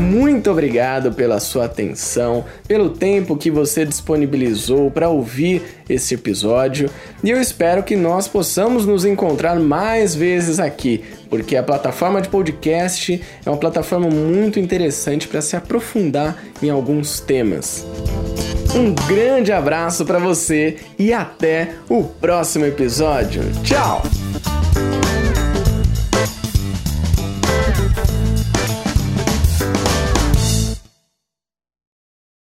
Muito 0.00 0.50
obrigado 0.50 1.12
pela 1.12 1.38
sua 1.38 1.66
atenção, 1.66 2.44
pelo 2.66 2.88
tempo 2.88 3.36
que 3.36 3.50
você 3.50 3.84
disponibilizou 3.84 4.90
para 4.90 5.10
ouvir 5.10 5.62
esse 5.88 6.14
episódio 6.14 6.88
e 7.22 7.28
eu 7.28 7.38
espero 7.38 7.82
que 7.82 7.96
nós 7.96 8.26
possamos 8.26 8.86
nos 8.86 9.04
encontrar 9.04 9.60
mais 9.60 10.14
vezes 10.14 10.58
aqui, 10.58 11.04
porque 11.28 11.54
a 11.54 11.62
plataforma 11.62 12.22
de 12.22 12.30
podcast 12.30 13.20
é 13.44 13.50
uma 13.50 13.58
plataforma 13.58 14.08
muito 14.08 14.58
interessante 14.58 15.28
para 15.28 15.42
se 15.42 15.54
aprofundar 15.54 16.42
em 16.62 16.70
alguns 16.70 17.20
temas. 17.20 17.86
Um 18.74 18.94
grande 19.06 19.52
abraço 19.52 20.06
para 20.06 20.18
você 20.18 20.76
e 20.98 21.12
até 21.12 21.74
o 21.88 22.04
próximo 22.04 22.64
episódio. 22.64 23.42
Tchau! 23.62 24.02